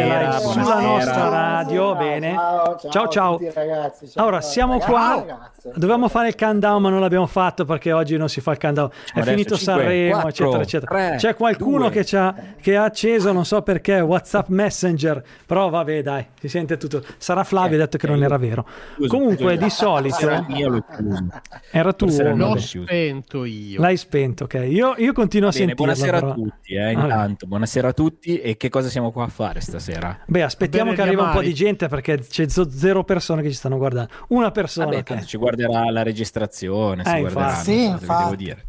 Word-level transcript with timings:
Era, 0.00 0.38
sulla 0.38 0.54
buonasera. 0.62 0.80
nostra 0.80 1.28
radio, 1.28 1.94
bene. 1.96 2.34
Ciao, 2.34 2.76
Ciao, 2.78 2.90
ciao, 2.90 3.08
ciao. 3.08 3.34
a 3.34 3.38
tutti, 3.38 3.50
ragazzi. 3.54 4.08
Ciao, 4.08 4.22
Allora, 4.22 4.40
siamo 4.40 4.72
Ragazzi, 4.72 4.90
qua. 4.90 5.14
ragazze. 5.16 5.72
Dovevamo 5.74 6.08
fare 6.08 6.28
il 6.28 6.36
countdown, 6.36 6.80
ma 6.82 6.88
non 6.88 7.00
l'abbiamo 7.00 7.26
fatto 7.26 7.64
perché 7.66 7.92
oggi 7.92 8.16
non 8.16 8.28
si 8.28 8.40
fa 8.40 8.52
il 8.52 8.58
countdown. 8.58 8.88
È 8.88 8.94
Adesso 9.20 9.30
finito 9.30 9.56
cinque, 9.56 9.74
Sanremo, 9.82 10.10
quattro, 10.12 10.28
eccetera, 10.28 10.62
eccetera. 10.62 10.94
tre, 11.08 11.16
C'è 11.16 11.34
qualcuno 11.34 11.88
che, 11.90 12.02
c'ha- 12.04 12.34
che 12.60 12.76
ha 12.76 12.84
acceso, 12.84 13.32
non 13.32 13.44
so 13.44 13.60
perché, 13.62 14.00
WhatsApp 14.00 14.48
Messenger. 14.48 15.22
Però 15.46 15.68
vabbè, 15.68 16.02
dai, 16.02 16.26
si 16.38 16.48
sente 16.48 16.76
tutto. 16.78 17.02
Sarà 17.18 17.44
Flavio, 17.44 17.76
ha 17.76 17.80
detto 17.80 17.98
che 17.98 18.06
non 18.06 18.22
era 18.22 18.38
vero. 18.38 18.66
Scusa, 18.96 19.08
Comunque, 19.08 19.54
scusa. 19.54 19.64
di 19.64 19.70
solito 19.70 20.18
Era 20.20 20.46
io 20.48 20.68
l'ho 20.68 20.84
chiuso. 20.96 21.26
era 21.70 21.92
tu. 21.92 22.06
L'ho 22.06 22.56
spento 22.58 23.44
io. 23.44 23.80
L'hai 23.80 23.96
spento, 23.98 24.44
ok. 24.44 24.54
Io, 24.66 24.94
io 24.96 25.12
continuo 25.12 25.48
a 25.48 25.52
Bene, 25.52 25.66
sentirlo. 25.66 25.74
buonasera 25.74 26.18
però. 26.20 26.30
a 26.30 26.34
tutti, 26.34 26.74
eh, 26.74 26.92
intanto. 26.92 27.46
Buonasera 27.46 27.88
a 27.88 27.92
tutti 27.92 28.40
e 28.40 28.56
che 28.56 28.68
cosa 28.70 28.88
siamo 28.88 29.10
qua 29.12 29.24
a 29.24 29.28
fare 29.28 29.60
stasera? 29.60 29.89
Beh, 30.26 30.42
aspettiamo 30.42 30.92
che 30.92 31.02
arriva 31.02 31.24
un 31.24 31.32
po' 31.32 31.40
di 31.40 31.54
gente 31.54 31.88
perché 31.88 32.18
c'è 32.18 32.46
zero 32.48 33.04
persone 33.04 33.42
che 33.42 33.48
ci 33.48 33.54
stanno 33.56 33.76
guardando. 33.76 34.10
Una 34.28 34.50
persona. 34.50 34.86
Vabbè, 34.86 35.02
tanto 35.02 35.24
ci 35.26 35.36
guarderà 35.38 35.90
la 35.90 36.02
registrazione, 36.02 37.04
si 37.04 37.10
Eh, 37.10 37.18
infatti. 37.20 37.62
Sì, 37.64 37.84
infatti. 37.84 38.22
devo 38.24 38.36
dire. 38.36 38.64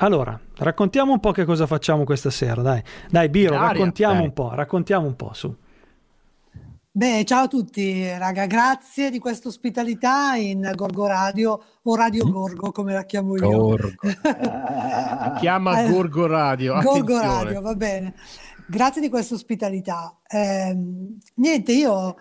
Allora, 0.00 0.38
raccontiamo 0.58 1.12
un 1.12 1.18
po' 1.20 1.32
che 1.32 1.44
cosa 1.44 1.66
facciamo 1.66 2.04
questa 2.04 2.30
sera, 2.30 2.62
dai. 2.62 2.82
Dai, 3.10 3.28
Biro, 3.28 3.54
Daria, 3.54 3.68
raccontiamo 3.72 4.14
dai. 4.14 4.22
un 4.24 4.32
po', 4.32 4.50
raccontiamo 4.54 5.06
un 5.06 5.16
po', 5.16 5.30
su. 5.32 5.54
Beh, 6.90 7.24
ciao 7.24 7.44
a 7.44 7.48
tutti, 7.48 8.08
raga, 8.18 8.46
grazie 8.46 9.10
di 9.10 9.18
questa 9.20 9.46
ospitalità 9.48 10.34
in 10.34 10.68
Gorgo 10.74 11.06
Radio 11.06 11.60
o 11.82 11.94
Radio 11.94 12.28
Gorgo, 12.28 12.72
come 12.72 12.92
la 12.92 13.04
chiamo 13.04 13.36
io. 13.36 13.48
Gorgo. 13.48 13.90
Chiama 15.38 15.82
Eh, 15.84 15.90
Gorgo 15.90 16.26
Radio. 16.26 16.74
Gorgo 16.80 17.16
attenzione. 17.16 17.44
Radio, 17.44 17.60
va 17.60 17.74
bene. 17.74 18.14
Grazie 18.70 19.00
di 19.00 19.08
questa 19.08 19.34
ospitalità. 19.34 20.18
Ehm, 20.28 21.18
niente, 21.36 21.72
io 21.72 22.16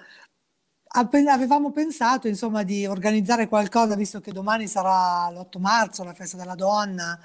avevamo 0.93 1.71
pensato, 1.73 2.29
insomma, 2.29 2.63
di 2.63 2.85
organizzare 2.85 3.49
qualcosa, 3.49 3.95
visto 3.95 4.21
che 4.21 4.31
domani 4.31 4.65
sarà 4.65 5.29
l'8 5.29 5.59
marzo, 5.59 6.05
la 6.05 6.13
festa 6.13 6.37
della 6.37 6.55
donna. 6.55 7.19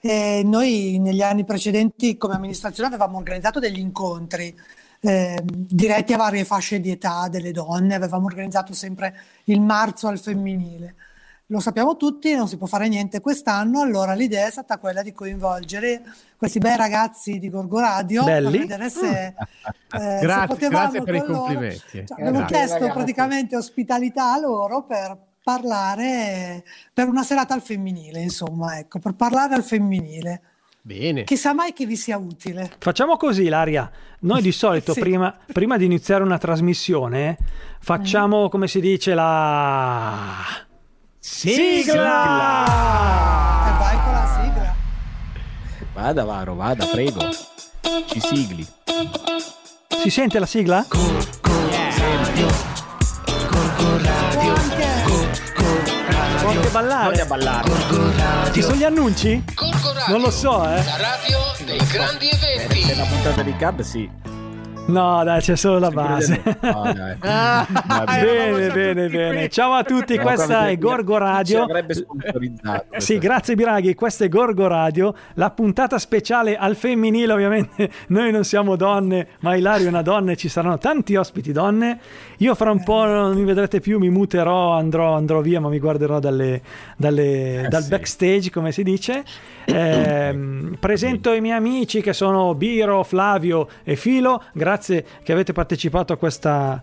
E 0.00 0.42
noi 0.44 1.00
negli 1.00 1.20
anni 1.20 1.44
precedenti, 1.44 2.16
come 2.16 2.34
amministrazione, 2.34 2.88
avevamo 2.88 3.16
organizzato 3.18 3.58
degli 3.58 3.80
incontri 3.80 4.56
ehm, 5.00 5.40
diretti 5.44 6.12
a 6.12 6.16
varie 6.16 6.44
fasce 6.44 6.78
di 6.78 6.92
età 6.92 7.26
delle 7.28 7.50
donne. 7.50 7.96
Avevamo 7.96 8.26
organizzato 8.26 8.72
sempre 8.72 9.16
il 9.46 9.60
marzo 9.60 10.06
al 10.06 10.20
femminile. 10.20 10.94
Lo 11.46 11.58
sappiamo 11.58 11.96
tutti, 11.96 12.32
non 12.36 12.46
si 12.46 12.56
può 12.56 12.68
fare 12.68 12.86
niente 12.86 13.20
quest'anno, 13.20 13.80
allora 13.80 14.14
l'idea 14.14 14.46
è 14.46 14.50
stata 14.52 14.78
quella 14.78 15.02
di 15.02 15.12
coinvolgere 15.12 16.02
questi 16.40 16.58
bei 16.58 16.74
ragazzi 16.74 17.38
di 17.38 17.50
Gorgo 17.50 17.78
Radio 17.80 18.24
Belli. 18.24 18.50
per 18.50 18.60
vedere 18.60 18.88
se, 18.88 19.26
eh, 19.26 19.34
se 19.90 20.18
Grazie, 20.22 20.46
potevamo 20.46 20.90
grazie 20.90 21.02
per 21.02 21.14
i 21.14 21.18
loro- 21.18 21.32
complimenti. 21.34 21.78
Cioè, 21.90 22.04
Grazie. 22.04 22.24
abbiamo 22.26 22.46
chiesto 22.46 22.74
ragazzi. 22.78 22.92
praticamente 22.94 23.56
ospitalità 23.56 24.32
a 24.32 24.38
loro 24.40 24.84
per 24.84 25.18
parlare 25.44 26.64
per 26.94 27.08
una 27.08 27.22
serata 27.24 27.52
al 27.52 27.60
femminile, 27.60 28.20
insomma, 28.22 28.78
ecco, 28.78 28.98
per 29.00 29.12
parlare 29.16 29.54
al 29.54 29.62
femminile. 29.62 30.40
Bene. 30.80 31.24
Chissà 31.24 31.52
mai 31.52 31.74
che 31.74 31.84
vi 31.84 31.96
sia 31.96 32.16
utile. 32.16 32.70
Facciamo 32.78 33.18
così, 33.18 33.46
Laria. 33.50 33.90
Noi 34.20 34.40
di 34.40 34.50
solito, 34.50 34.94
Sì. 34.94 35.00
prima, 35.00 35.36
prima 35.52 35.76
di 35.76 35.84
iniziare 35.84 36.22
una 36.24 36.38
trasmissione, 36.38 37.36
facciamo, 37.80 38.48
come 38.48 38.66
si 38.66 38.80
dice, 38.80 39.12
la... 39.12 40.42
Sigla! 41.18 42.64
E 43.36 43.39
Vada, 45.94 46.24
Varo, 46.24 46.54
vada, 46.54 46.86
prego. 46.86 47.20
Ci 48.06 48.20
sigli. 48.20 48.66
Si 50.02 50.10
sente 50.10 50.38
la 50.38 50.46
sigla? 50.46 50.86
Può 56.40 56.50
anche 56.50 56.68
ballare. 56.70 57.08
Voglia 57.10 57.24
ballare. 57.26 57.70
Ci 58.52 58.62
sono 58.62 58.76
gli 58.76 58.84
annunci? 58.84 59.44
Gorgo 59.54 59.92
Radio, 59.92 60.12
Non 60.14 60.20
lo 60.22 60.30
so, 60.30 60.64
eh. 60.64 60.82
la 60.84 60.96
radio 60.96 61.38
dei 61.64 61.78
grandi 61.86 62.28
eventi. 62.28 62.82
Se 62.82 62.92
è 62.92 62.94
una 62.94 63.04
puntata 63.04 63.42
di 63.42 63.56
cab, 63.56 63.80
sì. 63.82 64.08
No, 64.90 65.24
dai, 65.24 65.40
c'è 65.40 65.56
solo 65.56 65.78
la 65.78 65.90
base. 65.90 66.42
No, 66.60 66.92
dai. 66.94 67.16
Ah, 67.30 67.66
Va 67.86 68.04
bene. 68.04 68.28
eravamo 68.28 68.72
bene, 68.74 69.08
bene. 69.08 69.48
Ciao 69.48 69.72
a 69.72 69.82
tutti, 69.84 70.16
No, 70.16 70.22
questa 70.22 70.68
è 70.68 70.78
Gorgo 70.78 71.14
Ci 71.14 71.18
Radio. 71.20 71.62
avrebbe 71.62 71.94
sponsorizzato. 71.94 72.84
Sì, 73.00 73.18
grazie 73.18 73.54
Biraghi, 73.54 73.94
questa 73.94 74.24
è 74.24 74.28
Gorgo 74.28 74.66
Radio, 74.66 75.14
la 75.34 75.50
puntata 75.50 75.98
speciale 75.98 76.56
al 76.56 76.76
femminile, 76.76 77.32
ovviamente 77.32 77.90
noi 78.08 78.30
non 78.30 78.44
siamo 78.44 78.76
donne, 78.76 79.28
ma 79.40 79.54
Ilario 79.54 79.86
è 79.86 79.88
una 79.88 80.02
donna 80.02 80.32
e 80.32 80.36
ci 80.36 80.48
saranno 80.48 80.78
tanti 80.78 81.16
ospiti 81.16 81.52
donne. 81.52 81.98
Io 82.40 82.54
fra 82.54 82.70
un 82.70 82.82
po' 82.82 83.04
non 83.04 83.36
mi 83.36 83.44
vedrete 83.44 83.80
più, 83.80 83.98
mi 83.98 84.08
muterò, 84.08 84.72
andrò, 84.72 85.14
andrò 85.14 85.40
via, 85.42 85.60
ma 85.60 85.68
mi 85.68 85.78
guarderò 85.78 86.18
dalle- 86.20 86.62
dalle- 86.96 87.64
Eh, 87.64 87.68
dal 87.68 87.82
sì. 87.82 87.88
backstage, 87.90 88.50
come 88.50 88.72
si 88.72 88.82
dice. 88.82 89.22
Ehm, 89.66 90.76
presento 90.80 91.32
i 91.34 91.40
miei 91.42 91.56
amici 91.56 92.00
che 92.00 92.12
sono 92.14 92.54
Biro, 92.54 93.02
Flavio 93.02 93.68
e 93.84 93.94
Filo, 93.94 94.42
grazie 94.54 95.04
che 95.22 95.32
avete 95.32 95.52
partecipato 95.52 96.14
a 96.14 96.16
questa 96.16 96.80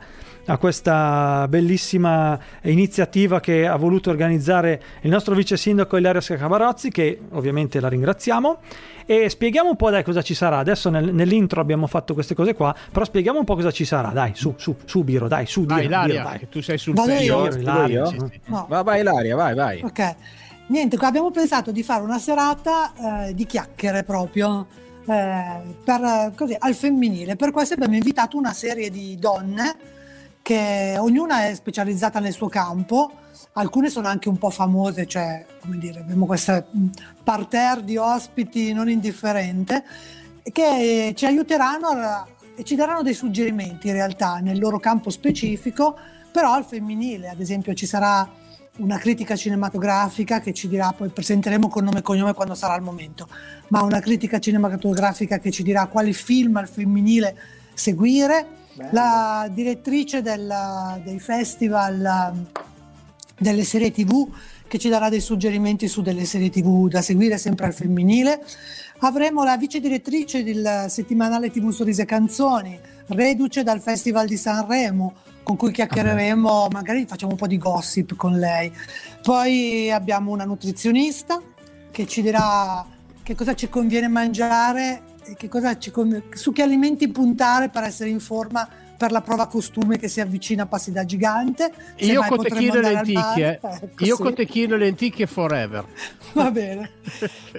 a 0.50 0.58
questa 0.58 1.46
bellissima 1.50 2.40
iniziativa 2.63 3.40
che 3.40 3.68
ha 3.68 3.75
voluto 3.75 4.09
organizzare 4.09 4.81
il 5.02 5.09
nostro 5.09 5.35
vice 5.35 5.58
sindaco 5.58 5.97
Ilaria 5.97 6.22
Scabarozzi, 6.22 6.90
che 6.90 7.19
ovviamente 7.31 7.80
la 7.80 7.90
ringraziamo. 7.90 8.59
E 9.06 9.30
spieghiamo 9.30 9.69
un 9.69 9.75
po' 9.75 9.90
dai 9.90 10.03
cosa 10.03 10.22
ci 10.22 10.34
sarà. 10.34 10.58
Adesso 10.58 10.90
nel- 10.90 11.13
nell'intro 11.13 11.62
abbiamo 11.62 11.88
fatto 11.88 12.13
queste 12.13 12.34
cose 12.35 12.53
qua, 12.53 12.75
però 12.91 13.06
spieghiamo 13.06 13.40
un 13.40 13.46
po' 13.46 13.56
cosa 13.56 13.72
ci 13.72 13.85
sarà. 13.85 14.09
Dai, 14.09 14.31
su, 14.35 14.53
su, 14.58 14.75
su 14.85 15.03
Biro, 15.03 15.28
dai, 15.28 15.46
su, 15.46 15.66
Vai, 15.66 15.81
Biro, 15.81 15.90
Ilaria, 15.90 16.13
Biro, 16.13 16.30
dai. 16.30 16.40
che 16.40 16.50
tu 16.50 16.62
sei 16.62 16.78
sul 16.78 16.94
Vado 16.94 17.12
io? 17.14 17.46
Ilaria, 17.47 18.00
io? 18.00 18.06
sì. 18.06 18.40
No. 18.46 18.66
Va, 18.69 18.81
vai, 18.84 19.02
Ilaria, 19.02 19.35
vai, 19.35 19.53
vai. 19.56 19.81
Ok, 19.81 20.16
niente, 20.68 20.97
qua 20.97 21.08
abbiamo 21.08 21.31
pensato 21.31 21.72
di 21.72 21.84
fare 21.84 22.03
una 22.03 22.19
serata 22.19 23.28
eh, 23.28 23.34
di 23.34 23.46
chiacchiere 23.46 24.03
proprio 24.03 24.68
eh, 25.06 25.62
per, 25.84 26.34
così, 26.35 26.56
al 26.58 26.74
femminile. 26.74 27.35
Per 27.38 27.52
questo 27.52 27.75
abbiamo 27.75 27.96
invitato 27.96 28.38
una 28.38 28.53
serie 28.53 28.90
di 28.90 29.18
donne 29.18 29.96
che 30.47 30.96
ognuna 30.97 31.47
è 31.47 31.56
specializzata 31.56 32.22
nel 32.22 32.31
suo 32.31 32.47
campo, 32.47 33.12
alcune 33.56 33.90
sono 33.90 34.08
anche 34.08 34.30
un 34.30 34.38
po' 34.38 34.50
famose, 34.50 35.06
cioè, 35.06 35.46
come 35.59 35.78
dire, 35.78 36.00
abbiamo 36.00 36.25
questo 36.25 36.68
parterre 37.22 37.84
di 37.84 37.97
ospiti 37.97 38.72
non 38.72 38.90
indifferente 38.90 39.84
che 40.53 41.12
ci 41.18 41.25
aiuteranno 41.25 41.88
a- 41.88 42.25
e 42.56 42.63
ci 42.63 42.75
daranno 42.75 43.02
dei 43.02 43.13
suggerimenti 43.13 43.88
in 43.88 43.94
realtà 43.96 44.38
nel 44.38 44.58
loro 44.58 44.80
campo 44.80 45.09
specifico, 45.09 45.97
però 46.31 46.53
al 46.53 46.64
femminile, 46.64 47.28
ad 47.28 47.41
esempio 47.41 47.74
ci 47.74 47.85
sarà 47.85 48.25
una 48.78 48.97
critica 49.00 49.35
cinematografica 49.35 50.40
che 50.40 50.53
ci 50.53 50.69
dirà, 50.69 50.94
poi 50.96 51.09
presenteremo 51.09 51.68
con 51.68 51.84
nome 51.84 52.00
e 52.00 52.03
cognome 52.03 52.31
quando 52.31 52.56
sarà 52.56 52.74
il 52.78 52.84
momento, 52.84 53.28
ma 53.68 53.81
una 53.81 54.00
critica 54.00 54.40
cinematografica 54.40 55.40
che 55.40 55.52
ci 55.52 55.64
dirà 55.64 55.88
quali 55.88 56.14
film 56.14 56.56
al 56.56 56.69
femminile 56.69 57.35
seguire, 57.74 58.56
Bello. 58.78 58.90
la 58.92 59.50
direttrice 59.52 60.22
del- 60.22 61.02
dei 61.04 61.20
festival 61.20 62.32
um, 62.32 62.46
delle 63.40 63.64
serie 63.64 63.90
tv 63.92 64.30
che 64.68 64.78
ci 64.78 64.88
darà 64.88 65.10
dei 65.10 65.20
suggerimenti 65.20 65.88
su 65.88 66.04
delle 66.04 66.26
serie 66.26 66.52
tv 66.52 66.88
da 66.88 67.02
seguire 67.02 67.40
sempre 67.40 67.66
al 67.66 67.74
femminile. 67.74 68.44
Avremo 69.00 69.44
la 69.44 69.58
vice 69.58 69.80
direttrice 69.80 70.44
del 70.44 70.86
settimanale 70.90 71.50
TV 71.50 71.70
Sorrisi 71.70 72.02
e 72.02 72.06
Canzoni, 72.06 72.80
reduce 73.08 73.64
dal 73.64 73.80
Festival 73.80 74.28
di 74.28 74.38
Sanremo, 74.38 75.14
con 75.42 75.56
cui 75.56 75.72
chiacchiereremo, 75.72 76.68
magari 76.72 77.06
facciamo 77.08 77.32
un 77.32 77.38
po' 77.38 77.48
di 77.48 77.58
gossip 77.58 78.16
con 78.16 78.38
lei. 78.38 78.72
Poi 79.24 79.90
abbiamo 79.90 80.32
una 80.32 80.44
nutrizionista 80.46 81.42
che 81.90 82.06
ci 82.06 82.22
dirà 82.22 82.85
che 83.23 83.34
cosa 83.34 83.56
ci 83.56 83.70
conviene 83.70 84.08
mangiare 84.08 85.02
che 85.35 85.47
cosa 85.50 85.76
su 86.34 86.52
che 86.53 86.62
alimenti 86.62 87.08
puntare 87.09 87.70
per 87.70 87.84
essere 87.84 88.09
in 88.09 88.20
forma 88.20 88.68
per 88.97 89.12
la 89.12 89.22
prova 89.22 89.46
costume 89.47 89.97
che 90.00 90.08
si 90.08 90.22
avvicina 90.22 90.64
a 90.64 90.66
passi 90.66 90.91
da 90.91 91.06
gigante. 91.06 91.72
Io 91.97 92.24
cotechino 92.24 92.74
e 92.76 92.82
lenticchie. 92.82 93.59
mare. 93.62 93.79
Ecco, 93.84 94.06
Io 94.06 94.16
sì. 94.16 94.22
cotechino 94.24 94.74
e 94.74 94.78
lenticchie 94.79 95.28
forever. 95.28 95.85
Va 96.34 96.50
bene. 96.50 96.90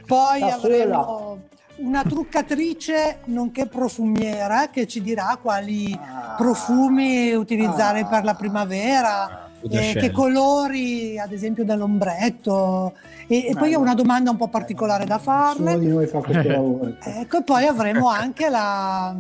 Poi 0.05 0.43
avremo 0.43 1.43
una 1.77 2.03
truccatrice 2.03 3.19
nonché 3.27 3.67
profumiera 3.67 4.69
che 4.69 4.89
ci 4.89 5.01
dirà 5.01 5.39
quali 5.41 5.97
Ah. 6.01 6.35
profumi 6.37 7.33
utilizzare 7.35 8.01
Ah. 8.01 8.07
per 8.07 8.25
la 8.25 8.35
primavera, 8.35 9.51
Cosa 9.61 9.81
eh, 9.81 9.95
che 9.95 10.11
colori, 10.13 11.19
ad 11.19 11.33
esempio, 11.33 11.65
dell'ombretto. 11.65 12.95
E, 13.31 13.47
e 13.49 13.55
poi 13.55 13.75
ho 13.75 13.81
una 13.81 13.95
domanda 13.95 14.31
un 14.31 14.37
po' 14.37 14.49
particolare 14.49 15.05
da 15.05 15.19
farle. 15.19 15.79
di 15.79 15.87
noi 15.89 16.07
fa 16.07 16.21
questo 16.21 16.49
lavoro. 16.49 16.95
Ecco, 17.01 17.39
e 17.39 17.43
poi 17.43 17.67
avremo 17.67 18.09
anche 18.11 18.49
la. 18.49 19.15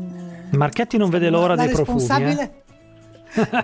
Marchetti 0.53 0.97
non 0.97 1.11
vede 1.11 1.29
l'ora 1.29 1.55
la 1.55 1.65
dei 1.67 1.75
profumi. 1.75 1.99
eh. 1.99 2.01
responsabile 2.01 2.53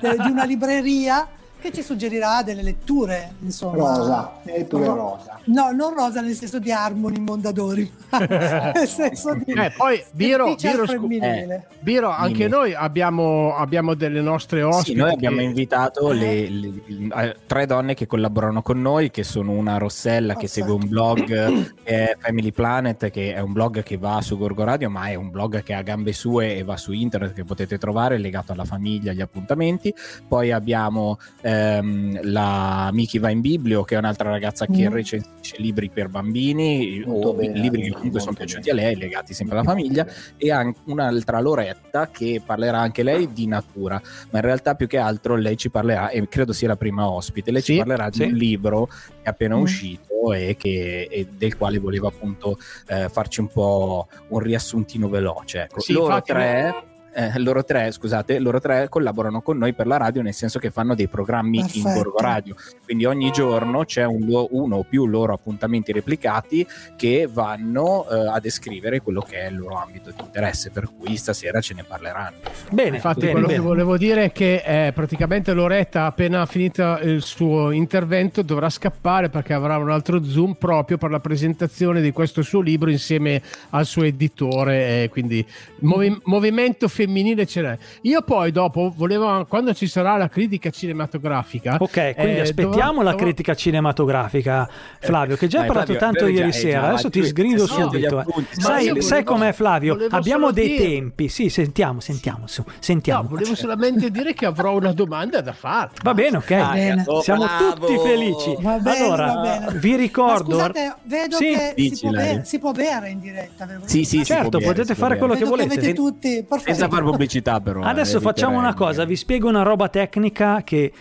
de- 0.00 0.22
di 0.22 0.30
una 0.30 0.44
libreria 0.44 1.26
che 1.64 1.72
ci 1.72 1.82
suggerirà 1.82 2.42
delle 2.42 2.62
letture, 2.62 3.32
insomma. 3.40 3.76
Rosa, 3.76 4.32
letture 4.42 4.84
Ro- 4.84 4.94
rosa. 4.94 5.38
No, 5.46 5.70
non 5.72 5.94
rosa 5.94 6.20
nel 6.20 6.34
senso 6.34 6.58
di 6.58 6.70
Harmony 6.70 7.18
Mondadori, 7.20 7.90
ma 8.10 8.18
nel 8.74 8.86
senso 8.86 9.34
di 9.34 9.52
Eh, 9.52 9.72
poi, 9.74 10.02
Biro, 10.12 10.54
Biro, 10.56 10.84
scu- 10.86 10.90
femminile. 10.90 11.68
Biro, 11.80 12.10
anche 12.10 12.36
Dimmi. 12.46 12.50
noi 12.50 12.74
abbiamo, 12.74 13.54
abbiamo 13.56 13.94
delle 13.94 14.20
nostre 14.20 14.62
ospiti. 14.62 14.90
Sì, 14.92 14.96
noi 14.96 15.12
abbiamo 15.12 15.38
che- 15.38 15.42
invitato 15.42 16.10
le, 16.12 16.48
le- 16.50 16.82
eh, 17.14 17.36
tre 17.46 17.64
donne 17.64 17.94
che 17.94 18.06
collaborano 18.06 18.60
con 18.60 18.82
noi, 18.82 19.10
che 19.10 19.22
sono 19.24 19.52
una 19.52 19.78
Rossella 19.78 20.34
che 20.36 20.44
Oh, 20.44 20.48
segue 20.48 20.72
un 20.74 20.86
blog 20.86 21.24
che 21.24 21.72
è 21.82 22.16
Family 22.18 22.52
Planet, 22.52 23.10
che 23.10 23.32
è 23.34 23.40
un 23.40 23.52
blog 23.52 23.82
che 23.82 23.96
va 23.96 24.20
su 24.20 24.36
Gorgo 24.36 24.64
Radio, 24.64 24.90
ma 24.90 25.06
è 25.06 25.14
un 25.14 25.30
blog 25.30 25.62
che 25.62 25.72
ha 25.72 25.80
gambe 25.80 26.12
sue 26.12 26.56
e 26.56 26.62
va 26.62 26.76
su 26.76 26.92
internet 26.92 27.32
che 27.32 27.44
potete 27.44 27.78
trovare 27.78 28.18
legato 28.18 28.52
alla 28.52 28.64
famiglia, 28.66 29.12
agli 29.12 29.22
appuntamenti. 29.22 29.94
Poi 30.28 30.52
abbiamo 30.52 31.18
ehm, 31.54 32.20
la 32.30 32.90
Miki 32.92 33.18
va 33.18 33.30
in 33.30 33.40
Biblio, 33.40 33.82
che 33.84 33.94
è 33.94 33.98
un'altra 33.98 34.30
ragazza 34.30 34.66
che 34.66 34.88
Mm. 34.88 34.92
recensisce 34.92 35.56
libri 35.58 35.88
per 35.90 36.08
bambini 36.08 37.02
Molto 37.06 37.28
o 37.28 37.34
bene, 37.34 37.58
libri 37.58 37.78
che 37.82 37.88
molto 37.88 37.96
comunque 37.96 38.20
sono 38.20 38.32
bene. 38.32 38.44
piaciuti 38.46 38.70
a 38.70 38.74
lei, 38.74 38.96
legati 38.96 39.34
sempre 39.34 39.58
alla 39.58 39.66
famiglia 39.68 40.06
e 40.36 40.50
anche 40.50 40.80
un'altra 40.86 41.40
Loretta 41.40 42.08
che 42.08 42.42
parlerà 42.44 42.78
anche 42.78 43.02
lei 43.02 43.32
di 43.32 43.46
natura, 43.46 44.00
ma 44.30 44.38
in 44.38 44.44
realtà 44.44 44.74
più 44.74 44.86
che 44.86 44.98
altro 44.98 45.36
lei 45.36 45.56
ci 45.56 45.70
parlerà, 45.70 46.08
e 46.10 46.26
credo 46.28 46.52
sia 46.52 46.68
la 46.68 46.76
prima 46.76 47.08
ospite, 47.10 47.50
lei 47.50 47.62
Sì, 47.62 47.72
ci 47.72 47.78
parlerà 47.78 48.10
sì. 48.10 48.24
di 48.24 48.32
un 48.32 48.36
libro 48.38 48.86
che 48.86 48.94
è 49.22 49.28
appena 49.28 49.56
Mm. 49.56 49.60
uscito 49.60 50.32
e, 50.32 50.56
che, 50.58 51.08
e 51.10 51.26
del 51.36 51.56
quale 51.56 51.78
voleva 51.78 52.08
appunto 52.08 52.58
eh, 52.88 53.08
farci 53.10 53.40
un 53.40 53.48
po' 53.48 54.08
un 54.28 54.38
riassuntino 54.38 55.08
veloce. 55.08 55.62
Ecco. 55.64 55.80
Sì, 55.80 55.92
loro 55.92 56.20
tre... 56.22 56.74
eh, 57.14 57.38
loro 57.38 57.64
tre, 57.64 57.90
scusate, 57.92 58.38
loro 58.38 58.60
tre 58.60 58.88
collaborano 58.88 59.40
con 59.40 59.56
noi 59.56 59.72
per 59.72 59.86
la 59.86 59.96
radio, 59.96 60.22
nel 60.22 60.34
senso 60.34 60.58
che 60.58 60.70
fanno 60.70 60.94
dei 60.94 61.08
programmi 61.08 61.58
in 61.58 61.66
Perfetto. 61.66 61.92
Borgo 61.94 62.18
Radio. 62.18 62.54
Quindi 62.84 63.04
ogni 63.04 63.30
giorno 63.30 63.84
c'è 63.84 64.04
un 64.04 64.22
uno 64.50 64.76
o 64.76 64.82
più 64.82 65.06
loro 65.06 65.32
appuntamenti 65.32 65.92
replicati 65.92 66.66
che 66.96 67.28
vanno 67.30 68.06
eh, 68.08 68.28
a 68.28 68.40
descrivere 68.40 69.00
quello 69.00 69.20
che 69.20 69.40
è 69.42 69.48
il 69.48 69.56
loro 69.56 69.76
ambito 69.76 70.10
di 70.10 70.22
interesse, 70.22 70.70
per 70.70 70.88
cui 70.96 71.16
stasera 71.16 71.60
ce 71.60 71.74
ne 71.74 71.84
parleranno. 71.84 72.36
Bene, 72.70 72.96
Infatti, 72.96 73.20
bene, 73.20 73.32
quello 73.32 73.46
bene. 73.46 73.58
che 73.58 73.64
volevo 73.64 73.96
dire 73.96 74.24
è 74.24 74.32
che 74.32 74.62
eh, 74.64 74.92
praticamente 74.92 75.52
Loretta, 75.52 76.06
appena 76.06 76.44
finito 76.46 76.98
il 77.02 77.22
suo 77.22 77.70
intervento, 77.70 78.42
dovrà 78.42 78.68
scappare 78.68 79.28
perché 79.30 79.52
avrà 79.52 79.76
un 79.76 79.90
altro 79.90 80.22
Zoom 80.24 80.54
proprio 80.54 80.98
per 80.98 81.10
la 81.10 81.20
presentazione 81.20 82.00
di 82.00 82.10
questo 82.12 82.42
suo 82.42 82.60
libro 82.60 82.90
insieme 82.90 83.40
al 83.70 83.86
suo 83.86 84.02
editore. 84.02 85.02
eh, 85.04 85.08
quindi 85.10 85.44
movi- 85.80 86.20
movimento 86.24 86.88
femminile 86.88 87.03
ce 87.46 87.60
n'è. 87.62 87.78
Io 88.02 88.22
poi, 88.22 88.50
dopo, 88.52 88.92
volevo, 88.96 89.44
quando 89.46 89.72
ci 89.74 89.86
sarà 89.86 90.16
la 90.16 90.28
critica 90.28 90.70
cinematografica, 90.70 91.76
Ok, 91.78 92.14
quindi 92.14 92.36
eh, 92.36 92.40
aspettiamo 92.40 92.74
dovrò- 92.74 93.02
la 93.02 93.10
dovrò- 93.10 93.24
critica 93.26 93.54
cinematografica, 93.54 94.68
Flavio, 95.00 95.36
che 95.36 95.46
già 95.46 95.60
hai 95.60 95.66
parlato 95.66 95.92
Flavio, 95.94 96.06
tanto 96.18 96.26
ieri 96.26 96.50
già- 96.50 96.56
sera. 96.58 96.78
eh, 96.78 96.80
già, 96.82 96.88
Adesso 96.88 97.10
ti 97.10 97.24
sgrido 97.24 97.64
eh, 97.64 97.66
subito. 97.66 98.20
eh. 98.20 98.24
Ma 98.26 98.44
Sai, 98.50 99.02
sai 99.02 99.24
com'è 99.24 99.52
Flavio? 99.52 99.98
Abbiamo 100.10 100.50
dei 100.50 100.68
dire- 100.68 100.82
tempi. 100.84 101.28
Sì, 101.28 101.48
sentiamo, 101.48 102.00
sentiamo, 102.00 102.46
su, 102.46 102.62
sentiamo. 102.78 103.22
No, 103.22 103.28
volevo 103.28 103.54
solamente 103.54 104.10
dire 104.10 104.34
che 104.34 104.46
avrò 104.46 104.76
una 104.76 104.92
domanda 104.92 105.40
da 105.40 105.52
farti. 105.52 106.00
Va 106.02 106.14
bene, 106.14 106.36
ok. 106.38 106.50
Ah, 106.52 106.72
bene. 106.72 107.04
Siamo 107.22 107.44
bravo! 107.44 107.86
tutti 107.86 107.98
felici. 107.98 108.56
Va 108.60 108.78
bene, 108.78 109.04
allora, 109.04 109.26
va 109.34 109.40
bene. 109.40 109.78
vi 109.78 109.90
Ma 109.90 109.96
ricordo. 109.96 110.50
scusate, 110.52 110.96
vedo 111.04 111.36
Sì, 111.36 111.44
che 111.54 111.72
dici, 111.76 111.94
si 111.96 112.00
può, 112.02 112.10
bere, 112.10 112.44
si 112.44 112.58
può 112.58 112.72
bere 112.72 113.08
in 113.10 113.20
diretta. 113.20 113.66
Sì, 113.84 114.04
sì, 114.04 114.18
dico. 114.18 114.24
si 114.24 114.32
può 114.32 114.42
Certo, 114.42 114.58
bere, 114.58 114.72
potete 114.72 114.94
fare 114.94 115.18
quello 115.18 115.34
che 115.34 115.44
volete. 115.44 115.72
avete 115.74 115.92
tutti, 115.92 116.44
perfetto. 116.48 116.70
Fare 116.94 117.04
pubblicità 117.10 117.60
però. 117.60 117.80
Adesso 117.82 118.18
eh, 118.18 118.20
facciamo 118.20 118.58
una 118.58 118.74
cosa, 118.74 119.04
vi 119.04 119.16
spiego 119.16 119.48
una 119.48 119.62
roba 119.62 119.88
tecnica 119.88 120.62
che 120.62 120.92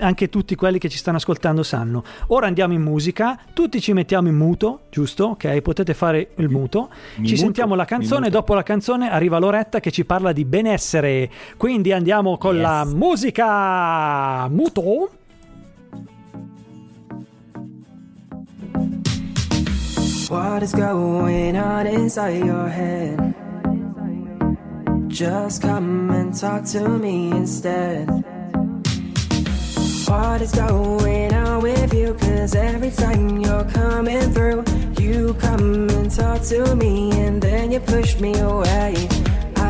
anche 0.00 0.30
tutti 0.30 0.54
quelli 0.54 0.78
che 0.78 0.88
ci 0.88 0.96
stanno 0.96 1.18
ascoltando 1.18 1.62
sanno. 1.62 2.02
Ora 2.28 2.46
andiamo 2.46 2.72
in 2.72 2.80
musica, 2.80 3.38
tutti 3.52 3.78
ci 3.80 3.92
mettiamo 3.92 4.28
in 4.28 4.34
muto, 4.34 4.84
giusto? 4.90 5.26
Ok, 5.26 5.60
potete 5.60 5.92
fare 5.92 6.30
il 6.36 6.48
muto. 6.48 6.88
Mi 7.16 7.26
ci 7.26 7.32
muto, 7.32 7.44
sentiamo 7.44 7.74
la 7.74 7.84
canzone, 7.84 8.30
dopo 8.30 8.54
la 8.54 8.62
canzone 8.62 9.10
arriva 9.10 9.38
Loretta 9.38 9.80
che 9.80 9.90
ci 9.90 10.04
parla 10.06 10.32
di 10.32 10.44
benessere. 10.46 11.30
Quindi 11.58 11.92
andiamo 11.92 12.38
con 12.38 12.54
Yes. 12.54 12.62
la 12.62 12.84
musica 12.86 14.48
muto. 14.48 15.10
What 20.30 20.62
is 20.62 20.72
going 20.74 21.56
on 21.56 21.86
inside 21.86 22.42
your 22.42 22.66
head? 22.66 23.34
Just 25.12 25.60
come 25.60 26.10
and 26.10 26.34
talk 26.34 26.64
to 26.68 26.88
me 26.88 27.30
instead. 27.32 28.08
What 30.08 30.40
is 30.40 30.52
going 30.52 31.34
on 31.34 31.62
with 31.62 31.92
you? 31.92 32.14
Cause 32.14 32.54
every 32.54 32.90
time 32.90 33.38
you're 33.38 33.64
coming 33.64 34.32
through, 34.32 34.64
you 34.98 35.34
come 35.34 35.90
and 35.90 36.10
talk 36.10 36.40
to 36.44 36.74
me 36.76 37.12
and 37.12 37.42
then 37.42 37.72
you 37.72 37.80
push 37.80 38.18
me 38.20 38.32
away. 38.38 39.21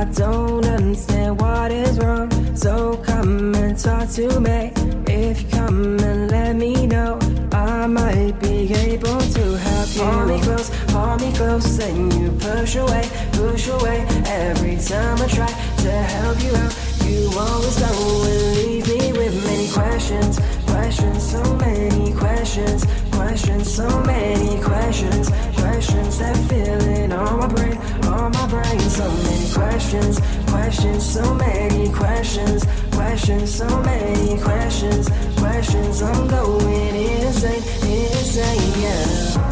I 0.03 0.05
don't 0.07 0.67
understand 0.67 1.41
what 1.41 1.71
is 1.71 1.97
wrong, 2.01 2.29
so 2.57 2.97
come 3.07 3.55
and 3.55 3.79
talk 3.79 4.09
to 4.11 4.41
me. 4.41 4.73
If 5.07 5.43
you 5.43 5.49
come 5.51 5.97
and 6.01 6.29
let 6.29 6.57
me 6.57 6.89
know, 6.89 7.21
I 7.53 7.87
might 7.87 8.33
be 8.41 8.75
able 8.75 9.21
to 9.21 9.57
help 9.59 9.95
you. 9.95 10.03
Pull 10.03 10.27
me 10.27 10.41
close, 10.43 10.71
pull 10.89 11.17
me 11.19 11.33
close, 11.37 11.79
and 11.79 12.13
you 12.15 12.33
push 12.33 12.75
away, 12.75 13.09
push 13.31 13.69
away. 13.69 14.05
Every 14.27 14.77
time 14.77 15.23
I 15.23 15.29
try 15.29 15.47
to 15.85 15.93
help 15.93 16.43
you 16.43 16.51
out, 16.51 16.75
you 17.07 17.31
always 17.39 17.79
go 17.79 18.25
and 18.27 18.57
leave 18.57 18.89
me 18.89 19.13
with 19.13 19.45
many 19.47 19.71
questions, 19.71 20.41
questions, 20.73 21.31
so 21.31 21.43
many 21.57 22.13
questions, 22.15 22.85
questions, 23.13 23.75
so 23.75 23.87
many 24.03 24.61
questions, 24.63 25.29
questions 25.61 26.19
that 26.19 26.37
fill 26.49 26.83
in 26.97 27.13
all 27.13 27.37
my 27.37 27.47
brain, 27.47 27.77
all 28.07 28.31
my 28.31 28.47
brain. 28.49 28.81
So 28.81 29.07
many 29.27 29.49
questions, 29.53 30.21
questions, 30.49 31.03
so 31.05 31.35
many 31.35 31.93
questions, 31.93 32.65
questions, 32.93 33.55
so 33.55 33.69
many 33.83 34.41
questions, 34.41 35.09
questions. 35.37 36.03
I'm 36.03 36.27
going 36.29 36.95
insane, 36.95 37.63
insane, 37.83 38.83
yeah. 38.83 39.52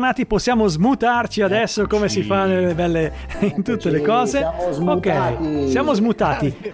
Bentornati, 0.00 0.24
possiamo 0.24 0.66
smutarci 0.66 1.42
adesso 1.42 1.86
come 1.86 2.08
si 2.08 2.22
fa 2.22 2.46
nelle 2.46 2.74
belle 2.74 3.12
in 3.40 3.62
tutte 3.62 3.90
le 3.90 4.00
cose. 4.00 4.38
siamo 4.38 4.72
smutati. 4.72 5.34
Ok, 5.34 5.68
siamo 5.68 5.92
smutati. 5.92 6.72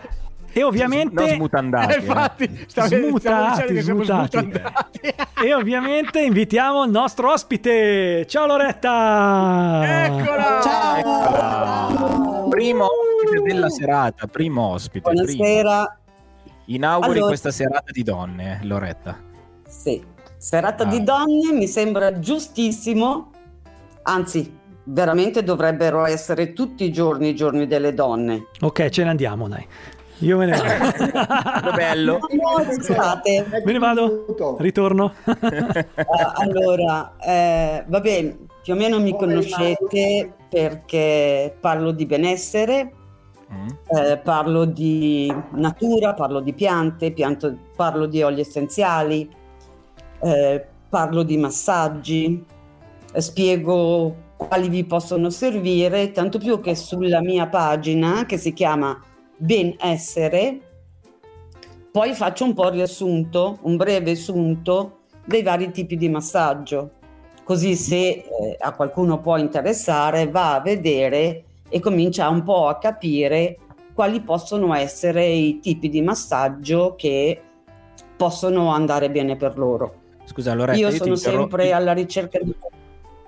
E 0.53 0.63
ovviamente 0.63 1.25
Non 1.25 1.35
smutandati. 1.35 1.93
Eh, 1.93 1.97
eh. 1.97 1.99
infatti, 1.99 2.67
Smutati, 2.69 2.97
smutati. 3.81 3.81
smutandati. 3.81 5.01
E 5.45 5.55
ovviamente 5.55 6.21
invitiamo 6.23 6.85
il 6.85 6.91
nostro 6.93 7.33
ospite. 7.33 8.25
Ciao 8.29 8.47
Loretta! 8.47 10.05
Eccola! 10.05 10.61
Ciao! 10.63 12.49
Primo 12.49 12.85
ospite 12.85 13.43
della 13.43 13.69
serata, 13.71 14.29
primo 14.29 14.63
ospite. 14.69 15.11
primo. 15.11 15.25
Buonasera. 15.35 15.99
Inauguri 16.67 17.11
Allora- 17.11 17.27
questa 17.27 17.51
serata 17.51 17.91
di 17.91 18.05
donne, 18.05 18.61
Loretta. 18.63 19.19
Sì, 19.67 20.01
serata 20.47 20.85
Ah. 20.85 20.87
di 20.87 21.03
donne 21.03 21.51
mi 21.53 21.67
sembra 21.67 22.21
giustissimo, 22.21 23.31
anzi, 24.03 24.57
veramente 24.85 25.43
dovrebbero 25.43 26.07
essere 26.07 26.53
tutti 26.53 26.85
i 26.85 26.93
giorni 26.93 27.31
i 27.31 27.35
giorni 27.35 27.67
delle 27.67 27.93
donne. 27.95 28.47
Ok, 28.61 28.89
ce 28.91 29.03
ne 29.03 29.11
andiamo, 29.11 29.49
dai. 29.49 29.67
Io 30.21 30.39
me 30.39 30.47
ne 30.47 30.57
vado. 30.57 31.73
bello. 31.75 32.19
No, 32.31 32.73
scusate. 32.73 33.45
Me 33.65 33.73
ne 33.73 33.79
vado. 33.81 34.25
Ritorno. 34.61 35.13
Eh, 35.25 35.87
allora, 36.37 37.17
eh, 37.19 37.85
vabbè, 37.85 38.37
più 38.63 38.73
o 38.73 38.77
meno 38.77 39.01
mi 39.01 39.17
conoscete 39.17 40.33
perché 40.49 41.57
parlo 41.61 41.91
di 41.91 42.07
benessere, 42.07 42.93
Mm. 43.53 43.69
eh, 43.97 44.17
parlo 44.19 44.65
di 44.65 45.33
natura, 45.53 46.15
parlo 46.15 46.41
di 46.41 46.53
piante, 46.53 47.13
pianto- 47.13 47.57
parlo 47.77 48.07
di 48.07 48.21
oli 48.23 48.41
essenziali, 48.41 49.31
eh, 50.21 50.67
parlo 50.89 51.23
di 51.23 51.37
massaggi, 51.37 52.45
eh, 53.13 53.21
spiego 53.21 54.25
quali 54.37 54.69
vi 54.69 54.85
possono 54.85 55.31
servire, 55.31 56.13
tanto 56.13 56.39
più 56.39 56.61
che 56.61 56.75
sulla 56.75 57.21
mia 57.21 57.47
pagina 57.47 58.27
che 58.27 58.37
si 58.37 58.53
chiama 58.53 59.01
Benessere, 59.37 60.61
poi 61.91 62.13
faccio 62.13 62.45
un 62.45 62.53
po' 62.53 62.69
riassunto, 62.69 63.59
un 63.63 63.77
breve 63.77 64.11
assunto 64.11 64.99
dei 65.25 65.43
vari 65.43 65.71
tipi 65.71 65.97
di 65.97 66.09
massaggio, 66.09 66.91
così 67.43 67.75
se 67.75 67.97
eh, 67.97 68.25
a 68.59 68.73
qualcuno 68.73 69.21
può 69.21 69.39
interessare 69.39 70.29
va 70.29 70.55
a 70.55 70.61
vedere 70.61 71.45
e 71.69 71.81
comincia 71.81 72.29
un 72.29 72.43
po' 72.43 72.69
a 72.69 72.79
capire 72.79 73.59
quali 73.95 74.21
possono 74.21 74.75
essere 74.75 75.25
i 75.27 75.59
tipi 75.59 75.89
di 75.89 76.03
massaggio 76.03 76.95
che 76.97 77.41
possono 78.17 78.71
andare 78.71 79.11
bene 79.11 79.37
per 79.37 79.57
loro. 79.57 80.05
Scusa, 80.27 80.53
Loretta, 80.55 80.79
Io 80.79 80.91
ti 80.91 80.97
sono 80.97 81.15
sempre 81.17 81.73
alla 81.73 81.93
ricerca 81.93 82.39
di... 82.39 82.55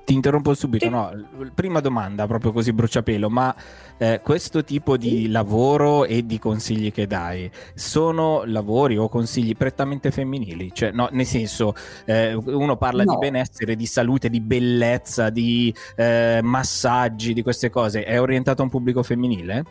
Ti 0.05 0.15
interrompo 0.15 0.55
subito, 0.55 0.87
Sì. 0.87 0.91
no, 0.91 1.11
prima 1.55 1.81
domanda, 1.81 2.27
proprio 2.27 2.51
così 2.51 2.73
bruciapelo, 2.73 3.29
ma 3.29 3.55
eh, 3.99 4.23
questo 4.23 4.65
tipo 4.65 4.97
di 4.97 5.29
lavoro 5.29 6.07
e 6.07 6.25
di 6.25 6.39
consigli 6.39 6.91
che 6.91 7.07
dai 7.07 7.51
sono 7.75 8.43
lavori 8.47 8.97
o 8.97 9.11
consigli 9.11 9.55
prettamente 9.55 10.11
femminili? 10.11 10.71
Cioè, 10.73 10.93
no, 10.93 11.09
nel 11.13 11.27
senso, 11.27 11.75
eh, 12.07 12.33
uno 12.33 12.79
parla 12.79 13.03
di 13.03 13.11
No. 13.11 13.19
benessere, 13.19 13.77
di 13.77 13.85
salute, 13.85 14.31
di 14.31 14.41
bellezza, 14.41 15.29
di 15.29 15.75
eh, 15.97 16.41
massaggi, 16.43 17.35
di 17.35 17.43
queste 17.43 17.69
cose, 17.69 18.03
è 18.05 18.19
orientato 18.19 18.63
a 18.63 18.65
un 18.65 18.71
pubblico 18.71 19.03
femminile? 19.03 19.65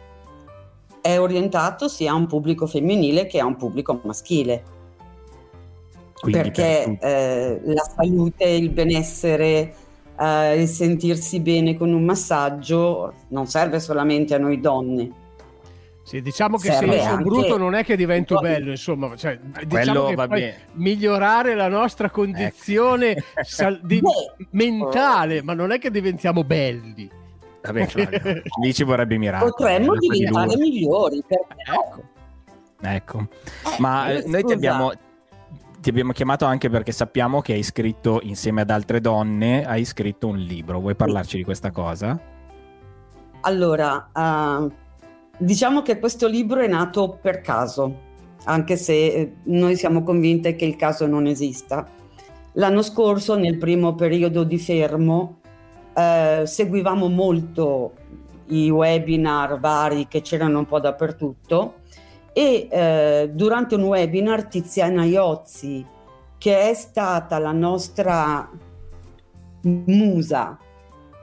È 1.01 1.17
orientato 1.17 1.87
sia 1.87 2.11
a 2.11 2.15
un 2.15 2.27
pubblico 2.27 2.67
femminile 2.67 3.25
che 3.25 3.39
a 3.39 3.45
un 3.45 3.55
pubblico 3.55 3.99
maschile. 4.03 4.75
Quindi 6.19 6.41
perché 6.41 6.97
per 6.99 7.09
eh, 7.09 7.61
la 7.63 7.83
salute, 7.95 8.43
il 8.45 8.69
benessere, 8.71 9.73
eh, 10.19 10.61
il 10.61 10.67
sentirsi 10.67 11.39
bene 11.39 11.77
con 11.77 11.93
un 11.93 12.03
massaggio 12.03 13.13
non 13.29 13.45
serve 13.47 13.79
solamente 13.79 14.33
a 14.33 14.37
noi 14.39 14.59
donne. 14.59 15.11
Sì, 16.03 16.21
diciamo 16.21 16.55
che 16.57 16.69
se 16.69 16.73
Serve 16.77 16.95
io 16.95 17.01
sono 17.03 17.21
brutto 17.21 17.57
non 17.57 17.75
è 17.75 17.83
che 17.83 17.97
divento 17.97 18.35
Poi- 18.35 18.43
bello, 18.49 18.69
insomma, 18.71 19.13
cioè, 19.17 19.37
diciamo 19.37 19.67
Quello 19.67 20.05
che 20.05 20.15
va 20.15 20.27
poi 20.27 20.39
bene. 20.39 20.57
migliorare 20.75 21.53
la 21.53 21.67
nostra 21.67 22.09
condizione 22.09 23.09
Ecco. 23.11 23.23
sal- 23.43 23.81
di- 23.83 24.01
mentale, 24.51 25.43
ma 25.43 25.53
non 25.53 25.71
è 25.71 25.79
che 25.79 25.91
diventiamo 25.91 26.43
belli. 26.45 27.09
Vabbè, 27.61 27.85
Claudio, 27.91 28.41
lì 28.61 28.73
ci 28.73 28.83
vorrebbe 28.85 29.17
miracolo. 29.17 29.51
potremmo 29.51 29.95
di 29.97 30.07
diventare 30.07 30.45
Lourdes. 30.47 30.65
migliori. 30.65 31.23
perché? 31.27 31.71
Ecco. 31.73 32.01
Ecco, 32.79 33.27
Eh, 33.65 33.75
ma 33.79 34.09
eh, 34.11 34.17
eh, 34.19 34.23
noi 34.27 34.43
ti 34.45 34.53
abbiamo, 34.53 34.91
ti 35.87 35.93
abbiamo 35.93 36.11
chiamato 36.11 36.43
anche 36.43 36.69
perché 36.69 36.91
sappiamo 36.91 37.39
che 37.39 37.53
hai 37.53 37.63
scritto 37.63 38.19
insieme 38.23 38.59
ad 38.59 38.71
altre 38.71 38.99
donne, 38.99 39.65
hai 39.65 39.85
scritto 39.85 40.27
un 40.27 40.35
libro. 40.35 40.81
Vuoi 40.81 40.95
parlarci 40.95 41.37
di 41.37 41.45
questa 41.45 41.71
cosa? 41.71 42.19
Allora, 43.39 44.09
eh, 44.13 44.69
diciamo 45.37 45.81
che 45.83 45.97
questo 45.97 46.27
libro 46.27 46.59
è 46.59 46.67
nato 46.67 47.17
per 47.21 47.39
caso, 47.39 47.99
anche 48.43 48.75
se 48.75 48.93
eh, 48.93 49.33
noi 49.43 49.77
siamo 49.77 50.03
convinte 50.03 50.57
che 50.57 50.65
il 50.65 50.75
caso 50.75 51.07
non 51.07 51.25
esista. 51.25 51.87
L'anno 52.55 52.81
scorso, 52.81 53.37
nel 53.37 53.57
primo 53.57 53.95
periodo 53.95 54.43
di 54.43 54.57
fermo, 54.57 55.39
eh, 55.93 56.41
seguivamo 56.43 57.07
molto 57.07 57.93
i 58.47 58.69
webinar 58.69 59.57
vari 59.57 60.09
che 60.09 60.19
c'erano 60.19 60.59
un 60.59 60.65
po' 60.65 60.81
dappertutto 60.81 61.75
e 62.37 62.67
eh, 62.69 63.31
durante 63.33 63.73
un 63.73 63.81
webinar 63.81 64.45
Tiziana 64.45 65.05
Iozzi, 65.05 65.83
che 66.37 66.69
è 66.69 66.73
stata 66.75 67.39
la 67.39 67.51
nostra 67.51 68.47
musa 69.61 70.55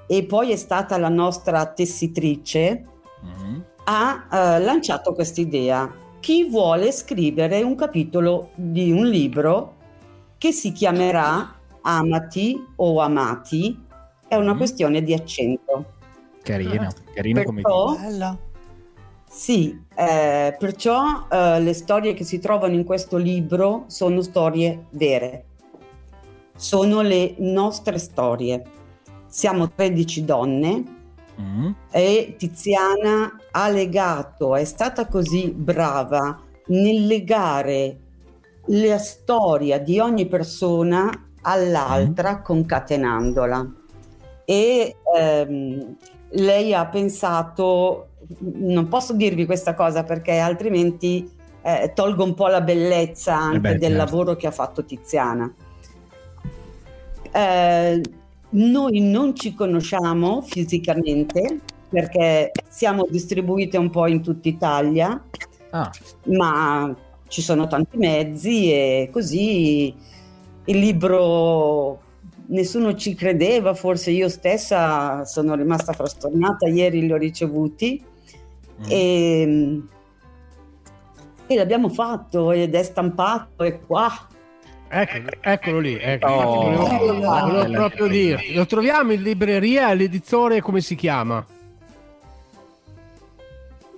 e 0.09 0.25
poi 0.25 0.51
è 0.51 0.57
stata 0.57 0.99
la 0.99 1.09
nostra 1.09 1.67
tessitrice, 1.67 2.85
Mhm. 3.23 3.65
ha 3.85 4.27
eh, 4.29 4.59
lanciato 4.61 5.13
questa 5.15 5.41
idea. 5.41 5.89
Chi 6.19 6.49
vuole 6.51 6.91
scrivere 6.91 7.63
un 7.63 7.77
capitolo 7.77 8.51
di 8.57 8.91
un 8.91 9.07
libro 9.07 9.75
che 10.37 10.51
si 10.51 10.73
chiamerà 10.73 11.55
Amati 11.83 12.61
o 12.75 12.99
Amati, 12.99 13.81
è 14.27 14.35
una 14.35 14.51
Mhm. 14.51 14.57
questione 14.59 15.01
di 15.01 15.15
accento. 15.15 15.93
Carino, 16.43 16.89
carino 17.15 17.45
come 17.45 17.61
Perciò- 17.63 17.93
titolo. 17.95 18.09
Bello. 18.09 18.44
Sì, 19.37 19.77
eh, 19.97 20.55
perciò 20.57 21.27
eh, 21.29 21.59
le 21.61 21.73
storie 21.75 22.15
che 22.15 22.23
si 22.23 22.39
trovano 22.39 22.75
in 22.75 22.85
questo 22.85 23.17
libro 23.17 23.83
sono 23.89 24.23
storie 24.23 24.87
vere, 24.91 25.45
sono 26.55 27.01
le 27.01 27.35
nostre 27.39 27.99
storie. 27.99 28.63
Siamo 29.27 29.73
13 29.73 30.25
donne 30.25 30.85
Mhm. 31.37 31.75
e 31.91 32.37
Tiziana 32.39 33.37
ha 33.51 33.69
legato, 33.69 34.55
è 34.55 34.65
stata 34.65 35.09
così 35.09 35.51
brava 35.51 36.41
nel 36.67 37.07
legare 37.09 37.99
la 38.67 38.99
storia 38.99 39.79
di 39.81 39.99
ogni 39.99 40.27
persona 40.27 41.11
all'altra 41.43 42.41
concatenandola. 42.41 43.69
E 44.45 44.95
ehm, 45.17 45.97
lei 46.31 46.73
ha 46.75 46.87
pensato, 46.87 48.11
non 48.39 48.89
posso 48.89 49.13
dirvi 49.13 49.47
questa 49.47 49.75
cosa 49.75 50.05
perché 50.05 50.39
altrimenti 50.39 51.31
eh, 51.63 51.93
tolgo 51.95 52.25
un 52.25 52.35
po' 52.35 52.49
la 52.49 52.61
bellezza 52.61 53.37
anche 53.37 53.57
Eh 53.57 53.61
beh, 53.61 53.79
del 53.79 53.81
certo. 53.81 53.97
lavoro 53.97 54.37
che 54.37 54.47
ha 54.47 54.51
fatto 54.51 54.85
Tiziana. 54.85 55.53
Eh, 57.33 58.01
noi 58.51 59.01
non 59.01 59.35
ci 59.35 59.55
conosciamo 59.55 60.43
fisicamente 60.43 61.61
perché 61.89 62.53
siamo 62.69 63.07
distribuite 63.09 63.77
un 63.77 63.91
po' 63.91 64.07
in 64.07 64.23
tutta 64.23 64.49
Italia, 64.49 65.23
Ah, 65.71 65.91
ma 66.27 66.95
ci 67.27 67.43
sono 67.43 67.67
tanti 67.67 67.97
mezzi 67.97 68.71
e 68.71 69.09
così 69.13 69.93
il 70.67 70.79
libro 70.79 72.01
nessuno 72.47 72.95
ci 72.95 73.15
credeva, 73.17 73.75
forse 73.75 74.13
io 74.13 74.29
stessa 74.29 75.25
sono 75.25 75.57
rimasta 75.57 75.93
frastornata, 75.93 76.69
ieri 76.69 77.01
li 77.01 77.13
ho 77.13 77.17
ricevuti 77.17 78.01
Mm. 78.81 78.85
e, 78.89 79.83
e 81.47 81.55
l'abbiamo 81.57 81.89
fatto 81.89 82.53
ed 82.53 82.75
è 82.75 82.83
stampato, 82.83 83.63
è 83.65 83.81
qua. 83.81 84.11
Ecco, 84.89 85.31
eccolo 85.41 85.79
lì, 85.81 85.99
ecco. 85.99 86.27
Oh, 86.27 86.71
Infatti 86.71 86.97
volevo, 86.97 87.21
volevo 87.21 87.73
proprio 87.73 88.07
dire. 88.07 88.53
Lo 88.53 88.67
troviamo 88.67 89.13
in 89.13 89.23
libreria, 89.23 89.93
l'editore 89.93 90.61
come 90.61 90.81
si 90.81 90.95
chiama? 90.95 91.45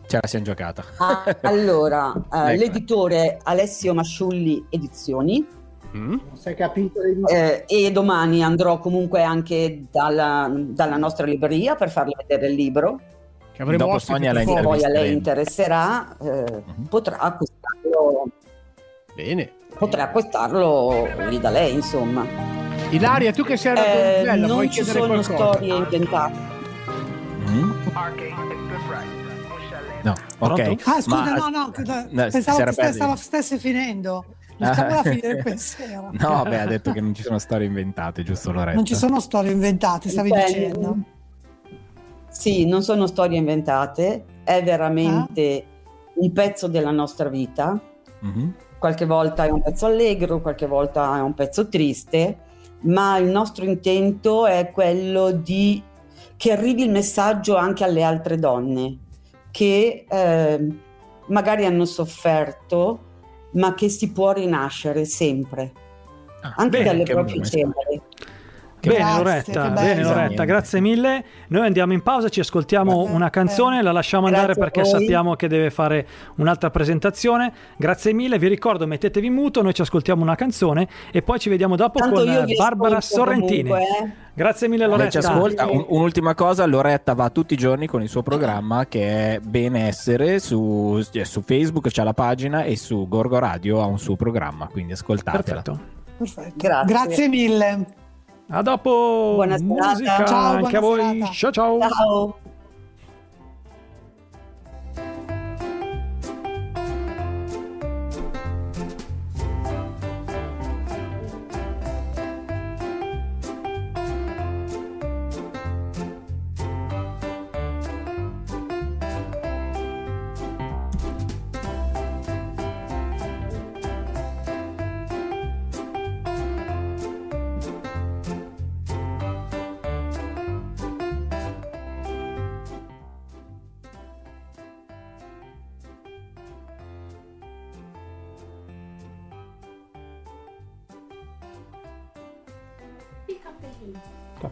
Ce 0.06 0.18
la 0.20 0.26
siamo 0.26 0.44
giocata. 0.44 0.84
Ah, 0.98 1.24
allora, 1.42 2.12
eh, 2.14 2.52
Ecco. 2.52 2.60
l'editore 2.60 3.38
Alessio 3.42 3.92
Masciulli 3.92 4.64
Edizioni 4.70 5.54
Mm? 5.96 6.10
Non 6.10 6.20
è 6.42 6.54
capito 6.54 7.00
eh, 7.28 7.64
e 7.66 7.90
domani 7.90 8.42
andrò 8.42 8.78
comunque 8.78 9.22
anche 9.22 9.84
dalla, 9.90 10.50
dalla 10.52 10.96
nostra 10.96 11.26
libreria 11.26 11.74
per 11.74 11.90
farle 11.90 12.14
vedere 12.18 12.48
il 12.48 12.54
libro. 12.54 13.00
Che 13.56 13.62
avremo 13.62 13.84
Dopo 13.86 13.98
Sonia 13.98 14.34
la. 14.34 14.42
Poi 14.44 14.84
a 14.84 14.88
lei 14.88 15.12
interesserà, 15.14 16.14
eh, 16.20 16.62
Mhm. 16.66 16.84
potrà 16.90 17.16
acquistarlo, 17.18 18.28
Bene. 19.14 19.50
potrà 19.78 20.02
acquistarlo 20.02 21.08
lì 21.30 21.40
da 21.40 21.48
lei, 21.48 21.72
insomma. 21.72 22.26
Ilaria, 22.90 23.32
tu 23.32 23.44
che 23.44 23.56
sei 23.56 23.72
una 23.72 23.84
Eh, 23.86 24.16
donzella, 24.24 24.46
vuoi 24.46 24.56
non 24.66 24.70
ci 24.70 24.84
sono 24.84 25.06
qualcosa? 25.06 25.34
storie 25.34 25.74
inventate. 25.74 26.38
Mm? 27.48 27.70
No, 30.02 30.14
ok. 30.38 30.74
Ah, 30.84 31.00
scusa, 31.00 31.16
Ma- 31.24 31.34
no, 31.34 31.48
no, 31.48 31.72
No, 32.10 32.26
pensavo 32.30 32.56
che 32.56 32.62
era 32.62 32.72
ste- 32.72 32.82
perso. 32.82 32.96
stava, 32.96 33.16
stesse 33.16 33.58
finendo. 33.58 34.24
Pensiero. 35.42 36.10
No, 36.12 36.42
beh, 36.46 36.60
ha 36.60 36.66
detto 36.66 36.92
che 36.92 37.00
non 37.00 37.14
ci 37.14 37.22
sono 37.22 37.38
storie 37.38 37.66
inventate, 37.66 38.22
giusto 38.22 38.52
Loretta? 38.52 38.74
Non 38.74 38.84
ci 38.84 38.94
sono 38.94 39.18
storie 39.20 39.50
inventate, 39.50 40.10
stavi 40.10 40.28
Beh, 40.30 40.44
dicendo. 40.44 40.96
Sì, 42.38 42.66
non 42.66 42.82
sono 42.82 43.06
storie 43.06 43.38
inventate, 43.38 44.24
è 44.44 44.62
veramente 44.62 45.64
un 46.16 46.32
pezzo 46.32 46.68
della 46.68 46.90
nostra 46.90 47.30
vita. 47.30 47.80
Mhm. 48.20 48.54
Qualche 48.78 49.06
volta 49.06 49.46
è 49.46 49.50
un 49.50 49.62
pezzo 49.62 49.86
allegro, 49.86 50.42
qualche 50.42 50.66
volta 50.66 51.16
è 51.16 51.20
un 51.20 51.32
pezzo 51.32 51.68
triste, 51.68 52.38
ma 52.82 53.16
il 53.16 53.30
nostro 53.30 53.64
intento 53.64 54.46
è 54.46 54.70
quello 54.70 55.30
di 55.30 55.82
che 56.36 56.52
arrivi 56.52 56.82
il 56.82 56.90
messaggio 56.90 57.56
anche 57.56 57.84
alle 57.84 58.02
altre 58.02 58.36
donne 58.36 58.98
che 59.50 60.04
eh, 60.06 60.68
magari 61.28 61.64
hanno 61.64 61.86
sofferto, 61.86 63.00
ma 63.52 63.72
che 63.72 63.88
si 63.88 64.12
può 64.12 64.32
rinascere 64.32 65.06
sempre, 65.06 65.72
Ah, 66.42 66.52
anche 66.56 66.82
bene, 66.82 66.84
dalle 66.84 67.04
proprie 67.04 67.42
ceneri. 67.42 68.02
Bene 68.88 68.98
Grazie, 68.98 69.22
Loretta, 69.22 69.62
che 69.62 69.70
bene. 69.70 70.02
Loretta, 70.02 70.44
grazie 70.44 70.80
mille. 70.80 71.24
Noi 71.48 71.66
andiamo 71.66 71.92
in 71.92 72.02
pausa, 72.02 72.28
ci 72.28 72.40
ascoltiamo 72.40 72.98
Grazie. 72.98 73.14
una 73.14 73.30
canzone, 73.30 73.82
la 73.82 73.92
lasciamo 73.92 74.26
andare 74.26 74.54
Grazie 74.54 74.62
perché 74.62 74.84
sappiamo 74.84 75.36
che 75.36 75.48
deve 75.48 75.70
fare 75.70 76.06
un'altra 76.36 76.70
presentazione. 76.70 77.52
Grazie 77.76 78.12
mille, 78.12 78.38
vi 78.38 78.48
ricordo 78.48 78.86
mettetevi 78.86 79.26
in 79.26 79.34
muto, 79.34 79.62
noi 79.62 79.74
ci 79.74 79.82
ascoltiamo 79.82 80.22
una 80.22 80.34
canzone 80.34 80.88
e 81.10 81.22
poi 81.22 81.38
ci 81.38 81.48
vediamo 81.48 81.76
dopo 81.76 81.98
Tanto 81.98 82.24
con 82.24 82.44
Barbara 82.56 83.00
Sorrentini. 83.00 83.68
comunque, 83.68 84.06
eh. 84.06 84.24
Grazie 84.34 84.68
mille 84.68 84.86
Loretta. 84.86 85.18
ascolta. 85.18 85.66
Un- 85.66 85.86
un'ultima 85.88 86.34
cosa, 86.34 86.66
Loretta 86.66 87.14
va 87.14 87.30
tutti 87.30 87.54
i 87.54 87.56
giorni 87.56 87.86
con 87.86 88.02
il 88.02 88.08
suo 88.08 88.22
programma 88.22 88.86
che 88.86 89.36
è 89.36 89.40
Benessere 89.40 90.38
su, 90.40 91.02
eh, 91.12 91.24
su 91.24 91.40
Facebook, 91.40 91.88
c'è 91.88 92.04
la 92.04 92.12
pagina 92.12 92.62
e 92.64 92.76
su 92.76 93.08
Gorgo 93.08 93.38
Radio 93.38 93.80
ha 93.80 93.86
un 93.86 93.98
suo 93.98 94.14
programma, 94.16 94.68
quindi 94.70 94.92
ascoltatela. 94.92 95.62
Perfetto. 95.62 95.94
Perfetto. 96.18 96.54
Grazie. 96.56 96.94
Grazie 96.94 97.28
mille. 97.28 97.86
A 98.48 98.62
dopo. 98.62 99.32
Buona 99.34 99.58
serata. 99.58 99.88
Musica 99.90 100.24
Ciao, 100.24 100.56
anche 100.56 100.76
a 100.76 100.80
voi. 100.80 101.00
serata. 101.00 101.32
Ciao 101.32 101.50
ciao. 101.50 101.80
Ciao. 101.80 102.38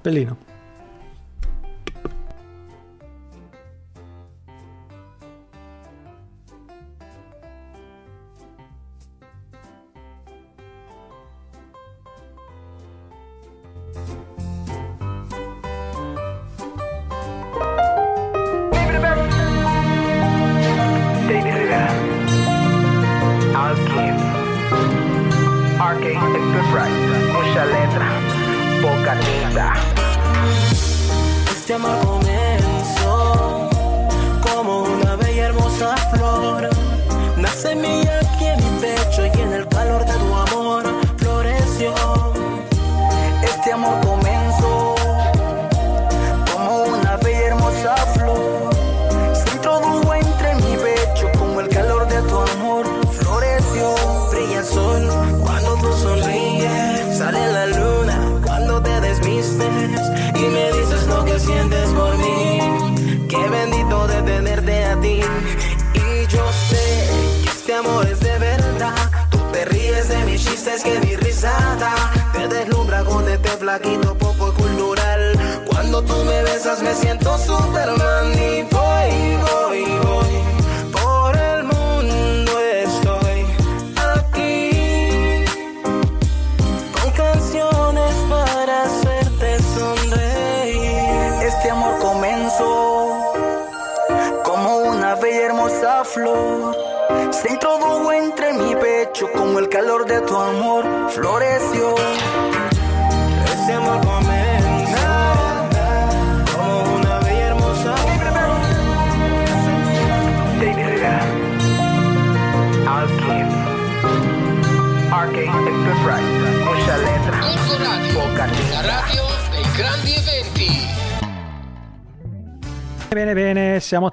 Cappellino. 0.05 0.54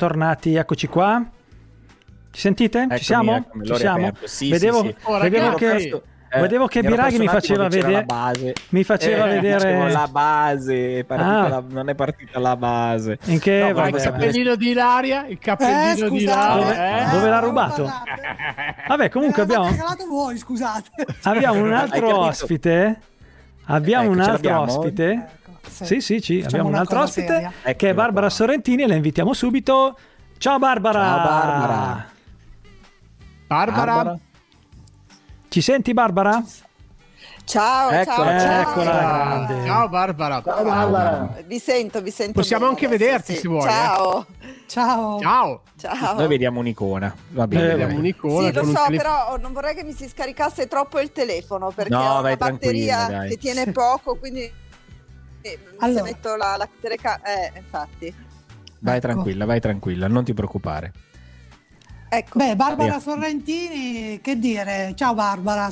Tornati, 0.05 0.55
eccoci 0.55 0.87
qua. 0.87 1.23
Ci 2.31 2.39
sentite? 2.39 2.79
Eccomi, 2.81 2.97
Ci 2.97 3.03
siamo? 3.05 3.35
eccomi, 3.35 3.65
Ci 3.67 3.75
siamo? 3.75 4.11
Sì, 4.23 4.49
vedevo 4.49 4.81
sì, 4.81 4.87
sì. 4.87 4.95
Oh, 5.03 5.19
vedevo 5.19 5.45
ragazzi, 5.51 5.89
che 5.89 6.01
Eh, 6.33 6.39
vedevo 6.39 6.65
che 6.65 6.81
Biraghi 6.81 7.19
mi 7.19 7.27
faceva 7.27 7.67
vedere 7.67 7.91
la 7.91 8.01
base. 8.03 8.53
mi 8.69 8.83
faceva 8.83 9.27
Eh, 9.29 9.33
vedere 9.39 9.91
la 9.91 10.07
base, 10.07 11.05
Ah. 11.07 11.47
la- 11.49 11.63
non 11.69 11.89
è 11.89 11.93
partita 11.93 12.39
la 12.39 12.55
base. 12.55 13.19
in 13.25 13.37
che 13.39 13.71
No, 13.71 13.85
il 13.85 13.95
cappellino 14.01 14.55
di 14.55 14.69
Ilaria, 14.71 15.27
il 15.27 15.37
cappellino 15.37 16.07
Eh, 16.07 16.09
di 16.09 16.19
scusate. 16.19 16.21
Ilaria. 16.21 16.63
Dove- 16.63 17.01
eh? 17.01 17.11
dove 17.11 17.29
l'ha 17.29 17.39
rubato? 17.39 17.83
vabbè 18.87 19.09
comunque 19.09 19.41
abbiamo 19.43 19.69
voi, 20.09 20.37
scusate. 20.37 20.89
abbiamo 21.23 21.61
un 21.61 21.73
altro 21.73 22.17
ospite 22.17 22.99
abbiamo 23.65 24.05
Ecco, 24.05 24.13
un 24.13 24.19
altro 24.21 24.59
ospite 24.61 25.27
Sì. 25.69 25.85
sì 25.85 26.01
sì 26.01 26.19
sì 26.19 26.41
abbiamo 26.45 26.65
un 26.67 26.73
una 26.73 26.81
altro 26.81 26.97
cosa 26.99 27.07
ospite 27.07 27.27
seria. 27.33 27.49
che 27.61 27.63
è 27.63 27.69
Eccola 27.71 27.93
Barbara 27.93 28.27
qua. 28.27 28.35
Sorrentini 28.35 28.83
e 28.83 28.87
la 28.87 28.95
invitiamo 28.95 29.33
subito 29.33 29.97
ciao 30.37 30.57
Barbara 30.59 30.99
Ciao 31.01 31.17
Barbara. 31.27 32.05
Barbara, 33.47 33.85
Barbara? 33.93 34.19
ci 35.49 35.61
senti 35.61 35.93
Barbara? 35.93 36.43
Ciao, 37.43 37.89
Eccola, 37.89 38.39
ciao, 38.39 38.39
ciao. 38.39 38.61
eccola 38.61 38.91
grande 38.91 39.65
ciao 39.65 39.89
Barbara. 39.89 40.41
Ciao 40.41 40.63
Barbara. 40.63 41.35
Vi 41.45 41.59
sento, 41.59 42.01
vi 42.01 42.11
sento. 42.11 42.33
Possiamo 42.33 42.65
bene 42.69 42.75
anche 42.77 42.85
adesso, 42.85 43.03
vederti, 43.05 43.33
sì. 43.33 43.39
se 43.41 43.47
vuoi, 43.47 43.65
eh. 43.67 43.71
Ciao, 43.71 44.25
Ciao. 44.67 45.19
Ciao. 45.19 45.61
ciao. 45.77 46.15
Noi 46.15 46.27
vediamo 46.27 46.59
un'icona. 46.61 47.13
Va 47.31 47.47
bene. 47.47 47.63
Eh, 47.63 47.67
dai. 47.67 47.75
Vediamo 47.77 47.99
un'icona 47.99 48.47
Sì, 48.47 48.53
lo 48.53 48.63
so, 48.65 48.83
tele- 48.85 48.97
però 48.97 49.37
non 49.37 49.51
vorrei 49.53 49.75
che 49.75 49.83
mi 49.83 49.91
si 49.91 50.07
scaricasse 50.07 50.67
troppo 50.67 50.99
il 51.01 51.11
telefono 51.11 51.71
perché 51.71 51.91
No, 51.91 51.99
ho 52.17 52.19
una 52.19 52.35
batteria 52.37 53.07
dai. 53.09 53.29
che 53.29 53.37
tiene 53.37 53.71
poco, 53.71 54.15
quindi 54.15 54.49
eh, 55.41 55.59
Allora. 55.79 56.03
se 56.05 56.11
metto 56.11 56.35
la, 56.35 56.55
la 56.57 56.69
telecamera... 56.79 57.23
Eh, 57.33 57.51
infatti. 57.57 58.13
Vai 58.79 58.97
Ecco. 58.97 59.07
tranquilla, 59.07 59.45
vai 59.45 59.59
tranquilla, 59.59 60.07
non 60.07 60.23
ti 60.23 60.33
preoccupare. 60.33 60.91
Ecco. 62.09 62.37
Beh, 62.39 62.55
Barbara 62.55 62.89
Via. 62.91 62.99
Sorrentini, 62.99 64.19
che 64.21 64.37
dire? 64.37 64.93
Ciao 64.95 65.13
Barbara. 65.13 65.69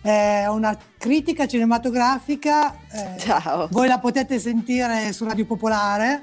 È 0.00 0.46
una 0.48 0.76
critica 0.96 1.46
cinematografica. 1.46 2.74
eh, 2.90 3.18
Ciao. 3.18 3.68
Voi 3.70 3.88
la 3.88 3.98
potete 3.98 4.38
sentire 4.38 5.12
su 5.12 5.24
Radio 5.26 5.44
Popolare. 5.44 6.22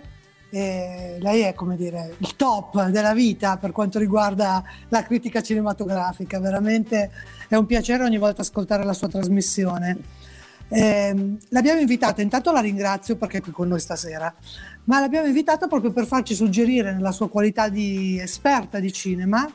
e 0.49 1.17
lei 1.19 1.41
è 1.41 1.53
come 1.53 1.75
dire 1.75 2.15
il 2.17 2.35
top 2.35 2.85
della 2.89 3.13
vita 3.13 3.57
per 3.57 3.71
quanto 3.71 3.99
riguarda 3.99 4.63
la 4.89 5.03
critica 5.03 5.41
cinematografica. 5.43 6.39
Veramente 6.39 7.11
è 7.47 7.55
un 7.55 7.65
piacere 7.65 8.03
ogni 8.03 8.17
volta 8.17 8.41
ascoltare 8.41 8.83
la 8.83 8.93
sua 8.93 9.09
trasmissione. 9.09 9.97
Ehm, 10.75 11.37
l'abbiamo 11.49 11.79
invitata, 11.79 12.23
intanto 12.23 12.51
la 12.51 12.59
ringrazio 12.59 13.15
perché 13.15 13.37
è 13.37 13.41
qui 13.41 13.51
con 13.51 13.67
noi 13.67 13.79
stasera, 13.79 14.33
ma 14.85 14.99
l'abbiamo 14.99 15.27
invitata 15.27 15.67
proprio 15.67 15.91
per 15.91 16.07
farci 16.07 16.33
suggerire 16.33 16.93
nella 16.93 17.11
sua 17.11 17.29
qualità 17.29 17.69
di 17.69 18.19
esperta 18.19 18.79
di 18.79 18.91
cinema 18.91 19.47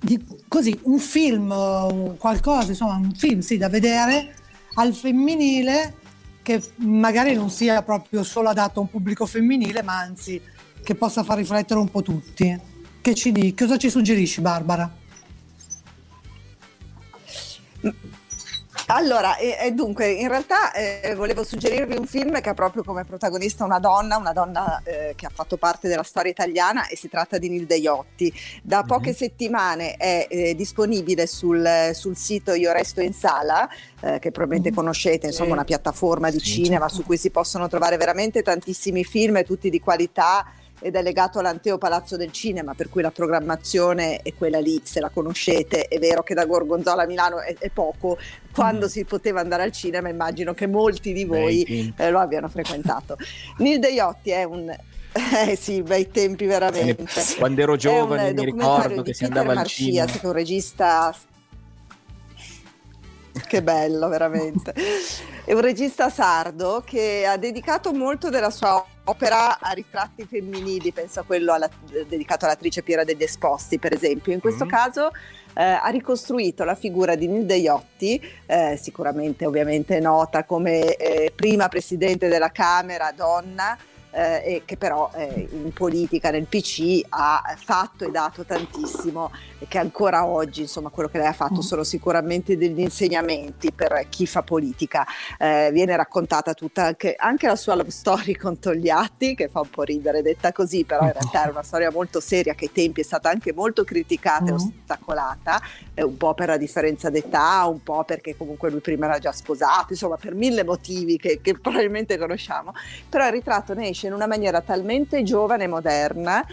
di, 0.00 0.24
così 0.48 0.78
un 0.84 0.98
film 0.98 2.16
qualcosa, 2.16 2.70
insomma, 2.70 2.94
un 2.94 3.12
film 3.12 3.40
sì 3.40 3.58
da 3.58 3.68
vedere 3.68 4.34
al 4.74 4.94
femminile 4.94 5.94
che 6.42 6.62
magari 6.76 7.34
non 7.34 7.50
sia 7.50 7.82
proprio 7.82 8.22
solo 8.22 8.48
adatto 8.48 8.78
a 8.78 8.82
un 8.82 8.88
pubblico 8.88 9.26
femminile, 9.26 9.82
ma 9.82 9.98
anzi 9.98 10.40
che 10.82 10.94
possa 10.94 11.22
far 11.22 11.38
riflettere 11.38 11.80
un 11.80 11.90
po' 11.90 12.02
tutti. 12.02 12.58
Che 13.00 13.14
ci 13.14 13.30
di, 13.32 13.52
cosa 13.52 13.76
ci 13.76 13.90
suggerisci, 13.90 14.40
Barbara? 14.40 14.90
Allora, 18.88 19.36
e, 19.36 19.56
e 19.60 19.72
dunque, 19.72 20.10
in 20.10 20.28
realtà 20.28 20.72
eh, 20.72 21.14
volevo 21.16 21.42
suggerirvi 21.42 21.96
un 21.96 22.06
film 22.06 22.40
che 22.40 22.50
ha 22.50 22.54
proprio 22.54 22.84
come 22.84 23.04
protagonista 23.04 23.64
una 23.64 23.80
donna, 23.80 24.16
una 24.16 24.32
donna 24.32 24.80
eh, 24.84 25.14
che 25.16 25.26
ha 25.26 25.30
fatto 25.32 25.56
parte 25.56 25.88
della 25.88 26.04
storia 26.04 26.30
italiana 26.30 26.86
e 26.86 26.96
si 26.96 27.08
tratta 27.08 27.36
di 27.36 27.48
Nilde 27.48 27.76
Iotti. 27.76 28.32
Da 28.62 28.84
poche 28.84 29.12
settimane 29.12 29.96
è 29.96 30.28
eh, 30.30 30.54
disponibile 30.54 31.26
sul, 31.26 31.90
sul 31.94 32.16
sito 32.16 32.52
Io 32.54 32.70
Resto 32.70 33.00
in 33.00 33.12
Sala, 33.12 33.68
eh, 34.00 34.20
che 34.20 34.30
probabilmente 34.30 34.72
conoscete, 34.72 35.26
insomma 35.26 35.54
una 35.54 35.64
piattaforma 35.64 36.30
di 36.30 36.38
cinema 36.38 36.88
su 36.88 37.02
cui 37.02 37.16
si 37.16 37.30
possono 37.30 37.66
trovare 37.66 37.96
veramente 37.96 38.42
tantissimi 38.42 39.02
film, 39.02 39.42
tutti 39.42 39.68
di 39.68 39.80
qualità 39.80 40.46
ed 40.86 40.94
è 40.94 41.02
legato 41.02 41.40
all'Anteo 41.40 41.78
Palazzo 41.78 42.16
del 42.16 42.30
Cinema, 42.30 42.74
per 42.74 42.88
cui 42.88 43.02
la 43.02 43.10
programmazione 43.10 44.20
è 44.22 44.32
quella 44.34 44.60
lì, 44.60 44.80
se 44.84 45.00
la 45.00 45.08
conoscete. 45.08 45.88
È 45.88 45.98
vero 45.98 46.22
che 46.22 46.32
da 46.32 46.46
Gorgonzola 46.46 47.02
a 47.02 47.06
Milano 47.06 47.40
è, 47.40 47.56
è 47.58 47.70
poco, 47.70 48.16
quando 48.52 48.86
si 48.86 49.04
poteva 49.04 49.40
andare 49.40 49.64
al 49.64 49.72
cinema 49.72 50.08
immagino 50.08 50.54
che 50.54 50.68
molti 50.68 51.12
di 51.12 51.24
voi 51.24 51.92
eh, 51.96 52.10
lo 52.10 52.20
abbiano 52.20 52.48
frequentato. 52.48 53.16
Nilde 53.58 53.88
Iotti 53.88 54.30
è 54.30 54.44
un... 54.44 54.72
Eh 55.48 55.56
sì, 55.56 55.82
bei 55.82 56.08
tempi 56.08 56.46
veramente. 56.46 57.20
Quando 57.36 57.60
ero 57.62 57.74
giovane 57.74 58.32
mi 58.32 58.44
ricordo 58.44 59.02
che 59.02 59.12
si 59.12 59.24
andava 59.24 59.50
al 59.50 59.56
Marcias, 59.56 59.86
cinema. 59.86 60.12
è 60.12 60.26
un 60.26 60.32
regista 60.32 61.14
che 63.46 63.62
bello, 63.62 64.08
veramente. 64.08 64.72
È 65.44 65.52
un 65.52 65.60
regista 65.60 66.08
sardo 66.10 66.82
che 66.84 67.24
ha 67.26 67.36
dedicato 67.36 67.92
molto 67.92 68.30
della 68.30 68.50
sua 68.50 68.84
opera 69.04 69.58
a 69.60 69.70
ritratti 69.72 70.26
femminili, 70.28 70.92
penso 70.92 71.20
a 71.20 71.22
quello 71.24 71.52
alla- 71.52 71.70
dedicato 72.08 72.44
all'attrice 72.44 72.82
Piera 72.82 73.04
degli 73.04 73.22
Esposti, 73.22 73.78
per 73.78 73.92
esempio. 73.92 74.32
In 74.32 74.40
questo 74.40 74.64
Mm. 74.64 74.68
caso 74.68 75.10
eh, 75.58 75.62
ha 75.62 75.88
ricostruito 75.88 76.64
la 76.64 76.74
figura 76.74 77.14
di 77.14 77.28
Nilde 77.28 77.54
Iotti, 77.56 78.20
eh, 78.44 78.78
sicuramente 78.80 79.46
ovviamente 79.46 80.00
nota 80.00 80.44
come 80.44 80.96
eh, 80.96 81.32
prima 81.34 81.68
presidente 81.68 82.28
della 82.28 82.50
Camera, 82.50 83.10
donna, 83.16 83.74
eh, 84.16 84.42
e 84.44 84.62
che 84.64 84.78
però 84.78 85.10
eh, 85.14 85.46
in 85.50 85.72
politica, 85.74 86.30
nel 86.30 86.46
PC, 86.46 87.02
ha 87.10 87.42
fatto 87.58 88.04
e 88.04 88.10
dato 88.10 88.44
tantissimo 88.44 89.30
e 89.58 89.66
che 89.68 89.78
ancora 89.78 90.24
oggi, 90.26 90.62
insomma, 90.62 90.88
quello 90.88 91.08
che 91.10 91.18
lei 91.18 91.26
ha 91.26 91.32
fatto 91.34 91.60
sono 91.60 91.84
sicuramente 91.84 92.56
degli 92.56 92.80
insegnamenti 92.80 93.72
per 93.72 94.06
chi 94.08 94.26
fa 94.26 94.42
politica. 94.42 95.06
Eh, 95.38 95.70
viene 95.72 95.94
raccontata 95.96 96.54
tutta 96.54 96.84
anche, 96.84 97.14
anche 97.18 97.46
la 97.46 97.56
sua 97.56 97.74
love 97.74 97.90
story 97.90 98.34
con 98.34 98.58
Togliatti, 98.58 99.34
che 99.34 99.48
fa 99.48 99.60
un 99.60 99.70
po' 99.70 99.82
ridere 99.82 100.22
detta 100.22 100.50
così, 100.52 100.84
però 100.84 101.04
in 101.04 101.12
realtà 101.12 101.42
era 101.42 101.50
una 101.50 101.62
storia 101.62 101.90
molto 101.90 102.20
seria 102.20 102.54
che 102.54 102.66
ai 102.66 102.72
tempi 102.72 103.02
è 103.02 103.04
stata 103.04 103.28
anche 103.28 103.52
molto 103.52 103.84
criticata 103.84 104.46
e 104.46 104.52
Mm. 104.52 104.54
ostacolata, 104.54 105.60
eh, 105.94 106.02
un 106.02 106.16
po' 106.16 106.32
per 106.34 106.48
la 106.48 106.56
differenza 106.56 107.10
d'età, 107.10 107.66
un 107.66 107.82
po' 107.82 108.04
perché 108.04 108.36
comunque 108.36 108.70
lui 108.70 108.80
prima 108.80 109.06
era 109.06 109.18
già 109.18 109.32
sposato, 109.32 109.88
insomma 109.90 110.16
per 110.16 110.34
mille 110.34 110.64
motivi 110.64 111.16
che, 111.18 111.40
che 111.42 111.58
probabilmente 111.58 112.16
conosciamo, 112.18 112.72
però 113.08 113.26
il 113.26 113.32
ritratto 113.32 113.74
ne 113.74 113.88
esce 113.88 114.05
in 114.06 114.12
una 114.12 114.26
maniera 114.26 114.60
talmente 114.60 115.22
giovane 115.22 115.64
e 115.64 115.68
moderna 115.68 116.44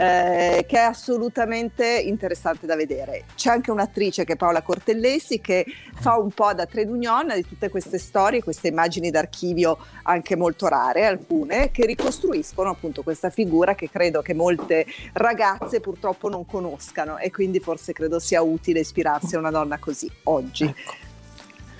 eh, 0.00 0.64
che 0.68 0.76
è 0.76 0.82
assolutamente 0.82 1.84
interessante 1.84 2.66
da 2.66 2.76
vedere. 2.76 3.24
C'è 3.34 3.50
anche 3.50 3.72
un'attrice 3.72 4.24
che 4.24 4.34
è 4.34 4.36
Paola 4.36 4.62
Cortellesi 4.62 5.40
che 5.40 5.66
fa 5.94 6.16
un 6.16 6.30
po' 6.30 6.54
da 6.54 6.66
trade 6.66 6.88
union 6.88 7.32
di 7.34 7.44
tutte 7.44 7.68
queste 7.68 7.98
storie, 7.98 8.40
queste 8.40 8.68
immagini 8.68 9.10
d'archivio 9.10 9.76
anche 10.04 10.36
molto 10.36 10.68
rare, 10.68 11.04
alcune, 11.04 11.72
che 11.72 11.84
ricostruiscono 11.84 12.70
appunto 12.70 13.02
questa 13.02 13.28
figura 13.28 13.74
che 13.74 13.90
credo 13.90 14.22
che 14.22 14.34
molte 14.34 14.86
ragazze 15.14 15.80
purtroppo 15.80 16.28
non 16.28 16.46
conoscano 16.46 17.18
e 17.18 17.32
quindi 17.32 17.58
forse 17.58 17.92
credo 17.92 18.20
sia 18.20 18.40
utile 18.40 18.80
ispirarsi 18.80 19.34
a 19.34 19.40
una 19.40 19.50
donna 19.50 19.78
così 19.78 20.08
oggi. 20.24 20.72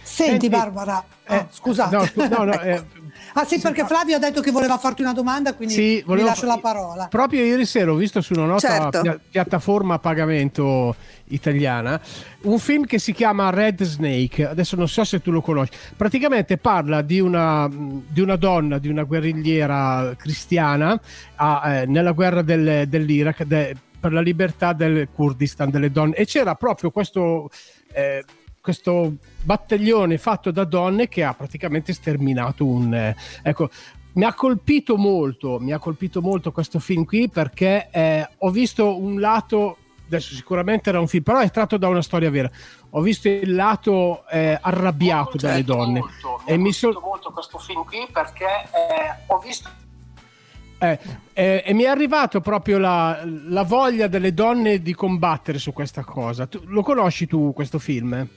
Senti, 0.03 0.31
Senti, 0.31 0.49
Barbara, 0.49 1.05
eh, 1.25 1.37
oh, 1.37 1.47
scusate. 1.51 1.97
no, 1.97 2.05
scu- 2.05 2.29
no, 2.29 2.45
no, 2.45 2.61
eh, 2.63 2.83
ah 3.35 3.45
sì, 3.45 3.59
perché 3.61 3.85
Flavio 3.87 4.17
ha 4.17 4.19
detto 4.19 4.41
che 4.41 4.51
voleva 4.51 4.79
farti 4.79 5.03
una 5.03 5.13
domanda, 5.13 5.55
quindi 5.55 5.75
Sì, 5.75 5.95
vi 5.97 6.03
volevo 6.07 6.29
lascio 6.29 6.47
la 6.47 6.59
parola. 6.59 7.07
Proprio 7.09 7.45
ieri 7.45 7.65
sera 7.67 7.93
ho 7.93 7.95
visto 7.97 8.21
su 8.21 8.33
una 8.35 8.47
nota 8.47 8.69
Certo. 8.69 9.01
pia- 9.01 9.21
piattaforma 9.31 9.95
a 9.95 9.99
pagamento 9.99 10.95
italiana 11.31 12.01
un 12.43 12.59
film 12.59 12.85
che 12.87 12.99
si 12.99 13.13
chiama 13.13 13.51
Red 13.51 13.83
Snake. 13.83 14.47
Adesso 14.49 14.77
non 14.77 14.89
so 14.89 15.05
se 15.05 15.21
tu 15.21 15.31
lo 15.31 15.41
conosci. 15.41 15.73
Praticamente 15.97 16.57
parla 16.57 17.03
di 17.03 17.21
una, 17.21 17.69
di 17.71 18.21
una 18.21 18.37
donna, 18.37 18.79
di 18.79 18.89
una 18.89 19.03
guerrigliera 19.03 20.15
cristiana 20.17 20.99
a- 21.37 21.81
eh, 21.81 21.87
nella 21.87 22.13
guerra 22.13 22.43
del- 22.43 22.89
dell'Iraq 22.89 23.43
de- 23.45 23.77
per 24.01 24.13
la 24.13 24.21
libertà 24.21 24.73
del 24.73 25.09
Kurdistan, 25.13 25.71
delle 25.71 25.91
donne. 25.91 26.15
E 26.15 26.25
c'era 26.25 26.55
proprio 26.55 26.91
questo. 26.91 27.51
eh, 27.93 28.23
questo 28.69 29.15
battaglione 29.45 30.19
fatto 30.19 30.51
da 30.51 30.65
donne 30.65 31.09
che 31.09 31.25
ha 31.25 31.33
praticamente 31.33 31.95
sterminato 31.95 32.67
un 32.67 32.93
eh, 32.93 33.17
ecco 33.43 33.71
mi 34.13 34.25
ha 34.25 34.35
colpito 34.35 34.99
molto 34.99 35.59
mi 35.59 35.73
ha 35.73 35.79
colpito 35.79 36.21
molto 36.21 36.53
questo 36.53 36.79
film 36.79 37.07
qui 37.07 37.31
perché 37.31 37.89
eh, 37.91 38.29
ho 38.37 38.51
visto 38.51 38.99
un 38.99 39.21
lato 39.21 39.79
adesso 40.05 40.35
sicuramente 40.35 40.91
era 40.91 41.01
un 41.01 41.09
film 41.09 41.23
però 41.23 41.39
è 41.39 41.51
tratto 41.51 41.79
da 41.79 41.89
una 41.89 42.03
storia 42.03 42.29
vera 42.29 42.51
ho 42.91 43.01
visto 43.01 43.31
il 43.31 43.55
lato 43.55 44.27
eh, 44.29 44.59
arrabbiato 44.61 45.39
dalle 45.39 45.65
donne 45.65 46.03
e 46.45 46.59
mi 46.59 46.73
sono 46.73 47.01
molto 47.01 47.31
questo 47.31 47.57
film 47.57 47.85
qui 47.85 48.07
perché 48.13 48.45
ho 49.29 49.39
visto 49.39 49.71
eh, 50.79 50.99
eh, 51.33 51.63
e 51.67 51.75
mi 51.75 51.83
è 51.83 51.89
arrivato 51.89 52.41
proprio 52.41 52.79
la, 52.79 53.21
la 53.25 53.65
voglia 53.65 54.07
delle 54.07 54.33
donne 54.33 54.81
di 54.81 54.95
combattere 54.95 55.59
su 55.59 55.73
questa 55.73 56.05
cosa. 56.05 56.47
Tu- 56.47 56.63
lo 56.67 56.83
conosci 56.83 57.27
tu 57.27 57.53
questo 57.53 57.79
film? 57.81 58.29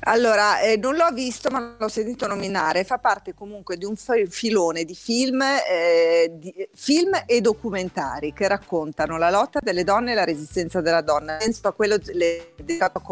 Allora, 0.00 0.60
eh, 0.60 0.76
non 0.76 0.96
l'ho 0.96 1.10
visto, 1.12 1.50
ma 1.50 1.76
l'ho 1.78 1.88
sentito 1.88 2.26
nominare. 2.26 2.84
Fa 2.84 2.98
parte 2.98 3.34
comunque 3.34 3.76
di 3.76 3.84
un 3.84 3.96
fi- 3.96 4.26
filone 4.26 4.84
di 4.84 4.94
film, 4.94 5.42
eh, 5.42 6.30
di- 6.32 6.68
film 6.74 7.22
e 7.26 7.40
documentari 7.40 8.32
che 8.32 8.48
raccontano 8.48 9.18
la 9.18 9.30
lotta 9.30 9.60
delle 9.60 9.84
donne 9.84 10.12
e 10.12 10.14
la 10.14 10.24
resistenza 10.24 10.80
della 10.80 11.02
donna. 11.02 11.36
Penso 11.36 11.68
a 11.68 11.72
quello 11.72 11.98
dedicato 11.98 13.02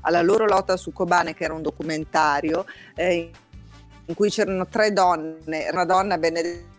alla 0.00 0.22
loro 0.22 0.46
lotta 0.46 0.76
su 0.76 0.92
Kobane, 0.92 1.34
che 1.34 1.44
era 1.44 1.54
un 1.54 1.62
documentario 1.62 2.64
eh, 2.94 3.30
in 4.06 4.14
cui 4.14 4.30
c'erano 4.30 4.66
tre 4.66 4.92
donne, 4.92 5.68
una 5.70 5.84
donna 5.84 6.18
Benedetta. 6.18 6.70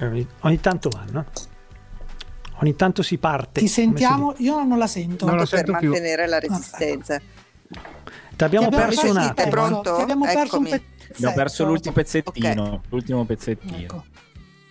Ogni, 0.00 0.26
ogni 0.40 0.60
tanto 0.60 0.88
vanno. 0.88 1.50
Ogni 2.62 2.76
tanto 2.76 3.02
si 3.02 3.18
parte. 3.18 3.52
Ti 3.54 3.58
come 3.60 3.68
si 3.68 3.74
sentiamo? 3.74 4.34
Io 4.38 4.62
non 4.62 4.78
la 4.78 4.86
sento. 4.86 5.26
Non 5.26 5.36
la 5.36 5.44
per 5.46 5.58
sento 5.58 5.72
più. 5.78 5.90
mantenere 5.90 6.26
la 6.28 6.38
resistenza. 6.38 7.16
dice. 7.18 7.30
Ti 8.36 8.44
abbiamo 8.44 8.68
perso 8.68 9.10
un 9.10 9.16
attimo. 9.16 9.50
pronto? 9.50 9.94
Ti 9.96 10.00
abbiamo 10.02 10.24
perso 10.24 10.58
un 10.58 10.66
Eccomi. 10.66 10.68
pezzetto. 10.70 11.12
Abbiamo 11.14 11.34
perso 11.34 11.64
l'ultimo 11.64 11.94
pezzettino. 11.94 12.82
L'ultimo 12.88 13.24
pezzettino. 13.24 13.76
Ecco. 13.76 14.04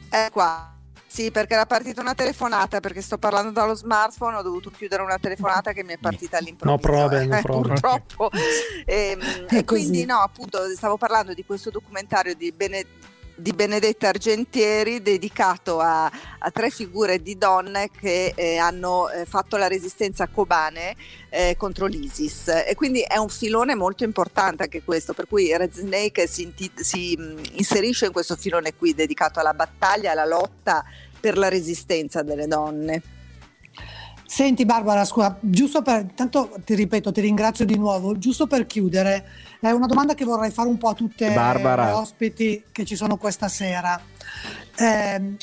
È 0.09 0.29
qua. 0.31 0.73
Sì, 1.05 1.29
perché 1.29 1.55
era 1.55 1.65
partita 1.65 1.99
una 1.99 2.15
telefonata, 2.15 2.79
perché 2.79 3.01
sto 3.01 3.17
parlando 3.17 3.51
dallo 3.51 3.75
smartphone, 3.75 4.37
ho 4.37 4.41
dovuto 4.41 4.71
chiudere 4.71 5.01
una 5.03 5.17
telefonata 5.19 5.73
che 5.73 5.83
mi 5.83 5.91
è 5.91 5.97
partita 5.97 6.37
all'improvviso. 6.37 6.71
No 6.73 6.77
problem, 6.97 7.27
no 7.29 7.37
eh, 7.37 7.41
problem. 7.41 7.73
Purtroppo. 7.73 8.29
Ehm, 8.85 9.19
È 9.47 9.57
e 9.57 9.65
quindi 9.65 10.05
no, 10.05 10.19
appunto, 10.19 10.59
stavo 10.73 10.95
parlando 10.95 11.33
di 11.33 11.43
questo 11.43 11.69
documentario 11.69 12.33
di, 12.33 12.53
Bene- 12.53 12.85
di 13.41 13.53
Benedetta 13.53 14.09
Argentieri 14.09 15.01
dedicato 15.01 15.79
a, 15.79 16.05
a 16.05 16.51
tre 16.51 16.69
figure 16.69 17.21
di 17.21 17.37
donne 17.37 17.89
che 17.89 18.33
eh, 18.35 18.57
hanno 18.57 19.09
eh, 19.09 19.25
fatto 19.25 19.57
la 19.57 19.67
resistenza 19.67 20.25
a 20.25 20.27
Kobane 20.27 20.95
eh, 21.29 21.55
contro 21.57 21.87
l'ISIS. 21.87 22.47
E 22.67 22.75
quindi 22.75 23.01
è 23.01 23.17
un 23.17 23.29
filone 23.29 23.73
molto 23.73 24.03
importante 24.03 24.63
anche 24.63 24.83
questo, 24.83 25.13
per 25.13 25.27
cui 25.27 25.55
Red 25.55 25.73
Snake 25.73 26.27
si, 26.27 26.53
si, 26.75 27.15
mh, 27.17 27.41
inserisce 27.53 28.05
in 28.05 28.11
questo 28.11 28.35
filone 28.35 28.75
qui 28.75 28.93
dedicato 28.93 29.39
alla 29.39 29.53
battaglia, 29.53 30.11
alla 30.11 30.25
lotta 30.25 30.83
per 31.19 31.37
la 31.37 31.49
resistenza 31.49 32.21
delle 32.21 32.47
donne. 32.47 33.01
Senti 34.33 34.63
Barbara, 34.63 35.03
scusa, 35.03 35.35
giusto 35.41 35.81
per, 35.81 36.05
tanto 36.15 36.55
ti 36.63 36.73
ripeto, 36.73 37.11
ti 37.11 37.19
ringrazio 37.19 37.65
di 37.65 37.75
nuovo, 37.75 38.17
giusto 38.17 38.47
per 38.47 38.65
chiudere, 38.65 39.25
è 39.59 39.71
una 39.71 39.87
domanda 39.87 40.13
che 40.13 40.23
vorrei 40.23 40.51
fare 40.51 40.69
un 40.69 40.77
po' 40.77 40.87
a 40.87 40.93
tutte 40.93 41.33
Barbara. 41.33 41.87
le 41.87 41.91
ospiti 41.91 42.63
che 42.71 42.85
ci 42.85 42.95
sono 42.95 43.17
questa 43.17 43.49
sera. 43.49 43.99
Ehm, 44.77 45.35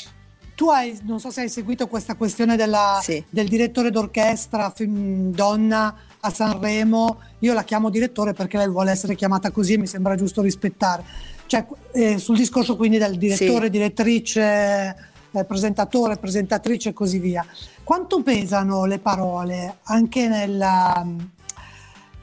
tu 0.55 0.71
hai, 0.71 0.99
non 1.03 1.21
so 1.21 1.31
se 1.31 1.43
hai 1.43 1.51
seguito 1.51 1.87
questa 1.87 2.15
questione 2.15 2.57
della- 2.57 2.99
Sì. 3.03 3.23
del 3.29 3.47
direttore 3.47 3.91
d'orchestra 3.91 4.73
film 4.75 5.33
donna 5.35 5.95
a 6.21 6.31
Sanremo, 6.31 7.19
io 7.41 7.53
la 7.53 7.65
chiamo 7.65 7.91
direttore 7.91 8.33
perché 8.33 8.57
lei 8.57 8.71
vuole 8.71 8.91
essere 8.91 9.15
chiamata 9.17 9.51
così 9.51 9.75
e 9.75 9.79
mi 9.79 9.87
sembra 9.87 10.15
giusto 10.15 10.41
rispettare. 10.41 11.05
Cioè, 11.45 11.67
eh, 11.93 12.17
sul 12.17 12.39
discorso 12.39 12.75
quindi 12.75 12.97
del 12.97 13.19
direttore, 13.19 13.65
Sì. 13.67 13.71
direttrice, 13.71 14.97
eh, 15.31 15.45
presentatore, 15.45 16.17
presentatrice 16.17 16.89
e 16.89 16.93
così 16.95 17.19
via. 17.19 17.45
Quanto 17.89 18.23
pesano 18.23 18.85
le 18.85 18.99
parole 18.99 19.79
anche 19.85 20.29
nella, 20.29 21.07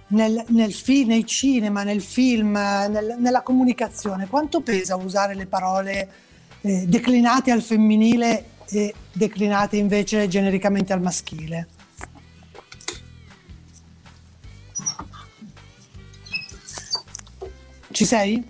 nel, 0.09 0.43
nel 0.49 0.71
fi- 0.71 1.05
nei 1.05 1.25
cinema, 1.25 1.81
nel 1.81 2.03
film, 2.03 2.51
nel- 2.51 3.15
nella 3.17 3.41
comunicazione? 3.41 4.27
Quanto 4.27 4.61
pesa 4.61 4.95
usare 4.95 5.33
le 5.33 5.47
parole 5.47 6.09
eh, 6.61 6.85
declinate 6.87 7.49
al 7.49 7.63
femminile 7.63 8.49
e 8.69 8.93
declinate 9.11 9.77
invece 9.77 10.27
genericamente 10.27 10.93
al 10.93 11.01
maschile? 11.01 11.67
Ci 17.89 18.05
sei? 18.05 18.47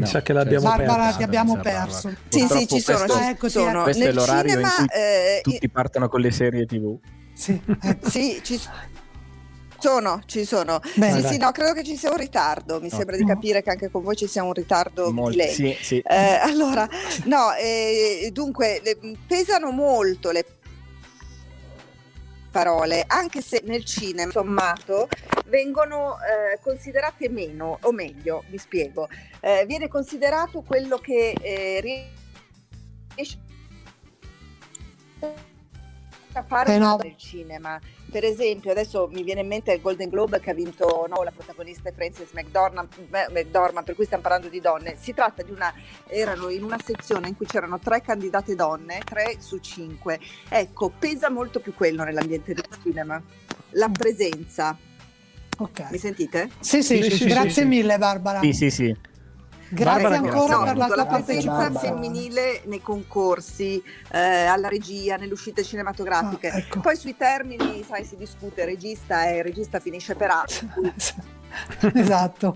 Mi 0.00 0.06
sa 0.06 0.22
che 0.22 0.32
l'abbiamo 0.32 0.68
Barbara, 0.68 1.02
persa. 1.04 1.16
ti 1.16 1.22
abbiamo 1.22 1.54
Barbara. 1.54 1.84
perso. 1.84 2.12
Sì, 2.28 2.46
sì, 2.48 2.66
ci 2.68 2.80
sono, 2.80 2.98
questo- 2.98 3.18
Ah, 3.18 3.28
ecco, 3.30 3.46
sì, 3.48 3.52
sono. 3.58 3.82
Questo 3.82 4.02
è 4.02 4.06
Nel 4.06 4.14
l'orario 4.14 4.50
cinema, 4.50 4.68
in 4.68 4.74
cui 4.86 4.96
eh, 4.98 5.40
tutti 5.42 5.68
partono 5.68 6.08
con 6.08 6.20
le 6.20 6.30
serie 6.30 6.66
TV. 6.66 6.96
Sì, 7.34 7.60
ecco. 7.82 8.08
Sì, 8.10 8.40
ci 8.42 8.60
sono, 9.78 10.20
ci 10.26 10.44
sono. 10.44 10.78
Bene, 10.94 11.16
sì, 11.16 11.22
dai. 11.22 11.32
sì, 11.32 11.38
no, 11.38 11.50
credo 11.52 11.72
che 11.72 11.82
ci 11.84 11.96
sia 11.96 12.10
un 12.10 12.18
ritardo. 12.18 12.80
Mi 12.80 12.90
sembra 12.90 13.16
di 13.16 13.24
capire 13.24 13.62
che 13.62 13.70
anche 13.70 13.90
con 13.90 14.02
voi 14.02 14.14
ci 14.14 14.26
sia 14.26 14.42
un 14.42 14.52
ritardo 14.52 15.10
Molti- 15.10 15.38
di 15.38 15.42
lei. 15.44 15.54
sì, 15.54 15.76
sì. 15.80 15.98
Eh, 16.06 16.38
allora, 16.42 16.86
no, 17.24 17.54
eh, 17.54 18.28
dunque 18.32 18.80
le- 18.84 18.98
pesano 19.26 19.70
molto 19.70 20.30
le 20.32 20.44
parole, 22.50 23.04
anche 23.06 23.40
se 23.40 23.62
nel 23.64 23.84
cinema 23.84 24.30
sommato 24.30 25.08
vengono 25.46 26.16
eh, 26.18 26.58
considerate 26.60 27.28
meno, 27.28 27.78
o 27.82 27.92
meglio, 27.92 28.44
vi 28.48 28.58
spiego, 28.58 29.08
eh, 29.40 29.64
viene 29.66 29.88
considerato 29.88 30.62
quello 30.62 30.98
che 30.98 31.32
eh, 31.40 31.80
riesce 33.16 33.48
fare 36.46 36.74
Eh 36.74 36.78
no. 36.78 36.98
nel 37.02 37.16
cinema. 37.16 37.78
Per 38.10 38.24
esempio, 38.24 38.70
adesso 38.70 39.08
mi 39.12 39.22
viene 39.22 39.40
in 39.40 39.46
mente 39.46 39.72
il 39.72 39.80
Golden 39.80 40.08
Globe 40.08 40.40
che 40.40 40.50
ha 40.50 40.54
vinto 40.54 41.06
no, 41.08 41.22
la 41.22 41.30
protagonista 41.30 41.88
è 41.88 41.92
Frances 41.92 42.32
McDormand, 42.32 42.88
McDormand, 43.30 43.84
per 43.86 43.94
cui 43.94 44.04
stiamo 44.04 44.22
parlando 44.22 44.48
di 44.48 44.60
donne. 44.60 44.96
Si 44.98 45.14
tratta 45.14 45.42
di 45.42 45.50
una, 45.52 45.72
erano 46.06 46.48
in 46.48 46.64
una 46.64 46.78
sezione 46.84 47.28
in 47.28 47.36
cui 47.36 47.46
c'erano 47.46 47.78
tre 47.78 48.00
candidate 48.00 48.54
donne, 48.54 49.00
tre 49.04 49.36
su 49.38 49.58
cinque. 49.58 50.18
Ecco, 50.48 50.90
pesa 50.98 51.30
molto 51.30 51.60
più 51.60 51.74
quello 51.74 52.02
nell'ambiente 52.02 52.52
del 52.54 52.66
cinema. 52.82 53.22
La 53.70 53.88
presenza. 53.88 54.76
Ok. 55.58 55.90
Mi 55.90 55.98
sentite? 55.98 56.50
Sì, 56.58 56.82
sì, 56.82 57.02
Sì, 57.02 57.10
sì, 57.10 57.24
grazie 57.26 57.50
sì, 57.50 57.60
sì. 57.60 57.66
mille 57.66 57.98
Barbara. 57.98 58.40
Sì, 58.40 58.52
sì, 58.52 58.70
sì. 58.70 58.96
Grazie 59.72 60.02
Barbara, 60.08 60.16
ancora 60.16 60.56
No, 60.56 60.64
per 60.64 60.76
la 60.76 60.86
la 60.88 61.06
presenza 61.06 61.50
partecipazione. 61.50 61.78
femminile 61.78 62.62
nei 62.66 62.82
concorsi, 62.82 63.80
eh, 64.10 64.18
alla 64.18 64.68
regia, 64.68 65.16
nelle 65.16 65.32
uscite 65.32 65.62
cinematografiche. 65.62 66.48
Ah, 66.48 66.56
ecco. 66.58 66.80
Poi 66.80 66.96
sui 66.96 67.16
termini, 67.16 67.84
sai, 67.86 68.04
si 68.04 68.16
discute 68.16 68.64
regista 68.64 69.28
e 69.28 69.38
il 69.38 69.42
regista 69.44 69.78
finisce 69.78 70.14
per 70.16 70.30
A. 70.30 70.44
per 70.46 71.92
cui- 71.92 72.00
esatto. 72.00 72.54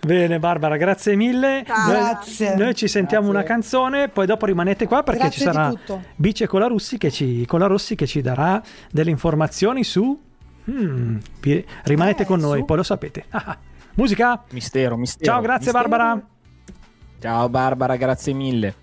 Bene 0.00 0.38
Barbara, 0.38 0.76
grazie 0.76 1.16
mille. 1.16 1.64
Ciao. 1.66 1.86
Noi- 1.90 1.96
Grazie. 2.00 2.54
Noi 2.54 2.74
ci 2.76 2.86
sentiamo 2.86 3.30
Grazie. 3.30 3.40
una 3.44 3.48
canzone, 3.52 4.08
poi 4.08 4.26
dopo 4.26 4.46
rimanete 4.46 4.86
qua 4.86 5.02
perché 5.02 5.22
Grazie 5.22 5.38
ci 5.38 5.44
sarà. 5.44 5.72
Bice 6.14 6.46
Colarossi 6.46 6.98
che 6.98 7.10
ci, 7.10 7.44
Colarossi 7.46 7.96
che 7.96 8.06
ci 8.06 8.20
darà 8.20 8.62
delle 8.92 9.10
informazioni 9.10 9.82
su... 9.82 10.22
Hmm, 10.70 11.18
rimanete 11.82 12.22
Eh, 12.22 12.26
con 12.26 12.38
noi, 12.40 12.60
su? 12.60 12.64
poi 12.64 12.76
lo 12.76 12.82
sapete. 12.84 13.24
Musica? 13.96 14.44
Mistero, 14.50 14.96
mistero. 14.96 15.32
Ciao, 15.32 15.40
grazie 15.40 15.72
mistero. 15.72 15.88
Barbara. 15.88 16.28
Ciao 17.18 17.48
Barbara, 17.48 17.96
grazie 17.96 18.32
mille. 18.34 18.74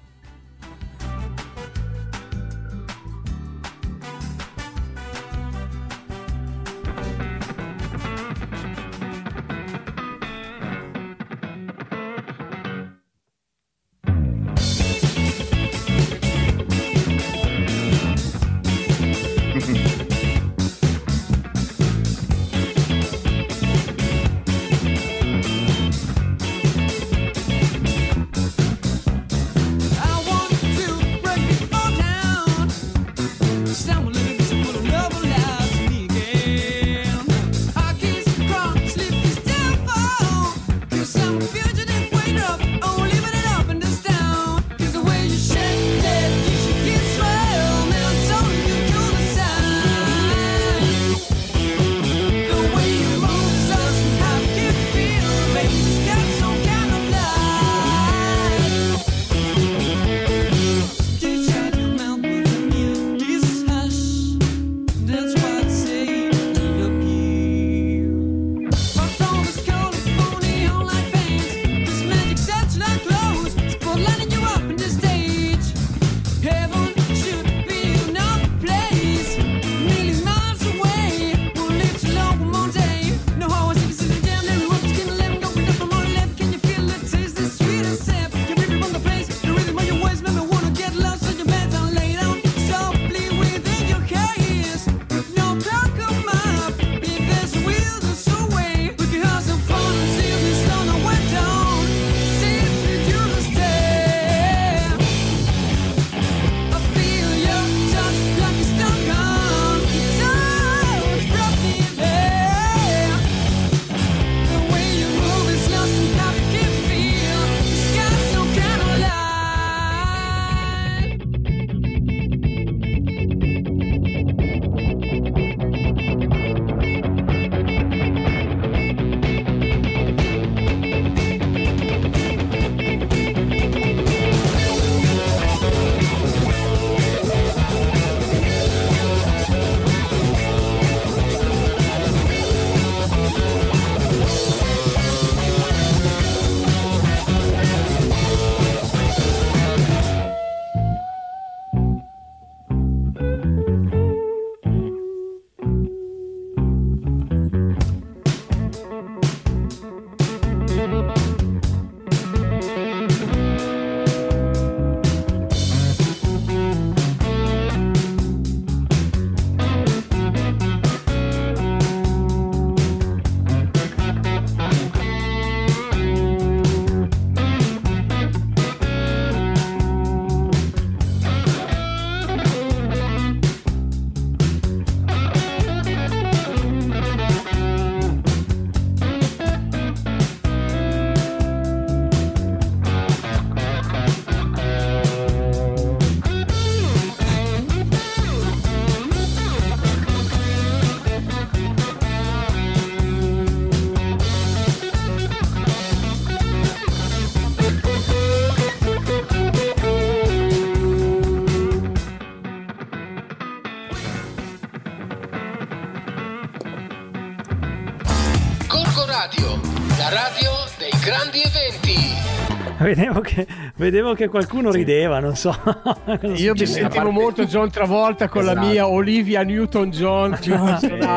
Vedevo 222.84 223.22
che, 223.22 223.48
vedevo 223.76 224.14
che 224.14 224.28
qualcuno 224.28 224.70
rideva, 224.72 225.20
non 225.20 225.36
so. 225.36 225.56
Io 226.36 226.54
mi 226.54 226.66
sentivo 226.66 227.10
molto 227.12 227.46
John 227.46 227.70
Travolta 227.72 228.28
con 228.28 228.44
la 228.46 228.52
Esatto. 228.52 228.68
mia 228.68 228.88
Olivia 228.88 229.44
Newton-John 229.44 230.34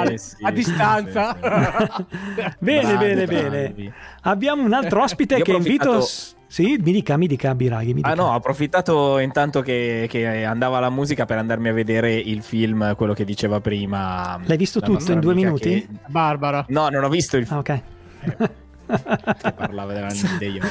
Eh, 0.07 0.19
sì, 0.19 0.37
a 0.43 0.51
distanza. 0.51 1.37
Bene, 2.59 2.93
Bravi, 2.93 2.97
bene, 2.97 3.25
bravi. 3.27 3.49
bene. 3.75 3.93
Abbiamo 4.23 4.63
un 4.63 4.73
altro 4.73 5.03
ospite 5.03 5.43
che 5.43 5.53
invito. 5.53 5.89
approfittato- 5.91 6.35
Sì, 6.49 6.79
mi 6.83 6.93
dica, 6.93 7.17
mi 7.17 7.27
dica, 7.27 7.55
Biraghi. 7.55 7.89
Mi 7.89 7.95
dica. 7.95 8.09
Ah 8.11 8.15
no, 8.15 8.27
ho 8.29 8.35
approfittato 8.35 9.19
intanto 9.19 9.61
che, 9.63 10.07
che 10.09 10.45
andava 10.45 10.79
la 10.81 10.91
musica 10.91 11.25
per 11.27 11.39
andarmi 11.39 11.69
a 11.69 11.73
vedere 11.73 12.15
il 12.15 12.43
film, 12.43 12.95
quello 12.95 13.13
che 13.15 13.25
diceva 13.25 13.61
prima. 13.61 14.39
L'hai 14.45 14.57
visto 14.57 14.79
la 14.81 14.87
tutto 14.87 15.13
in 15.13 15.21
due 15.21 15.35
minuti? 15.35 15.71
che- 15.71 15.87
Barbara. 16.07 16.65
No, 16.69 16.89
non 16.89 17.03
ho 17.05 17.09
visto 17.09 17.37
il 17.37 17.43
Ah, 17.45 17.47
film 17.47 17.59
ok. 17.59 18.53
Che 18.87 19.53
parlava 19.53 19.93
della 19.93 20.09
Nide. 20.09 20.47
Io... 20.47 20.63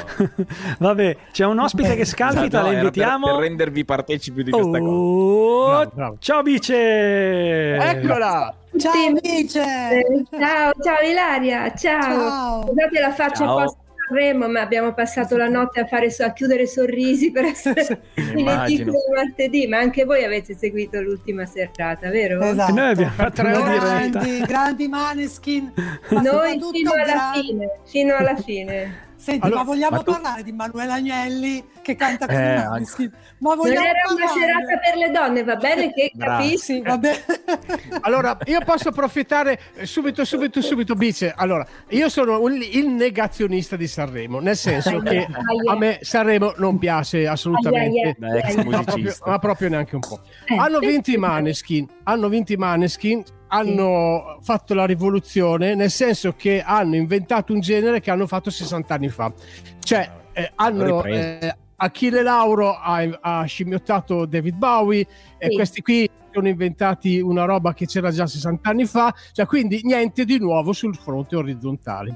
Vabbè, 0.79 1.17
c'è 1.31 1.45
un 1.45 1.59
ospite 1.59 1.95
che 1.95 2.05
scalpita, 2.05 2.61
No, 2.61 2.67
la 2.71 2.73
invitiamo. 2.73 3.25
Per, 3.25 3.35
per 3.35 3.43
rendervi 3.43 3.85
partecipi 3.85 4.43
di 4.43 4.51
questa 4.51 4.79
cosa. 4.79 4.91
Oh, 4.91 5.67
Bravo, 5.67 5.91
bravo. 5.93 6.15
Ciao 6.19 6.41
Bice! 6.41 7.75
Eccola! 7.75 8.53
Ciao 8.77 8.91
amici! 8.91 9.59
Ciao, 9.59 10.71
ciao 10.81 11.01
Ilaria, 11.09 11.73
ciao. 11.75 12.01
Ciao. 12.01 12.61
Scusate 12.67 12.99
la 12.99 13.11
faccia 13.13 13.45
Ciao. 13.45 13.57
post 13.57 13.77
Sanremo, 14.07 14.47
ma 14.47 14.61
abbiamo 14.61 14.93
passato 14.93 15.35
la 15.35 15.47
notte 15.47 15.79
a, 15.79 15.85
fare, 15.85 16.13
a 16.17 16.33
chiudere 16.33 16.67
sorrisi 16.67 17.31
per 17.31 17.45
essere 17.45 18.01
in 18.35 18.45
di 18.65 18.85
martedì, 19.13 19.67
ma 19.67 19.79
anche 19.79 20.03
voi 20.05 20.23
avete 20.23 20.55
seguito 20.55 21.01
l'ultima 21.01 21.45
serata, 21.45 22.09
vero? 22.09 22.39
Esatto. 22.41 22.73
Noi 22.73 22.89
abbiamo 22.89 23.11
fatto. 23.11 23.41
Grandi, 23.41 24.39
grandi 24.45 24.87
maneskin. 24.89 25.73
Ma 26.09 26.21
Noi 26.21 26.59
fino 26.71 26.91
alla 26.91 27.31
fine, 27.33 27.79
fino 27.85 28.15
alla 28.15 28.35
fine. 28.35 29.03
Senti, 29.25 29.43
Allora, 29.43 29.61
ma 29.61 29.65
vogliamo 29.65 29.95
ma 29.95 30.03
tu- 30.03 30.11
parlare 30.11 30.43
di 30.43 30.51
Manuela 30.51 30.93
Agnelli 30.93 31.65
che 31.81 31.95
canta 31.95 32.27
con 32.27 32.35
Eh, 32.35 32.59
i 32.61 32.63
Maneskin? 32.67 33.11
Ma 33.39 33.49
Non 33.55 33.57
vogliamo 33.57 33.85
era 33.87 33.91
una 34.11 34.25
parlare? 34.27 34.39
serata 34.39 34.77
per 34.83 34.95
le 34.97 35.09
donne, 35.11 35.43
va 35.43 35.55
bene 35.55 35.91
che 35.91 36.11
capisci? 36.15 36.81
Va 36.83 36.97
bene. 36.99 37.17
Allora, 38.01 38.37
io 38.45 38.59
posso 38.63 38.89
approfittare 38.89 39.59
eh, 39.77 39.85
subito, 39.87 40.23
subito, 40.25 40.61
subito, 40.61 40.93
Bice. 40.93 41.33
Allora, 41.35 41.65
io 41.89 42.07
sono 42.09 42.39
un- 42.39 42.61
il 42.61 42.87
negazionista 42.89 43.75
di 43.75 43.87
Sanremo, 43.87 44.39
nel 44.39 44.55
senso 44.55 44.99
che 44.99 45.25
a 45.65 45.75
me 45.75 45.97
Sanremo 46.01 46.53
non 46.57 46.77
piace 46.77 47.25
assolutamente. 47.27 48.15
Ma 48.19 48.83
proprio, 48.83 49.13
ma 49.25 49.39
proprio 49.39 49.69
neanche 49.69 49.95
un 49.95 50.01
po'. 50.01 50.21
Eh, 50.45 50.55
Hanno 50.55 50.77
vinto 50.77 51.09
i 51.09 51.17
Maneskin, 51.17 51.87
hanno 52.03 52.29
vinto 52.29 52.53
i 52.53 52.57
Maneskin, 52.57 53.23
hanno 53.47 54.37
fatto 54.41 54.73
la 54.73 54.85
rivoluzione, 54.85 55.75
nel 55.75 55.89
senso 55.91 56.33
che 56.33 56.61
hanno 56.65 56.95
inventato 56.95 57.53
un 57.53 57.59
genere 57.59 57.99
che 58.01 58.11
hanno 58.11 58.27
fatto 58.27 58.49
60 58.49 58.93
anni 58.93 59.09
fa. 59.09 59.31
Cioè, 59.79 60.09
eh, 60.33 60.51
hanno 60.55 61.03
eh, 61.05 61.55
Achille 61.77 62.21
Lauro 62.21 62.73
ha, 62.73 63.03
ha 63.21 63.43
scimmiottato 63.45 64.25
David 64.25 64.55
Bowie 64.55 65.05
e 65.37 65.49
Sì. 65.49 65.55
questi 65.55 65.81
qui 65.81 66.09
sono 66.33 66.47
inventati 66.47 67.19
una 67.19 67.45
roba 67.45 67.73
che 67.73 67.85
c'era 67.85 68.11
già 68.11 68.25
60 68.27 68.69
anni 68.69 68.85
fa, 68.85 69.13
cioè 69.31 69.45
quindi 69.45 69.81
niente 69.83 70.25
di 70.25 70.37
nuovo 70.39 70.73
sul 70.73 70.95
fronte 70.95 71.35
orizzontale. 71.35 72.15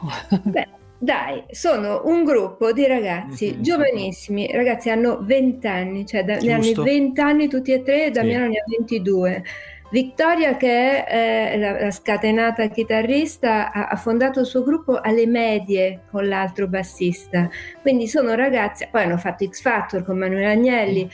Beh, 0.44 0.68
dai, 0.98 1.44
sono 1.50 2.02
un 2.04 2.24
gruppo 2.24 2.72
di 2.72 2.86
ragazzi 2.86 3.52
Mhm. 3.56 3.62
giovanissimi, 3.62 4.50
ragazzi 4.52 4.90
hanno 4.90 5.18
20 5.22 5.66
anni, 5.66 6.06
cioè 6.06 6.24
da- 6.24 6.36
ne 6.36 6.52
hanno 6.52 6.62
Giusto. 6.62 6.82
20 6.82 7.20
anni 7.20 7.48
tutti 7.48 7.72
e 7.72 7.82
tre, 7.82 8.10
Damiano 8.10 8.46
ne 8.48 8.56
ha 8.58 8.64
22. 8.66 9.44
Victoria, 9.90 10.56
che 10.56 11.04
è 11.04 11.52
eh, 11.54 11.58
la, 11.58 11.80
la 11.80 11.90
scatenata 11.90 12.66
chitarrista, 12.66 13.72
ha, 13.72 13.88
ha 13.88 13.96
fondato 13.96 14.40
il 14.40 14.46
suo 14.46 14.62
gruppo 14.62 15.00
alle 15.00 15.26
medie 15.26 16.02
con 16.10 16.28
l'altro 16.28 16.66
bassista. 16.66 17.48
Quindi 17.80 18.06
sono 18.06 18.34
ragazzi, 18.34 18.86
poi 18.90 19.04
hanno 19.04 19.16
fatto 19.16 19.48
X 19.48 19.62
Factor 19.62 20.04
con 20.04 20.18
Manuel 20.18 20.44
Agnelli. 20.44 21.10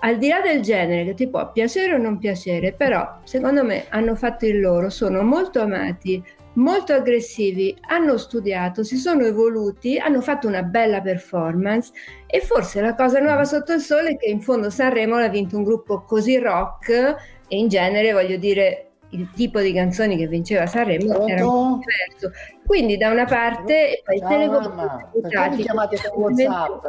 Al 0.00 0.16
di 0.16 0.28
là 0.28 0.40
del 0.40 0.62
genere, 0.62 1.04
che 1.04 1.14
ti 1.14 1.28
può 1.28 1.50
piacere 1.52 1.94
o 1.94 1.98
non 1.98 2.18
piacere, 2.18 2.72
però 2.72 3.18
secondo 3.24 3.64
me 3.64 3.84
hanno 3.90 4.14
fatto 4.14 4.46
il 4.46 4.60
loro, 4.60 4.88
sono 4.88 5.22
molto 5.22 5.60
amati, 5.60 6.22
molto 6.54 6.92
aggressivi, 6.92 7.76
hanno 7.88 8.16
studiato, 8.16 8.82
si 8.82 8.96
sono 8.96 9.24
evoluti, 9.24 9.98
hanno 9.98 10.20
fatto 10.20 10.46
una 10.46 10.62
bella 10.62 11.00
performance 11.00 11.92
e 12.26 12.40
forse 12.40 12.80
la 12.80 12.94
cosa 12.94 13.20
nuova 13.20 13.44
sotto 13.44 13.72
il 13.72 13.80
sole 13.80 14.10
è 14.10 14.16
che 14.16 14.28
in 14.28 14.40
fondo 14.40 14.70
Sanremo 14.70 15.18
l'ha 15.18 15.28
vinto 15.28 15.56
un 15.56 15.64
gruppo 15.64 16.02
così 16.02 16.38
rock 16.38 17.37
e 17.48 17.56
in 17.56 17.68
genere 17.68 18.12
voglio 18.12 18.36
dire 18.36 18.84
il 19.10 19.30
tipo 19.34 19.60
di 19.60 19.72
canzoni 19.72 20.16
che 20.16 20.26
vinceva 20.26 20.66
Sanremo 20.66 21.26
era 21.26 21.46
un 21.46 21.78
po' 21.78 21.80
diverso. 21.80 22.30
Quindi 22.64 22.96
da 22.96 23.10
una 23.10 23.24
parte 23.24 24.02
poi 24.04 24.18
Ciao, 24.18 24.60
mamma. 24.60 25.10
Perché 25.20 25.56
mi 25.56 25.62
chiamate 25.62 25.96
su 25.96 26.08
WhatsApp? 26.14 26.84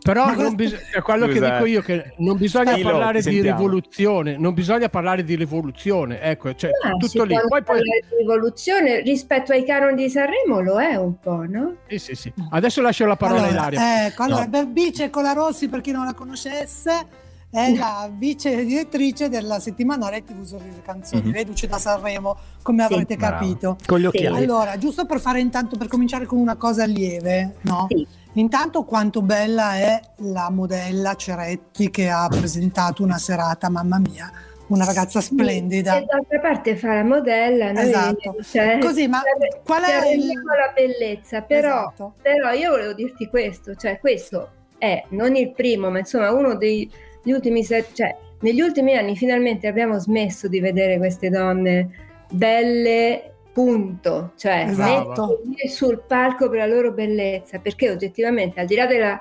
Però 0.00 0.32
bis- 0.52 0.76
quello 1.02 1.26
che 1.26 1.34
Scusa, 1.34 1.52
dico 1.52 1.66
io 1.66 1.82
che 1.82 2.14
non 2.18 2.36
bisogna 2.38 2.72
Stilo, 2.72 2.90
parlare 2.90 3.20
di 3.20 3.40
rivoluzione, 3.42 4.36
non 4.38 4.54
bisogna 4.54 4.88
parlare 4.88 5.24
di 5.24 5.34
rivoluzione, 5.34 6.20
ecco, 6.20 6.54
cioè, 6.54 6.70
Ah, 6.82 6.92
si 6.98 7.08
tutto 7.08 7.24
lì. 7.24 7.34
Poi, 7.34 7.48
poi, 7.48 7.62
parlare 7.62 8.04
di 8.08 8.16
rivoluzione 8.18 9.00
rispetto 9.00 9.52
ai 9.52 9.64
canoni 9.64 9.96
di 9.96 10.08
Sanremo 10.08 10.60
lo 10.60 10.80
è 10.80 10.94
un 10.94 11.18
po', 11.18 11.44
no? 11.46 11.76
sì, 11.88 11.98
sì, 11.98 12.14
sì. 12.14 12.32
Adesso 12.50 12.80
lascio 12.80 13.06
la 13.06 13.16
parola 13.16 13.40
a 13.40 13.48
allora, 13.48 13.68
Ilaria. 13.68 14.06
ecco, 14.06 14.22
allora, 14.22 14.42
No. 14.44 14.48
Berbice 14.48 15.10
Colarossi, 15.10 15.68
per 15.68 15.80
chi 15.80 15.90
non 15.90 16.06
la 16.06 16.14
conoscesse, 16.14 17.06
è 17.50 17.74
la 17.74 18.10
vice 18.12 18.64
direttrice 18.64 19.28
della 19.28 19.58
settimanale 19.58 20.22
TV 20.22 20.42
Sorrisi 20.44 20.82
Canzoni, 20.82 21.22
Mhm. 21.28 21.32
reduce 21.32 21.66
da 21.66 21.78
Sanremo, 21.78 22.36
come 22.62 22.86
Sì. 22.86 22.92
avrete 22.92 23.16
Bravo. 23.16 23.34
capito. 23.38 23.76
Con 23.86 23.98
gli 24.00 24.04
occhiali. 24.06 24.36
Allora, 24.42 24.76
giusto 24.76 25.06
per 25.06 25.18
fare 25.20 25.40
intanto, 25.40 25.76
per 25.76 25.88
cominciare 25.88 26.26
con 26.26 26.38
una 26.38 26.56
cosa 26.56 26.84
lieve, 26.84 27.54
no? 27.62 27.86
Sì. 27.88 28.06
Intanto 28.34 28.84
quanto 28.84 29.22
bella 29.22 29.76
è 29.76 30.00
la 30.18 30.50
modella 30.50 31.14
Ceretti 31.14 31.90
che 31.90 32.08
ha 32.10 32.28
presentato 32.28 33.02
una 33.02 33.16
serata, 33.18 33.68
mamma 33.70 33.98
mia, 33.98 34.30
una 34.68 34.84
ragazza 34.84 35.20
splendida. 35.22 35.96
E 35.96 36.04
d'altra 36.04 36.38
parte 36.40 36.76
fa 36.76 36.92
la 36.94 37.02
modella, 37.02 37.72
noi 37.72 37.88
Esatto. 37.88 38.36
cioè, 38.42 38.78
Così, 38.78 39.08
ma 39.08 39.20
ci 39.20 39.58
qual 39.64 39.82
è 39.82 40.08
il- 40.12 40.26
la 40.26 40.72
bellezza, 40.74 41.40
però, 41.40 41.78
Esatto. 41.88 42.12
però 42.20 42.52
io 42.52 42.70
volevo 42.70 42.92
dirti 42.92 43.26
questo, 43.28 43.74
cioè 43.74 43.98
questo 43.98 44.50
è 44.76 45.02
non 45.08 45.34
il 45.34 45.50
primo, 45.52 45.90
ma 45.90 45.98
insomma 45.98 46.30
uno 46.30 46.54
degli 46.54 46.88
ultimi, 47.24 47.64
se- 47.64 47.86
cioè 47.92 48.16
negli 48.40 48.60
ultimi 48.60 48.96
anni 48.96 49.16
finalmente 49.16 49.66
abbiamo 49.66 49.98
smesso 49.98 50.48
di 50.48 50.60
vedere 50.60 50.98
queste 50.98 51.28
donne 51.28 51.88
belle, 52.30 53.32
punto, 53.52 54.32
cioè 54.36 54.66
Esatto. 54.68 55.40
sul 55.68 56.02
palco 56.06 56.48
per 56.48 56.58
la 56.58 56.66
loro 56.66 56.92
bellezza, 56.92 57.58
perché 57.58 57.90
oggettivamente 57.90 58.60
al 58.60 58.66
di 58.66 58.76
là 58.76 58.86
della 58.86 59.20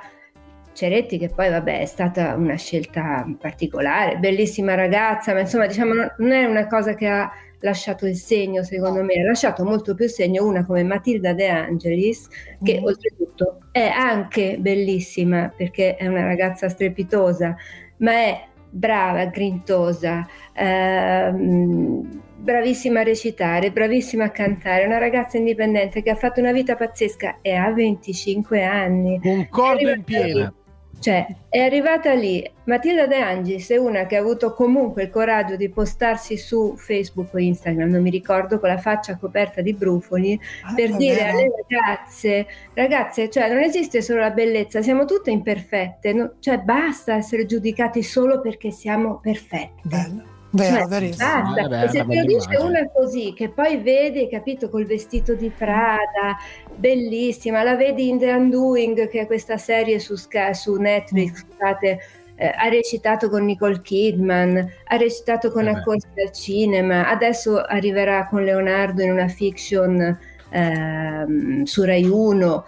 Ceretti, 0.74 1.18
che 1.18 1.30
poi 1.30 1.50
vabbè 1.50 1.80
è 1.80 1.86
stata 1.86 2.36
una 2.36 2.54
scelta 2.56 3.26
particolare, 3.40 4.18
bellissima 4.18 4.76
ragazza, 4.76 5.34
ma 5.34 5.40
insomma 5.40 5.66
diciamo 5.66 5.94
non- 6.20 6.32
è 6.32 6.46
una 6.46 6.68
cosa 6.68 6.94
che 6.94 7.08
ha 7.08 7.32
lasciato 7.62 8.06
il 8.06 8.16
segno 8.16 8.62
secondo 8.62 9.02
me, 9.04 9.16
ha 9.20 9.26
lasciato 9.26 9.64
molto 9.64 9.96
più 9.96 10.08
segno 10.08 10.46
una 10.46 10.64
come 10.64 10.84
Matilda 10.84 11.34
De 11.34 11.48
Angelis, 11.48 12.28
che 12.62 12.78
Mhm. 12.78 12.84
oltretutto 12.84 13.58
è 13.72 13.88
anche 13.88 14.58
bellissima 14.60 15.52
perché 15.56 15.96
è 15.96 16.06
una 16.06 16.24
ragazza 16.26 16.70
strepitosa, 16.70 17.56
ma 17.98 18.12
è 18.12 18.48
brava, 18.70 19.26
grintosa, 19.26 20.28
ehm, 20.54 22.22
bravissima 22.38 23.00
a 23.02 23.04
recitare, 23.04 23.72
bravissima 23.72 24.26
a 24.26 24.30
cantare, 24.30 24.86
una 24.86 24.98
ragazza 24.98 25.38
indipendente 25.38 26.02
che 26.02 26.12
ha 26.12 26.16
fatto 26.16 26.40
una 26.40 26.52
vita 26.52 26.76
pazzesca 26.76 27.40
e 27.42 27.54
ha 27.54 27.72
25 27.72 28.64
anni. 28.64 29.20
Concordo 29.22 29.90
È 29.90 29.96
in 29.96 30.04
pieno. 30.04 30.54
Cioè, 31.00 31.28
è 31.50 31.60
arrivata 31.60 32.14
lì. 32.14 32.44
Matilda 32.66 33.06
De 33.08 33.16
Angis 33.18 33.70
è 33.70 33.78
una 33.78 34.06
che 34.08 34.18
ha 34.18 34.20
avuto 34.20 34.54
comunque 34.54 35.04
il 35.04 35.10
coraggio 35.10 35.56
di 35.56 35.70
postarsi 35.70 36.38
su 36.38 36.76
Facebook 36.76 37.34
o 37.34 37.38
Instagram, 37.40 37.90
non 37.90 38.02
mi 38.02 38.10
ricordo, 38.10 38.60
con 38.60 38.70
la 38.70 38.78
faccia 38.78 39.16
coperta 39.16 39.62
di 39.62 39.74
brufoli, 39.74 40.38
per 40.76 40.92
Ah, 40.92 40.94
è 40.96 40.98
dire 40.98 41.16
vero. 41.16 41.30
alle 41.38 41.50
ragazze, 41.70 42.48
ragazze, 42.74 43.30
cioè 43.30 43.48
non 43.50 43.62
esiste 43.62 44.02
solo 44.02 44.20
la 44.20 44.32
bellezza, 44.32 44.82
siamo 44.82 45.06
tutte 45.06 45.32
imperfette, 45.32 46.14
no- 46.14 46.34
cioè 46.40 46.58
basta 46.60 47.16
essere 47.16 47.46
giudicati 47.46 48.02
solo 48.04 48.42
perché 48.42 48.72
siamo 48.72 49.20
perfette. 49.22 49.82
Bello. 49.84 50.36
Vero, 50.52 50.78
Cioè, 50.78 50.88
verissimo. 50.88 51.42
basta. 51.42 51.82
Eh 51.82 51.86
E 51.86 51.90
se 51.90 52.00
una 52.00 52.08
te 52.08 52.16
lo 52.16 52.22
bella 52.22 52.22
dice 52.24 52.48
immagine. 52.54 52.70
una 52.80 52.90
così, 52.92 53.34
che 53.36 53.50
poi 53.50 53.78
vedi, 53.78 54.30
capito, 54.30 54.70
col 54.70 54.86
vestito 54.86 55.34
di 55.36 55.50
Prada, 55.50 56.38
bellissima, 56.76 57.64
la 57.64 57.76
vedi 57.76 58.08
in 58.10 58.18
The 58.20 58.32
Undoing, 58.32 59.10
che 59.10 59.22
è 59.22 59.26
questa 59.28 59.58
serie 59.58 60.00
su, 60.00 60.16
su 60.16 60.76
Netflix, 60.76 61.46
scusate, 61.46 62.00
eh, 62.36 62.54
ha 62.56 62.68
recitato 62.70 63.30
con 63.30 63.44
Nicole 63.46 63.82
Kidman, 63.82 64.72
ha 64.86 64.96
recitato 64.98 65.52
con 65.52 65.68
Eh. 65.68 65.72
Accorsi 65.72 66.08
al 66.24 66.32
cinema, 66.32 67.10
adesso 67.10 67.60
arriverà 67.62 68.28
con 68.28 68.44
Leonardo 68.44 69.02
in 69.02 69.12
una 69.12 69.28
fiction 69.28 70.18
ehm, 70.50 71.64
su 71.64 71.84
Rai 71.84 72.06
1. 72.06 72.66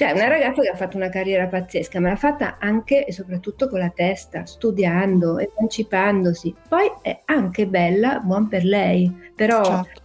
Cioè, 0.00 0.12
una 0.12 0.28
ragazza 0.28 0.62
che 0.62 0.68
ha 0.70 0.76
fatto 0.76 0.96
una 0.96 1.10
carriera 1.10 1.46
pazzesca, 1.46 2.00
ma 2.00 2.08
l'ha 2.08 2.16
fatta 2.16 2.56
anche 2.58 3.04
e 3.04 3.12
soprattutto 3.12 3.68
con 3.68 3.80
la 3.80 3.92
testa, 3.94 4.46
studiando, 4.46 5.38
emancipandosi. 5.38 6.54
Poi 6.66 6.90
è 7.02 7.20
anche 7.26 7.66
bella, 7.66 8.18
buon 8.20 8.48
per 8.48 8.64
lei, 8.64 9.14
però 9.36 9.62
Certo. 9.62 10.00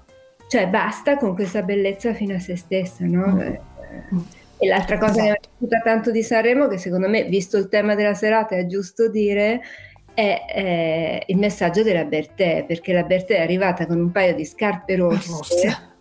cioè 0.49 0.67
basta 0.67 1.15
con 1.15 1.33
questa 1.33 1.61
bellezza 1.61 2.13
fino 2.13 2.35
a 2.35 2.39
se 2.39 2.57
stessa, 2.57 3.05
no? 3.05 3.41
Eh, 3.41 3.61
E 4.57 4.67
l'altra 4.67 4.97
cosa 4.97 5.13
che 5.13 5.21
mi 5.21 5.29
è 5.29 5.39
piaciuta 5.39 5.79
tanto 5.81 6.11
di 6.11 6.23
Sanremo, 6.23 6.67
che 6.67 6.77
secondo 6.77 7.07
me, 7.07 7.23
visto 7.23 7.55
il 7.55 7.69
tema 7.69 7.95
della 7.95 8.15
serata, 8.15 8.57
è 8.57 8.65
giusto 8.65 9.09
dire, 9.09 9.61
è 10.13 10.45
eh, 10.53 11.23
il 11.27 11.37
messaggio 11.37 11.83
della 11.83 12.03
Bertè, 12.03 12.65
perché 12.67 12.91
la 12.91 13.03
Bertè 13.03 13.37
è 13.37 13.41
arrivata 13.41 13.85
con 13.85 13.97
un 13.97 14.11
paio 14.11 14.35
di 14.35 14.43
scarpe 14.43 14.97
rosse. 14.97 15.93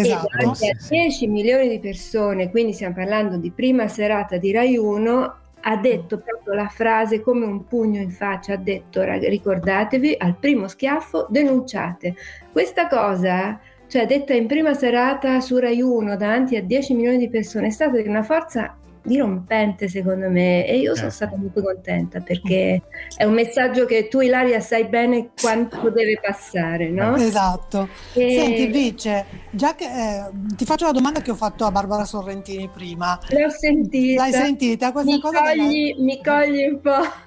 Esatto. 0.00 0.26
E 0.26 0.38
davanti 0.38 0.68
a 0.68 0.76
10 0.88 1.26
milioni 1.28 1.68
di 1.68 1.78
persone, 1.78 2.50
quindi 2.50 2.72
stiamo 2.72 2.94
parlando 2.94 3.36
di 3.36 3.50
prima 3.50 3.86
serata 3.88 4.36
di 4.36 4.52
Rai 4.52 4.76
1, 4.76 5.34
ha 5.66 5.76
detto 5.76 6.18
proprio 6.18 6.54
la 6.54 6.68
frase 6.68 7.20
come 7.20 7.46
un 7.46 7.66
pugno 7.66 8.00
in 8.00 8.10
faccia, 8.10 8.54
ha 8.54 8.56
detto 8.56 9.02
"Rag- 9.02 9.26
ricordatevi, 9.26 10.16
al 10.18 10.36
primo 10.36 10.68
schiaffo 10.68 11.26
denunciate. 11.30 12.14
Questa 12.52 12.86
cosa, 12.88 13.58
cioè 13.86 14.06
detta 14.06 14.34
in 14.34 14.46
prima 14.46 14.74
serata 14.74 15.40
su 15.40 15.56
Rai 15.56 15.80
1 15.80 16.16
davanti 16.16 16.56
a 16.56 16.62
10 16.62 16.94
milioni 16.94 17.16
di 17.18 17.28
persone, 17.28 17.68
è 17.68 17.70
stata 17.70 18.00
di 18.00 18.08
una 18.08 18.22
forza 18.22 18.76
dirompente 19.04 19.86
secondo 19.88 20.30
me 20.30 20.66
e 20.66 20.78
io 20.78 20.94
sono 20.94 21.10
stata 21.10 21.36
molto 21.36 21.62
contenta 21.62 22.20
perché 22.20 22.80
è 23.16 23.24
un 23.24 23.34
messaggio 23.34 23.84
che 23.84 24.08
tu 24.08 24.20
Ilaria 24.20 24.60
sai 24.60 24.86
bene 24.86 25.30
quanto 25.40 25.90
deve 25.90 26.18
passare, 26.20 26.88
no? 26.88 27.14
Esatto. 27.16 27.86
E- 28.14 28.34
Senti, 28.34 28.66
Vice, 28.66 29.26
già 29.50 29.74
che 29.74 29.84
eh, 29.84 30.30
ti 30.56 30.64
faccio 30.64 30.86
la 30.86 30.92
domanda 30.92 31.20
che 31.20 31.30
ho 31.30 31.34
fatto 31.34 31.66
a 31.66 31.70
Barbara 31.70 32.04
Sorrentini 32.04 32.68
prima. 32.72 33.18
L'ho 33.28 33.50
sentita. 33.50 34.22
L'hai 34.22 34.32
sentita? 34.32 34.90
Questa 34.92 35.10
mi, 35.10 35.20
cosa 35.20 35.40
cogli, 35.42 35.94
mi 35.98 36.22
cogli 36.22 36.64
un 36.64 36.80
po'. 36.80 37.22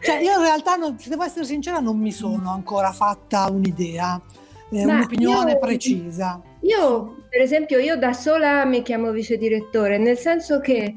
Cioè, 0.00 0.20
io 0.20 0.34
in 0.34 0.42
realtà, 0.42 0.76
non- 0.76 0.98
se 0.98 1.08
devo 1.08 1.24
essere 1.24 1.44
sincera, 1.44 1.80
non 1.80 1.98
mi 1.98 2.12
sono 2.12 2.50
ancora 2.52 2.92
fatta 2.92 3.48
un'idea, 3.50 4.20
eh, 4.70 4.84
un'opinione 4.84 5.52
io- 5.52 5.58
precisa. 5.58 6.40
Io, 6.62 7.24
per 7.28 7.40
esempio, 7.40 7.78
io 7.78 7.96
da 7.96 8.12
sola 8.12 8.64
mi 8.64 8.82
chiamo 8.82 9.10
vice 9.10 9.36
direttore, 9.36 9.98
nel 9.98 10.18
senso 10.18 10.60
che 10.60 10.94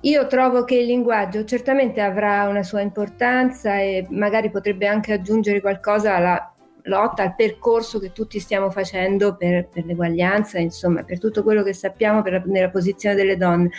io 0.00 0.26
trovo 0.26 0.64
che 0.64 0.76
il 0.76 0.86
linguaggio 0.86 1.44
certamente 1.44 2.00
avrà 2.00 2.48
una 2.48 2.62
sua 2.62 2.80
importanza 2.80 3.78
e 3.78 4.06
magari 4.10 4.50
potrebbe 4.50 4.86
anche 4.86 5.12
aggiungere 5.12 5.60
qualcosa 5.60 6.16
alla 6.16 6.52
lotta, 6.86 7.22
al 7.22 7.34
percorso 7.36 8.00
che 8.00 8.10
tutti 8.12 8.40
stiamo 8.40 8.68
facendo 8.70 9.36
per, 9.36 9.68
per 9.68 9.84
l'eguaglianza, 9.84 10.58
insomma, 10.58 11.04
per 11.04 11.18
tutto 11.18 11.42
quello 11.44 11.62
che 11.62 11.72
sappiamo 11.72 12.22
per 12.22 12.32
la- 12.32 12.42
nella 12.46 12.70
posizione 12.70 13.14
delle 13.14 13.36
donne. 13.36 13.70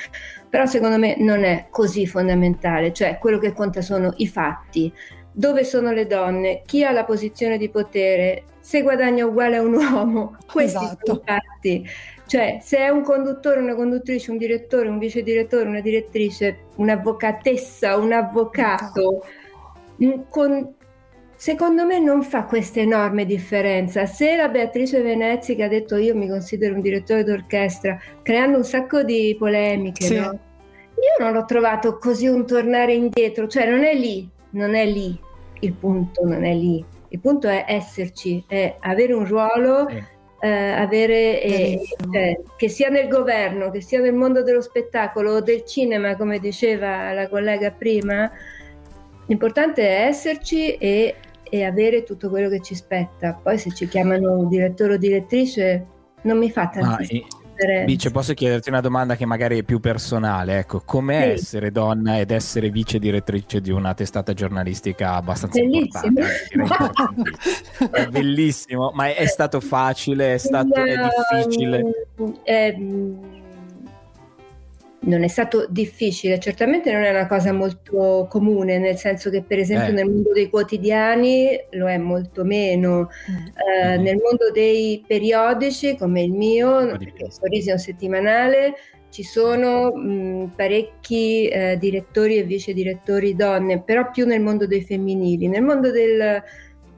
Però 0.49 0.65
secondo 0.65 0.97
me 0.97 1.15
non 1.19 1.43
è 1.43 1.67
così 1.69 2.07
fondamentale, 2.07 2.93
cioè 2.93 3.17
quello 3.19 3.37
che 3.37 3.53
conta 3.53 3.81
sono 3.81 4.13
i 4.17 4.27
fatti. 4.27 4.91
Dove 5.31 5.63
sono 5.65 5.91
le 5.91 6.05
donne? 6.07 6.61
Chi 6.65 6.83
ha 6.85 6.91
la 6.91 7.03
posizione 7.03 7.57
di 7.57 7.69
potere? 7.69 8.43
Se 8.63 8.81
guadagna 8.81 9.25
uguale 9.25 9.57
a 9.57 9.61
un 9.61 9.73
uomo? 9.75 10.37
Questi 10.49 10.85
sono 11.03 11.19
i 11.19 11.21
fatti. 11.25 11.85
Cioè, 12.25 12.59
se 12.61 12.77
è 12.77 12.87
un 12.87 13.01
conduttore, 13.03 13.59
una 13.59 13.75
conduttrice, 13.75 14.31
un 14.31 14.37
direttore, 14.37 14.87
un 14.87 14.99
vice 14.99 15.21
direttore, 15.21 15.67
una 15.67 15.81
direttrice, 15.81 16.59
un'avvocatessa, 16.77 17.97
un 17.97 18.13
avvocato, 18.13 19.25
mm, 20.01 20.11
con- 20.29 20.73
secondo 21.35 21.85
me 21.85 21.99
non 21.99 22.23
fa 22.23 22.45
questa 22.45 22.79
enorme 22.79 23.25
differenza. 23.25 24.05
Se 24.05 24.37
la 24.37 24.47
Beatrice 24.47 25.01
Venezzi 25.01 25.55
che 25.55 25.63
ha 25.63 25.67
detto 25.67 25.97
io 25.97 26.15
mi 26.15 26.29
considero 26.29 26.73
un 26.75 26.81
direttore 26.81 27.25
d'orchestra, 27.25 27.99
creando 28.21 28.57
un 28.59 28.63
sacco 28.63 29.03
di 29.03 29.35
polemiche, 29.37 30.05
Sì. 30.05 30.15
no? 30.15 30.39
io 31.03 31.25
non 31.25 31.33
l'ho 31.33 31.43
trovato 31.43 31.97
così 31.97 32.27
un 32.27 32.45
tornare 32.45 32.93
indietro, 32.93 33.47
cioè 33.47 33.69
non 33.69 33.83
è 33.83 33.93
lì, 33.93 34.27
non 34.51 34.73
è 34.73 34.85
lì, 34.85 35.19
il 35.59 35.73
punto 35.73 36.25
non 36.25 36.45
è 36.45 36.53
lì, 36.53 36.83
il 37.13 37.19
punto 37.19 37.47
è 37.47 37.65
esserci, 37.67 38.43
è 38.47 38.75
avere 38.79 39.13
un 39.13 39.25
ruolo, 39.27 39.87
eh, 40.39 40.49
avere, 40.49 41.43
eh, 41.43 41.79
cioè, 42.11 42.39
che 42.57 42.67
sia 42.69 42.89
nel 42.89 43.07
governo, 43.07 43.69
che 43.69 43.81
sia 43.81 43.99
nel 43.99 44.15
mondo 44.15 44.41
dello 44.41 44.61
spettacolo 44.61 45.33
o 45.33 45.41
del 45.41 45.63
cinema, 45.63 46.15
come 46.15 46.39
diceva 46.39 47.13
la 47.13 47.29
collega 47.29 47.69
prima, 47.69 48.31
l'importante 49.27 49.87
è 49.87 50.07
esserci 50.07 50.73
e, 50.73 51.15
e 51.43 51.63
avere 51.63 52.01
tutto 52.01 52.31
quello 52.31 52.49
che 52.49 52.61
ci 52.61 52.73
spetta. 52.73 53.39
Poi 53.41 53.59
se 53.59 53.71
ci 53.75 53.87
chiamano 53.87 54.47
direttore 54.47 54.95
o 54.95 54.97
direttrice 54.97 55.85
non 56.23 56.39
mi 56.39 56.49
fa 56.49 56.71
Ma, 56.73 56.81
tantissima 56.81 57.27
eh, 57.27 57.42
differenza. 57.55 57.85
Vice, 57.85 58.11
posso 58.11 58.33
chiederti 58.33 58.69
una 58.69 58.81
domanda 58.81 59.15
che 59.15 59.25
magari 59.25 59.59
è 59.59 59.63
più 59.63 59.79
personale? 59.79 60.57
Ecco, 60.59 60.81
com'è 60.85 61.21
Sì. 61.37 61.41
essere 61.43 61.71
donna 61.71 62.19
ed 62.19 62.31
essere 62.31 62.69
vice 62.69 62.99
direttrice 62.99 63.61
di 63.61 63.71
una 63.71 63.93
testata 63.93 64.33
giornalistica 64.33 65.13
abbastanza 65.15 65.59
Bellissimo. 65.59 66.21
importante? 66.53 67.31
È 67.91 68.07
bellissimo, 68.07 68.91
ma 68.93 69.07
è, 69.07 69.15
è 69.15 69.25
stato 69.25 69.59
facile, 69.59 70.33
è 70.33 70.37
stato 70.37 70.73
è 70.83 70.95
difficile. 71.35 71.83
mm, 72.21 72.31
eh, 72.43 72.75
mm, 72.77 73.23
non 75.05 75.23
è 75.23 75.27
stato 75.27 75.65
difficile, 75.69 76.39
certamente 76.39 76.91
non 76.91 77.03
è 77.03 77.09
una 77.09 77.27
cosa 77.27 77.51
molto 77.51 78.27
comune, 78.29 78.77
nel 78.79 78.97
senso 78.97 79.29
che 79.29 79.41
per 79.41 79.59
esempio 79.59 79.89
Eh. 79.89 79.93
nel 79.93 80.05
mondo 80.05 80.31
dei 80.31 80.49
quotidiani 80.49 81.59
lo 81.71 81.89
è 81.89 81.97
molto 81.97 82.43
meno, 82.43 83.09
Eh, 83.27 83.97
nel 83.97 84.17
mondo 84.17 84.51
dei 84.51 85.03
periodici 85.05 85.95
come 85.97 86.21
il 86.21 86.31
mio, 86.31 86.97
perché 86.97 87.29
Sorrisi 87.29 87.69
è 87.69 87.73
un 87.73 87.79
settimanale, 87.79 88.73
ci 89.09 89.23
sono 89.23 89.91
mh, 89.93 90.53
parecchi 90.55 91.47
eh, 91.47 91.77
direttori 91.77 92.37
e 92.37 92.43
vice 92.43 92.73
direttori 92.73 93.35
donne, 93.35 93.81
però 93.81 94.09
più 94.09 94.25
nel 94.25 94.41
mondo 94.41 94.65
dei 94.65 94.81
femminili. 94.81 95.47
Nel 95.47 95.61
mondo 95.61 95.91
del, 95.91 96.41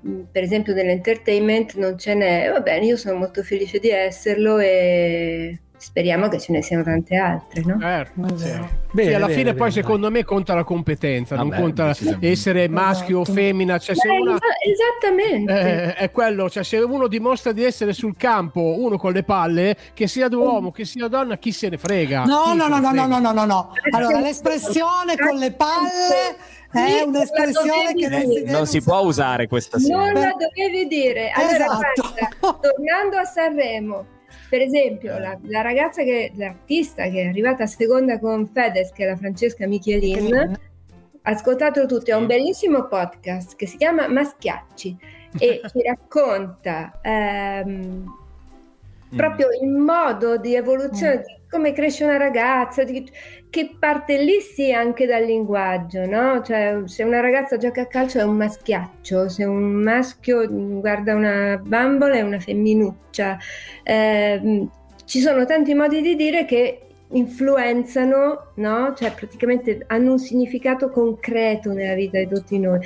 mh, 0.02 0.22
per 0.32 0.44
esempio 0.44 0.74
dell'entertainment 0.74 1.74
non 1.76 1.98
ce 1.98 2.14
n'è. 2.14 2.50
Va 2.52 2.62
bene, 2.62 2.86
io 2.86 2.96
sono 2.98 3.18
molto 3.18 3.44
felice 3.44 3.80
di 3.80 3.90
esserlo 3.90 4.60
e 4.60 5.60
speriamo 5.86 6.28
che 6.30 6.40
ce 6.40 6.52
ne 6.52 6.64
siano 6.64 6.82
tante 6.84 7.16
altre, 7.16 7.62
no? 7.64 7.80
Certo, 7.80 8.38
sì. 8.38 8.50
Bene, 8.92 9.10
Sì, 9.10 9.14
alla 9.14 9.26
bene, 9.26 9.38
fine 9.38 9.44
bene, 9.52 9.54
poi 9.56 9.72
secondo 9.72 10.10
me 10.10 10.24
conta 10.24 10.56
la 10.56 10.64
competenza, 10.64 11.36
non 11.36 11.50
Vabbè, 11.50 11.62
conta 11.62 11.88
decisamente. 11.88 12.32
essere 12.32 12.68
maschio 12.68 13.20
o 13.20 13.22
Esatto. 13.22 13.38
femmina, 13.38 13.78
cioè 13.78 13.96
se 13.96 14.08
Beh, 14.08 14.20
una 14.20 14.36
esa- 14.36 14.72
esattamente. 14.72 15.54
Eh, 15.54 15.94
è 15.94 16.12
quello, 16.12 16.50
cioè 16.50 16.64
se 16.64 16.78
uno 16.78 17.08
dimostra 17.08 17.52
di 17.52 17.64
essere 17.64 17.94
sul 17.94 18.16
campo, 18.18 18.80
uno 18.80 18.98
con 18.98 19.12
le 19.12 19.24
palle, 19.24 19.78
che 19.94 20.08
sia 20.08 20.28
uomo, 20.32 20.72
che 20.72 20.86
sia 20.86 21.08
donna, 21.08 21.38
chi 21.38 21.52
se 21.52 21.70
ne 21.70 21.78
frega? 21.78 22.24
No, 22.24 22.54
no, 22.56 22.68
no, 22.68 22.80
no, 22.80 22.92
no, 22.92 23.06
no, 23.06 23.20
no, 23.20 23.32
no, 23.32 23.46
no. 23.46 23.72
Allora, 23.92 24.20
l'espressione 24.22 25.16
con 25.18 25.38
le 25.38 25.52
palle 25.52 26.36
è 26.72 27.00
Sì, 27.00 27.04
un'espressione 27.06 27.94
che 27.94 28.08
non 28.10 28.22
si 28.32 28.44
Non 28.46 28.66
si 28.66 28.82
può 28.82 29.00
usare 29.02 29.48
questa 29.48 29.78
Non 29.78 30.08
sera. 30.08 30.20
la 30.20 30.36
dovevi 30.38 30.88
dire. 30.88 31.30
Allora, 31.30 31.54
Esatto. 31.56 32.12
guarda, 32.40 32.60
tornando 32.62 33.18
a 33.18 33.24
Sanremo, 33.24 34.06
per 34.50 34.62
esempio, 34.62 35.18
la, 35.18 35.38
la 35.44 35.62
ragazza 35.62 36.04
che 36.04 36.32
l'artista 36.36 37.04
che 37.10 37.24
è 37.24 37.28
arrivata 37.28 37.66
seconda 37.66 38.20
con 38.20 38.48
Fedez, 38.48 38.92
che 38.92 39.04
è 39.04 39.08
la 39.08 39.16
Francesca 39.16 39.68
Michelin, 39.68 40.58
ascoltatelo 41.22 41.86
tutti, 41.86 42.12
ha 42.12 42.18
un 42.18 42.28
bellissimo 42.28 42.88
podcast 42.88 43.56
che 43.56 43.66
si 43.66 43.78
chiama 43.78 44.08
Maschiacci 44.08 44.98
e 45.38 45.62
ci 45.72 45.82
racconta 45.82 47.00
ehm, 47.02 48.06
proprio 49.16 49.48
il 49.62 49.70
modo 49.70 50.38
di 50.38 50.56
evoluzione 50.56 51.18
di 51.18 51.34
come 51.56 51.72
cresce 51.72 52.04
una 52.04 52.18
ragazza, 52.18 52.84
che 52.84 53.76
parte 53.80 54.22
lì 54.22 54.42
sì 54.42 54.74
anche 54.74 55.06
dal 55.06 55.24
linguaggio, 55.24 56.06
no? 56.06 56.42
Cioè, 56.44 56.82
se 56.84 57.04
una 57.04 57.22
ragazza 57.22 57.56
gioca 57.56 57.84
a 57.84 57.86
calcio 57.86 58.20
è 58.20 58.24
un 58.24 58.36
maschiaccio, 58.36 59.30
se 59.30 59.46
un 59.46 59.82
maschio 59.82 60.46
guarda 60.50 61.16
una 61.16 61.58
bambola 61.64 62.16
è 62.16 62.22
una 62.22 62.40
femminuccia. 62.40 63.38
Ehm, 63.84 64.70
ci 65.06 65.22
sono 65.22 65.46
tanti 65.46 65.74
modi 65.74 66.02
di 66.02 66.16
dire 66.18 66.44
che 66.44 66.82
influenzano, 67.12 68.52
no? 68.56 68.94
Cioè 68.94 69.12
praticamente 69.12 69.82
hanno 69.88 70.12
un 70.12 70.20
significato 70.20 70.90
concreto 70.90 71.72
nella 71.72 71.94
vita 71.94 72.18
di 72.18 72.28
tutti 72.28 72.60
noi. 72.60 72.80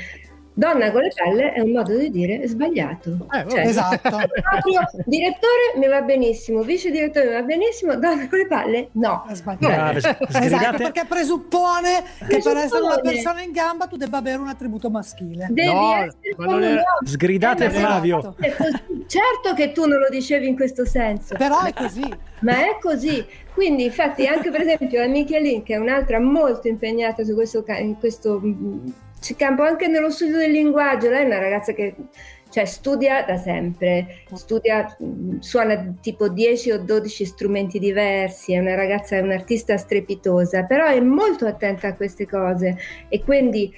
Donna 0.60 0.92
con 0.92 1.02
le 1.04 1.12
palle 1.16 1.54
è 1.54 1.62
un 1.62 1.72
modo 1.72 1.96
di 1.98 2.12
dire 2.12 2.46
sbagliato. 2.48 3.28
Cioè, 3.50 3.62
Esatto. 3.62 4.10
proprio, 4.20 4.82
direttore 5.06 5.74
mi 5.78 5.88
va 5.88 6.02
benissimo, 6.02 6.64
vice 6.64 6.92
direttore 6.92 7.28
mi 7.28 7.34
va 7.34 7.42
benissimo, 7.44 7.96
donna 7.96 8.28
con 8.28 8.38
le 8.40 8.46
palle 8.48 8.90
no. 8.94 9.26
Brave, 9.58 9.98
Esatto, 9.98 10.26
sgridate- 10.30 10.78
perché 10.84 11.06
presuppone 11.08 12.04
che 12.18 12.26
per 12.26 12.28
Presuppone. 12.28 12.64
essere 12.64 12.82
una 12.84 13.00
persona 13.00 13.42
in 13.42 13.52
gamba 13.52 13.88
tu 13.88 13.96
debba 13.96 14.18
avere 14.18 14.38
un 14.40 14.48
attributo 14.50 14.90
maschile. 14.90 15.48
Devi 15.50 15.70
essere 15.70 16.36
come 16.36 16.54
un 16.56 16.62
uomo. 16.64 16.82
Sgridate 17.06 17.66
Eh, 17.66 17.70
Flavio. 17.70 18.36
è. 18.40 18.54
Certo 19.08 19.54
che 19.56 19.72
tu 19.72 19.86
non 19.88 19.98
lo 20.00 20.10
dicevi 20.10 20.46
in 20.48 20.56
questo 20.56 20.86
senso. 20.86 21.36
Però 21.38 21.64
è 21.64 21.74
così. 21.74 22.04
Ma 22.42 22.58
è 22.58 22.78
così. 22.82 23.26
Quindi, 23.54 23.86
infatti, 23.86 24.26
anche 24.28 24.52
per 24.52 24.62
esempio 24.62 25.00
la 25.00 25.08
Michelin, 25.08 25.64
che 25.64 25.74
è 25.74 25.78
un'altra 25.78 26.20
molto 26.20 26.68
impegnata 26.68 27.24
su 27.24 27.34
questo, 27.34 27.64
in 27.80 27.98
questo 27.98 28.40
mm, 29.20 29.38
campo, 29.38 29.64
anche 29.64 29.88
nello 29.88 30.10
studio 30.10 30.38
del 30.38 30.52
linguaggio, 30.52 31.10
lei 31.10 31.24
è 31.24 31.26
una 31.26 31.40
ragazza 31.40 31.74
che 31.74 31.96
cioè, 32.50 32.66
studia 32.66 33.24
da 33.24 33.38
sempre, 33.38 34.24
studia, 34.34 34.96
suona 35.40 35.94
tipo 36.02 36.30
10 36.30 36.72
o 36.72 36.80
12 36.80 37.26
strumenti 37.26 37.78
diversi, 37.78 38.54
è 38.54 38.58
una 38.58 38.74
ragazza, 38.74 39.16
è 39.16 39.20
un'artista 39.20 39.78
strepitosa, 39.78 40.64
però 40.64 40.88
è 40.88 41.00
molto 41.00 41.46
attenta 41.46 41.90
a 41.90 41.96
queste 41.96 42.26
cose. 42.28 42.76
E 43.08 43.22
quindi 43.24 43.72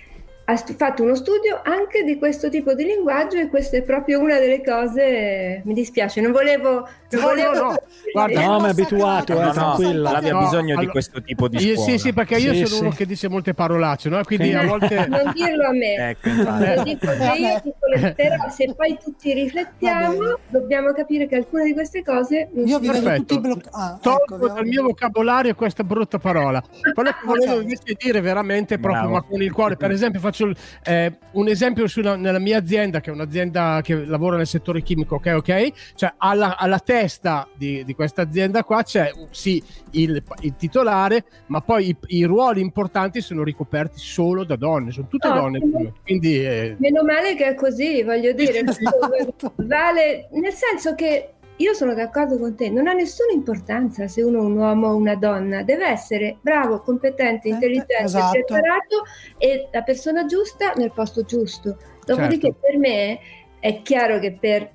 ha 0.51 0.75
fatto 0.77 1.03
uno 1.03 1.15
studio 1.15 1.61
anche 1.63 2.03
di 2.03 2.17
questo 2.17 2.49
tipo 2.49 2.73
di 2.73 2.83
linguaggio 2.85 3.37
e 3.37 3.47
questa 3.49 3.77
è 3.77 3.81
proprio 3.83 4.19
una 4.19 4.39
delle 4.39 4.63
cose, 4.63 5.61
mi 5.65 5.73
dispiace, 5.73 6.21
non 6.21 6.31
volevo... 6.31 6.87
Non 7.11 7.19
No, 7.21 7.27
volevo 7.27 7.53
no, 7.53 7.61
no. 7.61 7.75
Guarda, 8.13 8.45
No, 8.45 8.59
ma 8.59 8.67
è 8.67 8.69
abituato, 8.69 9.33
eh, 9.37 9.43
No, 9.43 9.51
tranquilla. 9.51 10.19
No, 10.21 10.39
bisogno 10.39 10.63
di 10.63 10.71
allora- 10.71 10.91
questo 10.91 11.21
tipo 11.21 11.47
di 11.49 11.57
Io- 11.57 11.75
scuola. 11.75 11.91
sì, 11.91 11.97
sì, 11.97 12.13
perché 12.13 12.35
io 12.37 12.53
Sì, 12.53 12.65
sono 12.65 12.81
uno 12.81 12.91
sì. 12.91 12.97
che 12.97 13.05
dice 13.05 13.27
molte 13.27 13.53
parolacce, 13.53 14.07
no? 14.07 14.23
Quindi 14.23 14.47
Sì. 14.49 14.53
a 14.55 14.65
volte... 14.65 15.07
Non 15.11 15.31
dirlo 15.33 15.67
a 15.67 15.71
me. 15.73 15.93
Ecco. 16.09 16.29
Lo 16.29 16.83
dico 16.83 17.07
che 17.07 17.33
io 17.37 17.61
dico 17.63 17.85
le- 17.93 18.13
però 18.15 18.49
se 18.49 18.73
poi 18.73 18.97
tutti 19.03 19.33
riflettiamo 19.33 20.39
dobbiamo 20.47 20.93
capire 20.93 21.27
che 21.27 21.35
alcune 21.35 21.65
di 21.65 21.73
queste 21.73 22.01
cose 22.03 22.49
non 22.53 22.65
Io 22.67 22.79
vi 22.79 22.87
vedo 22.89 23.13
tutti 23.15 23.39
bloccati. 23.39 23.69
Ah, 23.73 23.99
Tolgo 24.01 24.35
ecco, 24.35 24.47
dal 24.47 24.65
mio 24.65 24.83
vocabolario 24.83 25.53
questa 25.55 25.83
brutta 25.83 26.17
parola. 26.17 26.63
Quello 26.93 27.09
che 27.09 27.19
volevo 27.25 27.59
invece 27.59 27.95
dire 27.99 28.21
veramente 28.21 28.79
proprio 28.79 29.09
ma 29.09 29.21
con 29.21 29.41
il 29.41 29.51
cuore. 29.51 29.75
Per 29.75 29.91
esempio, 29.91 30.19
faccio 30.21 30.40
il- 30.45 30.55
eh, 30.83 31.17
un 31.33 31.47
esempio 31.47 31.87
sulla- 31.87 32.15
nella 32.15 32.39
mia 32.39 32.57
azienda, 32.57 32.99
che 33.01 33.09
è 33.09 33.13
un'azienda 33.13 33.79
che 33.83 34.05
lavora 34.05 34.37
nel 34.37 34.47
settore 34.47 34.81
chimico, 34.81 35.15
ok? 35.15 35.33
ok? 35.37 35.71
Cioè, 35.95 36.13
alla, 36.17 36.57
alla 36.57 36.79
testa 36.79 37.47
di, 37.55 37.83
di 37.83 37.93
questa 37.95 38.21
azienda 38.21 38.63
qua 38.63 38.83
c'è 38.83 39.11
sì 39.29 39.61
il, 39.91 40.21
il 40.41 40.55
titolare, 40.55 41.23
ma 41.47 41.61
poi 41.61 41.89
i, 41.89 41.97
i 42.17 42.23
ruoli 42.23 42.61
importanti 42.61 43.21
sono 43.21 43.43
ricoperti 43.43 43.99
solo 43.99 44.43
da 44.43 44.55
donne, 44.55 44.91
sono 44.91 45.07
tutte 45.07 45.27
Ottimo. 45.27 45.41
donne. 45.59 45.93
Quindi 46.03 46.43
eh, 46.45 46.75
Meno 46.79 47.03
male 47.03 47.35
che 47.35 47.45
è 47.47 47.55
così, 47.55 48.03
voglio 48.03 48.31
dire, 48.33 48.59
Esatto. 48.71 49.53
vale 49.57 50.27
nel 50.31 50.53
senso 50.53 50.95
che 50.95 51.33
io 51.62 51.74
sono 51.74 51.93
d'accordo 51.93 52.38
con 52.39 52.55
te, 52.55 52.70
non 52.70 52.88
ha 52.88 52.93
nessuna 52.93 53.32
importanza 53.34 54.07
se 54.07 54.22
uno 54.24 54.39
è 54.39 54.41
un 54.41 54.57
uomo 54.57 54.88
o 54.88 54.95
una 54.95 55.16
donna, 55.16 55.62
deve 55.64 55.88
essere 55.88 56.38
bravo, 56.41 56.80
competente, 56.82 57.47
Eh, 57.47 57.51
intelligente, 57.51 57.97
esatto. 58.03 58.32
preparato 58.32 59.03
e 59.38 59.68
la 59.72 59.82
persona 59.84 60.26
giusta 60.26 60.74
nel 60.76 60.91
posto 60.91 61.24
giusto. 61.24 61.78
Dopodiché 62.05 62.47
Certo. 62.47 62.59
per 62.62 62.78
me 62.78 63.20
è 63.59 63.82
chiaro 63.84 64.20
che 64.20 64.32
per 64.34 64.70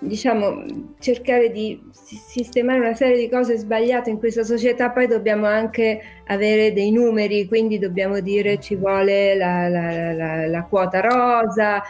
diciamo 0.00 0.64
cercare 0.98 1.52
di 1.52 1.80
si- 1.92 2.16
sistemare 2.16 2.80
una 2.80 2.94
serie 2.94 3.16
di 3.16 3.28
cose 3.28 3.56
sbagliate 3.56 4.10
in 4.10 4.18
questa 4.18 4.42
società 4.42 4.90
poi 4.90 5.06
dobbiamo 5.06 5.46
anche 5.46 6.00
avere 6.26 6.72
dei 6.72 6.90
numeri 6.90 7.46
quindi 7.46 7.78
dobbiamo 7.78 8.18
dire 8.18 8.58
ci 8.58 8.74
vuole 8.74 9.36
la, 9.36 9.68
la- 9.68 10.12
la- 10.12 10.46
la 10.48 10.62
quota 10.64 10.98
rosa 11.00 11.80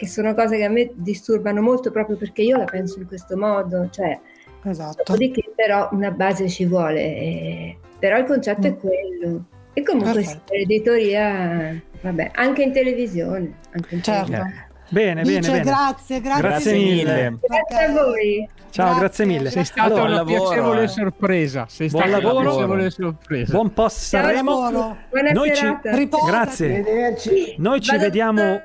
che 0.00 0.06
sono 0.08 0.34
cose 0.34 0.56
che 0.56 0.64
a 0.64 0.70
me 0.70 0.90
disturbano 0.94 1.60
molto 1.60 1.90
proprio 1.90 2.16
perché 2.16 2.40
io 2.40 2.56
la 2.56 2.64
penso 2.64 2.98
in 2.98 3.06
questo 3.06 3.36
modo 3.36 3.86
cioè 3.90 4.18
Esatto. 4.64 5.02
dopodiché 5.04 5.52
però 5.54 5.90
una 5.92 6.10
base 6.10 6.48
ci 6.48 6.64
vuole 6.64 7.00
eh, 7.00 7.76
però 7.98 8.16
il 8.16 8.24
concetto 8.24 8.66
è 8.66 8.70
Mm. 8.70 8.78
quello 8.78 9.44
e 9.74 9.82
comunque 9.82 10.22
sì, 10.22 10.38
l'editoria 10.50 11.78
vabbè 12.00 12.30
anche 12.34 12.62
in 12.62 12.72
televisione 12.72 13.58
anche 13.72 13.94
in 13.94 14.02
Certo. 14.02 14.24
televisione. 14.30 14.68
Bene, 14.92 15.22
Dice 15.22 15.38
bene, 15.40 15.52
bene. 15.52 15.64
grazie, 15.64 16.20
grazie, 16.20 16.42
Grazie 16.42 16.72
mille. 16.72 17.38
grazie 17.40 17.84
a 17.84 17.92
voi 17.92 18.48
Ciao, 18.70 18.84
Grazie. 18.86 19.00
grazie 19.00 19.24
mille. 19.26 19.50
sei 19.50 19.64
stata 19.64 19.86
Allora, 19.86 20.02
una 20.02 20.14
lavoro, 20.16 20.42
piacevole 20.48 20.82
eh. 20.82 20.88
sorpresa. 20.88 21.66
Sei 21.68 21.88
Buon 21.88 22.02
stata 22.02 22.16
una 22.18 22.26
lavoro. 22.28 22.50
piacevole 22.50 22.90
sorpresa. 22.90 23.52
Buon 23.52 23.72
post 23.72 23.98
Sanremo. 23.98 24.50
lavoro. 24.62 24.96
buona 25.10 25.30
Noi 25.30 25.48
ci- 25.50 25.54
serata 25.56 25.94
Riposati. 25.96 26.30
Grazie. 26.30 26.66
Arrivederci. 26.72 27.54
Noi 27.58 27.80
ci 27.80 27.90
Vado 27.90 28.02
vediamo. 28.02 28.62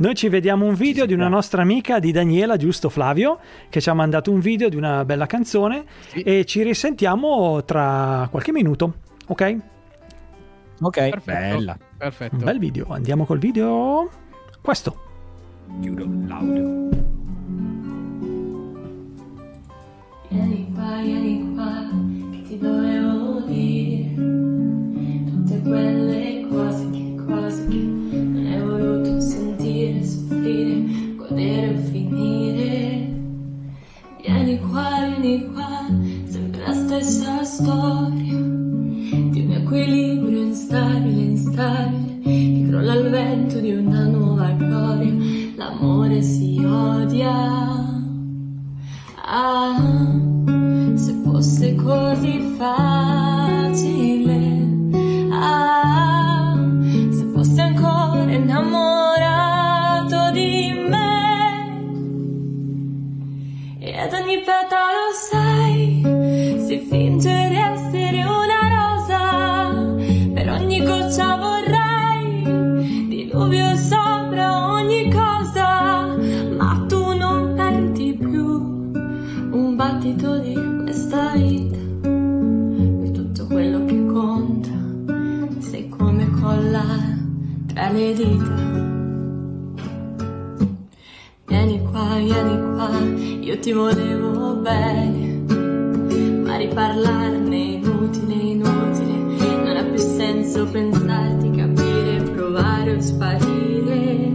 Noi 0.00 0.14
ci 0.14 0.30
vediamo 0.30 0.64
un 0.64 0.72
video 0.74 1.04
di 1.04 1.12
una 1.12 1.28
nostra 1.28 1.60
amica 1.60 1.98
di 1.98 2.10
Daniela, 2.10 2.56
giusto 2.56 2.88
Flavio, 2.88 3.38
che 3.68 3.82
ci 3.82 3.90
ha 3.90 3.94
mandato 3.94 4.32
un 4.32 4.40
video 4.40 4.70
di 4.70 4.76
una 4.76 5.04
bella 5.04 5.26
canzone 5.26 5.84
Sì. 6.08 6.22
e 6.22 6.46
ci 6.46 6.62
risentiamo 6.62 7.62
tra 7.64 8.26
qualche 8.30 8.50
minuto, 8.50 8.94
ok? 9.26 9.56
Ok, 10.80 11.08
Perfetto. 11.10 11.56
bella. 11.56 11.78
Perfetto. 11.98 12.36
Un 12.36 12.44
bel 12.44 12.58
video, 12.58 12.86
andiamo 12.88 13.26
col 13.26 13.38
video. 13.38 14.08
Questo. 14.62 14.96
Chiudo 15.82 16.06
l'audio. 16.26 16.88
Vieni 20.30 20.72
qua, 20.74 21.00
vieni 21.02 21.52
qua, 21.54 21.88
che 22.30 22.42
ti 22.48 22.58
dovevo 22.58 23.40
dire 23.40 24.14
tutte 25.30 25.60
quelle 25.60 26.46
cose, 26.48 26.88
che 26.90 27.14
cose 27.26 27.66
che 27.68 28.09
soffrire, 30.40 31.16
godere 31.16 31.74
o 31.74 31.76
finire. 31.90 33.08
Vieni 34.22 34.58
qua, 34.60 35.06
vieni 35.06 35.50
qua, 35.52 35.86
sempre 36.24 36.62
la 36.66 36.72
stessa 36.72 37.44
storia 37.44 38.38
di 39.30 39.40
un 39.44 39.52
equilibrio 39.52 40.42
instabile, 40.42 41.22
instabile, 41.22 42.20
che 42.22 42.66
crolla 42.68 42.92
al 42.92 43.08
vento 43.10 43.60
di 43.60 43.72
una 43.72 44.06
nuova 44.06 44.50
gloria. 44.52 45.12
L'amore 45.56 46.22
si 46.22 46.62
odia. 46.64 47.98
Ah, 49.32 49.78
se 50.94 51.12
fosse 51.22 51.74
così 51.76 52.40
facile, 52.56 53.88
ah, 55.30 56.58
se 57.10 57.24
fosse 57.32 57.60
ancora 57.60 58.32
innamorato 58.32 59.29
le 87.92 88.12
dita 88.14 88.54
vieni 91.46 91.80
qua 91.90 92.16
vieni 92.16 92.74
qua 92.74 92.90
io 93.40 93.58
ti 93.58 93.72
volevo 93.72 94.54
bene 94.56 95.28
ma 96.44 96.56
riparlarne 96.56 97.56
è 97.56 97.74
inutile 97.74 98.34
inutile. 98.34 99.64
Non 99.64 99.76
ha 99.76 99.82
più 99.84 99.98
senso 99.98 100.66
pensarti 100.66 101.50
capire 101.50 102.22
provare 102.22 102.96
o 102.96 103.00
sparire. 103.00 104.28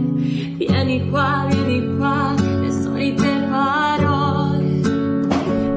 Vieni 0.56 1.08
qua 1.10 1.46
vieni 1.48 1.96
qua 1.96 2.34
le 2.60 2.70
solite 2.70 3.46
parole. 3.50 4.80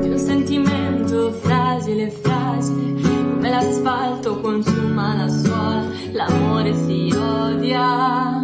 Di 0.02 0.10
un 0.10 0.18
sentimento 0.18 1.32
fragile, 1.34 2.10
fragile, 2.10 3.02
come 3.02 3.50
l'asfalto 3.50 4.40
consuma 4.40 5.16
la 5.16 5.28
suola, 5.28 5.79
l'amore 6.14 6.74
si 6.76 7.12
odia. 7.16 8.44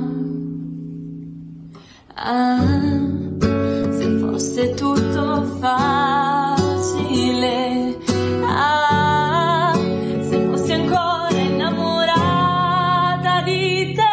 Ah, 2.16 2.94
se 3.92 4.18
fosse 4.20 4.74
tutto 4.74 5.44
facile, 5.60 5.96
ah, 8.44 9.74
se 10.22 10.48
fossi 10.48 10.74
ancora 10.74 11.38
innamorata 11.38 12.62
di 13.44 13.94
te. 13.94 14.04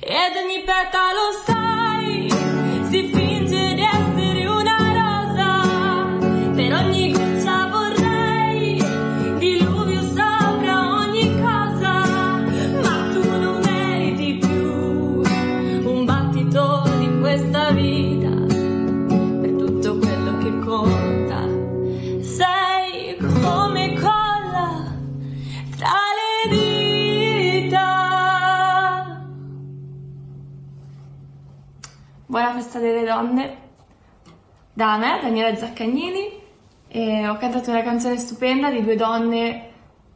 Ed 0.00 0.36
ogni 0.36 0.62
petalo 0.64 1.32
sai, 1.44 1.59
donne 33.20 33.68
da 34.72 34.96
me, 34.96 35.20
Daniela 35.20 35.54
Zaccagnini, 35.56 36.40
e 36.88 37.28
ho 37.28 37.36
cantato 37.36 37.70
una 37.70 37.82
canzone 37.82 38.16
stupenda 38.16 38.70
di 38.70 38.82
due 38.82 38.96
donne 38.96 39.70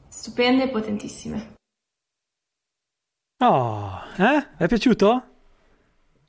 stupende 0.09 0.64
e 0.64 0.68
potentissime. 0.68 1.52
Oh, 3.38 4.00
eh? 4.16 4.57
È 4.57 4.66
piaciuto? 4.66 5.22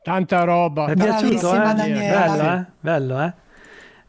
Tanta 0.01 0.43
roba. 0.43 0.87
È 0.87 0.95
piaciuto, 0.95 1.53
eh? 1.53 1.73
Daniela. 1.73 2.27
Bello, 2.27 2.43
eh? 2.43 2.65
Bello, 2.79 3.21
eh? 3.21 3.33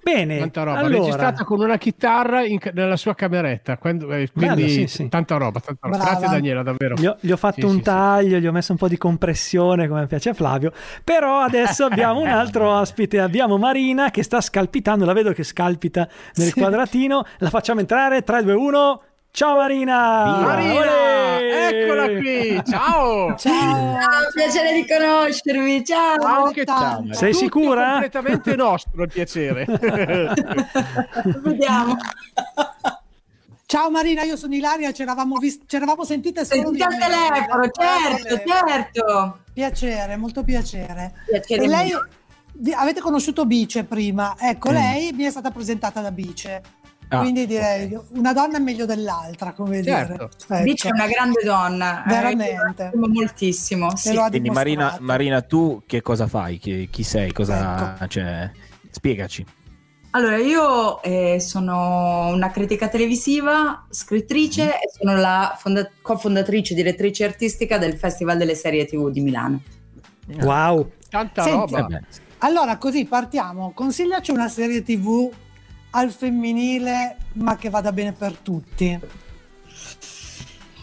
Bene, 0.06 0.38
Tanta 0.38 0.62
roba, 0.62 0.78
allora- 0.78 0.98
registrata 0.98 1.42
con 1.42 1.60
una 1.60 1.78
chitarra 1.78 2.44
in 2.44 2.58
nella 2.72 2.96
sua 2.96 3.16
cameretta, 3.16 3.76
quando- 3.76 4.12
eh, 4.12 4.30
quindi 4.32 4.54
Bello, 4.62 4.68
sì, 4.68 4.86
sì. 4.86 5.08
tanta 5.08 5.36
roba, 5.36 5.58
tanta 5.58 5.88
roba. 5.88 5.98
Grazie 5.98 6.28
Daniela, 6.28 6.62
davvero. 6.62 6.94
Gli 6.94 7.06
ho, 7.06 7.16
gli 7.18 7.32
ho 7.32 7.36
fatto 7.36 7.60
Sì, 7.60 7.64
un 7.66 7.76
sì, 7.78 7.82
taglio, 7.82 8.38
gli 8.38 8.46
ho 8.46 8.52
messo 8.52 8.70
un 8.70 8.78
po' 8.78 8.86
di 8.86 8.96
compressione 8.96 9.88
come 9.88 10.06
piace 10.06 10.28
a 10.28 10.34
Flavio. 10.34 10.72
Però 11.02 11.40
adesso 11.40 11.84
abbiamo 11.90 12.20
un 12.20 12.28
altro 12.28 12.70
ospite. 12.70 13.18
Abbiamo 13.18 13.58
Marina 13.58 14.10
che 14.12 14.22
sta 14.22 14.40
scalpitando. 14.40 15.04
La 15.04 15.12
vedo 15.12 15.32
che 15.32 15.42
scalpita 15.42 16.08
nel 16.36 16.54
quadratino. 16.54 17.24
La 17.38 17.50
facciamo 17.50 17.80
entrare. 17.80 18.22
3, 18.22 18.42
2, 18.44 18.52
1. 18.52 19.00
Ciao 19.36 19.56
Marina! 19.56 20.40
Marina, 20.40 21.38
eccola 21.68 22.06
qui, 22.06 22.58
ciao! 22.66 23.36
Ciao! 23.36 23.98
piacere 24.32 24.72
di 24.72 24.86
conoscervi, 24.88 25.84
ciao! 25.84 26.24
Anche 26.24 26.64
Ciao. 26.64 27.02
te. 27.02 27.12
Sei 27.12 27.32
Tutto 27.32 27.44
sicura? 27.44 27.90
completamente 27.90 28.56
nostro 28.56 29.02
il 29.02 29.10
piacere. 29.12 29.66
Vediamo. 31.42 31.96
Ciao 33.66 33.90
Marina, 33.90 34.22
io 34.22 34.36
sono 34.36 34.54
Ilaria, 34.54 34.90
ci 34.94 35.02
eravamo, 35.02 35.36
vis- 35.36 35.60
ci 35.66 35.76
eravamo 35.76 36.02
sentite 36.04 36.42
solo 36.46 36.62
Sentite 36.72 36.84
al 36.84 36.96
telefono, 36.96 37.68
certo, 37.70 38.42
certo. 38.46 39.38
Piacere, 39.52 40.16
molto 40.16 40.44
piacere. 40.44 41.12
Piacere 41.28 41.62
e 41.62 41.68
lei, 41.68 41.92
avete 42.74 43.00
conosciuto 43.02 43.44
Bice 43.44 43.84
prima, 43.84 44.34
ecco, 44.40 44.70
Mm. 44.70 44.72
lei 44.74 45.12
mi 45.12 45.24
è 45.24 45.30
stata 45.30 45.50
presentata 45.50 46.00
da 46.00 46.10
Bice. 46.10 46.62
Ah, 47.08 47.20
Quindi 47.20 47.46
direi 47.46 47.96
una 48.14 48.32
donna 48.32 48.56
è 48.56 48.60
meglio 48.60 48.84
dell'altra, 48.84 49.52
come 49.52 49.80
Certo. 49.82 50.28
dire. 50.48 50.62
Bice 50.64 50.88
è 50.88 50.92
una 50.92 51.06
grande 51.06 51.40
donna. 51.44 52.02
eh, 52.04 52.08
Veramente. 52.08 52.86
stimo 52.88 53.06
moltissimo. 53.06 53.96
Sì. 53.96 54.16
Quindi. 54.28 54.50
Marina, 54.50 54.96
Marina, 55.00 55.40
tu 55.42 55.82
che 55.86 56.02
cosa 56.02 56.26
fai? 56.26 56.58
Chi, 56.58 56.88
chi 56.90 57.02
sei? 57.04 57.32
Cosa, 57.32 57.94
Ecco. 57.94 58.06
cioè, 58.08 58.50
spiegaci. 58.90 59.46
Allora, 60.10 60.38
io 60.38 61.02
eh, 61.02 61.38
sono 61.40 62.28
una 62.28 62.50
critica 62.50 62.88
televisiva, 62.88 63.86
scrittrice 63.90 64.74
e 64.74 64.90
sono 64.98 65.14
la 65.16 65.54
fonda- 65.58 65.88
cofondatrice, 66.02 66.74
direttrice 66.74 67.24
artistica 67.24 67.76
del 67.78 67.96
Festival 67.98 68.38
delle 68.38 68.54
serie 68.54 68.86
TV 68.86 69.10
di 69.10 69.20
Milano. 69.20 69.60
Wow! 70.40 70.90
Tanta 71.08 71.42
Senti, 71.42 71.74
Eh 71.74 71.80
roba. 71.80 72.00
Allora, 72.38 72.78
così 72.78 73.04
partiamo. 73.04 73.72
Consigliaci 73.74 74.30
una 74.30 74.48
serie 74.48 74.82
TV 74.82 75.30
al 75.96 76.10
femminile, 76.10 77.16
ma 77.34 77.56
che 77.56 77.70
vada 77.70 77.90
bene 77.90 78.12
per 78.12 78.36
tutti. 78.36 78.98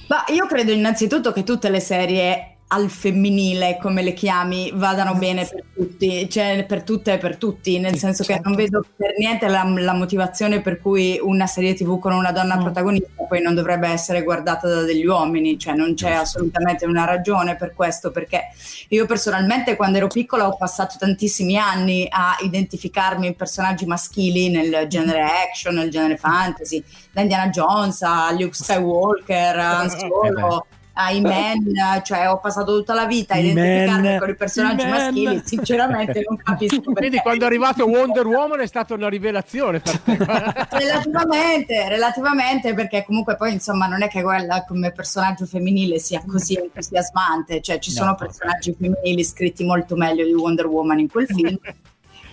Ma 0.07 0.25
io 0.27 0.45
credo 0.47 0.71
innanzitutto 0.71 1.31
che 1.31 1.43
tutte 1.43 1.69
le 1.69 1.79
serie 1.79 2.52
al 2.73 2.89
femminile, 2.89 3.77
come 3.79 4.01
le 4.01 4.13
chiami, 4.13 4.71
vadano 4.73 5.13
bene 5.15 5.45
per 5.47 5.63
tutti, 5.73 6.29
cioè 6.29 6.65
per 6.67 6.83
tutte 6.83 7.13
e 7.13 7.17
per 7.19 7.37
tutti, 7.37 7.77
nel 7.79 7.93
Sì, 7.93 7.99
senso 7.99 8.23
che 8.23 8.33
certo. 8.33 8.47
non 8.49 8.57
vedo 8.57 8.83
per 8.95 9.13
niente 9.17 9.47
la, 9.47 9.63
la 9.63 9.93
motivazione 9.93 10.61
per 10.61 10.81
cui 10.81 11.19
una 11.21 11.45
serie 11.45 11.73
TV 11.75 11.99
con 11.99 12.13
una 12.13 12.31
donna 12.31 12.57
Mm. 12.57 12.61
protagonista 12.61 13.07
poi 13.27 13.41
non 13.41 13.55
dovrebbe 13.55 13.87
essere 13.87 14.23
guardata 14.23 14.67
da 14.67 14.81
degli 14.81 15.05
uomini, 15.05 15.57
cioè 15.57 15.73
non 15.75 15.93
c'è 15.93 16.11
assolutamente 16.11 16.85
una 16.85 17.05
ragione 17.05 17.55
per 17.55 17.73
questo, 17.73 18.11
perché 18.11 18.41
io 18.89 19.05
personalmente 19.05 19.75
quando 19.75 19.97
ero 19.97 20.07
piccola 20.07 20.47
ho 20.47 20.55
passato 20.57 20.95
tantissimi 20.99 21.57
anni 21.57 22.07
a 22.09 22.35
identificarmi 22.41 23.27
in 23.27 23.35
personaggi 23.35 23.85
maschili 23.85 24.49
nel 24.49 24.87
genere 24.87 25.21
action, 25.23 25.75
nel 25.75 25.89
genere 25.89 26.17
fantasy, 26.17 26.83
da 27.11 27.21
Indiana 27.21 27.49
Jones 27.49 28.01
a 28.01 28.31
Luke 28.31 28.53
Skywalker, 28.55 29.57
a 29.59 29.79
Han 29.79 29.89
Solo, 29.89 30.65
ai 30.93 31.21
men, 31.25 31.73
cioè 32.03 32.29
ho 32.29 32.39
passato 32.39 32.75
tutta 32.77 32.93
la 32.93 33.05
vita 33.05 33.33
a 33.33 33.37
identificarmi 33.37 34.07
men, 34.07 34.19
con 34.19 34.29
i 34.29 34.35
personaggi 34.35 34.85
maschili, 34.87 35.41
sinceramente 35.43 36.23
non 36.27 36.37
capisco 36.37 36.81
Quindi 36.93 37.01
perché. 37.01 37.21
quando 37.21 37.43
è 37.43 37.47
arrivato 37.47 37.85
Wonder 37.85 38.27
Woman 38.27 38.59
è 38.61 38.67
stata 38.67 38.93
una 38.93 39.09
rivelazione 39.09 39.79
per 39.79 39.99
te. 39.99 40.17
Relativamente, 40.77 41.89
relativamente, 41.89 42.73
perché 42.73 43.03
comunque 43.05 43.35
poi 43.35 43.53
insomma 43.53 43.87
non 43.87 44.01
è 44.03 44.07
che 44.07 44.21
quella 44.21 44.63
come 44.65 44.91
personaggio 44.91 45.45
femminile 45.45 45.99
sia 45.99 46.23
così 46.25 46.55
entusiasmante, 46.55 47.61
cioè 47.61 47.79
ci 47.79 47.91
No. 47.93 47.99
sono 47.99 48.15
personaggi 48.15 48.75
femminili 48.79 49.23
scritti 49.23 49.63
molto 49.63 49.95
meglio 49.95 50.25
di 50.25 50.33
Wonder 50.33 50.65
Woman 50.67 50.99
in 50.99 51.09
quel 51.09 51.27
film. 51.27 51.57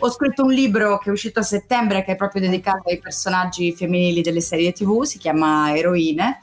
Ho 0.03 0.11
scritto 0.11 0.45
un 0.45 0.53
libro 0.53 0.97
che 0.99 1.11
è 1.11 1.13
uscito 1.13 1.41
a 1.41 1.43
settembre 1.43 2.03
che 2.03 2.13
è 2.13 2.17
proprio 2.17 2.41
dedicato 2.41 2.89
ai 2.89 2.99
personaggi 2.99 3.75
femminili 3.75 4.23
delle 4.23 4.41
serie 4.41 4.73
TV, 4.73 5.03
si 5.03 5.19
chiama 5.19 5.77
Eroine 5.77 6.39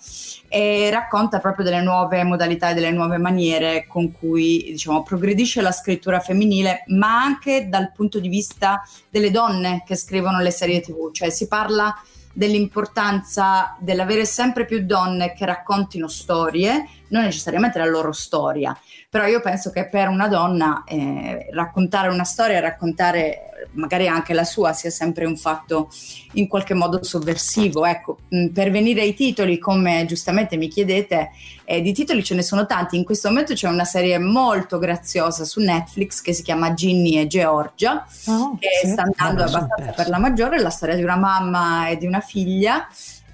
e 0.49 0.89
racconta 0.89 1.39
proprio 1.39 1.65
delle 1.65 1.81
nuove 1.81 2.23
modalità 2.23 2.69
e 2.69 2.73
delle 2.73 2.91
nuove 2.91 3.17
maniere 3.17 3.85
con 3.87 4.11
cui 4.11 4.63
diciamo, 4.69 5.03
progredisce 5.03 5.61
la 5.61 5.71
scrittura 5.71 6.19
femminile, 6.19 6.83
ma 6.87 7.21
anche 7.21 7.67
dal 7.69 7.91
punto 7.91 8.19
di 8.19 8.29
vista 8.29 8.81
delle 9.09 9.31
donne 9.31 9.83
che 9.85 9.95
scrivono 9.95 10.39
le 10.39 10.51
serie 10.51 10.81
TV, 10.81 11.11
cioè 11.11 11.29
si 11.29 11.47
parla 11.47 11.93
dell'importanza 12.37 13.75
dell'avere 13.79 14.23
sempre 14.23 14.65
più 14.65 14.85
donne 14.85 15.33
che 15.33 15.43
raccontino 15.43 16.07
storie, 16.07 16.87
non 17.09 17.23
necessariamente 17.23 17.79
la 17.79 17.85
loro 17.85 18.11
storia, 18.11 18.77
però 19.09 19.25
io 19.25 19.41
penso 19.41 19.71
che 19.71 19.87
per 19.87 20.07
una 20.07 20.27
donna 20.27 20.83
eh, 20.85 21.47
raccontare 21.51 22.09
una 22.09 22.25
storia, 22.25 22.59
raccontare 22.59 23.56
magari 23.73 24.07
anche 24.07 24.33
la 24.33 24.43
sua 24.43 24.73
sia 24.73 24.89
sempre 24.89 25.25
un 25.25 25.37
fatto 25.37 25.89
in 26.33 26.47
qualche 26.47 26.73
modo 26.73 27.03
sovversivo. 27.03 27.85
Ecco, 27.85 28.17
mh, 28.29 28.47
per 28.47 28.71
venire 28.71 29.01
ai 29.01 29.13
titoli, 29.13 29.57
come 29.59 30.05
giustamente 30.07 30.57
mi 30.57 30.67
chiedete, 30.67 31.31
eh, 31.65 31.81
di 31.81 31.93
titoli 31.93 32.23
ce 32.23 32.35
ne 32.35 32.41
sono 32.43 32.65
tanti. 32.65 32.95
In 32.97 33.03
questo 33.03 33.29
momento 33.29 33.53
c'è 33.53 33.67
una 33.67 33.85
serie 33.85 34.17
molto 34.19 34.77
graziosa 34.79 35.43
su 35.45 35.59
Netflix 35.59 36.21
che 36.21 36.33
si 36.33 36.43
chiama 36.43 36.73
Ginny 36.73 37.17
e 37.17 37.27
Georgia, 37.27 38.05
Oh, 38.27 38.57
che 38.59 38.67
sì. 38.81 38.91
sta 38.91 39.03
andando 39.03 39.43
abbastanza 39.43 39.91
per 39.91 40.09
la 40.09 40.17
maggiore, 40.19 40.59
la 40.59 40.69
storia 40.69 40.95
di 40.95 41.03
una 41.03 41.17
mamma 41.17 41.87
e 41.89 41.97
di 41.97 42.05
una 42.05 42.19
figlia. 42.21 42.87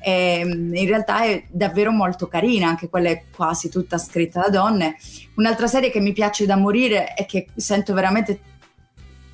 E, 0.06 0.44
mh, 0.44 0.76
in 0.76 0.86
realtà 0.86 1.24
è 1.24 1.46
davvero 1.50 1.92
molto 1.92 2.28
carina, 2.28 2.68
anche 2.68 2.90
quella 2.90 3.10
è 3.10 3.24
quasi 3.34 3.70
tutta 3.70 3.98
scritta 3.98 4.42
da 4.42 4.50
donne. 4.50 4.98
Un'altra 5.36 5.68
serie 5.68 5.92
che 5.92 6.02
mi 6.02 6.12
piace 6.12 6.46
da 6.46 6.58
morire 6.58 7.16
e 7.16 7.26
che 7.26 7.48
sento 7.56 7.94
veramente 7.94 8.40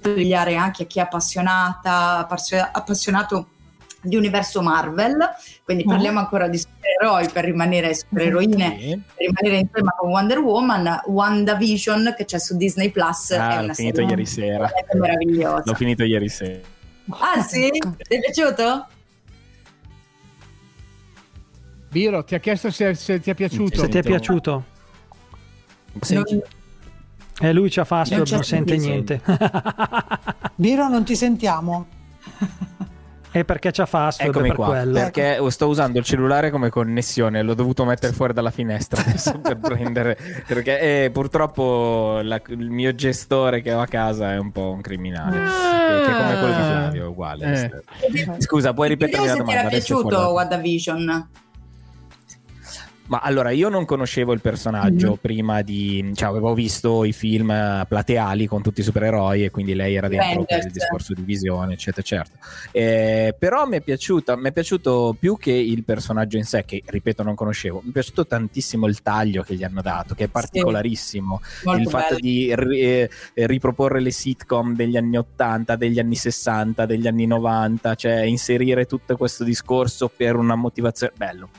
consigliare 0.01 0.55
anche 0.55 0.83
a 0.83 0.85
chi 0.85 0.99
è 0.99 1.01
appassionata, 1.01 2.17
appassi- 2.19 2.55
appassionato 2.55 3.49
di 4.01 4.15
universo 4.15 4.61
Marvel, 4.61 5.17
quindi 5.65 5.83
Oh. 5.85 5.89
parliamo 5.89 6.19
ancora 6.19 6.47
di 6.47 6.57
supereroi 6.57 7.27
per 7.29 7.43
rimanere 7.43 7.93
supereroine, 7.93 8.77
Sì. 8.79 9.01
per 9.15 9.25
rimanere 9.27 9.57
in 9.57 9.69
tema 9.69 9.93
con 9.97 10.09
Wonder 10.11 10.37
Woman, 10.39 11.01
WandaVision 11.05 12.13
che 12.15 12.23
c'è 12.23 12.39
su 12.39 12.55
Disney 12.55 12.91
Plus, 12.91 13.31
Ah, 13.31 13.51
è 13.51 13.57
l'ho 13.57 13.63
una 13.65 13.73
finito 13.73 13.95
serie 13.97 14.09
ieri 14.11 14.25
sera. 14.25 14.57
veramente 14.67 14.97
meravigliosa. 14.97 15.63
L'ho 15.65 15.73
finito 15.73 16.03
ieri 16.03 16.29
sera. 16.29 16.59
Ah 17.09 17.41
sì? 17.41 17.69
Ti 17.71 18.15
è 18.15 18.19
piaciuto? 18.19 18.87
Biro, 21.89 22.23
ti 22.23 22.35
ha 22.35 22.39
chiesto 22.39 22.69
se, 22.71 22.93
se 22.93 23.19
ti 23.19 23.31
è 23.31 23.33
piaciuto. 23.35 23.81
Se 23.81 23.87
ti 23.89 23.97
è 23.97 24.01
piaciuto. 24.03 24.63
Non- 26.11 26.41
E 27.41 27.53
lui 27.53 27.69
c'ha 27.69 27.85
fastword, 27.85 28.27
Non 28.27 28.35
non 28.35 28.43
sente 28.43 28.75
niente. 28.77 29.21
Biro, 30.55 30.87
non 30.89 31.03
ti 31.05 31.15
sentiamo. 31.15 31.87
È 33.31 33.43
perché 33.45 33.71
c'ha 33.71 33.85
fastword 33.85 34.31
Eccomi 34.31 34.47
per 34.49 34.55
qua, 34.57 34.65
quello. 34.67 34.93
perché 34.93 35.39
sto 35.49 35.67
usando 35.67 35.99
il 35.99 36.03
cellulare 36.03 36.51
come 36.51 36.69
connessione, 36.69 37.41
l'ho 37.41 37.53
dovuto 37.53 37.85
mettere 37.85 38.11
fuori 38.11 38.33
dalla 38.33 38.51
finestra 38.51 39.01
adesso 39.01 39.39
per 39.39 39.57
prendere, 39.61 40.17
perché 40.45 41.05
eh, 41.05 41.11
purtroppo 41.11 42.19
la- 42.23 42.41
il 42.47 42.69
mio 42.69 42.93
gestore 42.93 43.61
che 43.61 43.73
ho 43.73 43.79
a 43.79 43.85
casa 43.87 44.33
è 44.33 44.37
un 44.37 44.51
po' 44.51 44.71
un 44.71 44.81
criminale, 44.81 45.37
eh, 45.37 46.03
che 46.05 46.11
è 46.11 46.17
come 46.17 46.39
quello 46.39 46.55
di 46.55 46.61
Flavio, 46.61 47.03
è 47.03 47.07
uguale. 47.07 47.71
Eh. 47.71 48.41
Scusa, 48.41 48.73
puoi 48.73 48.89
ripetere 48.89 49.25
la 49.25 49.33
domanda? 49.35 49.59
era 49.59 49.67
Adesso 49.67 49.99
è 49.99 50.01
piaciuto 50.03 50.31
WandaVision. 50.33 51.29
Ma 53.09 53.19
allora, 53.19 53.49
io 53.49 53.69
non 53.69 53.85
conoscevo 53.85 54.33
il 54.33 54.41
personaggio 54.41 55.09
Mhm. 55.11 55.15
prima 55.19 55.61
di... 55.63 56.11
Cioè, 56.13 56.29
avevo 56.29 56.53
visto 56.53 57.03
i 57.03 57.11
film 57.11 57.47
plateali 57.87 58.45
con 58.45 58.61
tutti 58.61 58.81
i 58.81 58.83
supereroi 58.83 59.45
e 59.45 59.49
quindi 59.49 59.73
lei 59.73 59.95
era 59.95 60.07
dentro 60.07 60.43
per 60.45 60.65
il 60.65 60.71
discorso 60.71 61.13
di 61.15 61.23
visione, 61.23 61.73
eccetera, 61.73 62.03
certo. 62.03 62.37
Eh, 62.71 63.33
però 63.37 63.65
mi 63.65 63.77
è 63.77 63.81
piaciuta, 63.81 64.35
mi 64.37 64.49
è 64.49 64.51
piaciuto 64.51 65.15
più 65.19 65.37
che 65.37 65.51
il 65.51 65.83
personaggio 65.83 66.37
in 66.37 66.43
sé, 66.43 66.63
che 66.65 66.83
ripeto 66.85 67.23
non 67.23 67.33
conoscevo, 67.33 67.81
mi 67.83 67.89
è 67.89 67.93
piaciuto 67.93 68.27
tantissimo 68.27 68.85
il 68.85 69.01
taglio 69.01 69.41
che 69.41 69.55
gli 69.55 69.63
hanno 69.63 69.81
dato, 69.81 70.13
che 70.13 70.25
è 70.25 70.27
particolarissimo. 70.27 71.41
Molto 71.63 71.81
il 71.81 71.89
fatto 71.89 72.15
bello. 72.15 72.19
di 72.19 72.53
ri- 72.55 72.79
eh, 72.79 73.09
riproporre 73.33 74.01
le 74.01 74.11
sitcom 74.11 74.75
degli 74.75 74.97
anni 74.97 75.17
80, 75.17 75.75
degli 75.75 75.97
anni 75.97 76.15
60, 76.15 76.85
degli 76.85 77.07
anni 77.07 77.25
90, 77.25 77.95
cioè 77.95 78.21
inserire 78.21 78.85
tutto 78.85 79.17
questo 79.17 79.43
discorso 79.43 80.11
per 80.15 80.35
una 80.35 80.53
motivazione... 80.53 81.13
Bello. 81.17 81.49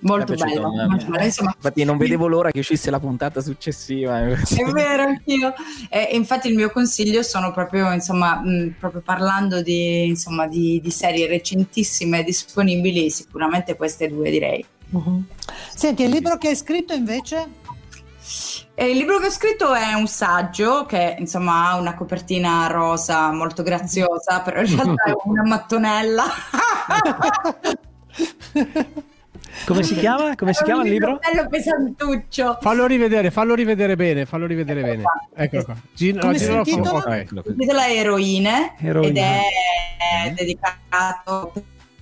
Molto 0.00 0.34
bello, 0.34 0.72
eh. 0.80 0.86
molto 0.86 1.06
bello. 1.06 1.24
Insomma, 1.24 1.52
Infatti 1.54 1.82
non 1.84 1.96
vedevo 1.96 2.28
l'ora 2.28 2.50
che 2.50 2.60
uscisse 2.60 2.90
la 2.90 3.00
puntata 3.00 3.40
successiva. 3.40 4.20
È 4.20 4.64
vero, 4.72 5.02
anch'io. 5.02 5.52
E 5.88 6.10
infatti 6.12 6.48
il 6.48 6.54
mio 6.54 6.70
consiglio 6.70 7.22
sono 7.22 7.52
proprio, 7.52 7.92
insomma, 7.92 8.36
mh, 8.36 8.76
proprio 8.78 9.00
parlando 9.00 9.60
di, 9.60 10.06
insomma, 10.06 10.46
di, 10.46 10.80
di 10.80 10.90
serie 10.90 11.26
recentissime 11.26 12.22
disponibili, 12.22 13.10
sicuramente 13.10 13.74
queste 13.74 14.08
due 14.08 14.30
direi. 14.30 14.64
Mhm. 14.90 15.26
Senti, 15.74 16.04
il 16.04 16.10
libro 16.10 16.38
che 16.38 16.48
hai 16.48 16.56
scritto 16.56 16.94
invece? 16.94 17.66
E 18.74 18.90
il 18.90 18.96
libro 18.96 19.18
che 19.18 19.26
ho 19.26 19.30
scritto 19.30 19.74
è 19.74 19.94
un 19.94 20.06
saggio 20.06 20.86
che 20.86 21.16
insomma 21.18 21.70
ha 21.70 21.76
una 21.76 21.94
copertina 21.94 22.68
rosa 22.68 23.32
molto 23.32 23.64
graziosa, 23.64 24.40
però 24.40 24.60
in 24.60 24.76
realtà 24.76 25.10
è 25.10 25.12
una 25.24 25.44
mattonella. 25.44 26.24
Come 29.66 29.82
si 29.82 29.94
chiama? 29.96 30.34
Come 30.34 30.52
si 30.54 30.64
chiama 30.64 30.82
il 30.84 30.90
libro? 30.90 31.18
Bello 31.18 31.48
pesantuccio. 31.48 32.58
Fallo 32.60 32.86
rivedere, 32.86 33.30
fallo 33.30 33.54
rivedere 33.54 33.96
bene, 33.96 34.24
fallo 34.26 34.46
rivedere 34.46 34.82
bene. 34.82 35.02
Eccolo 35.34 35.64
qua. 35.64 35.76
Gino, 35.94 36.20
Come 36.20 36.32
no, 36.32 36.38
si 36.38 36.44
Gino 36.44 36.56
lo 36.56 36.64
fa- 36.64 36.70
intitola? 36.70 36.98
ok, 36.98 37.06
eccolo 37.20 37.42
qui. 37.42 37.50
Il 37.52 37.56
titolo 37.58 37.80
è 37.80 37.90
Eroine, 37.96 38.74
Eroine. 38.78 39.40
ed 40.26 40.30
è 40.30 40.32
dedicato 40.34 41.52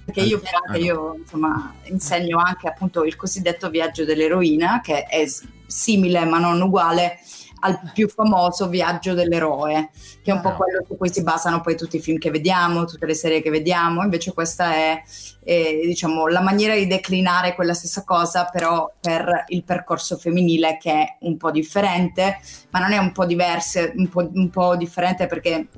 perché 0.04 0.20
io, 0.20 0.40
anche 0.66 0.78
io 0.78 1.16
insomma, 1.18 1.74
insegno 1.84 2.38
anche 2.38 2.68
appunto 2.68 3.04
il 3.04 3.16
cosiddetto 3.16 3.68
viaggio 3.70 4.04
dell'eroina 4.04 4.80
che 4.80 5.04
è 5.04 5.24
simile 5.66 6.24
ma 6.24 6.38
non 6.38 6.60
uguale 6.60 7.18
al 7.66 7.90
più 7.92 8.08
famoso 8.08 8.68
viaggio 8.68 9.14
dell'eroe 9.14 9.90
che 10.22 10.30
è 10.30 10.34
un 10.34 10.40
po' 10.40 10.54
quello 10.54 10.84
su 10.86 10.96
cui 10.96 11.12
si 11.12 11.22
basano 11.22 11.60
poi 11.60 11.76
tutti 11.76 11.96
i 11.96 12.00
film 12.00 12.18
che 12.18 12.30
vediamo 12.30 12.84
tutte 12.84 13.06
le 13.06 13.14
serie 13.14 13.42
che 13.42 13.50
vediamo 13.50 14.02
invece 14.02 14.32
questa 14.32 14.72
è 14.72 15.02
eh, 15.44 15.80
diciamo 15.84 16.26
la 16.28 16.40
maniera 16.40 16.74
di 16.74 16.86
declinare 16.86 17.54
quella 17.54 17.74
stessa 17.74 18.04
cosa 18.04 18.44
però 18.44 18.92
per 19.00 19.44
il 19.48 19.64
percorso 19.64 20.16
femminile 20.16 20.78
che 20.80 20.92
è 20.92 21.16
un 21.20 21.36
po' 21.36 21.50
differente 21.50 22.38
ma 22.70 22.80
non 22.80 22.92
è 22.92 22.98
un 22.98 23.12
po' 23.12 23.26
diverso 23.26 23.80
un 23.94 24.08
po', 24.08 24.30
un 24.32 24.50
po' 24.50 24.76
differente 24.76 25.26
perché 25.26 25.68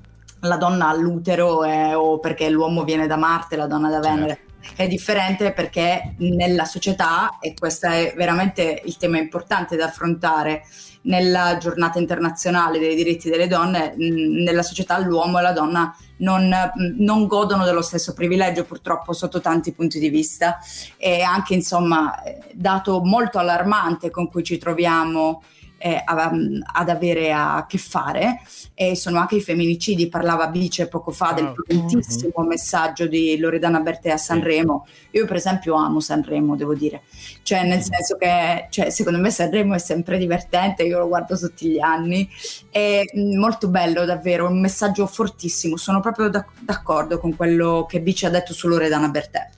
la 0.40 0.56
donna 0.56 0.88
all'utero 0.88 1.64
eh, 1.64 1.94
o 1.94 2.18
perché 2.18 2.48
l'uomo 2.48 2.84
viene 2.84 3.06
da 3.06 3.16
Marte, 3.16 3.56
la 3.56 3.66
donna 3.66 3.88
da 3.88 4.00
Venere. 4.00 4.40
È 4.74 4.86
differente 4.86 5.52
perché 5.52 6.14
nella 6.18 6.64
società, 6.64 7.38
e 7.40 7.54
questo 7.54 7.86
è 7.86 8.12
veramente 8.16 8.82
il 8.84 8.96
tema 8.96 9.18
importante 9.18 9.76
da 9.76 9.86
affrontare 9.86 10.64
nella 11.02 11.56
giornata 11.58 11.98
internazionale 11.98 12.78
dei 12.78 12.94
diritti 12.94 13.30
delle 13.30 13.46
donne, 13.46 13.94
mh, 13.96 14.42
nella 14.42 14.62
società 14.62 14.98
l'uomo 14.98 15.38
e 15.38 15.42
la 15.42 15.52
donna 15.52 15.94
non, 16.18 16.48
mh, 16.48 17.02
non 17.02 17.26
godono 17.26 17.64
dello 17.64 17.82
stesso 17.82 18.12
privilegio 18.14 18.64
purtroppo 18.64 19.12
sotto 19.12 19.40
tanti 19.40 19.72
punti 19.72 19.98
di 19.98 20.08
vista. 20.08 20.58
E 20.96 21.22
anche 21.22 21.54
insomma 21.54 22.22
eh, 22.22 22.38
dato 22.52 23.00
molto 23.02 23.38
allarmante 23.38 24.10
con 24.10 24.28
cui 24.28 24.42
ci 24.42 24.58
troviamo 24.58 25.42
eh, 25.78 26.02
a- 26.04 26.32
ad 26.74 26.88
avere 26.88 27.32
a 27.32 27.64
che 27.68 27.78
fare 27.78 28.40
e 28.74 28.94
sono 28.96 29.18
anche 29.18 29.36
i 29.36 29.40
femminicidi. 29.40 30.08
Parlava 30.08 30.48
Bice 30.48 30.88
poco 30.88 31.10
fa 31.12 31.32
del 31.32 31.52
potentissimo 31.54 32.44
messaggio 32.44 33.06
di 33.06 33.38
Loredana 33.38 33.80
Bertè 33.80 34.10
a 34.10 34.16
Sanremo. 34.16 34.86
Io, 35.12 35.24
per 35.26 35.36
esempio, 35.36 35.74
amo 35.74 36.00
Sanremo, 36.00 36.56
devo 36.56 36.74
dire, 36.74 37.02
cioè, 37.42 37.64
nel 37.64 37.82
senso 37.82 38.16
che 38.16 38.66
cioè, 38.70 38.90
secondo 38.90 39.18
me 39.18 39.30
Sanremo 39.30 39.74
è 39.74 39.78
sempre 39.78 40.18
divertente. 40.18 40.82
Io 40.82 40.98
lo 40.98 41.08
guardo 41.08 41.38
tutti 41.38 41.68
gli 41.70 41.80
anni. 41.80 42.28
È 42.70 43.02
mm, 43.16 43.38
molto 43.38 43.68
bello, 43.68 44.04
davvero. 44.04 44.46
Un 44.48 44.60
messaggio 44.60 45.06
fortissimo. 45.06 45.76
Sono 45.76 46.00
proprio 46.00 46.28
d'ac- 46.28 46.60
d'accordo 46.60 47.18
con 47.18 47.34
quello 47.36 47.86
che 47.88 48.00
Bice 48.00 48.26
ha 48.26 48.30
detto 48.30 48.52
su 48.52 48.68
Loredana 48.68 49.08
Bertè. 49.08 49.48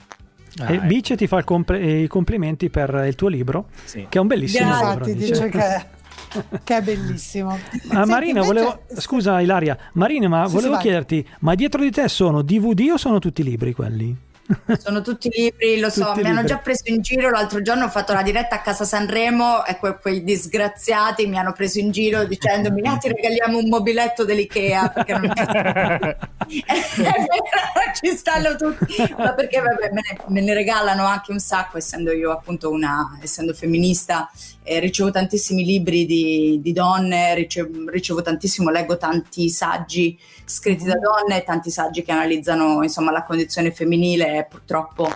E 0.68 0.78
Bice 0.80 1.16
ti 1.16 1.26
fa 1.26 1.42
compl- 1.44 1.80
i 1.82 2.06
complimenti 2.06 2.70
per 2.70 3.04
il 3.06 3.14
tuo 3.14 3.28
libro, 3.28 3.66
che 3.90 4.06
è 4.10 4.18
un 4.18 4.26
bellissimo 4.26 4.68
libro. 4.74 4.90
Infatti 4.90 5.14
dice 5.14 5.48
che, 5.48 5.86
che 6.64 6.76
è 6.76 6.82
bellissimo. 6.82 7.50
Ah, 7.52 7.58
Senti, 7.58 8.08
Marina, 8.10 8.40
invece- 8.40 8.46
volevo... 8.46 8.80
scusa 8.96 9.40
Ilaria, 9.40 9.76
Marina, 9.94 10.28
ma 10.28 10.46
Sì, 10.46 10.54
volevo 10.54 10.76
chiederti, 10.76 11.26
ma 11.40 11.54
dietro 11.54 11.82
di 11.82 11.90
te 11.90 12.08
sono 12.08 12.42
DVD 12.42 12.90
o 12.92 12.96
sono 12.96 13.18
tutti 13.18 13.42
libri 13.42 13.72
quelli? 13.72 14.16
Sono 14.78 15.00
tutti 15.00 15.28
libri, 15.32 15.78
lo 15.78 15.90
so, 15.90 16.06
Tutti 16.06 16.22
mi 16.22 16.28
hanno 16.28 16.40
libri. 16.40 16.46
già 16.48 16.58
preso 16.58 16.82
in 16.86 17.00
giro. 17.02 17.30
L'altro 17.30 17.62
giorno 17.62 17.84
ho 17.84 17.88
fatto 17.88 18.12
la 18.12 18.22
diretta 18.22 18.56
a 18.56 18.60
casa 18.60 18.84
Sanremo 18.84 19.64
e 19.64 19.76
que- 19.78 19.98
quei 20.00 20.24
disgraziati 20.24 21.26
mi 21.26 21.38
hanno 21.38 21.52
preso 21.52 21.78
in 21.78 21.90
giro 21.90 22.24
dicendomi: 22.24 22.82
Ah, 22.86 22.96
ti 22.96 23.08
regaliamo 23.08 23.58
un 23.58 23.68
mobiletto 23.68 24.24
dell'IKEA 24.24 24.88
perché 24.88 25.12
non 25.12 25.32
ci 28.02 28.16
stanno 28.16 28.56
tutti, 28.56 28.94
ma 29.16 29.32
perché 29.34 29.60
vabbè, 29.60 29.90
me, 29.92 30.00
ne, 30.00 30.18
me 30.28 30.40
ne 30.40 30.54
regalano 30.54 31.04
anche 31.04 31.30
un 31.32 31.38
sacco, 31.38 31.76
essendo 31.78 32.12
io 32.12 32.30
appunto 32.32 32.70
una, 32.70 33.18
essendo 33.22 33.52
femminista, 33.52 34.30
eh, 34.62 34.78
ricevo 34.80 35.10
tantissimi 35.10 35.64
libri 35.64 36.06
di, 36.06 36.58
di 36.62 36.72
donne, 36.72 37.34
ricevo, 37.34 37.88
ricevo 37.90 38.22
tantissimo, 38.22 38.70
leggo 38.70 38.96
tanti 38.96 39.48
saggi 39.50 40.18
scritti 40.50 40.84
da 40.84 40.98
donne, 40.98 41.44
tanti 41.44 41.70
saggi 41.70 42.02
che 42.02 42.12
analizzano 42.12 42.82
insomma 42.82 43.12
la 43.12 43.22
condizione 43.22 43.70
femminile 43.70 44.38
e 44.38 44.46
purtroppo 44.46 45.08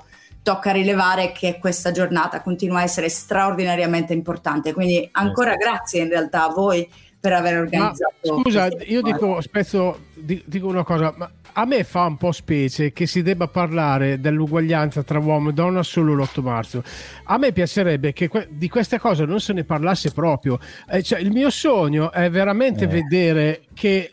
tocca 0.43 0.71
rilevare 0.73 1.33
che 1.33 1.59
questa 1.59 1.91
giornata 1.91 2.41
continua 2.43 2.81
a 2.81 2.83
essere 2.83 3.09
straordinariamente 3.09 4.13
importante. 4.13 4.73
Quindi 4.73 5.09
ancora 5.13 5.57
grazie 5.57 6.03
in 6.03 6.09
realtà 6.11 6.45
a 6.45 6.53
voi 6.53 6.89
per 7.19 7.33
aver 7.33 7.55
Ma, 7.55 7.61
organizzato. 7.61 8.43
scusa, 8.43 8.69
questi 8.69 8.93
io 8.93 9.01
dico 9.01 9.41
spesso 9.41 10.01
di- 10.13 10.43
dico 10.47 10.67
una 10.67 10.85
cosa, 10.85 11.15
ma 11.17 11.31
a 11.57 11.65
me 11.65 11.83
fa 11.85 12.05
un 12.05 12.19
po' 12.19 12.33
specie 12.33 12.93
che 12.93 13.07
si 13.07 13.23
debba 13.23 13.49
parlare 13.49 14.21
dell'uguaglianza 14.21 15.03
tra 15.03 15.19
uomo 15.19 15.49
e 15.49 15.53
donna 15.55 15.83
solo 15.83 16.15
l'8 16.15 16.43
marzo. 16.43 16.83
A 17.25 17.39
me 17.39 17.53
piacerebbe 17.53 18.13
che 18.13 18.29
que- 18.29 18.49
di 18.51 18.69
queste 18.69 18.99
cose 18.99 19.25
non 19.25 19.41
se 19.41 19.55
ne 19.55 19.65
parlasse 19.65 20.11
proprio. 20.13 20.59
Eh, 20.91 21.03
cioè, 21.03 21.19
il 21.21 21.31
mio 21.31 21.49
sogno 21.49 22.13
è 22.13 22.29
veramente 22.29 22.87
vedere 22.87 23.63
che 23.73 24.13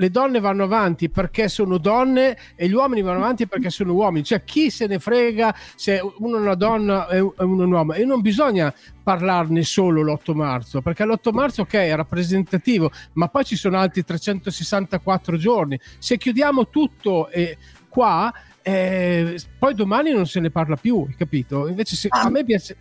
le 0.00 0.10
donne 0.10 0.40
vanno 0.40 0.64
avanti 0.64 1.10
perché 1.10 1.48
sono 1.48 1.76
donne 1.76 2.36
e 2.56 2.66
gli 2.68 2.72
uomini 2.72 3.02
vanno 3.02 3.18
avanti 3.18 3.46
perché 3.46 3.68
sono 3.68 3.92
uomini. 3.92 4.24
Cioè, 4.24 4.44
chi 4.44 4.70
se 4.70 4.86
ne 4.86 4.98
frega 4.98 5.54
se 5.76 6.00
uno 6.18 6.38
è 6.38 6.40
una 6.40 6.54
donna 6.54 7.06
e 7.08 7.20
uno 7.20 7.34
è 7.36 7.42
un 7.42 7.72
uomo? 7.72 7.92
E 7.92 8.04
non 8.06 8.22
bisogna 8.22 8.74
parlarne 9.02 9.62
solo 9.62 10.02
l'8 10.02 10.34
marzo, 10.34 10.80
perché 10.80 11.04
l'8 11.04 11.32
marzo, 11.32 11.62
ok, 11.62 11.74
è 11.74 11.94
rappresentativo, 11.94 12.90
ma 13.14 13.28
poi 13.28 13.44
ci 13.44 13.56
sono 13.56 13.78
altri 13.78 14.02
364 14.02 15.36
giorni. 15.36 15.78
Se 15.98 16.16
chiudiamo 16.16 16.68
tutto 16.68 17.28
eh, 17.28 17.58
qua, 17.88 18.32
eh, 18.62 19.38
poi 19.58 19.74
domani 19.74 20.12
non 20.12 20.26
se 20.26 20.40
ne 20.40 20.50
parla 20.50 20.76
più, 20.76 21.06
capito? 21.16 21.68
Invece 21.68 21.94
se- 21.96 22.08
a 22.10 22.30
me 22.30 22.42
piace... 22.42 22.76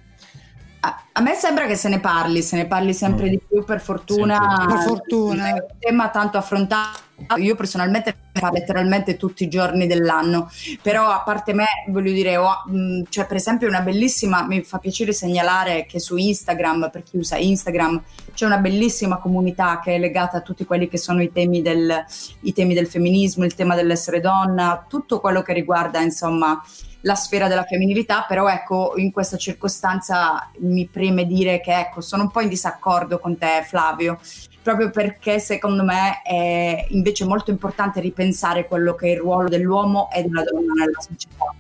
A, 0.81 1.03
a 1.11 1.21
me 1.21 1.33
sembra 1.33 1.65
che 1.65 1.75
se 1.75 1.89
ne 1.89 1.99
parli, 1.99 2.41
se 2.41 2.55
ne 2.55 2.65
parli 2.65 2.93
sempre 2.93 3.29
di 3.29 3.37
più 3.37 3.65
per 3.65 3.81
fortuna. 3.81 4.55
Sempre. 4.57 4.75
Per 4.75 4.83
fortuna. 4.85 5.47
È 5.49 5.51
un 5.51 5.65
tema 5.77 6.09
tanto 6.09 6.37
affrontato. 6.37 7.07
Io 7.35 7.53
personalmente 7.55 8.15
ne 8.31 8.39
parlo 8.39 8.57
letteralmente 8.59 9.17
tutti 9.17 9.43
i 9.43 9.49
giorni 9.49 9.87
dell'anno, 9.87 10.49
però 10.81 11.09
a 11.09 11.19
parte 11.19 11.51
me, 11.51 11.65
voglio 11.89 12.13
dire, 12.13 12.37
ho, 12.37 12.63
mh, 12.65 13.01
cioè 13.09 13.25
per 13.25 13.35
esempio 13.35 13.67
una 13.67 13.81
bellissima, 13.81 14.43
mi 14.43 14.63
fa 14.63 14.77
piacere 14.77 15.11
segnalare 15.11 15.85
che 15.85 15.99
su 15.99 16.15
Instagram, 16.15 16.89
per 16.89 17.03
chi 17.03 17.17
usa 17.17 17.35
Instagram, 17.35 18.01
c'è 18.33 18.45
una 18.45 18.59
bellissima 18.59 19.17
comunità 19.17 19.81
che 19.83 19.95
è 19.95 19.99
legata 19.99 20.37
a 20.37 20.41
tutti 20.41 20.63
quelli 20.63 20.87
che 20.87 20.97
sono 20.97 21.21
i 21.21 21.29
temi 21.29 21.61
del, 21.61 22.05
i 22.43 22.53
temi 22.53 22.73
del 22.73 22.87
femminismo, 22.87 23.43
il 23.43 23.53
tema 23.53 23.75
dell'essere 23.75 24.21
donna, 24.21 24.85
tutto 24.87 25.19
quello 25.19 25.41
che 25.41 25.51
riguarda 25.51 25.99
insomma 25.99 26.63
la 27.01 27.15
sfera 27.15 27.47
della 27.47 27.63
femminilità, 27.63 28.25
però 28.27 28.49
ecco, 28.49 28.93
in 28.97 29.11
questa 29.11 29.37
circostanza 29.37 30.49
mi 30.59 30.87
preme 30.87 31.25
dire 31.25 31.61
che 31.61 31.77
ecco, 31.77 32.01
sono 32.01 32.23
un 32.23 32.31
po' 32.31 32.41
in 32.41 32.49
disaccordo 32.49 33.19
con 33.19 33.37
te 33.37 33.63
Flavio, 33.65 34.19
proprio 34.61 34.89
perché 34.89 35.39
secondo 35.39 35.83
me 35.83 36.21
è 36.21 36.87
invece 36.89 37.25
molto 37.25 37.51
importante 37.51 38.01
ripensare 38.01 38.67
quello 38.67 38.95
che 38.95 39.07
è 39.07 39.11
il 39.11 39.19
ruolo 39.19 39.47
dell'uomo 39.47 40.09
e 40.11 40.23
della 40.23 40.43
donna 40.43 40.73
nella 40.73 40.99
società. 40.99 41.53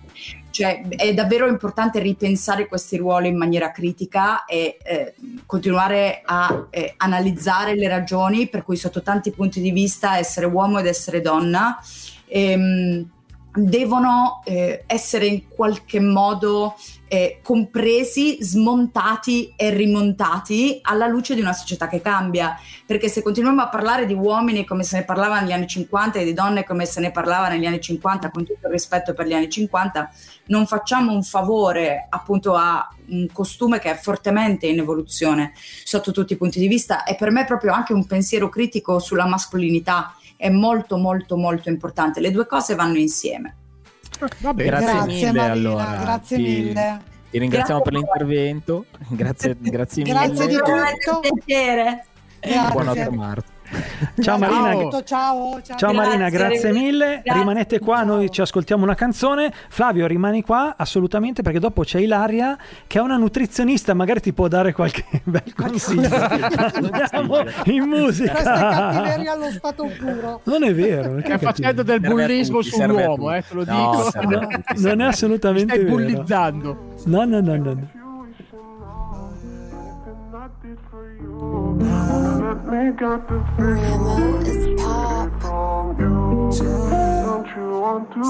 Cioè 0.51 0.81
è 0.89 1.13
davvero 1.13 1.47
importante 1.47 1.99
ripensare 1.99 2.67
questi 2.67 2.97
ruoli 2.97 3.29
in 3.29 3.37
maniera 3.37 3.71
critica 3.71 4.43
e 4.43 4.77
eh, 4.83 5.13
continuare 5.45 6.21
a 6.25 6.67
eh, 6.69 6.95
analizzare 6.97 7.75
le 7.75 7.87
ragioni 7.87 8.49
per 8.49 8.63
cui 8.63 8.75
sotto 8.75 9.01
tanti 9.01 9.31
punti 9.31 9.61
di 9.61 9.71
vista 9.71 10.17
essere 10.17 10.47
uomo 10.47 10.79
ed 10.79 10.87
essere 10.87 11.21
donna 11.21 11.79
ehm, 12.25 13.09
devono 13.51 14.41
eh, 14.45 14.83
essere 14.85 15.25
in 15.25 15.47
qualche 15.47 15.99
modo 15.99 16.75
eh, 17.07 17.39
compresi, 17.41 18.37
smontati 18.41 19.53
e 19.55 19.71
rimontati 19.71 20.79
alla 20.83 21.07
luce 21.07 21.33
di 21.33 21.41
una 21.41 21.53
società 21.53 21.87
che 21.87 22.01
cambia. 22.01 22.57
Perché 22.85 23.09
se 23.09 23.23
continuiamo 23.23 23.61
a 23.61 23.69
parlare 23.69 24.05
di 24.05 24.13
uomini 24.13 24.65
come 24.65 24.83
se 24.83 24.97
ne 24.97 25.05
parlava 25.05 25.39
negli 25.39 25.51
anni 25.51 25.67
50 25.67 26.19
e 26.19 26.23
di 26.23 26.33
donne 26.33 26.63
come 26.63 26.85
se 26.85 26.99
ne 26.99 27.11
parlava 27.11 27.49
negli 27.49 27.65
anni 27.65 27.81
50, 27.81 28.29
con 28.29 28.45
tutto 28.45 28.67
il 28.67 28.71
rispetto 28.71 29.13
per 29.13 29.25
gli 29.25 29.33
anni 29.33 29.49
50, 29.49 30.11
non 30.45 30.67
facciamo 30.67 31.11
un 31.11 31.23
favore 31.23 32.05
appunto 32.09 32.53
a 32.53 32.87
un 33.07 33.27
costume 33.33 33.79
che 33.79 33.91
è 33.91 33.95
fortemente 33.95 34.67
in 34.67 34.77
evoluzione 34.77 35.53
sotto 35.55 36.11
tutti 36.11 36.33
i 36.33 36.37
punti 36.37 36.59
di 36.59 36.67
vista 36.67 37.03
e 37.03 37.15
per 37.15 37.31
me 37.31 37.45
proprio 37.45 37.73
anche 37.73 37.93
un 37.93 38.05
pensiero 38.05 38.49
critico 38.49 38.99
sulla 38.99 39.25
mascolinità 39.25 40.13
è 40.41 40.49
molto 40.49 40.95
molto 40.95 41.35
molto 41.35 41.67
importante. 41.67 42.21
Le 42.21 42.31
due 42.31 42.47
cose 42.47 42.73
vanno 42.73 42.97
insieme. 42.97 43.55
Va 44.39 44.53
bene. 44.53 44.69
Grazie, 44.69 44.93
Grazie, 44.93 45.13
mille 45.13 45.31
Marina, 45.33 45.51
allora. 45.51 45.95
grazie 45.99 46.37
Ti- 46.37 46.43
mille. 46.43 47.01
Ti 47.29 47.37
ringraziamo 47.39 47.81
Grazie 47.81 48.01
per 48.01 48.25
l'intervento. 48.25 48.85
Grazie, 49.09 49.57
grazie 49.59 50.03
mille. 50.03 50.13
Grazie 50.13 50.47
di 50.47 50.55
tutto. 50.55 50.71
un 50.71 51.39
piacere. 51.43 52.05
Buon 52.39 52.83
Grazie. 52.85 53.01
8 53.03 53.11
marzo. 53.11 53.43
Ciao 54.21 54.37
Marina, 54.37 54.71
Ciao, 54.71 55.03
ciao, 55.03 55.61
ciao. 55.61 55.77
Ciao 55.77 55.93
Marina, 55.93 56.29
grazie 56.29 56.71
mille. 56.71 57.21
Grazie. 57.23 57.39
Rimanete 57.41 57.79
qua, 57.79 58.03
noi 58.03 58.29
ci 58.31 58.41
ascoltiamo 58.41 58.83
una 58.83 58.95
canzone. 58.95 59.51
Flavio, 59.69 60.07
rimani 60.07 60.41
qua 60.41 60.75
assolutamente 60.77 61.41
perché 61.41 61.59
dopo 61.59 61.83
c'è 61.83 61.99
Ilaria 61.99 62.57
che 62.87 62.99
è 62.99 63.01
una 63.01 63.17
nutrizionista, 63.17 63.93
magari 63.93 64.21
ti 64.21 64.33
può 64.33 64.47
dare 64.47 64.73
qualche 64.73 65.05
bel 65.23 65.53
consiglio. 65.55 66.09
Andiamo 66.09 67.43
in 67.65 67.83
musica. 67.83 68.31
Questa 68.31 68.55
è 68.55 68.59
cattiveria 68.59 69.31
allo 69.33 69.51
stato 69.51 69.91
puro. 69.97 70.41
Non 70.45 70.63
è 70.63 70.73
vero. 70.73 71.15
Che 71.15 71.37
facendo 71.37 71.83
del 71.83 71.99
bullismo 71.99 72.61
sull'uomo, 72.61 73.35
eh, 73.35 73.43
te 73.47 73.53
lo 73.53 73.63
dico. 73.63 74.11
No, 74.21 74.49
non 74.75 75.01
è 75.01 75.05
assolutamente 75.05 75.73
stai 75.73 75.83
vero. 75.83 75.95
bullizzando. 75.95 76.95
No, 77.05 77.23
no, 77.25 77.39
no, 77.39 77.55
no. 77.55 77.73
no. 77.73 77.97
let 82.49 82.65
me 82.65 82.91
get 82.97 83.27
this 83.29 83.47
thing 83.57 83.99
from 85.39 85.85
you? 85.99 86.49
Don't 87.25 87.47
you 87.55 87.67
to 88.13 88.21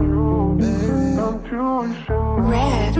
you 0.00 0.28
Red 2.50 2.94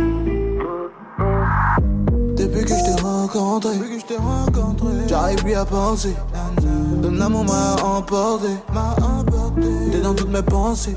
Depuis 2.36 2.64
que 2.64 2.68
je 2.68 4.04
t'ai 4.04 4.16
rencontré, 4.16 4.90
j'arrive 5.08 5.42
plus 5.42 5.54
à 5.54 5.64
penser. 5.64 6.14
Ton 7.02 7.20
amour 7.20 7.44
m'a 7.44 7.76
emporté. 7.82 8.48
T'es 9.90 10.00
dans 10.00 10.14
toutes 10.14 10.30
mes 10.30 10.42
pensées 10.42 10.96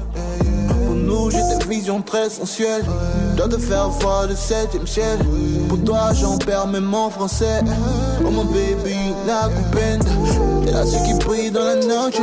j'ai 1.30 1.58
des 1.58 1.66
visions 1.66 2.02
très 2.02 2.30
sensuelles. 2.30 2.86
Dois 3.36 3.48
te 3.48 3.58
faire 3.58 3.90
voir 3.90 4.28
le 4.28 4.36
septième 4.36 4.86
ciel. 4.86 5.20
Pour 5.68 5.82
toi, 5.84 6.12
j'en 6.14 6.38
perds 6.38 6.68
même 6.68 6.94
en 6.94 7.10
français. 7.10 7.62
Oh 8.26 8.30
mon 8.30 8.46
baby, 8.46 8.96
la 9.26 9.50
coupende. 9.50 10.66
T'es 10.66 10.72
la 10.72 10.86
seule 10.86 11.04
qui 11.04 11.14
brille 11.26 11.52
dans 11.52 11.64
la 11.64 11.76
noche. 11.76 12.16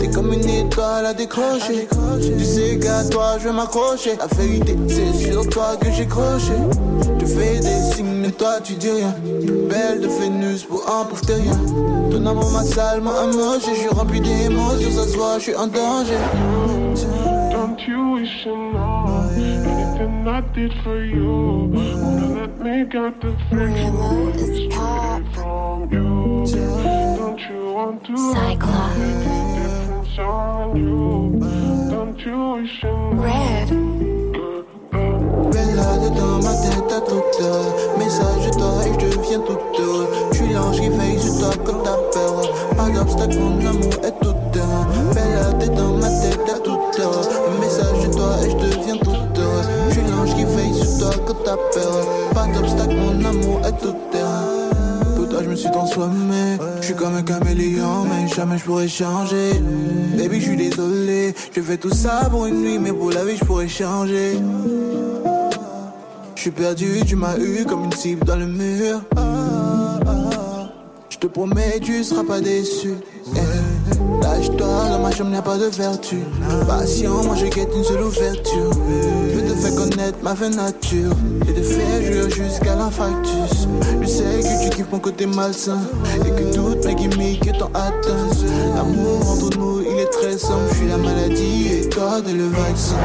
T'es 0.00 0.08
comme 0.08 0.32
une 0.32 0.48
étoile 0.48 1.06
à 1.06 1.14
décrocher. 1.14 1.88
Tu 2.20 2.44
sais 2.44 2.78
qu'à 2.78 3.04
toi, 3.04 3.36
je 3.38 3.44
vais 3.44 3.52
m'accrocher. 3.52 4.16
La 4.18 4.26
vérité, 4.36 4.76
c'est 4.88 5.30
sur 5.30 5.46
toi 5.48 5.76
que 5.80 5.90
j'ai 5.90 6.06
croché. 6.06 6.52
Tu 7.18 7.26
fais 7.26 7.60
des 7.60 7.94
signes, 7.94 8.20
mais 8.20 8.30
toi, 8.30 8.60
tu 8.62 8.74
dis 8.74 8.90
rien. 8.90 9.14
Belle 9.68 10.00
de 10.00 10.08
Vénus 10.08 10.64
pour 10.64 10.84
un 10.88 11.04
pauvre 11.04 11.24
terrien. 11.24 11.58
Ton 12.10 12.26
amour 12.26 12.50
m'a 12.50 12.64
salement 12.64 13.18
amoché. 13.18 13.70
Je 13.74 13.80
suis 13.80 13.88
rempli 13.88 14.20
d'émotions, 14.20 14.90
ça 14.90 15.06
se 15.06 15.38
je 15.38 15.42
suis 15.42 15.54
en 15.54 15.66
danger. 15.66 16.18
Don't 17.62 17.78
you 17.86 18.10
wish 18.14 18.44
you 18.44 18.56
know 18.72 19.30
anything 19.36 20.26
I 20.26 20.40
did 20.52 20.74
for 20.82 21.04
you? 21.04 21.70
Wanna 21.70 22.26
let 22.40 22.58
me 22.58 22.84
get 22.90 23.20
the 23.20 23.36
things 23.50 24.50
straight 24.58 25.24
from 25.32 25.86
you? 25.92 26.44
Don't 27.20 27.40
you 27.48 27.72
want 27.72 28.04
to 28.06 28.16
Cyclops. 28.32 28.96
difference 29.54 30.18
on 30.18 30.76
you? 30.76 31.38
Don't 31.88 32.18
you 32.26 32.38
wish 32.54 32.82
you 32.82 32.96
know? 33.14 33.22
Bella 35.52 35.88
dedans 36.02 36.42
ma 36.42 36.54
tête 36.64 36.92
à 36.92 37.00
toute 37.00 37.40
Message 37.96 38.46
de 38.46 38.52
toi 38.58 38.72
et 38.86 38.92
je 38.98 39.16
deviens 39.16 39.40
toute 39.46 40.34
suis 40.34 40.48
l'ange 40.52 40.80
qui 40.80 40.88
veille 40.88 41.20
sur 41.20 41.38
toi 41.38 41.50
quand 41.64 41.80
t'as 41.84 41.96
peur 42.12 42.42
Pas 42.76 42.90
d'obstacle, 42.90 43.38
mon 43.38 43.66
amour 43.68 43.94
est 44.02 44.18
tout 44.20 44.58
heure 44.58 44.86
Bella 45.14 45.52
dedans 45.64 45.94
ma 45.94 46.08
tête 46.08 46.50
à 46.52 46.58
toute 46.58 46.81
heure 47.02 47.28
Message 47.60 48.06
de 48.06 48.12
toi 48.14 48.36
et 48.44 48.50
je 48.50 48.56
deviens 48.56 48.96
toute 48.96 49.38
heure 49.38 49.64
Je 49.88 49.92
suis 49.94 50.02
l'ange 50.10 50.34
qui 50.34 50.44
veille 50.44 50.74
sur 50.74 50.98
toi 50.98 51.10
quand 51.26 51.36
t'as 51.44 51.56
peur. 51.56 52.06
Pas 52.34 52.46
d'obstacle, 52.46 52.96
mon 52.96 53.24
amour 53.24 53.60
est 53.66 53.76
tout 53.82 53.94
Pour 55.16 55.28
toi 55.28 55.40
je 55.42 55.48
me 55.48 55.56
suis 55.56 55.70
transformé. 55.70 56.58
Je 56.80 56.86
suis 56.86 56.94
comme 56.94 57.14
un 57.14 57.22
caméléon 57.22 58.04
mais 58.04 58.28
jamais 58.28 58.58
je 58.58 58.64
pourrais 58.64 58.88
changer. 58.88 59.52
Baby 60.16 60.40
je 60.40 60.46
suis 60.46 60.56
désolé. 60.56 61.34
Je 61.54 61.60
fais 61.60 61.76
tout 61.76 61.94
ça 61.94 62.28
pour 62.30 62.46
une 62.46 62.62
nuit 62.62 62.78
mais 62.78 62.92
pour 62.92 63.10
la 63.10 63.24
vie 63.24 63.36
je 63.36 63.44
pourrais 63.44 63.68
changer. 63.68 64.38
Je 66.34 66.40
suis 66.40 66.50
perdu, 66.50 67.02
tu 67.06 67.14
m'as 67.14 67.38
eu 67.38 67.64
comme 67.64 67.84
une 67.84 67.92
cible 67.92 68.24
dans 68.24 68.34
le 68.34 68.46
mur. 68.46 69.00
Je 71.08 71.18
te 71.18 71.26
promets, 71.28 71.78
tu 71.80 72.02
seras 72.02 72.24
pas 72.24 72.40
déçu. 72.40 72.94
Eh, 73.36 73.38
Lâche-toi, 74.22 74.88
dans 74.90 74.98
ma 75.00 75.10
chambre, 75.10 75.30
n'y 75.30 75.36
a 75.36 75.42
pas 75.42 75.58
de 75.58 75.66
vertu. 75.66 76.18
Patient, 76.66 77.24
moi 77.24 77.34
je 77.36 77.46
guette 77.46 77.70
une 77.76 77.84
seule 77.84 78.02
ouverture. 78.02 78.70
Je 79.34 79.40
te 79.40 79.54
fais 79.54 79.74
connaître 79.74 80.18
ma 80.22 80.34
vraie 80.34 80.50
nature. 80.50 81.12
Et 81.48 81.52
te 81.52 81.62
faire 81.62 82.02
jouir 82.02 82.30
jusqu'à 82.30 82.74
l'infarctus. 82.74 83.66
Je 84.00 84.06
sais 84.06 84.40
que 84.40 84.64
tu 84.64 84.70
kiffes 84.76 84.92
mon 84.92 84.98
côté 84.98 85.26
malsain. 85.26 85.78
Et 86.24 86.30
que 86.30 86.54
toutes 86.54 86.84
mes 86.84 86.94
gimmicks 86.94 87.58
t'ont 87.58 87.70
atteint. 87.74 88.28
L'amour 88.76 89.30
entre 89.30 89.58
nous, 89.58 89.82
il 89.82 89.98
est 89.98 90.10
très 90.10 90.38
sombre. 90.38 90.68
Je 90.70 90.74
suis 90.76 90.88
la 90.88 90.98
maladie 90.98 91.68
et 91.72 91.88
toi, 91.88 92.20
t'es 92.24 92.32
le 92.32 92.46
vaccin. 92.46 92.96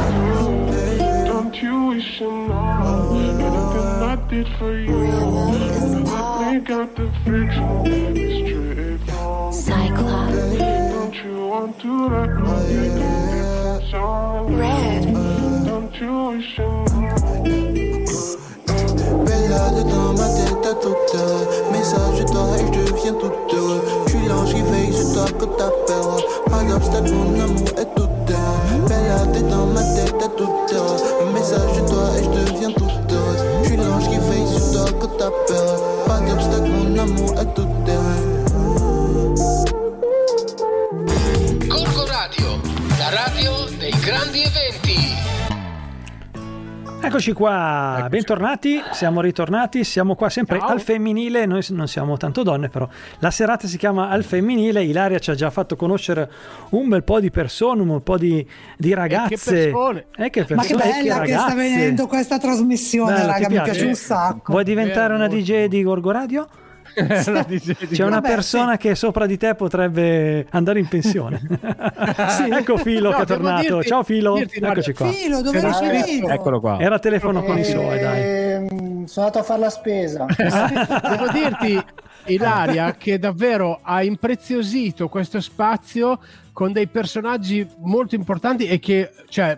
For 4.60 4.74
you? 4.74 5.28
You? 11.28 11.48
Want 11.48 11.80
to 11.82 12.10
let 12.10 12.30
me 12.30 12.90
get 12.96 13.94
on 13.94 14.52
you? 14.52 15.68
Don't 15.68 15.96
you 16.00 16.14
wish 16.30 16.60
Bella 19.26 19.64
dedans 19.76 20.14
ma 20.14 20.28
tête 20.38 20.66
à 20.66 20.74
toute 20.76 21.16
heure 21.16 21.46
Message 21.72 22.20
de 22.20 22.26
toi 22.32 22.46
et 22.58 22.66
je 22.66 22.92
deviens 22.92 23.14
tout 23.14 23.56
heureux 23.56 23.82
Je 24.06 24.12
suis 24.12 24.28
l'ange 24.28 24.54
qui 24.54 24.62
veille 24.62 24.94
sur 24.94 25.14
toi 25.14 25.26
quand 25.40 25.58
t'as 25.58 25.72
peur 25.88 26.18
Pas 26.50 26.64
d'obstacle, 26.64 27.12
mon 27.12 27.40
amour 27.40 27.70
est 27.78 27.96
tout 27.96 28.10
heure 28.32 28.88
Bella 28.88 29.26
dedans 29.34 29.68
ma 29.68 29.82
tête 29.82 30.22
à 30.24 30.30
toute 30.30 30.74
heure 30.74 30.98
Message 31.34 31.82
de 31.82 31.88
toi 31.90 32.06
et 32.18 32.24
je 32.24 32.30
deviens 32.52 32.72
tout 32.72 33.14
heureux 33.14 33.38
Je 33.64 33.68
suis 33.68 33.78
l'ange 33.78 34.10
qui 34.10 34.18
veille 34.18 34.48
sur 34.48 34.72
toi 34.72 34.86
quand 35.00 35.18
t'as 35.18 35.32
peur 35.48 35.80
Pas 36.08 36.20
d'obstacle, 36.20 36.70
mon 36.70 36.98
amour 36.98 37.34
est 37.40 37.54
tout 37.54 37.68
heureux 37.88 38.37
la 43.10 43.24
radio 43.26 43.66
dei 43.78 43.94
grandi 44.04 44.42
eventi. 44.42 44.96
Eccoci 47.00 47.32
qua, 47.32 48.06
bentornati, 48.10 48.82
siamo 48.92 49.22
ritornati, 49.22 49.86
siamo 49.86 50.14
qua 50.16 50.30
sempre 50.30 50.58
al 50.60 50.82
femminile, 50.82 51.46
noi 51.46 51.66
non 51.70 51.88
siamo 51.88 52.18
tanto 52.18 52.44
donne 52.44 52.68
però 52.68 52.86
la 53.20 53.32
serata 53.32 53.66
si 53.66 53.78
chiama 53.78 54.10
al 54.10 54.26
femminile, 54.26 54.84
Ilaria 54.84 55.20
ci 55.20 55.30
ha 55.30 55.36
già 55.36 55.50
fatto 55.50 55.78
conoscere 55.78 56.30
un 56.72 56.90
bel 56.90 57.04
po' 57.06 57.22
di 57.22 57.32
persone, 57.32 57.82
un 57.82 58.04
po' 58.04 58.18
di, 58.18 58.46
di 58.78 58.94
ragazze. 58.94 59.70
persone. 59.70 60.08
Eh, 60.18 60.30
che 60.30 60.42
Ma 60.50 60.64
che 60.64 60.76
persone, 60.76 60.84
eh, 60.84 61.04
bella 61.04 61.20
che, 61.22 61.32
sta 61.32 61.40
ragazze. 61.40 61.56
venendo 61.56 62.08
questa 62.08 62.40
trasmissione, 62.40 63.14
Bello, 63.14 63.28
raga, 63.28 63.48
mi 63.48 63.54
piace? 63.54 63.72
piace 63.72 63.86
un 63.86 63.96
sacco. 63.96 64.52
Vuoi 64.52 64.64
diventare 64.66 65.14
una 65.14 65.28
DJ 65.28 65.68
di 65.68 65.82
Gorgo 65.84 66.12
Radio? 66.12 66.48
C'è 67.92 68.04
una 68.04 68.20
Vabbè, 68.20 68.28
persona 68.28 68.78
che 68.78 68.96
sopra 68.96 69.26
di 69.28 69.38
te 69.38 69.54
potrebbe 69.54 70.48
andare 70.50 70.80
in 70.80 70.88
pensione. 70.88 71.40
ecco 72.52 72.78
Filo 72.78 73.12
No, 73.12 73.18
che 73.18 73.24
è 73.24 73.26
tornato. 73.26 73.62
dirti- 73.76 73.88
Ciao 73.88 74.04
Filo, 74.04 74.34
dirti, 74.36 74.60
eccoci 74.60 74.94
qua. 74.94 75.08
Filo, 75.12 75.42
dove 75.42 75.60
eri 75.60 76.04
finito? 76.04 76.28
Eccolo 76.30 76.60
qua. 76.60 76.80
Era 76.80 76.98
telefono 76.98 77.44
con 77.44 77.58
i 77.58 77.64
suoi, 77.64 78.00
dai. 78.00 78.22
Ehm, 78.22 79.06
sono 79.06 79.26
andato 79.28 79.40
a 79.40 79.44
fare 79.44 79.60
la 79.60 79.70
spesa. 79.70 80.26
Devo 80.36 81.28
dirti, 81.32 81.84
Ilaria, 82.26 82.96
che 82.96 83.20
davvero 83.20 83.80
ha 83.84 84.02
impreziosito 84.04 85.08
questo 85.08 85.40
spazio 85.40 86.20
con 86.52 86.72
dei 86.72 86.88
personaggi 86.88 87.68
molto 87.82 88.16
importanti 88.16 88.66
e 88.68 88.80
che, 88.80 89.12
cioè, 89.30 89.58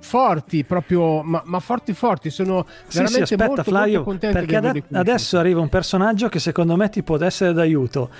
forti 0.00 0.64
proprio, 0.64 1.22
ma, 1.22 1.42
ma 1.44 1.60
forti 1.60 1.92
forti, 1.92 2.30
sono 2.30 2.66
Sì, 2.66 2.72
sì, 2.88 2.96
veramente 2.98 3.22
aspetta 3.22 3.46
molto, 3.46 3.62
Flavio, 3.64 4.04
molto 4.04 4.10
contento 4.10 4.38
perché 4.38 4.70
qui. 4.70 4.82
adesso 4.92 5.38
arriva 5.38 5.60
un 5.60 5.68
personaggio 5.68 6.28
che 6.28 6.38
secondo 6.38 6.76
me 6.76 6.88
ti 6.88 7.02
può 7.02 7.22
essere 7.22 7.52
d'aiuto. 7.52 8.10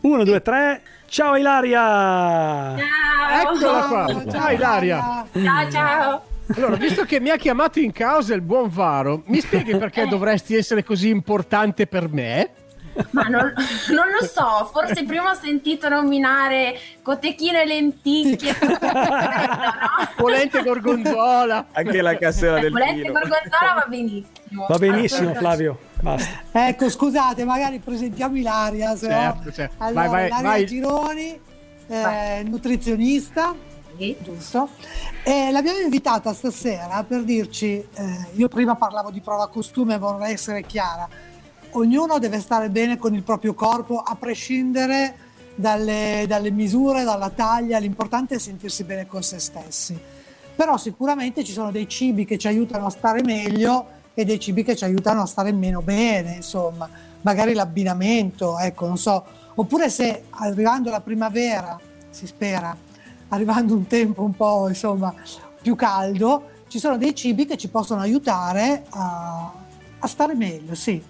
Uno, 0.00 0.24
due, 0.24 0.42
tre. 0.42 0.82
Ciao 1.08 1.36
Ilaria! 1.36 2.76
Eccola 2.76 3.86
qua, 3.86 4.24
ciao 4.28 4.50
Ilaria! 4.50 5.26
Ciao 5.32 5.70
ciao. 5.70 6.22
Allora, 6.54 6.76
visto 6.76 7.04
che 7.04 7.20
mi 7.20 7.30
ha 7.30 7.36
chiamato 7.36 7.80
in 7.80 7.92
causa 7.92 8.34
il 8.34 8.40
buon 8.40 8.68
Varo, 8.68 9.22
mi 9.26 9.40
spieghi 9.40 9.74
perché 9.78 10.06
dovresti 10.06 10.54
essere 10.54 10.84
così 10.84 11.08
importante 11.08 11.86
per 11.86 12.08
me? 12.08 12.50
Ma 13.10 13.22
non, 13.24 13.52
non 13.90 14.06
lo 14.18 14.24
so, 14.26 14.68
forse 14.72 15.04
prima 15.04 15.30
ho 15.30 15.34
sentito 15.34 15.88
nominare 15.88 16.78
cotechino 17.02 17.58
e 17.58 17.64
lenticchie. 17.66 18.54
Polente 20.16 20.62
gorgonzola. 20.62 21.66
Anche 21.72 22.00
la 22.02 22.16
cassera 22.16 22.58
del 22.60 22.70
Polente 22.72 23.02
vino. 23.02 23.12
gorgonzola 23.12 23.74
va 23.74 23.86
benissimo. 23.88 24.66
Va 24.68 24.78
benissimo 24.78 25.30
Assolutamente. 25.30 25.38
Flavio, 25.38 25.78
basta. 26.00 26.42
Ecco, 26.68 26.90
scusate, 26.90 27.44
magari 27.44 27.78
presentiamo 27.80 28.36
Ilaria, 28.36 28.96
se 28.96 29.08
no- 29.08 29.12
Certo, 29.14 29.52
certo. 29.52 29.74
Allora, 29.84 30.00
Vai, 30.08 30.08
vai, 30.10 30.26
Ilaria 30.26 30.48
vai. 30.48 30.66
Gironi, 30.66 31.40
eh, 31.88 32.42
nutrizionista, 32.46 33.54
giusto? 34.20 34.68
E 35.22 35.50
l'abbiamo 35.50 35.78
invitata 35.78 36.32
stasera 36.32 37.02
per 37.06 37.22
dirci, 37.24 37.76
eh, 37.94 38.26
io 38.34 38.48
prima 38.48 38.74
parlavo 38.76 39.10
di 39.10 39.20
prova 39.20 39.48
costume, 39.48 39.98
vorrei 39.98 40.32
essere 40.34 40.62
chiara, 40.62 41.08
ognuno 41.76 42.18
deve 42.18 42.40
stare 42.40 42.70
bene 42.70 42.96
con 42.96 43.14
il 43.14 43.22
proprio 43.22 43.54
corpo 43.54 43.98
a 43.98 44.14
prescindere 44.16 45.14
dalle, 45.54 46.24
dalle 46.26 46.50
misure, 46.50 47.04
dalla 47.04 47.30
taglia, 47.30 47.78
l'importante 47.78 48.36
è 48.36 48.38
sentirsi 48.38 48.84
bene 48.84 49.06
con 49.06 49.22
se 49.22 49.38
stessi. 49.38 49.98
Però 50.54 50.76
sicuramente 50.76 51.44
ci 51.44 51.52
sono 51.52 51.70
dei 51.70 51.88
cibi 51.88 52.24
che 52.24 52.38
ci 52.38 52.46
aiutano 52.46 52.86
a 52.86 52.90
stare 52.90 53.22
meglio 53.22 53.94
e 54.14 54.24
dei 54.24 54.40
cibi 54.40 54.62
che 54.62 54.74
ci 54.74 54.84
aiutano 54.84 55.22
a 55.22 55.26
stare 55.26 55.52
meno 55.52 55.82
bene, 55.82 56.36
insomma, 56.36 56.88
magari 57.20 57.52
l'abbinamento, 57.52 58.58
ecco, 58.58 58.86
non 58.86 58.96
so, 58.96 59.24
oppure 59.54 59.90
se 59.90 60.24
arrivando 60.30 60.90
la 60.90 61.00
primavera, 61.02 61.78
si 62.08 62.26
spera, 62.26 62.74
arrivando 63.28 63.74
un 63.74 63.86
tempo 63.86 64.22
un 64.22 64.34
po' 64.34 64.68
insomma 64.68 65.14
più 65.60 65.74
caldo, 65.74 66.54
ci 66.68 66.78
sono 66.78 66.96
dei 66.96 67.14
cibi 67.14 67.44
che 67.44 67.58
ci 67.58 67.68
possono 67.68 68.00
aiutare 68.00 68.84
a, 68.90 69.52
a 69.98 70.06
stare 70.06 70.34
meglio, 70.34 70.74
sì, 70.74 71.02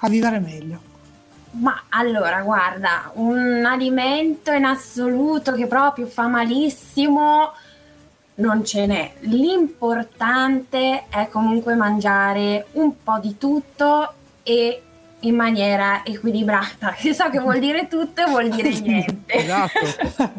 a 0.00 0.08
vivere 0.08 0.38
meglio. 0.38 0.88
Ma 1.52 1.84
allora, 1.88 2.42
guarda, 2.42 3.10
un 3.14 3.64
alimento 3.64 4.52
in 4.52 4.64
assoluto 4.64 5.52
che 5.52 5.66
proprio 5.66 6.06
fa 6.06 6.26
malissimo 6.28 7.52
non 8.36 8.64
ce 8.64 8.86
n'è. 8.86 9.12
L'importante 9.20 11.04
è 11.08 11.28
comunque 11.28 11.74
mangiare 11.74 12.66
un 12.72 13.02
po' 13.02 13.18
di 13.18 13.36
tutto 13.36 14.14
e 14.42 14.82
in 15.20 15.34
maniera 15.34 16.02
equilibrata. 16.04 16.94
Che 17.00 17.14
so 17.14 17.28
che 17.30 17.38
vuol 17.38 17.58
dire 17.58 17.88
tutto 17.88 18.22
e 18.22 18.24
vuol 18.26 18.48
dire 18.48 18.70
niente. 18.70 19.24
Esatto. 19.26 19.78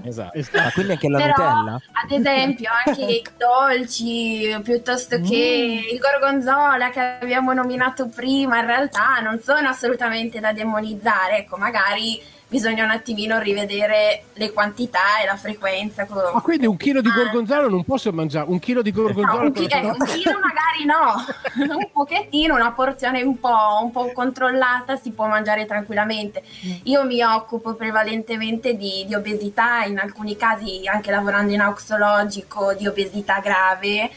esatto. 0.04 0.40
Ma 0.54 0.72
quindi 0.72 0.92
anche 0.94 1.10
la 1.10 1.18
Però, 1.18 1.34
Nutella? 1.34 1.82
ad 1.92 2.12
esempio, 2.12 2.70
anche 2.86 3.02
i 3.02 3.24
dolci 3.38 4.60
piuttosto 4.64 5.20
che 5.22 5.88
il 5.92 6.00
gorgonzola 6.00 6.90
che 6.90 7.00
abbiamo 7.22 7.54
nominato 7.54 8.08
prima, 8.08 8.60
in 8.60 8.66
realtà 8.66 9.20
non 9.22 9.40
sono 9.42 9.70
assolutamente 9.70 10.40
da 10.40 10.54
demonizzare. 10.54 11.40
Ecco, 11.40 11.58
magari 11.58 12.22
bisogna 12.52 12.84
un 12.84 12.90
attimino 12.90 13.40
rivedere 13.40 14.26
le 14.34 14.52
quantità 14.52 15.22
e 15.24 15.26
la 15.26 15.38
frequenza. 15.38 16.06
co- 16.06 16.32
Ma 16.34 16.42
quindi 16.42 16.66
un 16.66 16.76
chilo 16.76 17.00
di 17.00 17.10
gorgonzola 17.10 17.70
non 17.70 17.86
posso 17.86 18.12
mangiare? 18.12 18.50
Un 18.50 18.60
chilo 18.60 18.82
di 18.82 18.92
No, 18.92 19.02
gorgonzola 19.04 19.44
un, 19.44 19.54
chi- 19.54 19.68
eh, 19.68 19.86
un 19.86 20.06
chilo 20.06 20.32
magari 20.34 20.84
no, 20.86 21.72
un 21.78 21.90
pochettino, 21.94 22.54
una 22.54 22.74
porzione 22.74 23.22
un 23.22 23.40
po', 23.40 23.80
un 23.82 23.92
po' 23.92 24.12
controllata 24.12 24.98
si 24.98 25.12
può 25.12 25.28
mangiare 25.28 25.66
tranquillamente. 25.66 26.44
Io 26.84 27.06
mi 27.06 27.24
occupo 27.24 27.74
prevalentemente 27.74 28.76
di, 28.76 29.06
di 29.08 29.16
obesità, 29.16 29.86
in 29.86 29.98
alcuni 29.98 30.36
casi 30.36 30.82
anche 30.92 31.10
lavorando 31.10 31.54
in 31.54 31.62
auxologico 31.62 32.74
di 32.74 32.86
obesità 32.86 33.40
grave 33.40 34.10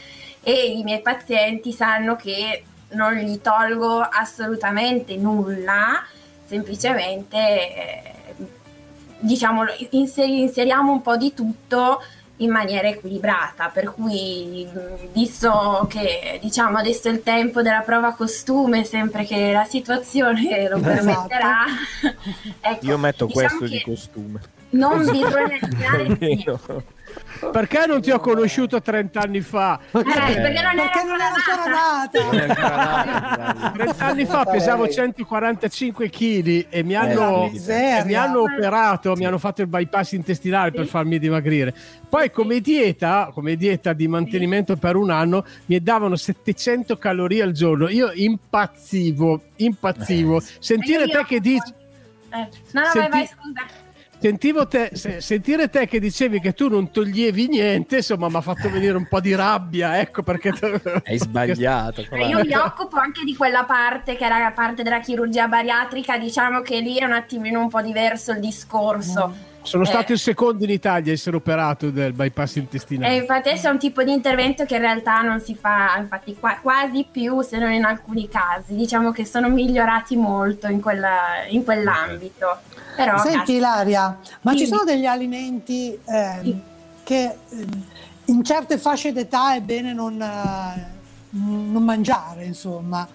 e 0.43 0.73
i 0.73 0.83
miei 0.83 0.99
pazienti 1.01 1.71
sanno 1.71 2.17
che 2.17 2.63
non 2.89 3.13
gli 3.13 3.39
tolgo 3.39 4.01
assolutamente 4.01 5.15
nulla, 5.15 6.03
semplicemente 6.45 7.37
eh, 7.37 8.01
diciamo 9.19 9.63
inseri- 9.91 10.41
inseriamo 10.41 10.91
un 10.91 11.01
po' 11.01 11.17
di 11.17 11.33
tutto 11.33 12.01
in 12.39 12.51
maniera 12.51 12.89
equilibrata, 12.89 13.69
per 13.69 13.93
cui 13.93 14.67
visto 15.13 15.87
che 15.89 16.37
diciamo 16.41 16.77
adesso 16.77 17.07
è 17.07 17.11
il 17.11 17.23
tempo 17.23 17.61
della 17.61 17.79
prova 17.79 18.11
costume, 18.13 18.83
sempre 18.83 19.23
che 19.23 19.53
la 19.53 19.63
situazione 19.63 20.67
lo 20.67 20.75
Esatto. 20.77 20.81
permetterà, 20.81 21.63
ecco, 22.59 22.85
Io 22.85 22.97
metto 22.97 23.25
diciamo 23.25 23.47
questo 23.47 23.67
di 23.67 23.81
costume. 23.81 24.41
non 24.71 24.99
bisogna 24.99 25.53
eliminare. 25.97 26.83
Perché 27.51 27.85
non 27.85 28.01
ti 28.01 28.11
ho 28.11 28.19
conosciuto 28.19 28.81
30 28.81 29.19
anni 29.19 29.41
fa? 29.41 29.79
Eh, 29.91 30.01
perché 30.03 30.61
non 30.61 30.75
Perché 30.75 31.03
non 31.03 31.19
era 31.19 31.33
ancora 31.33 31.65
nata. 31.71 32.19
30 33.73 33.95
anni 34.05 34.25
fa 34.25 34.45
pesavo 34.45 34.87
145 34.87 36.09
kg 36.09 36.65
e 36.69 36.83
mi 36.83 36.93
Eh, 36.93 36.95
hanno, 36.95 37.51
e 37.51 38.03
mi 38.05 38.13
hanno 38.13 38.41
operato, 38.41 39.13
mi 39.15 39.25
hanno 39.25 39.37
fatto 39.37 39.61
il 39.61 39.67
bypass 39.67 40.13
intestinale 40.13 40.71
per 40.71 40.85
farmi 40.87 41.19
dimagrire. 41.19 41.73
Poi 42.07 42.31
come 42.31 42.59
dieta, 42.61 43.29
come 43.33 43.55
dieta 43.55 43.93
di 43.93 44.07
mantenimento 44.07 44.75
per 44.77 44.95
un 44.95 45.09
anno 45.09 45.43
mi 45.65 45.79
davano 45.81 46.15
700 46.15 46.97
calorie 46.97 47.41
al 47.43 47.51
giorno. 47.51 47.89
Io 47.89 48.11
impazzivo, 48.13 49.41
impazzivo. 49.57 50.41
Sentire 50.59 51.03
Io- 51.05 51.11
te 51.11 51.23
che 51.25 51.39
dici 51.39 51.73
Eh, 52.33 52.47
no, 52.71 52.81
no, 52.81 52.81
vai, 52.81 52.91
Senti- 52.91 53.09
vai, 53.09 53.27
scusa. 53.27 53.65
Sentivo 54.25 54.67
te, 54.67 54.89
se- 54.93 55.21
sentire 55.21 55.69
te 55.69 55.85
che 55.85 55.99
dicevi 55.99 56.39
che 56.39 56.53
tu 56.53 56.67
non 56.67 56.89
toglievi 56.89 57.47
niente, 57.47 57.97
insomma, 57.97 58.27
mi 58.27 58.37
ha 58.37 58.41
fatto 58.41 58.71
venire 58.71 58.97
un 58.97 59.07
po' 59.07 59.19
di 59.19 59.35
rabbia, 59.35 59.99
ecco 59.99 60.23
perché 60.23 60.49
Hai 61.05 61.19
sbagliato. 61.19 62.03
Eh, 62.09 62.25
Io 62.29 62.43
mi 62.43 62.55
occupo 62.55 62.97
anche 62.97 63.23
di 63.23 63.35
quella 63.35 63.65
parte 63.65 64.15
che 64.15 64.25
era 64.25 64.39
la 64.39 64.49
parte 64.51 64.81
della 64.81 64.99
chirurgia 64.99 65.47
bariatrica, 65.47 66.17
diciamo 66.17 66.61
che 66.61 66.79
lì 66.79 66.97
è 66.97 67.05
un 67.05 67.11
attimino 67.11 67.59
un 67.59 67.69
po' 67.69 67.83
diverso 67.83 68.31
il 68.31 68.39
discorso. 68.39 69.53
Sono 69.61 69.83
Eh, 69.83 69.87
stato 69.87 70.11
il 70.11 70.19
secondo 70.19 70.63
in 70.63 70.69
Italia 70.71 71.11
a 71.11 71.13
essere 71.15 71.35
operato 71.35 71.91
del 71.91 72.13
bypass 72.13 72.55
intestinale. 72.55 73.13
E 73.13 73.17
infatti 73.17 73.49
questo 73.49 73.67
è 73.67 73.71
un 73.71 73.79
tipo 73.79 74.01
di 74.03 74.11
intervento 74.11 74.65
che 74.65 74.75
in 74.75 74.81
realtà 74.81 75.21
non 75.21 75.39
si 75.39 75.55
fa, 75.55 75.97
infatti 75.99 76.35
qua- 76.39 76.57
quasi 76.61 77.05
più 77.11 77.41
se 77.41 77.59
non 77.59 77.71
in 77.71 77.83
alcuni 77.83 78.27
casi. 78.27 78.75
Diciamo 78.75 79.11
che 79.11 79.23
sono 79.25 79.49
migliorati 79.49 80.15
molto 80.15 80.67
in, 80.67 80.81
quella- 80.81 81.45
in 81.49 81.63
quell'ambito. 81.63 82.59
Però, 82.95 83.17
Senti 83.19 83.53
Ilaria, 83.53 84.17
ma 84.41 84.51
ci 84.51 84.57
Dimmi. 84.63 84.69
sono 84.69 84.83
degli 84.83 85.05
alimenti 85.05 85.97
ehm, 86.05 86.61
che 87.03 87.35
ehm, 87.49 87.83
in 88.25 88.43
certe 88.43 88.77
fasce 88.77 89.11
d'età 89.11 89.53
è 89.55 89.61
bene 89.61 89.93
non, 89.93 90.21
eh, 90.21 90.85
non 91.31 91.83
mangiare, 91.83 92.45
insomma. 92.45 93.07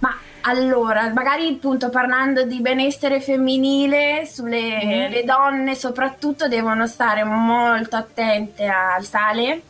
Ma 0.00 0.14
allora, 0.42 1.12
magari 1.12 1.48
appunto 1.48 1.88
parlando 1.90 2.44
di 2.44 2.60
benessere 2.60 3.20
femminile, 3.20 4.26
sulle 4.26 5.08
Mm. 5.08 5.10
le 5.10 5.24
donne 5.24 5.74
soprattutto 5.74 6.46
devono 6.46 6.86
stare 6.86 7.24
molto 7.24 7.96
attente 7.96 8.66
al 8.66 9.04
sale, 9.04 9.62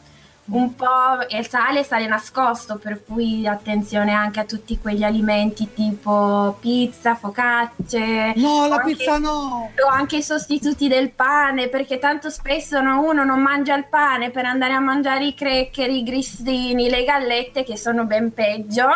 un 0.51 0.75
po' 0.75 1.29
e 1.29 1.39
il 1.39 1.49
sale 1.49 1.83
sale 1.83 2.07
nascosto, 2.07 2.77
per 2.77 3.05
cui 3.05 3.47
attenzione 3.47 4.13
anche 4.13 4.41
a 4.41 4.45
tutti 4.45 4.79
quegli 4.79 5.03
alimenti 5.03 5.73
tipo 5.75 6.57
pizza, 6.61 7.15
focacce. 7.15 8.33
No, 8.37 8.67
la 8.67 8.77
anche- 8.77 8.97
pizza 8.97 9.19
no! 9.19 9.71
o 9.77 9.89
anche 9.89 10.17
i 10.17 10.23
sostituti 10.23 10.89
del 10.89 11.11
pane, 11.11 11.69
perché 11.69 11.99
tanto 11.99 12.31
spesso 12.31 12.81
no, 12.81 13.01
uno 13.01 13.25
non 13.25 13.41
mangia 13.41 13.77
il 13.77 13.87
pane 13.89 14.31
per 14.31 14.47
andare 14.47 14.73
a 14.73 14.81
mangiare 14.81 15.27
i 15.27 15.35
cracker, 15.35 15.91
i 15.91 16.03
grissini, 16.03 16.89
le 16.89 17.05
gallette 17.05 17.65
che 17.65 17.77
sono 17.77 18.05
ben 18.05 18.33
peggio. 18.33 18.87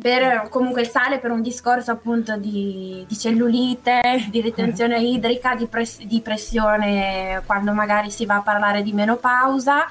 Per, 0.00 0.48
comunque 0.48 0.82
il 0.82 0.88
sale 0.88 1.18
per 1.18 1.30
un 1.30 1.42
discorso 1.42 1.90
appunto 1.90 2.36
di, 2.36 3.04
di 3.06 3.18
cellulite, 3.18 4.00
di 4.30 4.40
ritenzione 4.40 4.98
idrica, 4.98 5.54
di, 5.54 5.66
pres- 5.66 6.02
di 6.04 6.20
pressione 6.20 7.42
quando 7.44 7.72
magari 7.72 8.10
si 8.10 8.24
va 8.24 8.36
a 8.36 8.40
parlare 8.40 8.82
di 8.82 8.92
menopausa 8.92 9.86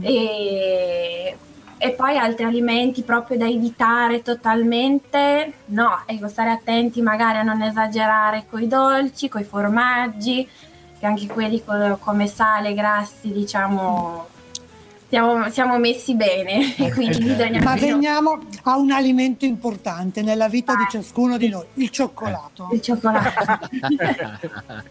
e, 0.00 1.36
e 1.78 1.90
poi 1.90 2.18
altri 2.18 2.44
alimenti 2.44 3.02
proprio 3.02 3.38
da 3.38 3.46
evitare 3.46 4.22
totalmente, 4.22 5.52
no, 5.66 6.02
ecco, 6.06 6.28
stare 6.28 6.50
attenti 6.50 7.00
magari 7.00 7.38
a 7.38 7.42
non 7.42 7.62
esagerare 7.62 8.44
con 8.50 8.60
i 8.60 8.68
dolci, 8.68 9.28
con 9.28 9.40
i 9.40 9.44
formaggi, 9.44 10.46
che 10.98 11.06
anche 11.06 11.26
quelli 11.26 11.62
co- 11.64 11.96
come 12.00 12.26
sale, 12.26 12.74
grassi, 12.74 13.32
diciamo, 13.32 14.26
siamo, 15.08 15.48
siamo 15.50 15.78
messi 15.78 16.14
bene, 16.14 16.74
e 16.76 16.92
quindi 16.92 17.18
bisogna... 17.20 17.62
Ma 17.62 17.76
veniamo 17.76 18.38
a 18.64 18.76
un 18.76 18.90
alimento 18.90 19.44
importante 19.44 20.22
nella 20.22 20.48
vita 20.48 20.74
di 20.74 20.84
ciascuno 20.90 21.36
di 21.36 21.48
noi, 21.48 21.66
il 21.74 21.90
cioccolato. 21.90 22.68
Il 22.72 22.82
cioccolato. 22.82 23.68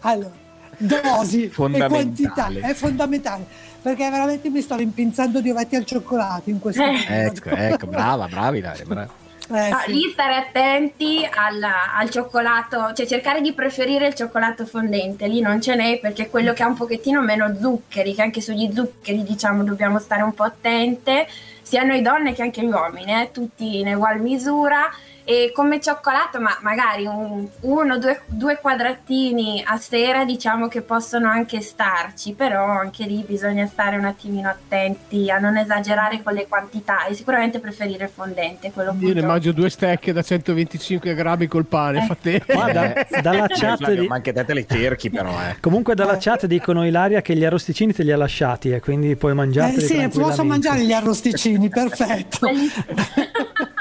Allora, 0.00 0.32
dosi 0.78 1.44
e 1.44 1.50
quantità 1.50 2.48
è 2.48 2.72
fondamentale 2.72 3.66
perché 3.82 4.08
veramente 4.10 4.50
mi 4.50 4.60
sto 4.60 4.76
rimpinzando 4.76 5.40
di 5.40 5.50
ovetti 5.50 5.76
al 5.76 5.84
cioccolato 5.84 6.50
in 6.50 6.58
questo 6.58 6.82
Eh. 6.82 7.04
periodo. 7.06 7.36
Ecco, 7.36 7.48
ecco, 7.50 7.86
brava, 7.86 8.26
bravi, 8.26 8.60
dai, 8.60 8.82
brava. 8.84 9.26
Eh, 9.50 9.68
No, 9.70 9.78
sì. 9.86 9.92
lì 9.92 10.10
stare 10.12 10.34
attenti 10.36 11.24
al, 11.24 11.62
al 11.62 12.10
cioccolato, 12.10 12.92
cioè 12.92 13.06
cercare 13.06 13.40
di 13.40 13.54
preferire 13.54 14.08
il 14.08 14.14
cioccolato 14.14 14.66
fondente, 14.66 15.26
lì 15.26 15.40
non 15.40 15.58
ce 15.62 15.74
n'è 15.74 15.98
perché 16.00 16.24
è 16.24 16.28
quello 16.30 16.52
che 16.52 16.62
ha 16.62 16.66
un 16.66 16.74
pochettino 16.74 17.22
meno 17.22 17.54
zuccheri, 17.58 18.14
che 18.14 18.20
anche 18.20 18.42
sugli 18.42 18.70
zuccheri 18.74 19.22
diciamo 19.22 19.64
dobbiamo 19.64 19.98
stare 20.00 20.20
un 20.22 20.34
po' 20.34 20.42
attente, 20.42 21.26
sia 21.62 21.82
noi 21.82 22.02
donne 22.02 22.34
che 22.34 22.42
anche 22.42 22.60
gli 22.62 22.66
uomini, 22.70 23.10
eh, 23.22 23.30
tutti 23.32 23.78
in 23.80 23.88
ugual 23.94 24.20
misura. 24.20 24.90
E 25.30 25.52
come 25.52 25.78
cioccolato, 25.78 26.40
ma 26.40 26.56
magari 26.62 27.04
un- 27.04 27.46
uno, 27.60 27.98
due, 27.98 28.22
due 28.24 28.56
quadratini 28.56 29.62
a 29.62 29.76
sera 29.76 30.24
diciamo 30.24 30.68
che 30.68 30.80
possono 30.80 31.28
anche 31.28 31.60
starci, 31.60 32.32
però 32.32 32.64
anche 32.64 33.04
lì 33.04 33.22
bisogna 33.28 33.66
stare 33.66 33.98
un 33.98 34.06
attimino 34.06 34.48
attenti 34.48 35.30
a 35.30 35.36
non 35.38 35.58
esagerare 35.58 36.22
con 36.22 36.32
le 36.32 36.46
quantità 36.48 37.04
e 37.04 37.12
sicuramente 37.12 37.58
preferire 37.58 38.04
il 38.04 38.10
fondente, 38.10 38.72
quello 38.72 38.96
Io 39.00 39.12
ne 39.12 39.20
mangio 39.20 39.52
due 39.52 39.68
stecche 39.68 40.14
da 40.14 40.22
125 40.22 41.12
grammi 41.14 41.46
col 41.46 41.66
pane, 41.66 42.06
fa 42.06 42.16
te. 42.18 42.42
Guarda, 42.46 42.94
Eh, 42.94 43.20
dalla 43.20 43.44
eh, 43.44 43.48
chat 43.54 43.76
Flavio, 43.76 44.00
di- 44.00 44.08
Ma 44.08 44.14
anche 44.14 44.32
te 44.32 44.42
te 44.46 44.54
le 44.54 44.64
cerchi, 44.66 45.10
però, 45.10 45.28
eh. 45.42 45.56
Comunque 45.60 45.94
dalla 45.94 46.16
chat 46.18 46.46
dicono 46.46 46.86
Ilaria 46.86 47.20
che 47.20 47.36
gli 47.36 47.44
arrosticini 47.44 47.92
te 47.92 48.02
li 48.02 48.12
ha 48.12 48.16
lasciati 48.16 48.70
e 48.70 48.80
quindi 48.80 49.14
puoi 49.16 49.34
mangiarli 49.34 49.76
Eh, 49.76 49.80
sì, 49.80 50.08
posso 50.08 50.42
mangiare 50.42 50.82
gli 50.84 50.92
arrosticini, 50.94 51.68
perfetto. 51.68 52.48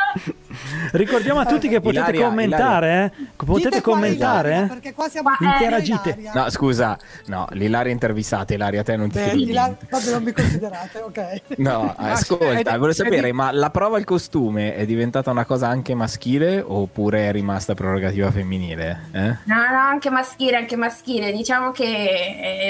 Ricordiamo 0.91 1.39
a 1.39 1.45
tutti 1.45 1.67
che 1.67 1.79
potete 1.81 2.09
Ilaria, 2.11 2.25
commentare, 2.27 3.11
eh? 3.17 3.25
Potete 3.35 3.69
Dite 3.69 3.81
commentare, 3.81 4.49
Ilaria, 4.49 4.65
eh? 4.65 4.67
perché 4.67 4.93
qua 4.93 5.07
siamo 5.09 5.29
Interagite. 5.39 6.09
Ilaria. 6.17 6.31
No, 6.33 6.49
scusa, 6.49 6.97
no, 7.25 7.47
l'Ilaria 7.51 7.91
intervistata, 7.91 8.53
Ilaria, 8.53 8.83
te 8.83 8.95
non 8.95 9.09
ti 9.09 9.19
Beh. 9.19 9.31
Ilaria- 9.31 9.77
vabbè, 9.89 10.11
non 10.11 10.23
mi 10.23 10.31
considerate, 10.31 10.99
ok. 10.99 11.41
No, 11.57 11.93
ascolta, 11.97 12.51
è 12.51 12.63
di- 12.63 12.69
volevo 12.69 12.93
sapere, 12.93 13.31
ma 13.31 13.51
la 13.51 13.69
prova 13.69 13.97
al 13.97 14.03
costume 14.03 14.75
è 14.75 14.85
diventata 14.85 15.31
una 15.31 15.45
cosa 15.45 15.67
anche 15.67 15.93
maschile 15.95 16.63
oppure 16.65 17.27
è 17.27 17.31
rimasta 17.31 17.73
prerogativa 17.73 18.31
femminile? 18.31 19.01
Eh? 19.11 19.27
No, 19.43 19.55
no, 19.55 19.79
anche 19.79 20.09
maschile, 20.09 20.57
anche 20.57 20.75
maschile. 20.75 21.31
Diciamo 21.31 21.71
che 21.71 21.83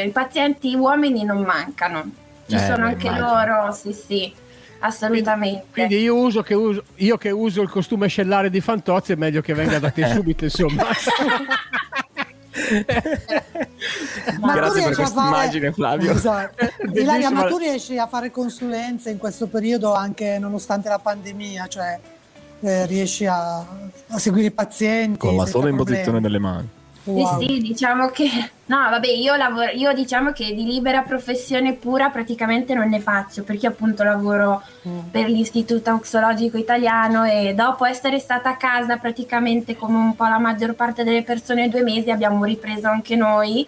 eh, 0.01 0.03
i 0.05 0.10
pazienti 0.12 0.74
uomini 0.76 1.24
non 1.24 1.41
mancano. 1.43 2.03
Ci 2.47 2.55
Eh, 2.55 2.60
sono 2.60 2.86
beh, 2.86 2.91
anche 2.93 3.08
immagino. 3.08 3.28
loro, 3.28 3.72
sì, 3.74 3.91
sì, 3.93 4.34
assolutamente. 4.80 5.65
Quindi 5.71 5.99
io, 5.99 6.15
uso 6.15 6.41
che 6.41 6.53
uso, 6.53 6.84
io 6.95 7.17
che 7.17 7.32
uso 7.32 7.61
il 7.61 7.69
costume 7.69 8.07
scellare 8.07 8.49
di 8.49 8.61
Fantozzi 8.61 9.13
è 9.13 9.15
meglio 9.15 9.41
che 9.41 9.53
venga 9.53 9.80
da 9.80 9.91
te 9.91 10.07
subito, 10.13 10.43
insomma. 10.45 10.86
Ma 14.39 14.53
tu 14.53 14.59
Grazie 14.59 14.61
per 14.61 14.73
riesci 14.73 14.89
a 14.91 14.95
questa 14.95 15.21
fare- 15.21 15.28
immagine, 15.28 15.71
Flavio. 15.71 16.11
Esatto. 16.11 16.65
Ilaria, 16.93 17.30
ma 17.30 17.45
tu 17.45 17.57
riesci 17.57 17.97
a 17.97 18.07
fare 18.07 18.32
consulenze 18.32 19.09
in 19.11 19.17
questo 19.17 19.47
periodo 19.47 19.93
anche 19.93 20.38
nonostante 20.39 20.89
la 20.89 20.99
pandemia? 20.99 21.67
Cioè, 21.67 21.99
eh, 22.61 22.86
riesci 22.88 23.25
a, 23.25 23.57
a 23.59 24.17
seguire 24.17 24.47
i 24.47 24.51
pazienti? 24.51 25.17
Con 25.19 25.36
la 25.36 25.45
sola 25.45 25.69
imposizione 25.69 26.19
delle 26.19 26.39
mani. 26.39 26.67
Wow. 27.12 27.39
Sì, 27.39 27.45
sì, 27.45 27.58
diciamo 27.60 28.10
che 28.10 28.30
no, 28.66 28.89
vabbè, 28.89 29.08
io 29.08 29.36
lavoro, 29.36 29.72
io 29.72 29.93
diciamo 29.93 30.32
che 30.32 30.53
di 30.53 30.66
libera 30.66 31.01
professione 31.01 31.74
pura 31.74 32.10
praticamente 32.10 32.74
non 32.74 32.89
ne 32.89 32.99
faccio 32.99 33.43
perché 33.43 33.68
appunto 33.68 34.03
lavoro 34.03 34.62
per 35.10 35.30
l'Istituto 35.30 35.89
Auxologico 35.89 36.58
Italiano 36.58 37.24
e 37.24 37.53
dopo 37.53 37.86
essere 37.86 38.20
stata 38.20 38.49
a 38.49 38.58
casa 38.58 38.97
praticamente 38.97 39.76
come 39.76 39.97
un 39.97 40.16
po' 40.16 40.26
la 40.26 40.38
maggior 40.38 40.74
parte 40.74 41.03
delle 41.03 41.24
persone 41.24 41.70
due 41.70 41.82
mesi 41.84 42.12
abbiamo 42.12 42.43
ripreso 42.43 42.88
anche 42.88 43.16
noi 43.16 43.66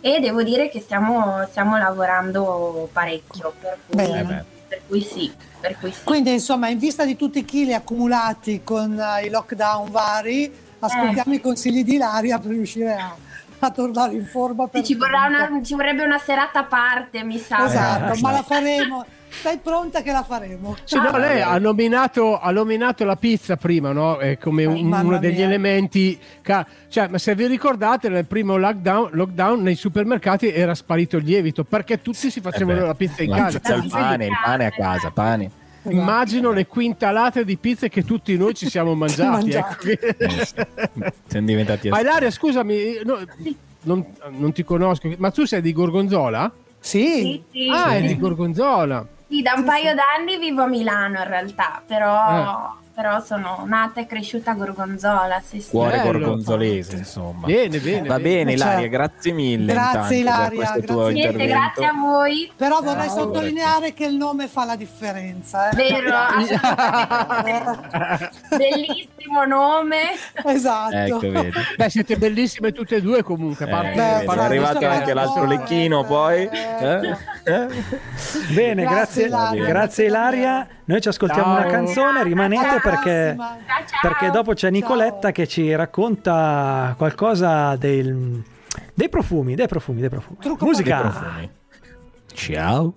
e 0.00 0.20
devo 0.20 0.44
dire 0.44 0.68
che 0.68 0.78
stiamo, 0.80 1.44
stiamo 1.50 1.76
lavorando 1.76 2.88
parecchio, 2.92 3.52
per 3.60 3.78
cui, 3.86 3.96
Bene. 3.96 4.44
per 4.68 4.80
cui 4.86 5.00
sì, 5.00 5.32
per 5.58 5.76
cui 5.80 5.90
sì. 5.90 6.04
Quindi, 6.04 6.32
insomma, 6.32 6.68
in 6.68 6.78
vista 6.78 7.04
di 7.04 7.16
tutti 7.16 7.38
i 7.40 7.44
chili 7.44 7.74
accumulati 7.74 8.62
con 8.62 8.96
eh, 8.96 9.24
i 9.24 9.30
lockdown 9.30 9.90
vari, 9.90 10.52
ascoltiamo 10.86 11.32
Eh. 11.32 11.36
i 11.36 11.40
consigli 11.40 11.84
di 11.84 11.94
Ilaria 11.94 12.38
per 12.38 12.50
riuscire 12.52 12.94
a, 12.94 13.14
a 13.58 13.70
tornare 13.70 14.14
in 14.14 14.24
forma. 14.26 14.66
Per 14.66 14.82
Ci, 14.82 14.94
vorrà 14.94 15.26
una- 15.26 15.62
ci 15.62 15.74
vorrebbe 15.74 16.02
una 16.04 16.18
serata 16.18 16.60
a 16.60 16.64
parte, 16.64 17.22
mi 17.22 17.38
sa. 17.38 17.66
Esatto, 17.66 18.14
Eh, 18.14 18.20
ma 18.20 18.30
la 18.32 18.42
faremo. 18.42 19.04
Stai 19.28 19.58
pronta 19.58 20.00
che 20.02 20.12
la 20.12 20.22
faremo. 20.22 20.76
Sì, 20.84 20.96
no, 20.96 21.18
lei 21.18 21.42
ha 21.42 21.58
nominato, 21.58 22.38
ha 22.38 22.50
nominato 22.52 23.04
la 23.04 23.16
pizza 23.16 23.56
prima, 23.56 23.92
no? 23.92 24.16
È 24.18 24.38
come 24.38 24.64
un- 24.64 24.86
mamma 24.86 25.08
uno 25.08 25.18
degli 25.18 25.36
mia. 25.36 25.44
elementi. 25.46 26.18
ca- 26.40 26.64
cioè, 26.88 27.08
ma 27.08 27.18
se 27.18 27.34
vi 27.34 27.46
ricordate, 27.46 28.08
nel 28.08 28.24
primo 28.24 28.56
lockdown, 28.56 29.10
lockdown 29.12 29.60
nei 29.62 29.74
supermercati 29.74 30.50
era 30.50 30.74
sparito 30.74 31.16
il 31.18 31.24
lievito 31.24 31.64
perché 31.64 32.00
tutti 32.00 32.30
si 32.30 32.40
facevano 32.40 32.78
Eh 32.78 32.80
beh, 32.82 32.86
la 32.86 32.94
pizza 32.94 33.22
in 33.24 33.30
la 33.30 33.36
casa. 33.36 33.58
pizza 33.58 33.74
al 33.74 33.86
pane, 33.90 34.26
il 34.26 34.32
pane 34.42 34.64
a 34.66 34.70
casa, 34.70 35.10
pane. 35.10 35.50
Immagino 35.90 36.50
le 36.50 36.66
quintalate 36.66 37.44
di 37.44 37.56
pizze 37.56 37.88
che 37.88 38.04
tutti 38.04 38.36
noi 38.36 38.54
ci 38.54 38.68
siamo 38.68 38.94
mangiati. 38.94 39.30
Mangiati. 39.30 39.90
ecco. 39.90 41.12
Siamo 41.26 41.46
diventati 41.46 41.88
Ma 41.88 42.00
Ilaria, 42.00 42.30
scusami, 42.30 43.00
no, 43.04 43.18
non, 43.82 44.04
non 44.30 44.52
ti 44.52 44.64
conosco, 44.64 45.12
ma 45.18 45.30
tu 45.30 45.44
sei 45.44 45.60
di 45.60 45.72
Gorgonzola? 45.72 46.50
Sì. 46.78 47.06
Sì, 47.06 47.42
sì. 47.50 47.68
Ah, 47.70 47.96
è 47.96 48.02
di 48.02 48.16
Gorgonzola. 48.18 49.06
Sì, 49.28 49.42
da 49.42 49.54
un 49.56 49.64
paio 49.64 49.94
d'anni 49.94 50.38
vivo 50.38 50.62
a 50.62 50.66
Milano 50.66 51.18
in 51.18 51.28
realtà, 51.28 51.82
però, 51.84 52.76
però 52.96 53.22
sono 53.22 53.62
nata 53.66 54.00
e 54.00 54.06
cresciuta 54.06 54.52
a 54.52 54.54
Gorgonzola. 54.54 55.42
Sì, 55.46 55.60
sì. 55.60 55.68
Cuore 55.68 55.98
Bello. 55.98 56.12
gorgonzolese, 56.12 56.96
insomma. 56.96 57.46
Bene, 57.46 57.78
bene. 57.78 58.08
Va 58.08 58.18
bene, 58.18 58.52
Ilaria, 58.54 58.78
Cioè, 58.78 58.88
grazie 58.88 59.32
mille. 59.32 59.72
grazie, 59.74 60.16
Ilaria, 60.16 60.60
grazie. 60.62 60.82
tuo 60.82 61.08
Niente, 61.08 61.46
grazie 61.46 61.84
a 61.84 61.92
voi. 61.92 62.50
Però 62.56 62.80
vorrei 62.80 63.08
Ciao. 63.08 63.18
sottolineare 63.18 63.92
che 63.92 64.06
il 64.06 64.16
nome 64.16 64.48
fa 64.48 64.64
la 64.64 64.76
differenza. 64.76 65.68
eh. 65.68 65.76
Vero, 65.76 66.08
bellissimo 68.56 69.44
nome. 69.46 69.98
Esatto. 70.44 70.96
Ecco, 70.96 71.18
vedi. 71.18 71.50
Beh, 71.76 71.90
siete 71.90 72.16
bellissime 72.16 72.72
tutte 72.72 72.96
e 72.96 73.02
due 73.02 73.22
comunque. 73.22 73.70
a 73.70 73.90
Eh, 73.92 74.24
è 74.24 74.26
arrivato 74.26 74.86
anche 74.86 75.12
l'altro 75.12 75.44
lecchino 75.44 76.02
eh, 76.02 76.06
poi. 76.06 76.42
ecco. 76.50 76.84
Eh? 76.84 77.16
Eh? 77.48 77.66
Bene, 78.52 78.82
Grazie, 78.82 78.82
grazie, 78.82 79.26
Ilaria. 79.26 79.64
grazie 79.66 80.04
Ilaria. 80.06 80.66
Noi 80.86 81.00
ci 81.00 81.08
ascoltiamo 81.08 81.54
Ciao. 81.54 81.62
una 81.62 81.66
canzone, 81.70 82.22
rimanete 82.24 82.80
perché. 82.82 83.34
Ciao, 83.38 83.56
ciao. 83.56 84.00
perché 84.02 84.30
dopo 84.30 84.52
c'è 84.52 84.68
Nicoletta 84.70 85.30
che 85.30 85.46
ci 85.46 85.72
racconta 85.74 86.94
qualcosa 86.98 87.76
del- 87.76 88.42
dei 88.94 89.08
profumi, 89.08 89.54
dei 89.54 89.68
profumi, 89.68 90.00
dei 90.00 90.08
profumi. 90.10 90.38
Trucco 90.40 90.64
Musica. 90.64 91.02
Dei 91.02 91.10
profumi. 91.10 91.50
Ciao. 92.34 92.94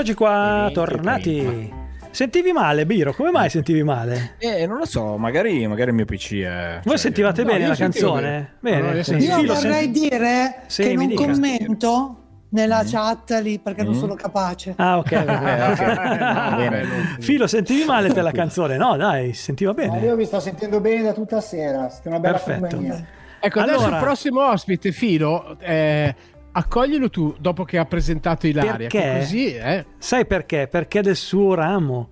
Eccoci 0.00 0.14
qua, 0.16 0.60
Evento, 0.60 0.80
tornati. 0.80 1.72
Sentivi 2.10 2.52
male, 2.52 2.86
Biro? 2.86 3.12
Come 3.12 3.30
mai 3.30 3.50
sentivi 3.50 3.82
male? 3.82 4.36
Eh, 4.38 4.64
non 4.66 4.78
lo 4.78 4.86
so, 4.86 5.18
magari, 5.18 5.66
magari 5.66 5.90
il 5.90 5.94
mio 5.96 6.06
PC 6.06 6.36
è... 6.36 6.80
Voi 6.84 6.96
sentivate 6.96 7.42
no, 7.42 7.50
bene 7.50 7.64
io 7.64 7.68
la 7.68 7.74
canzone? 7.76 8.54
bene. 8.60 8.80
Bene. 8.80 9.02
No, 9.06 9.16
io 9.18 9.40
Io 9.42 9.54
vorrei 9.54 9.82
senti- 9.92 10.00
dire 10.08 10.62
Sì, 10.68 10.82
che 10.84 10.88
mi 10.88 10.94
non 10.96 11.06
dica. 11.08 11.24
commento 11.26 12.16
nella 12.48 12.82
chat 12.86 13.38
lì 13.42 13.58
perché 13.58 13.82
non 13.82 13.92
sono 13.94 14.14
capace. 14.14 14.72
Ah, 14.78 14.96
ok. 14.96 15.12
Eh, 15.12 15.18
ok. 15.18 15.94
Va 15.94 16.54
bene. 16.56 16.84
Filo, 17.20 17.46
sentivi 17.46 17.84
male 17.84 18.10
per 18.10 18.22
la 18.22 18.32
canzone? 18.32 18.78
No, 18.78 18.96
dai, 18.96 19.34
sentiva 19.34 19.74
Ma 19.76 19.84
bene. 19.86 19.98
io 20.06 20.16
vi 20.16 20.24
sto 20.24 20.40
sentendo 20.40 20.80
bene 20.80 21.02
da 21.02 21.12
tutta 21.12 21.42
sera, 21.42 21.90
siete 21.90 22.08
una 22.08 22.20
bella 22.20 22.38
Perfetto. 22.38 22.58
compagnia. 22.74 23.06
Ecco, 23.42 23.60
adesso 23.60 23.78
Allora- 23.84 23.96
il 23.96 24.02
prossimo 24.02 24.46
ospite, 24.50 24.92
Filo, 24.92 25.56
eh, 25.60 26.14
accoglilo 26.52 27.10
tu 27.10 27.34
dopo 27.38 27.64
che 27.64 27.78
ha 27.78 27.84
presentato 27.84 28.46
Ilaria. 28.46 28.72
Perché? 28.88 29.16
così, 29.20 29.54
eh. 29.54 29.86
Sai 29.98 30.26
perché? 30.26 30.68
Perché 30.68 31.02
del 31.02 31.16
suo 31.16 31.54
ramo. 31.54 32.08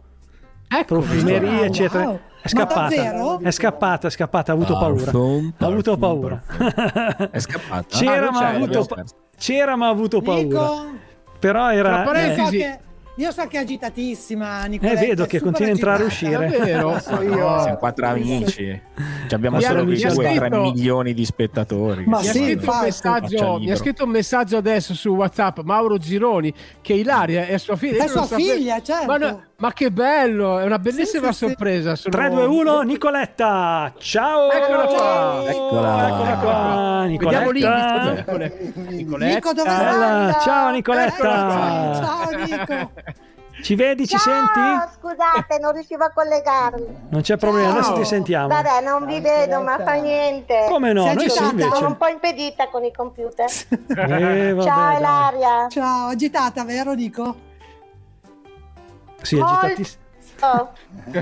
Ecco, 0.69 1.01
Profumeria, 1.01 1.51
Wow, 1.51 1.63
eccetera. 1.65 2.05
wow. 2.05 2.21
È 2.41 2.49
scappata. 2.49 3.39
È 3.41 3.51
scappata, 3.51 4.07
è 4.07 4.11
scappata, 4.11 4.53
ha 4.53 4.55
avuto 4.55 4.79
paura. 4.79 5.05
Parfum, 5.05 5.53
Ha 5.59 5.67
avuto 5.67 5.97
parfum, 5.97 6.21
paura. 6.21 7.29
È 7.33 7.39
scappata? 7.41 7.87
C'era, 7.99 8.29
Ah, 8.29 8.31
ma 8.31 8.39
ha 8.41 8.49
avuto, 8.51 8.85
pa- 8.85 9.05
c'era, 9.37 9.77
ma 9.77 9.87
ha 9.87 9.91
avuto 9.91 10.21
paura. 10.21 10.43
Nico, 10.43 10.87
Però 11.39 11.65
Tra 11.69 11.75
era. 11.75 11.99
io 11.99 12.05
parentesi- 12.05 12.59
eh, 12.61 12.79
io 13.19 13.31
so 13.33 13.47
che 13.47 13.59
è 13.59 13.61
agitatissima, 13.63 14.65
eh, 14.65 14.69
Nicoletta. 14.69 15.01
vedo 15.01 15.25
è 15.25 15.27
che 15.27 15.41
continua 15.41 15.71
a 15.71 15.75
entrare 15.75 16.03
e 16.03 16.07
uscire. 16.07 16.31
Davvero? 16.49 16.99
So 17.01 17.21
io, 17.23 17.35
No, 17.37 17.57
eh, 17.59 17.61
siamo 17.63 17.77
quattro 17.77 18.07
amici. 18.07 18.81
Ci 19.29 19.35
abbiamo 19.35 19.57
Mi 19.59 19.65
ha- 19.65 19.69
solo 19.69 19.85
mi 19.85 20.03
ha 20.03 20.13
2 20.13 20.25
3 20.25 20.37
scritto- 20.37 20.61
milioni 20.61 21.15
di 21.15 21.25
spettatori. 21.25 22.05
Ma 22.07 22.21
Mi 22.21 22.29
ha, 22.29 22.31
sì, 22.33 22.39
scritto 22.39 22.45
un 22.45 22.51
infatti. 22.51 22.85
messaggio, 22.85 23.59
mi 23.59 23.71
ha 23.71 23.77
scritto 23.77 24.05
un 24.05 24.11
messaggio 24.11 24.57
adesso 24.57 24.95
su 24.95 25.09
WhatsApp 25.11 25.59
Mauro 25.61 25.99
Gironi 25.99 26.53
che 26.81 26.93
Ilaria 26.95 27.47
è 27.47 27.59
sua 27.59 27.77
figlia. 27.77 28.05
È 28.05 28.09
sua 28.09 28.25
sapevo- 28.25 28.51
figlia, 28.53 28.81
certo. 28.83 29.07
Ma, 29.07 29.17
no- 29.17 29.43
ma 29.61 29.73
che 29.73 29.91
bello, 29.91 30.61
è 30.61 30.65
una 30.65 30.79
bellissima 30.79 31.33
Sì, 31.33 31.33
sì, 31.33 31.39
sì. 31.39 31.47
sorpresa. 31.47 31.97
Sono... 31.97 32.15
3, 32.17 32.31
2, 32.31 32.45
1, 32.47 32.81
Nicoletta! 32.83 33.93
Ciao! 33.99 34.53
Eccola 34.53 34.85
qua. 34.85 35.51
Eccola. 35.51 36.07
Eccola 36.09 36.37
qua, 36.37 37.07
Vediamo 37.09 37.51
Nicoletta! 37.51 38.03
l'indice. 38.03 38.21
Eccole. 38.21 38.73
Nicoletta. 38.91 39.35
Nico, 39.35 39.53
dove 39.55 39.71
sei? 39.71 40.41
Ciao 40.43 40.71
Nicoletta! 40.71 41.93
Ciao 41.95 42.31
Nico. 42.37 42.91
Ci 43.61 43.75
vedi, 43.75 44.07
ci 44.07 44.17
senti? 44.17 44.61
scusate, 44.95 45.59
non 45.61 45.73
riuscivo 45.73 46.05
a 46.05 46.13
collegarmi. 46.15 46.87
Non 47.11 47.23
c'è 47.23 47.37
problema, 47.37 47.71
adesso 47.71 47.95
ti 47.95 48.05
sentiamo. 48.05 48.47
Vabbè, 48.47 48.81
non 48.85 49.05
vi 49.07 49.19
vedo, 49.19 49.61
ma 49.61 49.77
fa 49.85 49.95
niente. 49.95 50.67
Come 50.69 50.93
no? 50.93 51.03
Sei 51.07 51.15
Noi 51.17 51.23
sì 51.29 51.39
agitata? 51.39 51.51
invece. 51.51 51.75
Sono 51.75 51.87
un 51.89 51.97
po' 51.97 52.07
impedita 52.07 52.69
con 52.69 52.85
i 52.85 52.93
computer. 52.93 53.47
Eh, 53.89 54.53
vabbè, 54.53 54.69
Ciao 54.69 54.79
dai. 54.93 54.97
Ilaria. 54.99 55.67
Ciao, 55.69 56.09
agitata, 56.11 56.63
vero 56.63 56.93
Nico? 56.93 57.47
Sì, 59.23 59.39
agitatissimo. 59.41 60.03
Oh, 60.41 60.71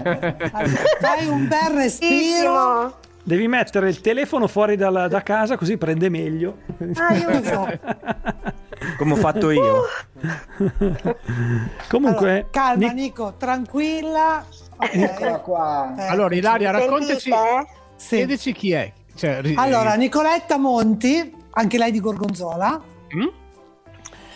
Fai 1.00 1.26
un 1.26 1.48
bel 1.48 1.70
respiro. 1.74 2.98
Devi 3.22 3.48
mettere 3.48 3.88
il 3.88 4.00
telefono 4.00 4.46
fuori 4.46 4.76
dalla- 4.76 5.08
da 5.08 5.22
casa 5.22 5.56
così 5.56 5.76
prende 5.78 6.08
meglio. 6.08 6.58
Ah, 6.96 7.14
io 7.14 7.30
lo 7.30 7.42
so. 7.42 7.66
Come 8.98 9.12
ho 9.12 9.16
fatto 9.16 9.50
io. 9.50 9.82
Comunque, 11.88 12.28
Allora, 12.30 12.46
calma 12.50 12.86
Nic- 12.86 12.92
Nico, 12.94 13.34
tranquilla. 13.36 14.44
Eccola 14.78 15.38
qua. 15.38 15.94
Eh, 15.98 16.06
Allora, 16.08 16.34
Ilaria, 16.34 16.70
raccontaci, 16.70 17.30
Sentite? 17.30 17.66
sì. 17.96 18.16
chiedici 18.16 18.52
chi 18.52 18.72
è. 18.72 18.92
Cioè, 19.14 19.40
ri- 19.40 19.54
Allora, 19.56 19.94
Nicoletta 19.94 20.58
Monti, 20.58 21.34
anche 21.52 21.78
lei 21.78 21.90
di 21.90 22.00
Gorgonzola, 22.00 22.80
Mm? 23.16 23.22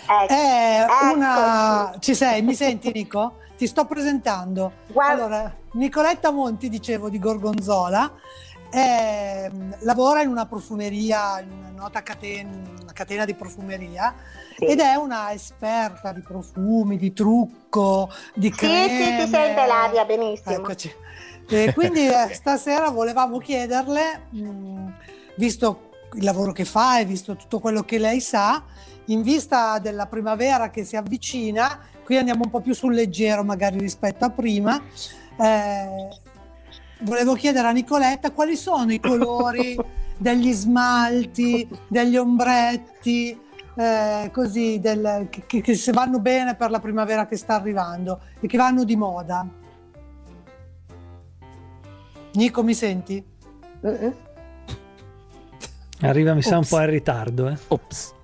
Ecco. 0.06 0.32
è 0.32 0.86
una... 1.14 1.92
Ci 2.00 2.14
sei? 2.14 2.42
Mi 2.42 2.54
senti 2.54 2.90
Nico? 2.92 3.34
Ti 3.60 3.66
sto 3.66 3.84
presentando. 3.84 4.72
Guarda- 4.86 5.12
Allora, 5.24 5.54
Nicoletta 5.72 6.30
Monti, 6.30 6.70
dicevo, 6.70 7.10
di 7.10 7.18
Gorgonzola, 7.18 8.10
è- 8.70 9.50
lavora 9.80 10.22
in 10.22 10.30
una 10.30 10.46
profumeria, 10.46 11.40
in 11.40 11.50
una 11.50 11.68
nota 11.68 12.02
catena, 12.02 12.48
una 12.80 12.92
catena 12.94 13.26
di 13.26 13.34
profumeria 13.34 14.14
Sì. 14.56 14.64
ed 14.64 14.80
è 14.80 14.94
una 14.94 15.30
esperta 15.32 16.10
di 16.12 16.22
profumi, 16.22 16.96
di 16.96 17.12
trucco, 17.12 18.08
di 18.34 18.46
Sì, 18.50 18.56
creme. 18.56 18.88
sì, 19.18 19.24
si 19.24 19.28
sente 19.28 19.66
l'aria 19.66 20.06
benissimo. 20.06 20.54
Eccoci. 20.54 20.90
E 21.50 21.74
quindi 21.74 22.06
eh, 22.06 22.32
stasera 22.32 22.88
volevamo 22.88 23.36
chiederle, 23.36 24.22
mh, 24.30 24.92
visto 25.36 25.90
il 26.14 26.24
lavoro 26.24 26.52
che 26.52 26.64
fa 26.64 26.98
e 26.98 27.04
visto 27.04 27.36
tutto 27.36 27.58
quello 27.58 27.82
che 27.82 27.98
lei 27.98 28.20
sa, 28.22 28.62
in 29.08 29.20
vista 29.20 29.78
della 29.80 30.06
primavera 30.06 30.70
che 30.70 30.82
si 30.82 30.96
avvicina, 30.96 31.88
qui 32.10 32.18
andiamo 32.18 32.42
un 32.42 32.50
po' 32.50 32.60
più 32.60 32.74
sul 32.74 32.92
leggero 32.92 33.44
magari 33.44 33.78
rispetto 33.78 34.24
a 34.24 34.30
prima, 34.30 34.82
eh, 35.36 36.08
volevo 37.02 37.34
chiedere 37.34 37.68
a 37.68 37.70
Nicoletta 37.70 38.32
quali 38.32 38.56
sono 38.56 38.92
i 38.92 38.98
colori 38.98 39.78
degli 40.18 40.50
smalti, 40.50 41.68
degli 41.86 42.16
ombretti, 42.16 43.38
eh, 43.76 44.28
così, 44.32 44.80
del- 44.80 45.28
che, 45.30 45.60
che 45.60 45.74
se 45.76 45.92
vanno 45.92 46.18
bene 46.18 46.56
per 46.56 46.70
la 46.72 46.80
primavera 46.80 47.28
che 47.28 47.36
sta 47.36 47.54
arrivando 47.54 48.22
e 48.40 48.48
che 48.48 48.56
vanno 48.56 48.82
di 48.82 48.96
moda. 48.96 49.48
Nico, 52.32 52.64
mi 52.64 52.74
senti? 52.74 53.24
Mm-mm. 53.86 54.14
arriva, 56.00 56.34
mi 56.34 56.42
sa, 56.42 56.54
un 56.54 56.56
Ops. 56.62 56.68
po' 56.70 56.80
in 56.80 56.90
ritardo. 56.90 57.48
Eh. 57.50 57.56
Ops. 57.68 58.14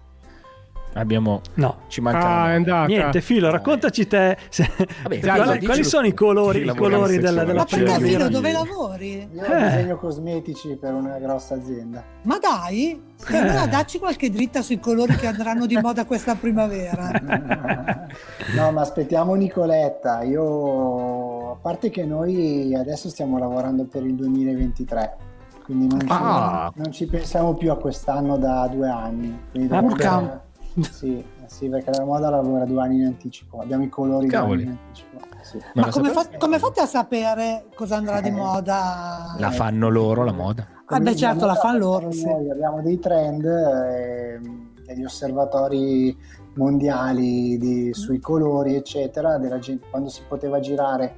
Abbiamo... 0.97 1.41
No. 1.55 1.77
Ci 1.89 2.01
manca... 2.01 2.27
Ah, 2.27 2.43
andata. 2.55 2.87
Niente, 2.87 3.21
Filo, 3.21 3.51
raccontaci 3.51 4.07
te 4.07 4.37
se- 4.49 4.69
Vabbè, 5.03 5.21
quali, 5.21 5.43
Filo, 5.43 5.59
quali 5.67 5.83
tu. 5.83 5.89
sono 5.89 6.07
i 6.07 6.15
colori, 6.15 6.63
i 6.65 6.75
colori 6.75 7.19
della, 7.19 7.45
della 7.45 7.59
Ma 7.61 7.65
perché 7.65 7.85
primavera? 7.85 8.07
Filo, 8.19 8.29
dove 8.29 8.53
lavori? 8.53 9.29
Io 9.33 9.45
Eh. 9.45 9.63
disegno 9.65 9.97
cosmetici 9.99 10.77
per 10.81 10.95
una 10.95 11.19
grossa 11.19 11.55
azienda. 11.55 12.03
Ma 12.23 12.39
dai, 12.39 13.01
E 13.29 13.37
allora 13.37 13.67
dacci 13.67 13.99
qualche 13.99 14.31
dritta 14.31 14.63
sui 14.63 14.79
colori 14.81 15.15
che 15.17 15.27
andranno 15.27 15.67
di 15.67 15.77
moda 15.77 16.05
questa 16.07 16.35
primavera. 16.35 18.05
No, 18.57 18.71
ma 18.71 18.81
aspettiamo 18.81 19.35
Nicoletta. 19.35 20.23
Io, 20.23 21.53
a 21.53 21.57
parte 21.61 21.91
che 21.91 22.05
noi 22.05 22.75
adesso 22.75 23.09
stiamo 23.11 23.39
lavorando 23.39 23.85
per 23.85 24.05
il 24.05 24.15
2023, 24.15 25.17
quindi 25.65 25.89
non 25.89 26.01
ci, 26.01 26.07
Ah. 26.11 26.73
non 26.75 26.93
ci 26.93 27.07
pensiamo 27.07 27.55
più 27.55 27.71
a 27.73 27.77
quest'anno 27.77 28.37
da 28.39 28.67
due 28.73 28.89
anni. 28.89 29.39
Quindi 29.51 29.75
Ah, 29.75 29.81
dovrebbe-. 29.81 30.41
Sì, 30.81 31.25
sì, 31.47 31.69
perché 31.69 31.91
la 31.91 32.05
moda 32.05 32.29
lavora 32.31 32.65
due 32.65 32.83
anni 32.83 32.97
in 33.01 33.07
anticipo. 33.07 33.61
Abbiamo 33.61 33.85
i 33.85 33.89
colori 33.89 34.27
due 34.27 34.37
anni 34.37 34.63
in 34.63 34.69
anticipo. 34.71 35.19
Sì. 35.43 35.59
Ma 35.75 35.87
la 35.87 35.93
come, 35.93 36.11
fa- 36.11 36.29
come 36.39 36.59
fate 36.59 36.81
a 36.81 36.87
sapere 36.87 37.67
cosa 37.75 37.97
andrà 37.97 38.21
di 38.21 38.31
moda? 38.31 39.37
La 39.39 39.51
fanno 39.51 39.89
loro 39.89 40.25
la 40.25 40.33
moda. 40.33 40.67
Ah, 40.87 40.99
beh, 41.01 41.17
certo, 41.17 41.47
la 41.47 41.55
fanno 41.55 41.79
loro. 41.79 42.11
Sì. 42.13 42.25
Noi 42.27 42.51
abbiamo 42.51 42.83
dei 42.83 42.99
trend, 42.99 43.45
ehm, 43.45 44.69
degli 44.85 45.05
osservatori 45.05 46.17
mondiali 46.55 47.59
di- 47.59 47.93
sui 47.95 48.19
colori, 48.19 48.75
eccetera, 48.75 49.39
della 49.39 49.59
gente, 49.59 49.87
quando 49.89 50.09
si 50.09 50.23
poteva 50.27 50.59
girare 50.61 51.17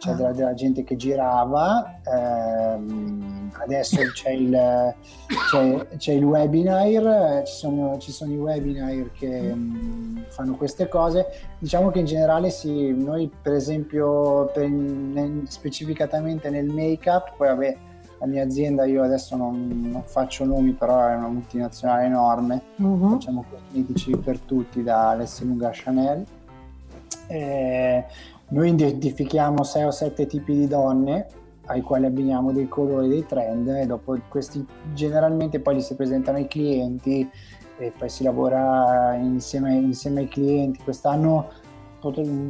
c'è 0.00 0.12
Ah. 0.12 0.14
della, 0.14 0.32
della 0.32 0.54
gente 0.54 0.82
che 0.82 0.96
girava, 0.96 2.00
ehm, 2.04 3.50
adesso 3.62 3.96
c'è 4.14 4.30
il, 4.30 4.94
c'è, 5.50 5.86
c'è 5.98 6.12
il 6.14 6.24
webinar, 6.24 7.42
ci 7.44 7.52
sono, 7.54 7.98
ci 7.98 8.10
sono 8.10 8.32
i 8.32 8.38
webinar 8.38 9.10
che 9.12 9.52
mm, 9.54 10.18
fanno 10.28 10.56
queste 10.56 10.88
cose. 10.88 11.26
Diciamo 11.58 11.90
che 11.90 11.98
in 11.98 12.06
generale 12.06 12.48
sì, 12.50 12.92
noi 12.92 13.30
per 13.42 13.52
esempio 13.52 14.46
per- 14.54 14.68
nel- 14.68 15.42
specificatamente 15.48 16.48
nel 16.48 16.66
make-up, 16.66 17.34
poi 17.36 17.48
vabbè 17.48 17.76
la 18.20 18.26
mia 18.26 18.42
azienda, 18.44 18.84
io 18.86 19.02
adesso 19.02 19.36
non, 19.36 19.88
non 19.90 20.02
faccio 20.04 20.44
nomi, 20.44 20.72
però 20.72 21.06
è 21.06 21.14
una 21.14 21.28
multinazionale 21.28 22.04
enorme, 22.06 22.60
Mhm. 22.76 23.10
facciamo 23.12 23.44
cosmetici 23.50 24.16
per 24.16 24.38
tutti, 24.38 24.82
da 24.82 25.10
Alessia 25.10 25.44
Lunga 25.46 25.68
a 25.68 25.72
Chanel. 25.74 26.24
Eh, 27.26 28.04
noi 28.50 28.70
identifichiamo 28.70 29.62
6 29.62 29.84
o 29.84 29.90
7 29.90 30.26
tipi 30.26 30.54
di 30.54 30.66
donne 30.66 31.26
ai 31.66 31.82
quali 31.82 32.06
abbiniamo 32.06 32.52
dei 32.52 32.68
colori, 32.68 33.08
dei 33.08 33.24
trend 33.26 33.68
e 33.68 33.86
dopo 33.86 34.16
questi 34.28 34.64
generalmente 34.92 35.60
poi 35.60 35.76
li 35.76 35.82
si 35.82 35.94
presentano 35.94 36.38
ai 36.38 36.48
clienti 36.48 37.28
e 37.78 37.92
poi 37.96 38.08
si 38.08 38.24
lavora 38.24 39.14
insieme, 39.14 39.74
insieme 39.74 40.20
ai 40.20 40.28
clienti. 40.28 40.80
Quest'anno, 40.82 41.48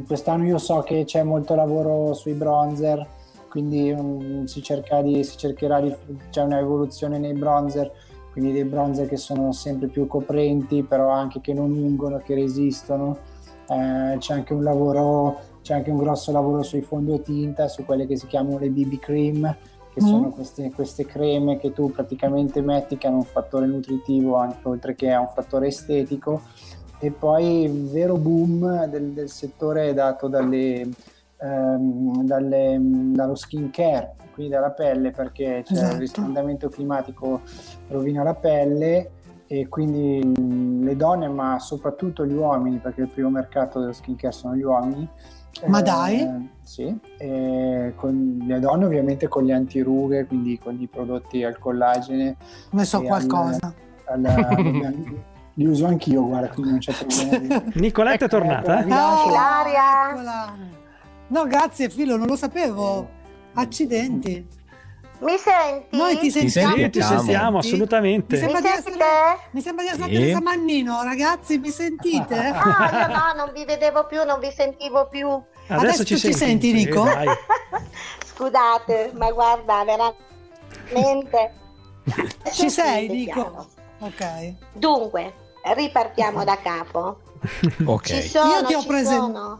quest'anno 0.05 0.45
io 0.45 0.57
so 0.57 0.81
che 0.81 1.05
c'è 1.05 1.23
molto 1.23 1.55
lavoro 1.55 2.13
sui 2.13 2.33
bronzer, 2.33 3.07
quindi 3.49 3.91
um, 3.91 4.45
si, 4.45 4.61
cerca 4.63 5.01
di, 5.01 5.23
si 5.23 5.37
cercherà 5.37 5.79
di 5.79 5.95
c'è 6.31 6.41
un'evoluzione 6.41 7.19
nei 7.19 7.33
bronzer, 7.33 7.91
quindi 8.31 8.51
dei 8.51 8.65
bronzer 8.65 9.07
che 9.07 9.17
sono 9.17 9.51
sempre 9.51 9.87
più 9.87 10.07
coprenti, 10.07 10.83
però 10.83 11.09
anche 11.09 11.41
che 11.41 11.53
non 11.53 11.71
ungono, 11.71 12.17
che 12.17 12.33
resistono. 12.33 13.17
Eh, 13.67 14.17
c'è 14.17 14.33
anche 14.33 14.53
un 14.53 14.63
lavoro, 14.63 15.39
c'è 15.61 15.73
anche 15.75 15.91
un 15.91 15.97
grosso 15.97 16.31
lavoro 16.31 16.63
sui 16.63 16.81
fondotinta, 16.81 17.67
su 17.67 17.85
quelle 17.85 18.05
che 18.07 18.17
si 18.17 18.27
chiamano 18.27 18.57
le 18.57 18.69
BB 18.69 18.99
cream, 18.99 19.55
che 19.93 20.01
Mm. 20.01 20.07
sono 20.07 20.29
queste, 20.29 20.71
queste 20.71 21.05
creme 21.05 21.57
che 21.57 21.73
tu 21.73 21.91
praticamente 21.91 22.61
metti 22.61 22.97
che 22.97 23.07
hanno 23.07 23.17
un 23.17 23.23
fattore 23.25 23.65
nutritivo 23.67 24.35
anche 24.37 24.59
oltre 24.67 24.95
che 24.95 25.11
a 25.11 25.19
un 25.19 25.27
fattore 25.33 25.67
estetico 25.67 26.41
e 26.99 27.11
poi 27.11 27.63
il 27.63 27.89
vero 27.89 28.15
boom 28.15 28.85
del, 28.85 29.11
del 29.11 29.29
settore 29.29 29.89
è 29.89 29.93
dato 29.93 30.27
dalle, 30.27 30.87
ehm, 31.41 32.23
dalle- 32.23 32.77
dallo 32.79 33.35
skin 33.35 33.69
care, 33.71 34.15
quindi 34.33 34.53
dalla 34.53 34.71
pelle, 34.71 35.11
perché 35.11 35.63
c'è 35.65 35.73
Esatto. 35.73 35.93
il 35.95 35.99
riscaldamento 35.99 36.69
climatico 36.69 37.41
rovina 37.89 38.23
la 38.23 38.35
pelle 38.35 39.11
e 39.47 39.67
quindi 39.67 40.23
mh, 40.25 40.83
le 40.85 40.95
donne, 40.95 41.27
ma 41.27 41.59
soprattutto 41.59 42.25
gli 42.25 42.33
uomini, 42.33 42.77
perché 42.77 43.01
il 43.01 43.09
primo 43.09 43.29
mercato 43.29 43.79
dello 43.79 43.91
skin 43.93 44.15
care 44.15 44.31
sono 44.31 44.55
gli 44.55 44.63
uomini. 44.63 45.09
Ma 45.65 45.79
eh, 45.79 45.83
dai? 45.83 46.49
Sì, 46.63 46.97
e 47.17 47.93
con 47.95 48.43
le 48.47 48.59
donne 48.59 48.85
ovviamente 48.85 49.27
con 49.27 49.43
gli 49.43 49.51
antirughe, 49.51 50.25
quindi 50.25 50.57
con 50.57 50.79
i 50.79 50.87
prodotti 50.87 51.43
al 51.43 51.57
collagene. 51.57 52.37
Ne 52.71 52.85
so 52.85 53.01
e 53.01 53.09
al- 53.09 53.25
qualcosa. 53.25 53.73
al- 54.05 54.21
li 55.55 55.65
uso 55.65 55.85
anch'io, 55.85 56.25
guarda, 56.25 56.47
quindi 56.47 56.71
non 56.71 56.79
c'è 56.79 56.93
problema. 56.93 57.63
Nicoletta 57.75 58.25
è 58.25 58.29
tornata? 58.29 58.83
eh? 58.85 58.91
Ah, 58.91 59.63
eccola. 60.09 60.55
No, 61.27 61.45
grazie 61.45 61.89
Filo, 61.89 62.15
non 62.17 62.27
lo 62.27 62.35
sapevo. 62.35 63.07
Accidenti. 63.53 64.47
Mi 65.21 65.37
senti? 65.37 65.95
Noi 65.97 66.15
ti 66.17 66.31
Ti 66.31 66.49
sentiamo. 66.49 66.75
senti? 66.75 66.89
Ti 66.99 67.01
sentiamo, 67.05 67.51
Mi 67.51 67.57
assolutamente. 67.59 68.37
sembra, 68.37 68.55
Mi 68.59 68.61
di 68.61 68.67
essere, 68.69 68.81
sentite? 68.83 69.05
mi 69.51 69.61
sembra 69.61 69.83
di 69.83 69.89
essere 69.91 70.05
Sì. 70.07 70.13
Teresa 70.13 70.41
Mannino, 70.41 71.03
ragazzi, 71.03 71.57
mi 71.59 71.69
sentite? 71.69 72.35
Ah, 72.35 72.89
io 72.91 73.07
no, 73.07 73.33
non 73.45 73.51
vi 73.53 73.63
vedevo 73.65 74.05
più, 74.07 74.23
non 74.23 74.39
vi 74.39 74.51
sentivo 74.51 75.07
più. 75.09 75.27
Adesso, 75.67 75.85
Adesso 75.85 76.03
ci, 76.05 76.17
senti, 76.17 76.37
senti, 76.37 76.73
Nico? 76.73 77.05
Sì, 77.05 77.13
dai. 77.13 77.27
Scusate, 78.33 79.11
ma 79.15 79.31
guarda, 79.31 79.83
veramente. 79.85 81.53
Ci 82.51 82.69
sei. 82.71 83.07
Nico? 83.07 83.67
Ok. 83.99 84.53
Dunque, 84.73 85.33
ripartiamo 85.75 86.43
da 86.43 86.57
capo. 86.57 87.19
Ok. 87.85 88.03
Ci 88.05 88.21
sono, 88.27 88.53
Io 88.53 88.63
ti 88.65 88.73
ho 88.73 88.81
ci 88.81 88.87
presen- 88.87 89.17
sono. 89.19 89.59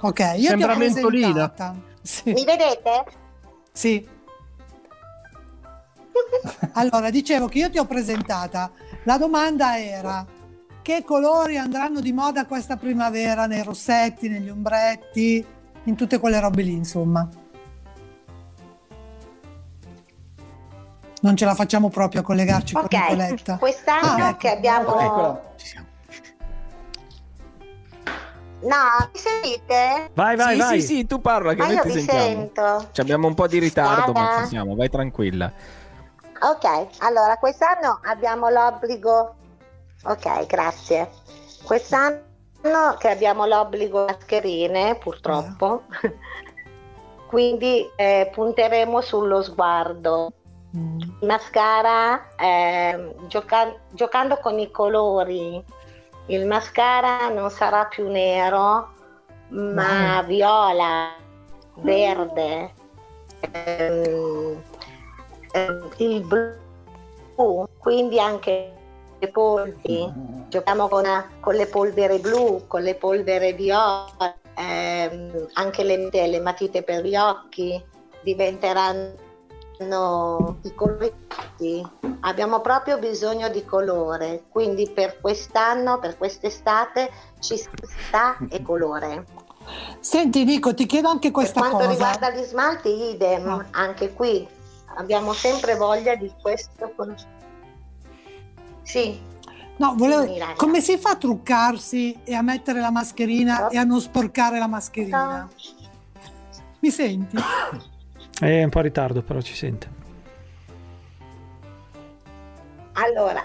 Ok, 0.00 0.18
io 0.36 0.48
Sembra 0.50 0.68
ti 0.68 0.74
ho 0.74 0.78
mentolina. 0.78 1.26
presentata. 1.48 1.74
Sì. 2.02 2.32
Mi 2.32 2.44
vedete? 2.44 3.04
Sì. 3.72 4.08
Allora, 6.74 7.10
dicevo 7.10 7.48
che 7.48 7.58
io 7.58 7.70
ti 7.70 7.78
ho 7.78 7.84
presentata. 7.86 8.70
La 9.04 9.18
domanda 9.18 9.78
era 9.78 10.24
che 10.82 11.02
colori 11.04 11.56
andranno 11.58 12.00
di 12.00 12.12
moda 12.12 12.46
questa 12.46 12.76
primavera 12.76 13.46
nei 13.46 13.62
rossetti, 13.62 14.28
negli 14.28 14.48
ombretti, 14.48 15.44
in 15.84 15.94
tutte 15.96 16.18
quelle 16.18 16.40
robe 16.40 16.62
lì, 16.62 16.72
insomma. 16.72 17.28
Non 21.20 21.36
ce 21.36 21.44
la 21.44 21.54
facciamo 21.54 21.88
proprio 21.88 22.20
a 22.20 22.24
collegarci 22.24 22.74
con 22.74 22.84
Ok, 22.84 22.92
Nicoletta. 22.92 23.56
quest'anno 23.58 24.24
Ah, 24.24 24.28
ecco. 24.28 24.36
che 24.38 24.50
abbiamo... 24.50 24.98
Eccola. 24.98 25.42
No, 28.60 29.08
mi 29.12 29.18
sentite? 29.18 30.10
Vai, 30.14 30.34
vai, 30.36 30.54
sì, 30.54 30.60
vai. 30.60 30.80
sì, 30.80 30.86
sì, 30.96 31.06
tu 31.06 31.20
parla 31.20 31.52
che 31.54 31.58
Ma 31.60 31.66
noi 31.66 31.74
io 31.76 31.82
ti 31.82 31.88
vi 31.88 31.94
sentiamo. 31.94 32.20
sento. 32.20 32.88
Ci 32.92 33.00
abbiamo 33.00 33.26
un 33.28 33.34
po' 33.34 33.46
di 33.46 33.58
ritardo, 33.58 34.12
ma 34.12 34.20
Guarda. 34.24 34.42
ci 34.42 34.48
siamo, 34.48 34.74
vai 34.74 34.88
tranquilla. 34.88 35.52
Ok, 36.40 37.00
allora 37.00 37.36
quest'anno 37.36 38.00
abbiamo 38.04 38.48
l'obbligo. 38.48 39.34
Ok, 40.04 40.46
grazie. 40.46 41.10
Quest'anno 41.64 42.22
che 42.98 43.08
abbiamo 43.10 43.44
l'obbligo 43.44 44.04
mascherine, 44.04 44.96
purtroppo, 44.96 45.82
quindi 47.26 47.88
eh, 47.96 48.30
punteremo 48.32 49.00
sullo 49.00 49.42
sguardo. 49.42 50.32
Mascara, 51.22 52.28
eh, 52.36 53.14
gioca- 53.26 53.74
giocando 53.90 54.36
con 54.36 54.58
i 54.58 54.70
colori, 54.70 55.62
il 56.26 56.46
mascara 56.46 57.28
non 57.30 57.50
sarà 57.50 57.86
più 57.86 58.08
nero, 58.08 58.92
ma 59.48 60.22
viola, 60.22 61.14
verde, 61.76 62.74
ehm, 63.40 64.04
ehm, 64.04 64.62
il 65.98 66.20
blu, 66.22 67.66
quindi 67.78 68.20
anche 68.20 68.72
le 69.18 69.28
polveri. 69.28 70.12
Giochiamo 70.48 70.88
con, 70.88 71.04
con 71.40 71.54
le 71.54 71.66
polvere 71.66 72.18
blu, 72.18 72.66
con 72.66 72.82
le 72.82 72.94
polvere 72.94 73.52
viola, 73.52 74.34
ehm, 74.54 75.48
anche 75.54 75.84
le, 75.84 76.08
le 76.10 76.40
matite 76.40 76.82
per 76.82 77.04
gli 77.04 77.16
occhi 77.16 77.82
diventeranno 78.22 79.14
i 80.62 80.74
colori. 80.74 81.12
Abbiamo 82.20 82.60
proprio 82.60 82.98
bisogno 82.98 83.48
di 83.48 83.64
colore, 83.64 84.44
quindi 84.48 84.88
per 84.90 85.20
quest'anno, 85.20 85.98
per 85.98 86.16
quest'estate 86.16 87.10
ci 87.40 87.56
sta 87.56 88.36
e 88.48 88.62
colore. 88.62 89.24
Senti 90.00 90.44
Nico, 90.44 90.72
ti 90.72 90.86
chiedo 90.86 91.08
anche 91.08 91.30
Per 91.30 91.32
questa 91.32 91.60
quanto 91.60 91.76
cosa. 91.76 91.90
riguarda 91.90 92.30
gli 92.30 92.42
smalti, 92.42 93.10
idem, 93.10 93.66
anche 93.72 94.14
qui 94.14 94.48
abbiamo 94.96 95.32
sempre 95.32 95.74
voglia 95.76 96.14
di 96.14 96.32
questo. 96.40 96.94
Sì, 98.82 99.20
No, 99.78 99.94
volevo- 99.96 100.54
come 100.56 100.80
si 100.80 100.98
fa 100.98 101.10
a 101.10 101.16
truccarsi 101.16 102.18
e 102.24 102.34
a 102.34 102.42
mettere 102.42 102.80
la 102.80 102.90
mascherina 102.90 103.68
e 103.68 103.76
a 103.76 103.84
non 103.84 104.00
sporcare 104.00 104.58
la 104.58 104.66
mascherina? 104.66 105.48
Mi 106.80 106.90
senti? 106.90 107.36
È 108.40 108.62
un 108.62 108.70
po' 108.70 108.78
in 108.78 108.84
ritardo, 108.84 109.22
però 109.22 109.40
ci 109.40 109.54
sente. 109.54 109.96
allora, 113.00 113.44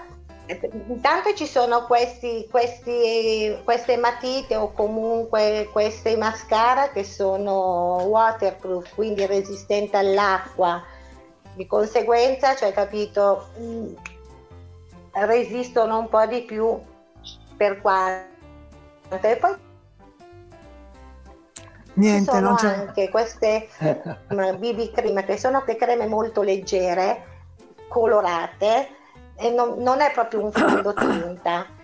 intanto 0.88 1.32
ci 1.34 1.46
sono 1.46 1.84
questi, 1.86 2.46
questi- 2.50 3.56
queste 3.62 3.96
matite 3.96 4.56
o 4.56 4.72
comunque 4.72 5.68
queste 5.72 6.16
mascara 6.16 6.90
che 6.90 7.04
sono 7.04 8.02
waterproof, 8.06 8.94
quindi 8.94 9.24
resistenti 9.26 9.94
all'acqua. 9.94 10.82
Di 11.54 11.66
conseguenza, 11.66 12.54
cioè, 12.56 12.72
capito, 12.72 13.48
mh, 13.58 13.92
resistono 15.26 15.98
un 15.98 16.08
po' 16.08 16.26
di 16.26 16.42
più 16.42 16.78
per 17.56 17.80
quanto. 17.80 18.32
E 19.20 19.36
poi 19.36 19.54
Niente, 21.94 22.32
ci 22.32 22.36
sono 22.36 22.48
non 22.48 22.56
c'è. 22.56 22.66
anche 22.66 23.08
queste 23.08 23.68
mm, 24.34 24.56
BB 24.56 24.90
cream 24.92 25.24
che 25.24 25.36
sono 25.36 25.62
le 25.64 25.76
creme 25.76 26.06
molto 26.06 26.42
leggere, 26.42 27.24
colorate 27.88 28.88
e 29.36 29.50
non, 29.50 29.76
non 29.78 30.00
è 30.00 30.10
proprio 30.12 30.44
un 30.44 30.52
fondotinta. 30.52 31.66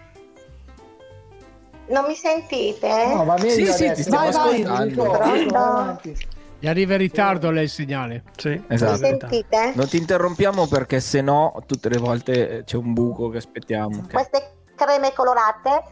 Non 1.90 2.04
mi 2.06 2.14
sentite? 2.14 3.06
No, 3.06 3.24
va 3.24 3.34
meglio 3.34 3.72
Sì, 3.72 3.72
sì, 3.72 3.92
ti 3.92 4.02
stiamo 4.02 4.30
Vai, 4.30 4.62
ascoltando. 4.62 5.04
Vai. 5.48 6.16
Gli 6.60 6.68
arriva 6.68 6.92
in 6.92 6.98
ritardo 6.98 7.50
lei 7.50 7.64
il 7.64 7.70
segnale. 7.70 8.22
Sì, 8.36 8.50
Mi 8.50 8.64
Esatto. 8.68 8.96
sentite? 8.98 9.72
Non 9.74 9.88
ti 9.88 9.96
interrompiamo 9.96 10.66
perché 10.66 11.00
se 11.00 11.22
no 11.22 11.54
tutte 11.66 11.88
le 11.88 11.96
volte 11.96 12.62
c'è 12.66 12.76
un 12.76 12.92
buco 12.92 13.30
che 13.30 13.38
aspettiamo. 13.38 14.02
ok? 14.04 14.12
Queste 14.12 14.52
creme 14.76 15.12
colorate? 15.14 15.82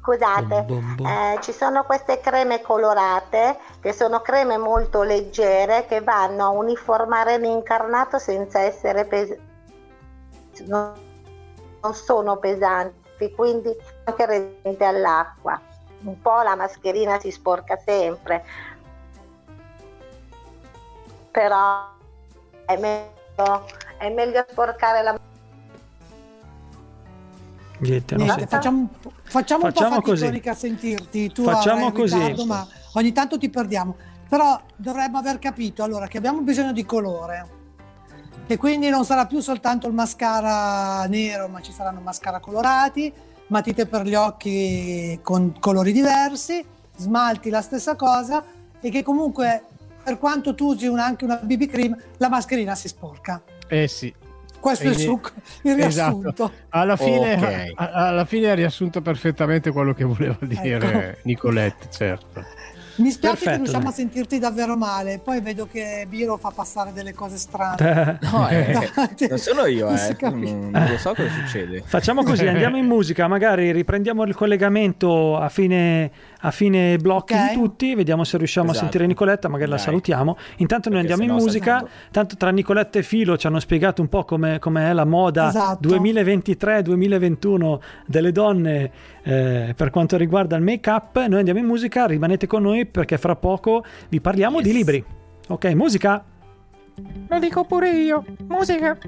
Scusate, 0.00 0.64
Bom, 0.66 0.80
bom, 0.80 0.94
bom. 0.96 1.06
eh, 1.06 1.38
ci 1.42 1.52
sono 1.52 1.84
queste 1.84 2.18
creme 2.18 2.60
colorate 2.60 3.56
che 3.80 3.92
sono 3.92 4.20
creme 4.20 4.56
molto 4.58 5.02
leggere 5.02 5.86
che 5.86 6.00
vanno 6.00 6.44
a 6.44 6.48
uniformare 6.48 7.38
l'incarnato 7.38 8.18
senza 8.18 8.58
essere 8.60 9.04
pesanti. 9.04 9.40
Non, 10.66 10.92
non 11.82 11.94
sono 11.94 12.36
pesanti, 12.38 13.32
quindi 13.36 13.70
anche 14.04 14.26
resistenti 14.26 14.82
all'acqua. 14.82 15.60
Un 16.02 16.20
po' 16.20 16.42
la 16.42 16.56
mascherina 16.56 17.20
si 17.20 17.30
sporca 17.30 17.78
sempre, 17.84 18.44
però 21.30 21.90
è 22.66 22.76
meglio, 22.76 23.66
è 23.98 24.08
meglio 24.10 24.44
sporcare 24.48 25.02
la 25.02 25.18
Niente, 27.78 28.14
non 28.14 28.24
Niente, 28.26 28.40
sente. 28.42 28.56
facciamo, 28.56 28.88
facciamo 29.22 29.64
un 29.64 29.72
Facciamo 29.72 29.94
po' 29.96 30.02
così. 30.02 30.16
faticonica 30.20 30.50
a 30.52 30.54
sentirti. 30.54 31.32
Tu 31.32 31.42
Facciamo 31.42 31.90
così. 31.90 32.14
ritardo, 32.16 32.46
ma 32.46 32.66
ogni 32.94 33.12
tanto 33.12 33.38
ti 33.38 33.50
perdiamo. 33.50 33.96
Però 34.28 34.60
dovremmo 34.76 35.18
aver 35.18 35.38
capito 35.40 35.82
allora 35.82 36.06
che 36.06 36.16
abbiamo 36.18 36.40
bisogno 36.42 36.72
di 36.72 36.84
colore. 36.84 37.60
E 38.46 38.56
quindi 38.56 38.88
non 38.88 39.04
sarà 39.04 39.26
più 39.26 39.40
soltanto 39.40 39.88
il 39.88 39.94
mascara 39.94 41.04
nero, 41.06 41.48
ma 41.48 41.60
ci 41.60 41.72
saranno 41.72 42.00
mascara 42.00 42.38
colorati, 42.38 43.12
matite 43.52 43.86
per 43.86 44.02
gli 44.06 44.14
occhi 44.14 45.18
con 45.22 45.54
colori 45.60 45.92
diversi, 45.92 46.64
smalti 46.96 47.50
la 47.50 47.60
stessa 47.60 47.94
cosa 47.94 48.42
e 48.80 48.90
che 48.90 49.02
comunque 49.02 49.62
per 50.02 50.18
quanto 50.18 50.54
tu 50.54 50.68
usi 50.68 50.86
una- 50.86 51.04
anche 51.04 51.24
una 51.24 51.36
BB 51.36 51.66
cream, 51.66 51.96
la 52.16 52.28
mascherina 52.28 52.74
si 52.74 52.88
sporca. 52.88 53.42
Eh 53.68 53.86
sì. 53.86 54.12
Questo 54.58 54.84
è 54.84 54.88
il, 54.88 54.94
Quindi- 54.94 55.12
succo, 55.12 55.30
il 55.62 55.74
riassunto. 55.74 56.28
Esatto. 56.28 56.52
Alla 56.70 56.96
fine, 56.96 57.34
Ok. 57.34 57.72
a- 57.74 57.90
alla 58.08 58.24
fine 58.24 58.50
ha 58.50 58.54
riassunto 58.54 59.02
perfettamente 59.02 59.70
quello 59.70 59.92
che 59.92 60.04
voleva 60.04 60.36
dire 60.40 61.08
Ecco. 61.10 61.18
Nicolette, 61.24 61.86
certo. 61.90 62.44
Mi 62.96 63.10
spiace 63.10 63.36
che 63.36 63.42
Perfetto, 63.44 63.56
riusciamo 63.56 63.84
dai. 63.84 63.92
a 63.92 63.94
sentirti 63.94 64.38
davvero 64.38 64.76
male, 64.76 65.18
poi 65.22 65.40
vedo 65.40 65.66
che 65.70 66.04
Biro 66.08 66.36
fa 66.36 66.50
passare 66.54 66.92
delle 66.92 67.14
cose 67.14 67.36
strane. 67.36 68.18
No, 68.32 68.48
eh, 68.48 68.90
non 69.28 69.38
sono 69.38 69.66
io, 69.66 69.86
Non 69.86 69.96
eh. 69.96 70.16
Non, 70.20 70.70
non 70.70 70.86
lo 70.90 70.98
so 70.98 71.14
cosa 71.14 71.28
succede. 71.30 71.82
Facciamo 71.84 72.22
così, 72.22 72.46
andiamo 72.46 72.76
in 72.76 72.86
musica, 72.86 73.28
magari 73.28 73.72
riprendiamo 73.72 74.22
il 74.24 74.34
collegamento 74.34 75.36
a 75.36 75.48
fine, 75.48 76.10
a 76.44 76.50
fine 76.50 76.96
blocchi 76.98 77.34
Ok. 77.34 77.48
di 77.48 77.54
tutti, 77.54 77.94
vediamo 77.94 78.24
se 78.24 78.36
riusciamo 78.36 78.66
Esatto. 78.70 78.78
a 78.80 78.82
sentire 78.88 79.06
Nicoletta, 79.06 79.48
magari 79.48 79.70
la 79.70 79.76
Dai. 79.76 79.84
salutiamo. 79.84 80.36
Intanto 80.58 80.88
noi 80.90 80.98
Perché 81.00 81.12
andiamo 81.14 81.38
in 81.38 81.44
musica, 81.44 81.78
sento- 81.78 81.92
tanto 82.10 82.36
tra 82.36 82.50
Nicoletta 82.50 82.98
e 82.98 83.02
Filo 83.02 83.36
ci 83.36 83.46
hanno 83.46 83.60
spiegato 83.60 84.02
un 84.02 84.08
po' 84.08 84.24
come 84.24 84.58
è 84.58 84.92
la 84.92 85.04
moda 85.04 85.48
Esatto. 85.48 85.88
2023-2021 85.88 87.80
delle 88.06 88.32
donne 88.32 88.90
eh, 89.22 89.72
per 89.76 89.90
quanto 89.90 90.16
riguarda 90.16 90.56
il 90.56 90.62
make-up. 90.62 91.16
Noi 91.26 91.38
andiamo 91.38 91.60
in 91.60 91.66
musica, 91.66 92.06
rimanete 92.06 92.46
con 92.46 92.62
noi 92.62 92.86
perché 92.86 93.18
fra 93.18 93.36
poco 93.36 93.84
vi 94.08 94.20
parliamo 94.20 94.60
di 94.60 94.72
libri. 94.72 95.04
Ok, 95.48 95.66
musica. 95.74 96.24
Lo 97.28 97.38
dico 97.38 97.64
pure 97.64 97.90
io. 97.90 98.24
Musica. 98.48 98.98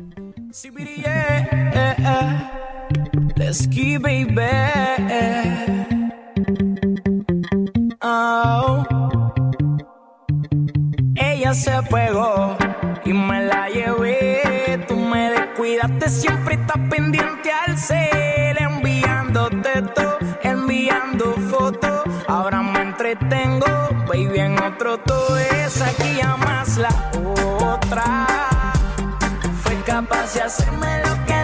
Let's 3.37 3.69
keep 3.69 4.01
baby. 4.01 4.43
Ella 11.17 11.55
se 11.55 11.83
pegó 11.91 12.57
y 13.05 13.13
me 13.13 13.45
la 13.45 13.69
llevé. 13.69 14.85
Tú 14.89 14.97
me 14.97 15.31
descuidaste, 15.31 16.09
siempre 16.09 16.55
estás 16.55 16.79
pendiente 16.91 17.51
al 17.53 17.79
cel. 17.79 18.57
Enviándote 18.59 19.83
todo, 19.95 20.19
enviando 20.43 21.33
fotos. 21.51 22.03
Ahora 22.29 22.63
me 22.63 22.81
entretengo, 22.83 23.67
baby, 24.09 24.39
en 24.39 24.63
otro 24.63 24.99
todo 24.99 25.39
es 25.39 25.83
aquí 25.83 26.17
llamas 26.17 26.79
la 26.79 27.11
otra. 27.61 28.27
Fue 29.63 29.77
capaz 29.87 30.35
de 30.35 30.43
hacerme 30.43 31.01
lo 31.07 31.25
que 31.27 31.44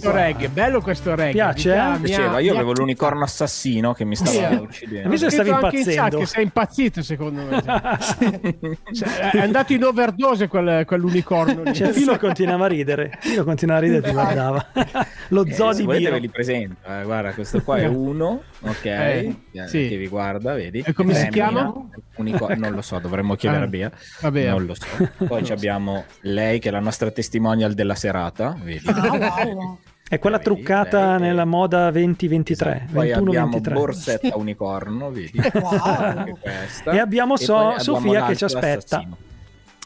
Questo 0.00 0.10
qua. 0.10 0.20
reggae, 0.20 0.48
bello 0.48 0.80
questo 0.80 1.14
reggae. 1.14 1.32
Piace, 1.32 1.74
Mi 1.74 1.94
eh? 1.96 1.98
Piaceva, 2.02 2.36
ha- 2.36 2.40
io 2.40 2.54
avevo 2.54 2.72
l'unicorno 2.72 3.22
assassino 3.24 3.92
che 3.92 4.04
mi 4.04 4.16
stava 4.16 4.48
Sì. 4.48 4.54
uccidendo. 4.54 5.08
Che 5.10 5.16
stavi 5.30 5.48
in 5.48 5.54
impazzendo? 5.54 6.18
che 6.18 6.26
sei 6.26 6.42
impazzito 6.44 7.02
secondo 7.02 7.42
me. 7.44 7.62
Cioè, 8.92 9.30
è 9.32 9.38
andato 9.40 9.72
in 9.72 9.84
overdose 9.84 10.48
quel- 10.48 10.84
quell'unicorno 10.86 11.62
lì. 11.62 11.74
Cioè, 11.74 11.92
Filo 11.92 12.16
continuava 12.18 12.64
a 12.64 12.68
ridere. 12.68 13.16
Filo 13.20 13.44
continuava 13.44 13.80
a 13.80 13.82
ridere 13.82 14.00
e 14.04 14.08
ti 14.08 14.12
guardava. 14.12 14.66
Lo 15.28 15.44
Eh, 15.44 15.52
zoo 15.52 15.72
di 15.74 15.84
Biro. 15.84 16.12
ve 16.12 16.18
li 16.18 16.28
presento. 16.28 16.76
eh, 16.88 17.02
guarda, 17.04 17.32
questo 17.32 17.62
qua 17.62 17.76
è 17.76 17.86
uno, 17.86 18.42
ok, 18.60 18.84
Eh, 18.84 19.34
eh, 19.52 19.66
sì. 19.68 19.88
che 19.88 19.96
vi 19.96 20.08
guarda, 20.08 20.54
vedi? 20.54 20.82
E 20.84 20.92
come 20.92 21.14
si 21.14 21.28
chiama? 21.28 21.72
unico- 22.16 22.52
non 22.56 22.72
lo 22.72 22.82
so, 22.82 22.98
dovremmo 22.98 23.34
chiedere 23.36 23.62
Ah, 23.62 23.66
a 23.66 23.68
Bea. 23.68 23.92
vabbè. 24.22 24.48
Non 24.50 24.64
lo 24.66 24.74
so. 24.74 24.86
Poi 25.26 25.44
ci 25.44 25.52
abbiamo 25.52 26.04
lei 26.22 26.58
che 26.58 26.68
è 26.68 26.72
la 26.72 26.80
nostra 26.80 27.10
testimonial 27.10 27.74
della 27.74 27.94
serata, 27.94 28.56
vedi? 28.62 28.86
Ah, 28.86 29.44
wow. 29.44 29.78
È 30.08 30.18
quella 30.18 30.38
truccata 30.38 31.18
nella 31.18 31.44
moda 31.44 31.90
2023. 31.90 32.88
Poi 32.92 33.12
abbiamo 33.12 33.58
21-23. 33.58 33.72
Borsetta 33.72 34.36
Unicorno, 34.38 35.10
vedi? 35.10 35.40
Wow. 35.52 36.38
E 36.92 36.98
abbiamo 36.98 37.34
E 37.34 37.38
So- 37.38 37.56
abbiamo 37.58 37.78
Sofia 37.78 38.24
che 38.26 38.36
ci 38.36 38.44
aspetta. 38.44 38.96
assassino. 38.96 39.16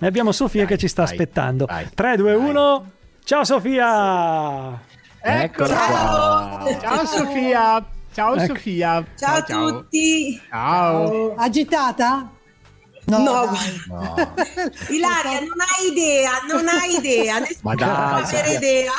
E 0.00 0.06
abbiamo 0.06 0.32
Sofia 0.32 0.60
Dai, 0.64 0.70
che 0.70 0.78
ci 0.78 0.88
sta 0.88 1.02
vai, 1.02 1.10
aspettando. 1.12 1.66
vai, 1.66 1.88
3, 1.92 2.16
2, 2.16 2.34
1. 2.34 2.90
Ciao 3.24 3.44
Sofia! 3.44 4.80
Eccola 5.20 5.74
qua. 5.76 6.76
Ciao 6.80 7.04
Sofia. 7.06 7.84
Ciao 8.12 8.34
Ecco. 8.34 8.46
Sofia. 8.54 9.04
Ciao 9.16 9.36
a 9.36 9.42
tutti. 9.42 10.40
Ciao. 10.48 11.34
Agitata? 11.36 12.30
No, 13.06 13.18
No, 13.18 13.44
dai. 13.46 13.80
Ilaria, 14.96 15.40
non 15.40 15.58
hai 15.58 15.90
idea, 15.90 16.30
non 16.48 16.68
hai 16.68 16.96
idea, 16.96 17.38
nessuno 17.40 17.58
Ma 17.62 17.74
può 17.74 17.84
dai, 17.86 18.22
avere 18.22 18.24
Sofia. 18.26 18.56
idea. 18.58 18.92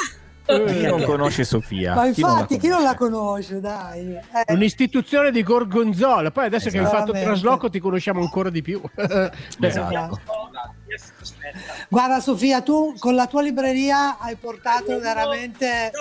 Chi 0.45 0.86
non 0.86 1.03
conosce 1.03 1.44
Sofia? 1.44 1.94
Ma 1.94 2.10
Chi 2.11 2.22
non 2.22 2.30
la 2.32 2.36
infatti, 2.36 2.57
chi 2.60 2.68
non 2.68 2.84
la 2.84 2.95
conosce, 2.95 3.60
dai. 3.60 4.15
Eh, 4.15 4.53
Un'istituzione 4.53 5.32
di 5.32 5.41
Gorgonzola. 5.41 6.32
Poi 6.32 6.45
adesso 6.45 6.70
che 6.70 6.80
hai 6.80 6.86
fatto 6.86 7.11
il 7.11 7.22
trasloco 7.22 7.70
ti 7.70 7.80
conosciamo 7.80 8.22
ancora 8.22 8.49
di 8.49 8.61
più. 8.61 8.82
Esatto. 9.61 10.20
Guarda 11.88 12.20
Sofia, 12.20 12.61
tu 12.61 12.94
con 12.99 13.15
la 13.15 13.26
tua 13.26 13.41
libreria 13.41 14.18
hai 14.20 14.36
portato 14.36 14.99
veramente 14.99 15.91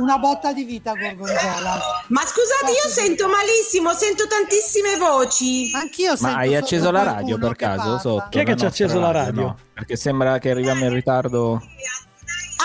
una 0.00 0.18
botta 0.18 0.52
di 0.52 0.64
vita 0.64 0.92
a 0.92 0.94
Gorgonzola. 0.94 1.78
Ma 2.08 2.20
scusate, 2.20 2.70
io 2.70 2.90
sento 2.90 3.28
malissimo, 3.28 3.92
sento 3.92 4.26
tantissime 4.26 4.96
voci. 4.96 5.70
Anch'io 5.74 6.14
Ma 6.20 6.36
hai 6.36 6.56
acceso 6.56 6.90
la 6.90 7.02
radio 7.02 7.38
per 7.38 7.54
caso? 7.56 7.98
Sotto 7.98 8.28
Chi 8.30 8.38
è 8.38 8.44
che 8.44 8.56
ci 8.56 8.64
ha 8.64 8.68
acceso 8.68 8.98
la 8.98 9.10
radio? 9.10 9.54
Perché 9.74 9.96
sembra 9.96 10.38
che 10.38 10.50
arriviamo 10.50 10.84
in 10.84 10.92
ritardo. 10.92 11.60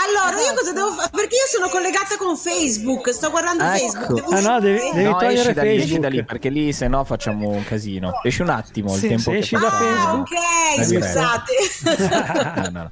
Allora, 0.08 0.42
io 0.42 0.54
cosa 0.56 0.72
devo 0.74 0.92
fare? 0.92 1.10
Perché 1.12 1.36
io 1.36 1.48
sono 1.50 1.70
collegata 1.70 2.16
con 2.18 2.38
Facebook, 2.38 3.12
sto 3.14 3.30
guardando 3.30 3.64
Facebook. 3.64 4.14
Devo 4.14 4.30
Ah 4.36 4.40
no, 4.42 4.60
devi, 4.60 4.80
devi 4.94 5.04
no, 5.04 5.18
togliere 5.18 5.34
esci 5.42 5.54
da, 5.54 5.62
lì, 5.64 5.68
esci 5.70 5.80
Facebook. 5.80 6.02
da 6.02 6.10
lì 6.10 6.24
perché 6.24 6.50
lì 6.50 6.74
se 6.74 6.88
no 6.88 7.04
facciamo 7.04 7.50
un 7.50 7.64
casino. 7.64 8.12
Esci 8.24 8.42
un 8.42 8.50
attimo 8.50 8.94
il 8.94 9.00
Sì, 9.00 9.08
tempo 9.08 9.24
se 9.24 9.32
che 9.32 9.38
esci 9.38 9.56
da. 9.56 9.70
Facebook. 9.72 10.28
Ok, 10.32 10.78
La 10.78 10.86
diretta. 10.86 11.08
scusate. 11.08 12.64
No, 12.72 12.80
no. 12.80 12.92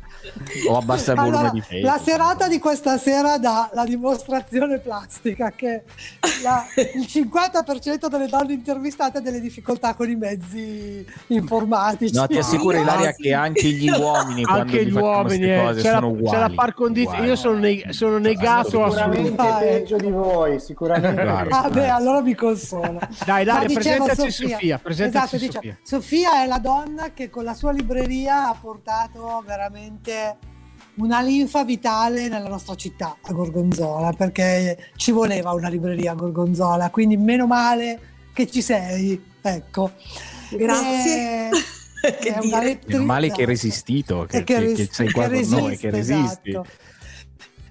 O 0.70 0.78
abbassa 0.78 1.12
il 1.12 1.18
volume 1.18 1.36
Allora, 1.38 1.52
di 1.52 1.62
Facebook. 1.62 1.84
la 1.98 2.02
serata 2.04 2.48
di 2.48 2.60
questa 2.60 2.98
sera 2.98 3.38
dà 3.38 3.70
la 3.74 3.84
dimostrazione 3.84 4.80
plastica 4.80 5.52
che 5.56 5.84
la- 6.42 6.66
il 6.96 7.06
50% 7.08 8.08
delle 8.08 8.28
donne 8.28 8.54
intervistate 8.54 9.18
ha 9.18 9.22
delle 9.22 9.40
difficoltà 9.42 9.94
con 9.94 10.10
i 10.10 10.16
mezzi 10.16 11.06
informatici. 11.28 12.14
No, 12.16 12.26
ti 12.28 12.38
assicuro 12.38 12.80
Ilaria 12.80 13.12
che 13.14 13.34
anche 13.34 13.68
gli 13.70 13.90
uomini 13.90 14.44
quando 14.44 14.62
Anche 14.64 14.86
gli 14.86 14.92
uomini 14.94 15.26
queste 15.40 15.56
eh, 15.56 15.62
cose 15.64 15.82
c'è, 15.82 15.90
la, 15.90 15.96
sono 15.96 16.08
uguali. 16.10 16.36
c'è 16.38 16.42
la 16.42 16.52
par 16.56 16.74
condizione. 17.06 17.28
Io 17.28 17.36
sono, 17.36 17.58
neg- 17.58 17.90
sono 17.90 18.18
negato 18.18 18.70
Sicuramente 18.70 19.20
assolutamente. 19.32 19.68
peggio 19.80 19.98
di 19.98 20.10
voi, 20.12 20.60
sicuramente. 20.60 21.24
Guarda. 21.24 21.64
Ah, 21.64 21.70
beh, 21.70 21.90
allora 21.90 22.22
mi 22.22 22.36
consola. 22.36 23.10
Dai, 23.26 23.46
dicevo, 23.68 24.06
presentaci 24.06 24.32
Sofia, 24.32 24.78
presentaci 24.80 25.36
esatto, 25.36 25.38
dice, 25.38 25.52
Sofia. 25.52 25.78
Sofia 25.84 26.44
è 26.44 26.48
la 26.48 26.60
donna 26.60 27.12
che 27.14 27.30
con 27.30 27.44
la 27.44 27.54
sua 27.54 27.72
libreria 27.72 28.50
ha 28.50 28.56
portato 28.60 29.44
veramente 29.46 30.38
una 30.96 31.22
linfa 31.22 31.64
vitale 31.64 32.28
nella 32.28 32.50
nostra 32.50 32.76
città, 32.76 33.18
a 33.22 33.32
Gorgonzola, 33.34 34.14
perché 34.14 34.92
ci 34.96 35.12
voleva 35.12 35.52
una 35.52 35.68
libreria 35.70 36.12
a 36.12 36.16
Gorgonzola, 36.16 36.90
quindi 36.92 37.18
meno 37.18 37.48
male 37.48 38.00
che 38.34 38.50
ci 38.50 38.62
sei. 38.62 39.32
Ecco. 39.42 39.92
Grazie. 40.52 41.50
E- 41.50 41.50
Che 42.04 42.34
è 42.36 42.40
dire. 42.42 42.80
Meno 42.88 43.06
male 43.06 43.32
che 43.32 43.46
resisti, 43.46 44.04
che, 44.04 44.14
e 44.14 44.26
che, 44.28 44.44
che 44.44 44.44
che 44.44 44.60
res- 44.60 44.90
sei 44.92 45.10
qua 45.10 45.30
che 45.30 45.40
con 45.48 45.58
noi, 45.58 45.78
che 45.78 45.90
resiste, 45.90 46.16
resisti. 46.20 46.50
esatto. 46.50 46.68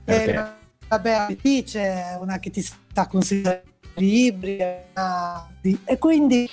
Eh, 0.04 0.44
vabbè, 0.88 1.36
dice 1.40 2.18
una 2.20 2.38
che 2.38 2.50
ti 2.50 2.62
sta 2.62 3.06
consigliando 3.06 3.70
libri 3.94 4.58
e 4.58 5.98
quindi 5.98 6.48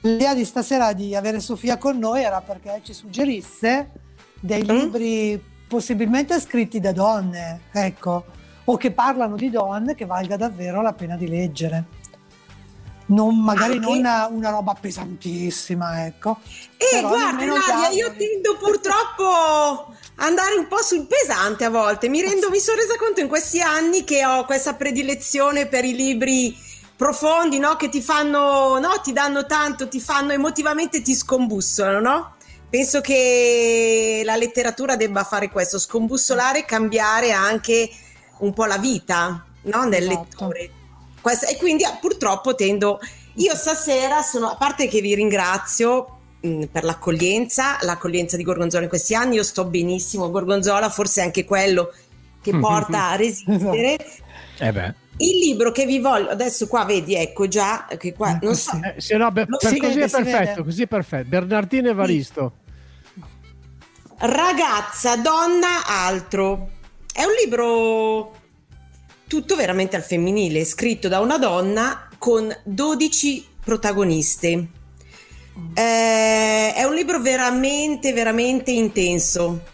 l'idea 0.00 0.34
di 0.34 0.44
stasera 0.44 0.92
di 0.92 1.14
avere 1.14 1.40
Sofia 1.40 1.78
con 1.78 1.98
noi 1.98 2.22
era 2.22 2.40
perché 2.40 2.80
ci 2.82 2.92
suggerisse 2.92 3.90
dei 4.40 4.62
Mm? 4.62 4.68
libri 4.68 5.42
possibilmente 5.66 6.38
scritti 6.40 6.80
da 6.80 6.92
donne, 6.92 7.62
ecco, 7.72 8.24
o 8.64 8.76
che 8.76 8.90
parlano 8.90 9.36
di 9.36 9.50
donne 9.50 9.94
che 9.94 10.04
valga 10.04 10.36
davvero 10.36 10.82
la 10.82 10.92
pena 10.92 11.16
di 11.16 11.28
leggere. 11.28 11.84
Non, 13.06 13.38
magari 13.38 13.74
Anche- 13.74 14.00
non 14.00 14.30
una, 14.32 14.50
roba 14.50 14.74
pesantissima, 14.80 16.06
ecco. 16.06 16.38
E 16.76 16.86
però 16.90 17.08
guarda, 17.08 17.44
Nadia, 17.44 17.88
io 17.90 18.14
tendo 18.16 18.56
purtroppo 18.56 19.94
andare 20.16 20.54
un 20.54 20.66
po' 20.68 20.82
sul 20.82 21.06
pesante 21.06 21.64
a 21.64 21.70
volte. 21.70 22.08
Mi, 22.08 22.22
rendo, 22.22 22.48
mi 22.48 22.58
sono 22.60 22.78
resa 22.78 22.96
conto 22.96 23.20
in 23.20 23.28
questi 23.28 23.60
anni 23.60 24.04
che 24.04 24.24
ho 24.24 24.44
questa 24.46 24.74
predilezione 24.74 25.66
per 25.66 25.84
i 25.84 25.94
libri 25.94 26.56
profondi, 26.96 27.58
no? 27.58 27.76
Che 27.76 27.90
ti 27.90 28.00
fanno, 28.00 28.78
no? 28.78 29.00
Ti 29.02 29.12
danno 29.12 29.44
tanto, 29.44 29.88
ti 29.88 30.00
fanno 30.00 30.32
emotivamente, 30.32 31.02
ti 31.02 31.14
scombussolano, 31.14 32.00
no? 32.00 32.34
Penso 32.70 33.00
che 33.02 34.22
la 34.24 34.36
letteratura 34.36 34.96
debba 34.96 35.24
fare 35.24 35.50
questo, 35.50 35.78
scombussolare 35.78 36.60
e 36.60 36.64
cambiare 36.64 37.32
anche 37.32 37.88
un 38.38 38.52
po' 38.54 38.64
la 38.64 38.78
vita, 38.78 39.44
no? 39.62 39.88
Del 39.88 40.04
Esatto. 40.10 40.20
lettore. 40.48 40.70
Questa- 41.24 41.46
e 41.46 41.56
quindi 41.56 41.84
ah, 41.84 41.96
purtroppo 41.98 42.54
tendo. 42.54 43.00
Io 43.36 43.54
stasera 43.56 44.20
sono, 44.20 44.48
a 44.50 44.56
parte 44.56 44.88
che 44.88 45.00
vi 45.00 45.14
ringrazio 45.14 46.18
mh, 46.42 46.64
per 46.64 46.84
l'accoglienza, 46.84 47.78
l'accoglienza 47.80 48.36
di 48.36 48.42
Gorgonzola 48.42 48.82
in 48.82 48.90
questi 48.90 49.14
anni, 49.14 49.36
io 49.36 49.42
sto 49.42 49.64
benissimo. 49.64 50.30
Gorgonzola 50.30 50.90
forse 50.90 51.22
è 51.22 51.24
anche 51.24 51.46
quello 51.46 51.90
che 52.42 52.50
porta 52.60 53.08
a 53.12 53.16
resistere. 53.16 53.96
Eh 54.56 54.70
beh. 54.70 54.94
Il 55.16 55.38
libro 55.38 55.72
che 55.72 55.84
vi 55.84 55.98
voglio, 55.98 56.28
adesso 56.28 56.68
qua 56.68 56.84
vedi, 56.84 57.16
ecco 57.16 57.48
già 57.48 57.86
che 57.98 58.12
qua 58.12 58.38
non 58.40 58.54
so. 58.54 58.78
Eh, 58.80 59.00
se 59.00 59.16
no, 59.16 59.24
Lo 59.24 59.32
per 59.32 59.48
si 59.58 59.78
così 59.78 59.94
vede, 59.94 60.04
è 60.04 60.10
perfetto, 60.10 60.44
vede. 60.50 60.62
così 60.62 60.82
è 60.82 60.86
perfetto. 60.86 61.28
Bernardino 61.28 61.88
Evaristo. 61.88 62.52
Ragazza, 64.18 65.16
donna, 65.16 65.86
altro. 65.86 66.68
È 67.12 67.24
un 67.24 67.32
libro 67.42 68.32
tutto 69.26 69.56
veramente 69.56 69.96
al 69.96 70.02
femminile, 70.02 70.64
scritto 70.64 71.08
da 71.08 71.20
una 71.20 71.38
donna 71.38 72.08
con 72.18 72.54
12 72.64 73.46
protagoniste. 73.64 74.66
Eh, 75.74 76.72
è 76.74 76.82
un 76.84 76.94
libro 76.94 77.20
veramente, 77.20 78.12
veramente 78.12 78.70
intenso. 78.70 79.72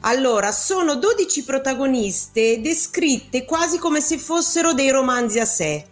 Allora, 0.00 0.52
sono 0.52 0.96
12 0.96 1.42
protagoniste 1.44 2.60
descritte 2.60 3.44
quasi 3.44 3.78
come 3.78 4.00
se 4.00 4.18
fossero 4.18 4.72
dei 4.72 4.90
romanzi 4.90 5.40
a 5.40 5.44
sé. 5.44 5.84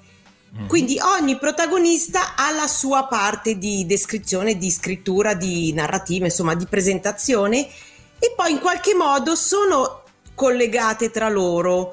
Quindi 0.68 1.00
ogni 1.00 1.36
protagonista 1.36 2.36
ha 2.36 2.52
la 2.52 2.68
sua 2.68 3.06
parte 3.06 3.58
di 3.58 3.84
descrizione, 3.86 4.56
di 4.56 4.70
scrittura, 4.70 5.34
di 5.34 5.72
narrativa, 5.72 6.26
insomma, 6.26 6.54
di 6.54 6.66
presentazione 6.66 7.66
e 8.20 8.32
poi 8.36 8.52
in 8.52 8.60
qualche 8.60 8.94
modo 8.94 9.34
sono 9.34 10.04
collegate 10.34 11.10
tra 11.10 11.28
loro. 11.28 11.92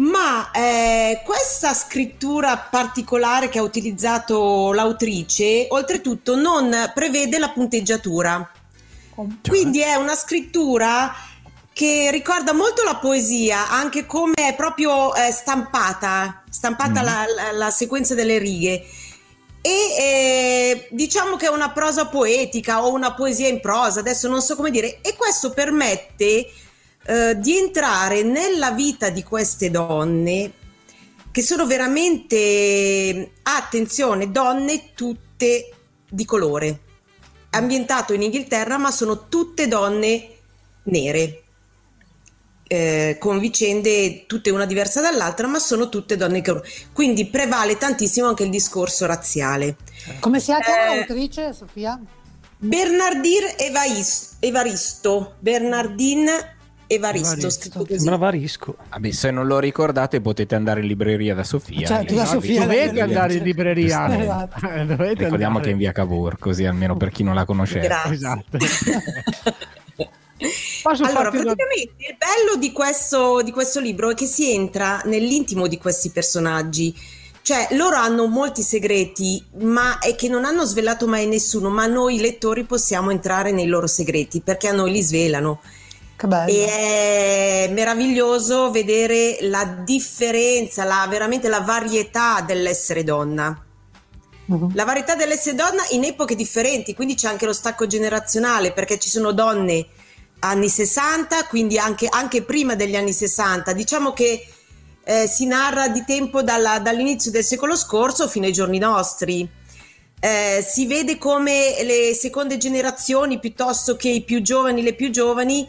Ma 0.00 0.50
eh, 0.50 1.20
questa 1.24 1.74
scrittura 1.74 2.56
particolare 2.56 3.50
che 3.50 3.58
ha 3.58 3.62
utilizzato 3.62 4.72
l'autrice, 4.72 5.66
oltretutto, 5.68 6.36
non 6.36 6.90
prevede 6.94 7.38
la 7.38 7.50
punteggiatura. 7.50 8.50
Quindi 9.46 9.80
è 9.80 9.96
una 9.96 10.14
scrittura 10.14 11.14
che 11.74 12.10
ricorda 12.10 12.54
molto 12.54 12.82
la 12.82 12.96
poesia, 12.96 13.68
anche 13.70 14.06
come 14.06 14.32
è 14.34 14.54
proprio 14.54 15.14
eh, 15.14 15.30
stampata, 15.30 16.44
stampata 16.50 17.02
la, 17.02 17.24
la- 17.34 17.52
la 17.52 17.70
sequenza 17.70 18.14
delle 18.14 18.38
righe. 18.38 18.82
E 19.60 19.70
eh, 19.98 20.88
diciamo 20.92 21.36
che 21.36 21.44
è 21.44 21.50
una 21.50 21.72
prosa 21.72 22.06
poetica 22.06 22.82
o 22.82 22.92
una 22.94 23.12
poesia 23.12 23.48
in 23.48 23.60
prosa, 23.60 24.00
adesso 24.00 24.28
non 24.28 24.40
so 24.40 24.56
come 24.56 24.70
dire, 24.70 25.00
e 25.02 25.14
questo 25.14 25.50
permette 25.50 26.50
eh, 27.04 27.38
di 27.38 27.56
entrare 27.56 28.22
nella 28.22 28.72
vita 28.72 29.10
di 29.10 29.22
queste 29.22 29.70
donne 29.70 30.52
che 31.30 31.42
sono 31.42 31.64
veramente, 31.66 33.32
attenzione, 33.42 34.30
donne 34.30 34.92
tutte 34.94 35.70
di 36.08 36.24
colore, 36.24 36.80
ambientato 37.50 38.12
in 38.12 38.22
Inghilterra, 38.22 38.78
ma 38.78 38.90
sono 38.90 39.28
tutte 39.28 39.68
donne 39.68 40.28
nere, 40.84 41.42
eh, 42.66 43.16
con 43.20 43.38
vicende 43.38 44.26
tutte 44.26 44.50
una 44.50 44.66
diversa 44.66 45.00
dall'altra, 45.00 45.46
ma 45.46 45.60
sono 45.60 45.88
tutte 45.88 46.16
donne 46.16 46.42
colore. 46.42 46.68
Quindi 46.92 47.26
prevale 47.26 47.76
tantissimo 47.76 48.26
anche 48.26 48.42
il 48.42 48.50
discorso 48.50 49.06
razziale. 49.06 49.76
Come 50.18 50.40
si 50.40 50.46
chiama 50.46 50.64
Eh, 50.64 50.96
l'autrice, 50.96 51.52
Sofia? 51.52 52.00
Bernardine 52.58 53.56
Evaristo, 54.40 55.36
Bernardine 55.38 56.56
Evaristo, 56.92 57.48
scritto 57.50 57.84
così. 57.84 58.00
Sembrava. 58.00 58.32
Vabbè, 58.90 59.10
se 59.12 59.30
non 59.30 59.46
lo 59.46 59.60
ricordate 59.60 60.20
potete 60.20 60.56
andare 60.56 60.80
in 60.80 60.86
libreria 60.86 61.36
da 61.36 61.44
Sofia. 61.44 61.86
Certo, 61.86 62.14
da 62.14 62.24
Sofia, 62.24 62.62
Dovete 62.62 63.00
andare 63.00 63.34
in 63.34 63.44
libreria. 63.44 64.18
Esatto. 64.20 64.66
Eh, 64.66 64.84
dovete 64.86 65.24
Ricordiamo 65.24 65.58
andare. 65.58 65.62
che 65.62 65.68
è 65.68 65.72
in 65.72 65.78
via 65.78 65.92
Cavour, 65.92 66.38
così 66.38 66.64
almeno 66.64 66.96
per 66.96 67.10
chi 67.10 67.22
non 67.22 67.36
la 67.36 67.44
conoscesse. 67.44 67.86
Grazie. 67.86 68.12
Esatto. 68.12 68.58
Posso 70.82 71.04
Allora, 71.04 71.22
farti 71.30 71.36
una- 71.36 71.54
praticamente 71.54 71.92
il 72.08 72.16
bello 72.16 72.58
di 72.58 72.72
questo, 72.72 73.42
di 73.42 73.52
questo 73.52 73.78
libro 73.78 74.10
è 74.10 74.14
che 74.14 74.26
si 74.26 74.52
entra 74.52 75.00
nell'intimo 75.04 75.66
di 75.68 75.78
questi 75.78 76.10
personaggi. 76.10 76.92
Cioè, 77.42 77.68
loro 77.72 77.96
hanno 77.96 78.26
molti 78.26 78.62
segreti, 78.62 79.42
ma 79.60 79.98
è 79.98 80.14
che 80.14 80.28
non 80.28 80.44
hanno 80.44 80.64
svelato 80.64 81.06
mai 81.06 81.26
nessuno, 81.26 81.68
ma 81.70 81.86
noi 81.86 82.18
lettori 82.18 82.64
possiamo 82.64 83.10
entrare 83.10 83.52
nei 83.52 83.66
loro 83.66 83.86
segreti 83.86 84.40
perché 84.40 84.68
a 84.68 84.72
noi 84.72 84.90
li 84.92 85.02
svelano. 85.02 85.60
E 86.52 87.66
è 87.66 87.70
meraviglioso 87.72 88.70
vedere 88.70 89.38
la 89.42 89.64
differenza, 89.64 90.84
la, 90.84 91.06
veramente 91.08 91.48
la 91.48 91.60
varietà 91.60 92.40
dell'essere 92.40 93.04
donna. 93.04 93.64
La 94.74 94.84
varietà 94.84 95.14
dell'essere 95.14 95.54
donna 95.54 95.82
in 95.90 96.02
epoche 96.04 96.34
differenti, 96.34 96.94
quindi 96.94 97.14
c'è 97.14 97.28
anche 97.28 97.46
lo 97.46 97.52
stacco 97.52 97.86
generazionale, 97.86 98.72
perché 98.72 98.98
ci 98.98 99.08
sono 99.08 99.30
donne 99.30 99.86
anni 100.40 100.68
60, 100.68 101.44
quindi 101.44 101.78
anche, 101.78 102.08
anche 102.10 102.42
prima 102.42 102.74
degli 102.74 102.96
anni 102.96 103.12
60. 103.12 103.72
Diciamo 103.72 104.12
che 104.12 104.44
eh, 105.04 105.26
si 105.26 105.46
narra 105.46 105.88
di 105.88 106.04
tempo 106.04 106.42
dalla- 106.42 106.78
dall'inizio 106.80 107.30
del 107.30 107.44
secolo 107.44 107.76
scorso 107.76 108.28
fino 108.28 108.46
ai 108.46 108.52
giorni 108.52 108.78
nostri. 108.78 109.48
Eh, 110.22 110.66
si 110.68 110.86
vede 110.86 111.16
come 111.16 111.82
le 111.82 112.12
seconde 112.14 112.56
generazioni, 112.56 113.38
piuttosto 113.38 113.96
che 113.96 114.08
i 114.08 114.22
più 114.22 114.42
giovani, 114.42 114.82
le 114.82 114.94
più 114.94 115.10
giovani, 115.10 115.66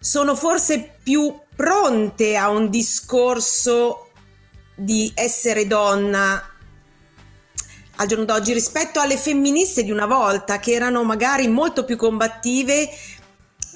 sono 0.00 0.34
forse 0.34 0.96
più 1.02 1.38
pronte 1.54 2.36
a 2.36 2.48
un 2.48 2.70
discorso 2.70 4.08
di 4.74 5.12
essere 5.14 5.66
donna 5.66 6.42
al 7.96 8.06
giorno 8.06 8.24
d'oggi 8.24 8.54
rispetto 8.54 8.98
alle 8.98 9.18
femministe 9.18 9.84
di 9.84 9.90
una 9.90 10.06
volta 10.06 10.58
che 10.58 10.72
erano 10.72 11.04
magari 11.04 11.48
molto 11.48 11.84
più 11.84 11.96
combattive 11.96 12.88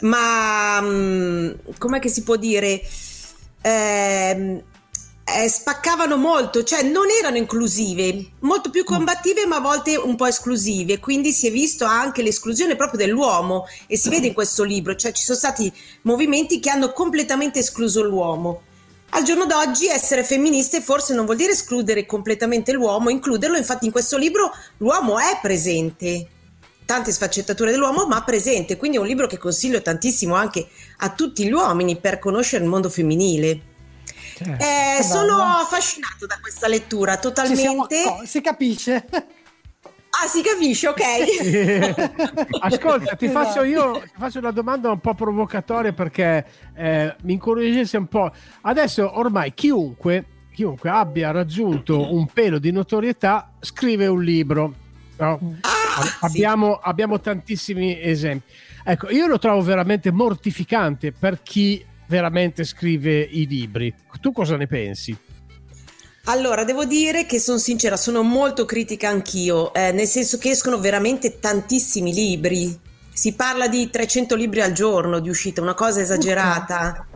ma 0.00 0.80
mm, 0.80 1.50
com'è 1.78 1.98
che 1.98 2.08
si 2.08 2.22
può 2.22 2.36
dire? 2.36 2.80
Ehm, 3.60 4.62
eh, 5.24 5.48
spaccavano 5.48 6.18
molto 6.18 6.62
cioè 6.64 6.82
non 6.82 7.06
erano 7.08 7.38
inclusive 7.38 8.32
molto 8.40 8.68
più 8.68 8.84
combattive 8.84 9.46
ma 9.46 9.56
a 9.56 9.60
volte 9.60 9.96
un 9.96 10.16
po' 10.16 10.26
esclusive. 10.26 10.98
Quindi 11.00 11.32
si 11.32 11.46
è 11.46 11.50
visto 11.50 11.84
anche 11.84 12.22
l'esclusione 12.22 12.76
proprio 12.76 12.98
dell'uomo 12.98 13.66
e 13.86 13.96
si 13.96 14.10
vede 14.10 14.28
in 14.28 14.34
questo 14.34 14.64
libro 14.64 14.94
cioè 14.94 15.12
ci 15.12 15.22
sono 15.22 15.38
stati 15.38 15.72
movimenti 16.02 16.60
che 16.60 16.70
hanno 16.70 16.92
completamente 16.92 17.60
escluso 17.60 18.02
l'uomo. 18.02 18.62
Al 19.10 19.22
giorno 19.22 19.46
d'oggi 19.46 19.86
essere 19.86 20.24
femministe 20.24 20.80
forse 20.80 21.14
non 21.14 21.24
vuol 21.24 21.36
dire 21.36 21.52
escludere 21.52 22.04
completamente 22.04 22.72
l'uomo, 22.72 23.10
includerlo, 23.10 23.56
infatti 23.56 23.86
in 23.86 23.92
questo 23.92 24.16
libro 24.18 24.50
l'uomo 24.78 25.20
è 25.20 25.38
presente, 25.40 26.26
tante 26.84 27.12
sfaccettature 27.12 27.70
dell'uomo, 27.70 28.06
ma 28.08 28.24
presente, 28.24 28.76
quindi 28.76 28.96
è 28.96 29.00
un 29.00 29.06
libro 29.06 29.28
che 29.28 29.38
consiglio 29.38 29.80
tantissimo 29.80 30.34
anche 30.34 30.66
a 30.98 31.10
tutti 31.10 31.44
gli 31.44 31.52
uomini 31.52 31.96
per 31.96 32.18
conoscere 32.18 32.64
il 32.64 32.68
mondo 32.68 32.90
femminile. 32.90 33.73
Eh, 34.38 34.96
che 34.98 35.02
sono 35.02 35.42
affascinato 35.42 36.26
da 36.26 36.38
questa 36.40 36.66
lettura, 36.68 37.16
totalmente... 37.18 37.98
acco- 38.02 38.24
si 38.26 38.40
capisce. 38.40 39.04
Ah, 39.10 40.28
si 40.28 40.42
capisce, 40.42 40.88
ok. 40.88 41.00
Ascolta, 42.60 43.16
ti 43.16 43.26
Esatto. 43.26 43.44
faccio 43.44 43.62
io 43.64 44.00
ti 44.00 44.12
faccio 44.16 44.38
una 44.38 44.52
domanda 44.52 44.90
un 44.90 45.00
po' 45.00 45.14
provocatoria 45.14 45.92
perché 45.92 46.44
eh, 46.76 47.16
mi 47.22 47.32
incuriosisce 47.32 47.96
un 47.96 48.06
po'. 48.06 48.30
Adesso 48.62 49.18
ormai 49.18 49.52
chiunque, 49.54 50.24
chiunque 50.54 50.88
abbia 50.88 51.32
raggiunto 51.32 52.14
un 52.14 52.26
pelo 52.26 52.58
di 52.60 52.70
notorietà 52.70 53.50
scrive 53.60 54.06
un 54.06 54.22
libro. 54.22 54.74
no? 55.18 55.38
Ab- 55.96 56.16
abbiamo, 56.20 56.74
abbiamo 56.80 57.18
tantissimi 57.20 58.00
esempi. 58.00 58.52
Ecco, 58.84 59.10
io 59.10 59.26
lo 59.26 59.38
trovo 59.38 59.62
veramente 59.62 60.12
mortificante 60.12 61.10
per 61.10 61.42
chi 61.42 61.84
veramente 62.06 62.64
scrive 62.64 63.20
i 63.20 63.46
libri. 63.46 63.94
Tu 64.20 64.32
cosa 64.32 64.56
ne 64.56 64.66
pensi? 64.66 65.16
Allora, 66.26 66.64
devo 66.64 66.84
dire 66.84 67.26
che 67.26 67.38
sono 67.38 67.58
sincera, 67.58 67.96
sono 67.96 68.22
molto 68.22 68.64
critica 68.64 69.08
anch'io, 69.10 69.74
eh, 69.74 69.92
nel 69.92 70.06
senso 70.06 70.38
che 70.38 70.50
escono 70.50 70.78
veramente 70.78 71.38
tantissimi 71.38 72.14
libri. 72.14 72.78
Si 73.12 73.34
parla 73.34 73.68
di 73.68 73.90
300 73.90 74.34
libri 74.34 74.62
al 74.62 74.72
giorno 74.72 75.20
di 75.20 75.28
uscita, 75.28 75.60
una 75.60 75.74
cosa 75.74 76.00
esagerata. 76.00 77.06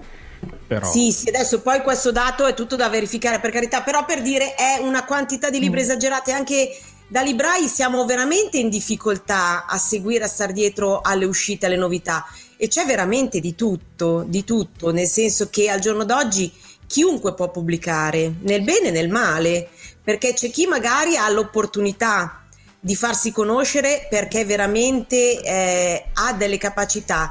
Però. 0.66 0.86
Sì, 0.90 1.10
sì, 1.12 1.28
adesso 1.28 1.62
poi 1.62 1.80
questo 1.80 2.12
dato 2.12 2.46
è 2.46 2.52
tutto 2.52 2.76
da 2.76 2.90
verificare, 2.90 3.40
per 3.40 3.50
carità, 3.50 3.80
però 3.80 4.04
per 4.04 4.20
dire 4.20 4.54
è 4.54 4.78
una 4.82 5.04
quantità 5.06 5.48
di 5.48 5.58
libri 5.58 5.80
esagerate 5.80 6.30
anche 6.30 6.78
da 7.10 7.22
librai 7.22 7.66
siamo 7.68 8.04
veramente 8.04 8.58
in 8.58 8.68
difficoltà 8.68 9.64
a 9.64 9.78
seguire, 9.78 10.24
a 10.24 10.28
star 10.28 10.52
dietro 10.52 11.00
alle 11.00 11.24
uscite, 11.24 11.64
alle 11.64 11.76
novità 11.76 12.26
e 12.60 12.66
c'è 12.66 12.84
veramente 12.84 13.38
di 13.38 13.54
tutto, 13.54 14.24
di 14.26 14.42
tutto, 14.42 14.90
nel 14.90 15.06
senso 15.06 15.48
che 15.48 15.70
al 15.70 15.78
giorno 15.78 16.04
d'oggi 16.04 16.52
chiunque 16.88 17.34
può 17.34 17.50
pubblicare, 17.50 18.34
nel 18.40 18.62
bene 18.62 18.88
e 18.88 18.90
nel 18.90 19.08
male, 19.08 19.68
perché 20.02 20.34
c'è 20.34 20.50
chi 20.50 20.66
magari 20.66 21.16
ha 21.16 21.30
l'opportunità 21.30 22.42
di 22.80 22.96
farsi 22.96 23.30
conoscere 23.30 24.06
perché 24.10 24.44
veramente 24.44 25.40
eh, 25.40 26.04
ha 26.14 26.32
delle 26.32 26.58
capacità. 26.58 27.30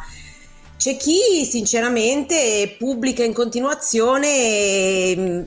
C'è 0.78 0.96
chi 0.96 1.44
sinceramente 1.44 2.76
pubblica 2.78 3.24
in 3.24 3.34
continuazione, 3.34 4.28
e- 4.28 5.46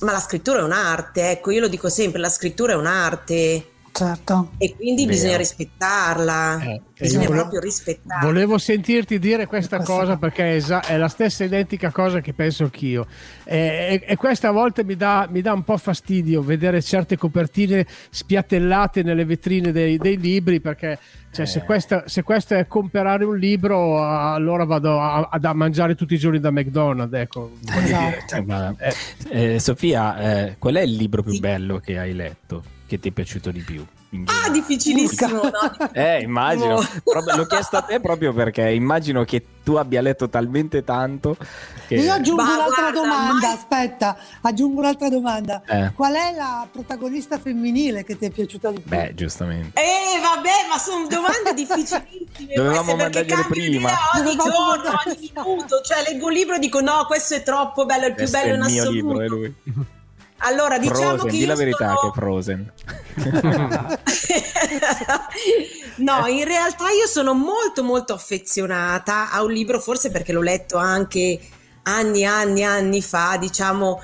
ma 0.00 0.12
la 0.12 0.20
scrittura 0.20 0.58
è 0.58 0.62
un'arte, 0.62 1.30
ecco, 1.30 1.52
io 1.52 1.60
lo 1.60 1.68
dico 1.68 1.88
sempre, 1.88 2.20
la 2.20 2.28
scrittura 2.28 2.74
è 2.74 2.76
un'arte. 2.76 3.70
Certo. 3.96 4.50
E 4.58 4.74
quindi 4.76 5.04
Vero. 5.06 5.16
bisogna 5.16 5.36
rispettarla, 5.38 6.60
Eh, 6.62 6.80
bisogna 6.98 7.24
volevo- 7.24 7.40
proprio 7.42 7.60
rispettarla. 7.60 8.26
Volevo 8.26 8.58
sentirti 8.58 9.18
dire 9.18 9.46
questa 9.46 9.76
Questa- 9.76 9.94
cosa 9.94 10.16
perché 10.16 10.42
è, 10.44 10.54
esa- 10.56 10.82
è 10.84 10.96
la 10.98 11.08
stessa 11.08 11.44
identica 11.44 11.90
cosa 11.90 12.20
che 12.20 12.34
penso 12.34 12.64
anch'io. 12.64 13.06
E, 13.44 13.56
e- 13.56 14.04
e 14.06 14.16
questa 14.16 14.48
a 14.48 14.52
volte 14.52 14.84
mi 14.84 14.96
dà, 14.96 15.26
mi 15.30 15.40
dà 15.40 15.52
un 15.54 15.64
po' 15.64 15.76
fastidio 15.78 16.42
vedere 16.42 16.82
certe 16.82 17.16
copertine 17.16 17.86
spiattellate 18.10 19.02
nelle 19.02 19.24
vetrine 19.24 19.72
dei, 19.72 19.96
dei 19.96 20.18
libri 20.18 20.60
perché 20.60 20.98
cioè, 21.32 21.44
se, 21.46 21.62
questa, 21.64 22.04
se 22.06 22.22
questo 22.22 22.54
è 22.54 22.66
comprare 22.66 23.24
un 23.24 23.36
libro, 23.36 24.02
allora 24.02 24.64
vado 24.64 24.98
a, 25.00 25.28
a- 25.30 25.38
a 25.40 25.52
mangiare 25.54 25.94
tutti 25.94 26.14
i 26.14 26.18
giorni 26.18 26.40
da 26.40 26.50
McDonald's. 26.50 27.14
Ecco. 27.14 27.52
Dire, 27.60 28.24
Eh, 28.34 28.40
ma- 28.42 28.74
eh, 29.30 29.58
Sofia, 29.58 30.18
eh, 30.46 30.56
qual 30.58 30.74
è 30.76 30.80
il 30.80 30.94
libro 30.94 31.22
più 31.22 31.38
bello 31.38 31.78
che 31.78 31.98
hai 31.98 32.14
letto? 32.14 32.62
Che 32.86 33.00
ti 33.00 33.08
è 33.08 33.10
piaciuto 33.10 33.50
di 33.50 33.60
più? 33.62 33.84
Ah, 34.26 34.48
difficilissimo, 34.48 35.42
no? 35.42 35.90
Eh, 35.92 36.20
immagino. 36.20 36.76
L'ho 37.36 37.46
chiesto 37.46 37.76
a 37.78 37.82
te 37.82 37.98
proprio 37.98 38.32
perché 38.32 38.70
immagino 38.70 39.24
che 39.24 39.44
tu 39.64 39.74
abbia 39.74 40.00
letto 40.00 40.28
talmente 40.28 40.84
tanto 40.84 41.36
che... 41.88 41.96
Io 41.96 42.12
aggiungo 42.12 42.42
Ma 42.44 42.54
un'altra 42.54 42.90
guarda, 42.92 43.00
domanda, 43.00 43.46
mai- 43.48 43.54
aspetta, 43.56 44.16
aggiungo 44.42 44.78
un'altra 44.80 45.08
domanda. 45.08 45.62
Eh. 45.66 45.92
Qual 45.94 46.14
è 46.14 46.32
la 46.36 46.66
protagonista 46.70 47.38
femminile 47.38 48.04
che 48.04 48.16
ti 48.16 48.26
è 48.26 48.30
piaciuta 48.30 48.70
di 48.70 48.78
più? 48.80 48.88
Beh, 48.88 49.12
giustamente. 49.16 49.80
Eh, 49.80 50.20
vabbè, 50.20 50.68
ma 50.70 50.78
sono 50.78 51.08
domande 51.08 51.52
difficilissime. 51.54 52.54
Dovevamo 52.54 52.94
queste, 52.94 53.10
perché 53.10 53.34
mandargliele 53.34 53.46
prima. 53.48 53.88
idea 53.90 53.98
ogni 54.14 54.36
Dovevamo 54.36 54.76
giorno, 54.76 54.98
ogni 55.06 55.32
minuto. 55.34 55.80
Cioè, 55.82 56.02
leggo 56.08 56.26
un 56.26 56.32
libro 56.32 56.54
e 56.54 56.58
dico: 56.60 56.80
no, 56.80 57.04
questo 57.08 57.34
è 57.34 57.42
troppo 57.42 57.84
bello, 57.84 58.04
è 58.04 58.08
il 58.10 58.14
più 58.14 58.28
Questo 58.28 58.38
bello 58.38 58.52
è 58.52 58.56
in 58.56 58.62
il 58.64 58.70
mio 58.72 58.82
assoluto. 58.82 59.06
libro, 59.08 59.20
è 59.20 59.26
lui. 59.26 59.54
Allora, 60.38 60.78
diciamo 60.78 61.16
Frozen, 61.16 61.30
che 61.30 61.36
di 61.36 61.44
la 61.46 61.54
verità 61.54 61.94
sono- 61.94 62.00
che 62.00 62.08
è 62.08 62.20
Frozen. 62.20 62.72
no, 65.96 66.26
in 66.26 66.44
realtà 66.44 66.90
io 66.90 67.06
sono 67.06 67.32
molto 67.32 67.82
molto 67.82 68.12
affezionata 68.12 69.30
a 69.30 69.42
un 69.42 69.50
libro, 69.50 69.80
forse 69.80 70.10
perché 70.10 70.32
l'ho 70.32 70.42
letto 70.42 70.76
anche 70.76 71.40
anni 71.84 72.24
anni 72.24 72.64
anni 72.64 73.00
fa, 73.00 73.36
diciamo, 73.38 74.02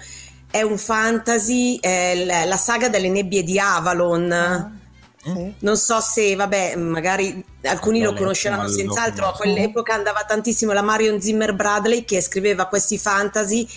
è 0.50 0.62
un 0.62 0.78
fantasy, 0.78 1.78
è 1.80 2.44
la 2.46 2.56
saga 2.56 2.88
delle 2.88 3.08
nebbie 3.08 3.42
di 3.42 3.58
Avalon. 3.58 4.80
Sì. 5.24 5.54
Non 5.60 5.76
so 5.76 6.00
se, 6.00 6.34
vabbè, 6.34 6.74
magari 6.76 7.44
alcuni 7.62 8.00
lo 8.00 8.10
letto, 8.10 8.22
conosceranno 8.22 8.64
lo 8.64 8.68
senz'altro, 8.68 9.28
a 9.28 9.32
quell'epoca 9.32 9.94
andava 9.94 10.24
tantissimo 10.24 10.72
la 10.72 10.82
Marion 10.82 11.20
Zimmer 11.20 11.54
Bradley 11.54 12.04
che 12.04 12.20
scriveva 12.20 12.66
questi 12.66 12.98
fantasy 12.98 13.68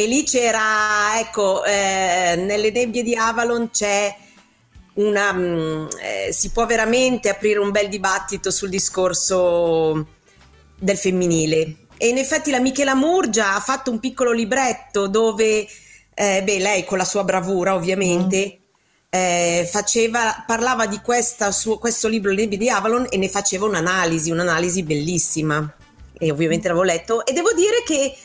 e 0.00 0.06
lì 0.06 0.22
c'era, 0.22 1.18
ecco, 1.18 1.64
eh, 1.64 2.36
nelle 2.36 2.70
nebbie 2.70 3.02
di 3.02 3.16
Avalon 3.16 3.68
c'è 3.72 4.14
una, 4.94 5.32
mm, 5.32 5.86
eh, 6.00 6.32
si 6.32 6.50
può 6.50 6.66
veramente 6.66 7.28
aprire 7.28 7.58
un 7.58 7.72
bel 7.72 7.88
dibattito 7.88 8.52
sul 8.52 8.68
discorso 8.68 10.06
del 10.78 10.96
femminile. 10.96 11.86
E 11.96 12.06
in 12.10 12.18
effetti 12.18 12.52
la 12.52 12.60
Michela 12.60 12.94
Murgia 12.94 13.56
ha 13.56 13.58
fatto 13.58 13.90
un 13.90 13.98
piccolo 13.98 14.30
libretto 14.30 15.08
dove, 15.08 15.66
eh, 16.14 16.42
beh, 16.44 16.58
lei 16.60 16.84
con 16.84 16.98
la 16.98 17.04
sua 17.04 17.24
bravura 17.24 17.74
ovviamente, 17.74 18.60
eh, 19.10 19.68
faceva, 19.68 20.44
parlava 20.46 20.86
di 20.86 21.00
questa, 21.00 21.50
suo- 21.50 21.78
questo 21.78 22.06
libro, 22.06 22.30
Le 22.30 22.42
nebbie 22.42 22.56
di 22.56 22.70
Avalon, 22.70 23.08
e 23.10 23.16
ne 23.16 23.28
faceva 23.28 23.66
un'analisi, 23.66 24.30
un'analisi 24.30 24.84
bellissima. 24.84 25.74
E 26.16 26.30
ovviamente 26.30 26.68
l'avevo 26.68 26.86
letto. 26.86 27.26
E 27.26 27.32
devo 27.32 27.52
dire 27.52 27.82
che 27.84 28.16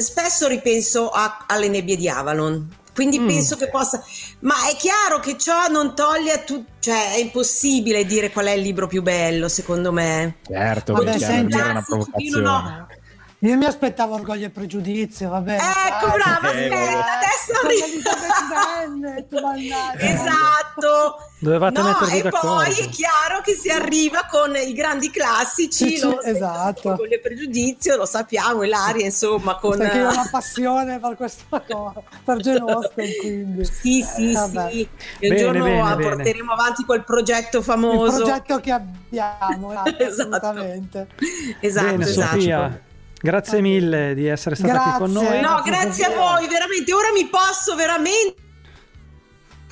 spesso 0.00 0.46
ripenso 0.48 1.08
a- 1.10 1.44
alle 1.46 1.68
nebbie 1.68 1.96
di 1.96 2.08
Avalon. 2.08 2.76
Quindi 2.94 3.18
Mm. 3.18 3.26
penso 3.26 3.56
che 3.56 3.68
possa. 3.70 4.02
Ma 4.40 4.54
è 4.70 4.76
chiaro 4.76 5.18
che 5.18 5.36
ciò 5.36 5.66
non 5.66 5.96
toglie 5.96 6.32
a 6.32 6.38
tu. 6.38 6.64
Cioè, 6.78 7.14
è 7.14 7.16
impossibile 7.16 8.04
dire 8.04 8.30
qual 8.30 8.46
è 8.46 8.52
il 8.52 8.62
libro 8.62 8.86
più 8.86 9.02
bello, 9.02 9.48
secondo 9.48 9.90
me. 9.90 10.36
Certo, 10.46 10.92
Vabbè, 10.92 11.18
senti- 11.18 11.56
una 11.56 11.66
Io 11.66 11.72
non 11.72 11.82
provocazione. 11.84 12.48
ho- 12.48 12.86
Io 13.44 13.56
mi 13.58 13.64
aspettavo 13.66 14.14
orgoglio 14.14 14.46
e 14.46 14.50
pregiudizio, 14.50 15.28
va 15.28 15.40
bene. 15.40 15.58
Ecco, 15.58 16.08
sai. 16.08 16.18
brava, 16.18 16.52
Eh, 16.52 16.66
adesso 16.66 17.52
Con 17.60 17.66
arri- 17.66 17.82
Elisabeth 17.82 18.88
Bennett, 18.88 19.32
mannaggia. 19.40 19.98
Esatto. 19.98 21.16
Dovevate 21.40 21.80
no, 21.82 21.88
mettervi 21.88 22.18
e 22.20 22.30
poi 22.30 22.72
è 22.72 22.88
chiaro 22.88 23.42
che 23.42 23.52
si 23.52 23.68
arriva 23.68 24.26
con 24.30 24.56
i 24.56 24.72
grandi 24.72 25.10
classici, 25.10 25.98
Sì, 25.98 26.00
lo, 26.00 26.22
esatto. 26.22 26.94
con 26.96 27.06
il 27.10 27.20
pregiudizio, 27.20 27.96
lo 27.96 28.06
sappiamo, 28.06 28.62
Ilaria, 28.62 29.04
insomma, 29.04 29.56
con... 29.56 29.76
Perché 29.76 29.98
io 29.98 30.08
ho 30.08 30.12
una 30.12 30.28
passione 30.32 30.98
per 30.98 31.14
questa 31.16 31.60
cosa, 31.68 32.02
per 32.24 32.36
Jane 32.38 32.72
Austen, 32.72 33.10
quindi. 33.20 33.64
Sì, 33.66 34.00
sì, 34.02 34.32
Vabbè. 34.32 34.70
sì. 34.70 34.80
E 35.18 35.28
un 35.28 35.34
Bene, 35.34 35.36
giorno 35.36 35.64
bene, 35.64 35.80
ah, 35.82 35.96
bene. 35.96 36.14
porteremo 36.14 36.52
avanti 36.52 36.84
quel 36.86 37.04
progetto 37.04 37.58
Il 37.58 37.64
famoso. 37.64 38.16
progetto 38.22 38.60
che 38.60 38.70
abbiamo, 38.70 39.70
esatto, 39.84 40.02
Esatto. 40.02 40.36
assolutamente. 40.36 41.06
Esatto, 41.60 41.86
Bene, 41.90 42.04
esatto. 42.04 42.30
Sofia, 42.36 42.80
grazie 43.24 43.60
mille 43.62 44.14
di 44.14 44.26
essere 44.26 44.54
stata 44.54 44.80
qui 44.82 44.92
con 44.98 45.12
Grazie. 45.12 45.28
noi. 45.28 45.40
No, 45.40 45.62
grazie 45.64 46.04
a 46.04 46.08
voi, 46.10 46.46
veramente. 46.46 46.92
Ora 46.92 47.10
mi 47.12 47.26
posso 47.26 47.74
veramente 47.74 48.42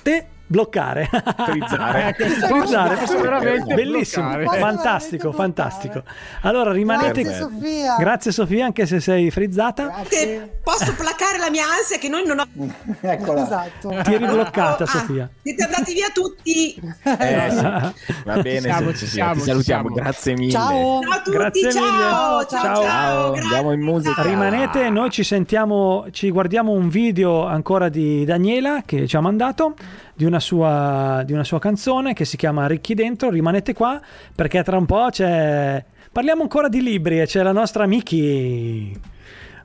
Te 0.02 0.26
bloccare. 0.52 1.08
Frizzare. 1.08 2.14
Frizzare, 2.46 2.98
veramente 3.20 3.74
Bellissimo, 3.74 4.28
bloccare. 4.34 4.58
Fantastico, 4.58 5.30
veramente 5.30 5.62
fantastico. 5.62 6.02
Allora 6.42 6.72
rimanete 6.72 7.22
Grazie 7.22 7.40
Sofia. 7.40 7.96
Grazie 7.98 8.32
Sofia, 8.32 8.64
anche 8.66 8.86
se 8.86 9.00
sei 9.00 9.30
frizzata. 9.30 10.02
che 10.08 10.50
posso 10.62 10.92
placare 10.94 11.38
la 11.38 11.50
mia 11.50 11.64
ansia 11.64 11.96
che 11.98 12.08
noi 12.08 12.24
non 12.26 12.38
abbiamo. 12.40 12.72
Eccola. 13.00 13.42
Esatto. 13.42 13.88
Ti 14.02 14.14
eri 14.14 14.26
bloccata, 14.26 14.84
Ah, 14.84 14.86
Sofia. 14.86 15.28
Siete 15.42 15.62
andati 15.64 15.92
via 15.94 16.08
tutti. 16.12 16.74
Eh, 17.02 17.50
sì. 17.50 18.12
Va 18.24 18.36
bene, 18.42 18.60
siamo, 18.60 18.92
ci 18.94 19.06
siamo, 19.06 19.32
ti 19.32 19.38
ci 19.40 19.46
salutiamo, 19.46 19.88
siamo. 19.88 19.94
grazie 19.94 20.32
mille. 20.34 20.50
Ciao. 20.52 21.00
Ciao 21.00 21.10
a 21.12 21.20
tutti, 21.22 21.36
Grazie 21.36 21.72
ciao, 21.72 21.82
mille. 21.82 22.02
ciao, 22.02 22.46
ciao, 22.46 22.82
Ciao. 22.82 23.32
Andiamo 23.32 23.72
in 23.72 23.80
musica. 23.80 24.22
Rimanete, 24.22 24.90
noi 24.90 25.10
ci 25.10 25.24
sentiamo, 25.24 26.04
ci 26.10 26.30
guardiamo 26.30 26.72
un 26.72 26.88
video 26.88 27.46
ancora 27.46 27.88
di 27.88 28.24
Daniela 28.24 28.82
che 28.84 29.06
ci 29.06 29.16
ha 29.16 29.20
mandato 29.20 29.74
di 30.14 30.24
una 30.26 30.38
sua, 30.42 31.22
di 31.24 31.32
una 31.32 31.44
sua 31.44 31.58
canzone 31.58 32.12
che 32.12 32.26
si 32.26 32.36
chiama 32.36 32.66
Ricchi 32.66 32.92
Dentro. 32.92 33.30
Rimanete 33.30 33.72
qua 33.72 33.98
perché 34.34 34.62
tra 34.62 34.76
un 34.76 34.84
po' 34.84 35.08
c'è. 35.10 35.82
Parliamo 36.12 36.42
ancora 36.42 36.68
di 36.68 36.82
libri 36.82 37.18
e 37.20 37.26
c'è 37.26 37.42
la 37.42 37.52
nostra 37.52 37.86
Miki. 37.86 38.94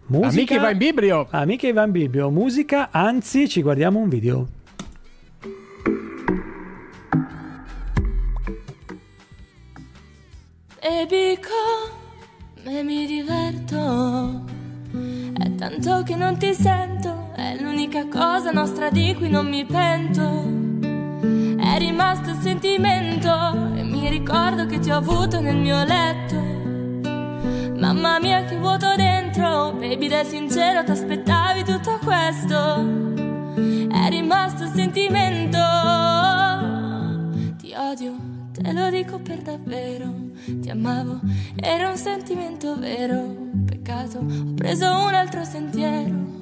Musica. 0.05 0.27
Amici 0.29 0.57
va 0.57 0.69
in 0.69 0.77
Bibrio. 0.77 1.27
Amiche 1.31 1.73
va 1.73 1.83
in 1.83 1.91
Biblio. 1.91 2.29
Musica, 2.29 2.87
anzi, 2.91 3.49
ci 3.49 3.61
guardiamo 3.61 3.99
un 3.99 4.07
video. 4.07 4.47
Baby, 11.09 11.37
come 12.63 12.83
mi 12.83 13.05
diverto. 13.05 14.43
È 15.37 15.55
tanto 15.55 16.03
che 16.03 16.15
non 16.15 16.37
ti 16.37 16.53
sento, 16.53 17.26
è 17.37 17.55
l'unica 17.59 18.07
cosa 18.07 18.49
nostra 18.49 18.89
di 18.89 19.13
cui 19.15 19.29
non 19.29 19.47
mi 19.47 19.63
pento. 19.63 20.55
È 21.61 21.77
rimasto 21.77 22.31
il 22.31 22.37
sentimento 22.41 23.29
e 23.75 23.83
mi 23.83 24.09
ricordo 24.09 24.65
che 24.65 24.79
ti 24.79 24.89
ho 24.89 24.97
avuto 24.97 25.39
nel 25.39 25.55
mio 25.55 25.83
letto. 25.83 26.35
Mamma 27.79 28.19
mia 28.19 28.43
che 28.45 28.57
vuoto 28.57 28.87
dentro, 28.95 29.71
baby 29.73 30.07
dai 30.07 30.25
sincero 30.25 30.83
ti 30.83 30.89
aspettavi 30.89 31.63
tutto 31.63 31.99
questo. 32.03 32.55
È 33.53 34.09
rimasto 34.09 34.63
il 34.63 34.71
sentimento, 34.73 35.59
ti 37.57 37.71
odio, 37.77 38.15
te 38.51 38.73
lo 38.73 38.89
dico 38.89 39.19
per 39.19 39.43
davvero. 39.43 40.11
Ti 40.43 40.69
amavo, 40.71 41.19
era 41.55 41.89
un 41.89 41.97
sentimento 41.97 42.75
vero. 42.79 43.45
Peccato, 43.63 44.17
ho 44.17 44.53
preso 44.55 44.87
un 44.87 45.13
altro 45.13 45.43
sentiero 45.43 46.37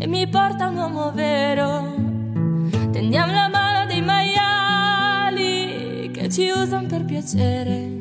che 0.00 0.06
mi 0.06 0.26
porta 0.26 0.68
un 0.68 0.78
uomo 0.78 1.12
vero. 1.12 1.92
Tendiamo 2.90 3.32
la 3.32 3.48
mano 3.48 3.84
dei 3.84 4.00
maiali 4.00 5.30
che 6.10 6.30
ci 6.30 6.48
usano 6.48 6.86
per 6.86 7.04
piacere. 7.04 7.98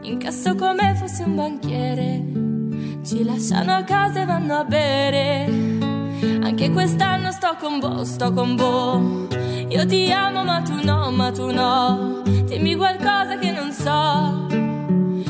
Incasso 0.00 0.54
come 0.54 0.94
fossi 0.94 1.20
un 1.24 1.34
banchiere. 1.34 2.24
Ci 3.04 3.24
lasciano 3.24 3.74
a 3.74 3.82
casa 3.82 4.22
e 4.22 4.24
vanno 4.24 4.54
a 4.54 4.64
bere. 4.64 5.44
Anche 6.40 6.70
quest'anno 6.70 7.30
sto 7.30 7.56
con 7.60 7.78
voi, 7.78 8.06
sto 8.06 8.32
con 8.32 8.56
voi. 8.56 9.26
Io 9.68 9.84
ti 9.84 10.10
amo 10.10 10.44
ma 10.44 10.62
tu 10.62 10.82
no, 10.82 11.10
ma 11.10 11.30
tu 11.30 11.50
no. 11.52 12.22
Dimmi 12.24 12.74
qualcosa 12.74 13.36
che 13.38 13.50
non 13.50 13.70
so. 13.70 14.46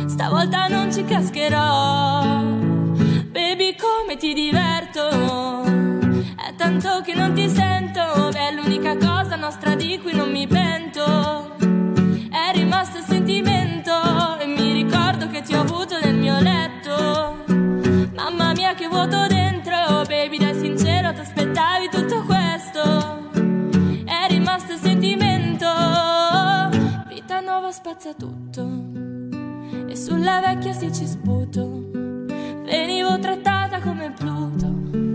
Stavolta 0.07 0.69
non 0.69 0.93
ci 0.93 1.05
cascherò. 1.05 2.23
Baby 3.33 3.75
come 3.75 4.17
ti 4.17 4.33
diverto. 4.33 5.68
Tanto 6.59 7.03
che 7.03 7.15
non 7.15 7.35
ti 7.35 7.49
sento. 7.49 8.33
È 8.33 8.53
l'unica 8.53 8.97
cosa 8.97 9.37
nostra 9.37 9.77
di 9.77 9.97
cui 10.01 10.13
non 10.13 10.33
mi 10.33 10.45
pento. 10.49 11.55
È 11.57 12.51
rimasto 12.53 12.99
il 12.99 13.05
sentimento. 13.05 13.93
E 14.41 14.47
mi 14.47 14.73
ricordo 14.73 15.29
che 15.29 15.41
ti 15.43 15.55
ho 15.55 15.61
avuto 15.61 15.97
nel 16.01 16.17
mio 16.17 16.41
letto. 16.41 17.45
Mamma 18.13 18.53
mia 18.55 18.75
che 18.75 18.89
vuoto 18.89 19.29
dentro. 19.29 20.03
Baby 20.09 20.39
dai 20.39 20.59
sincero 20.59 21.13
ti 21.13 21.21
aspettavi 21.21 21.91
tutto 21.91 22.25
questo. 22.25 23.31
È 24.05 24.27
rimasto 24.29 24.73
il 24.73 24.81
sentimento. 24.81 25.69
Vita 27.07 27.39
nuova 27.39 27.71
spazza 27.71 28.13
tutto. 28.15 28.69
E 29.87 29.95
sulla 29.95 30.41
vecchia 30.41 30.73
si 30.73 30.93
ci 30.93 31.07
sputo. 31.07 31.89
Venivo 32.65 33.17
trattata 33.21 33.79
come 33.79 34.11
Pluto. 34.11 35.08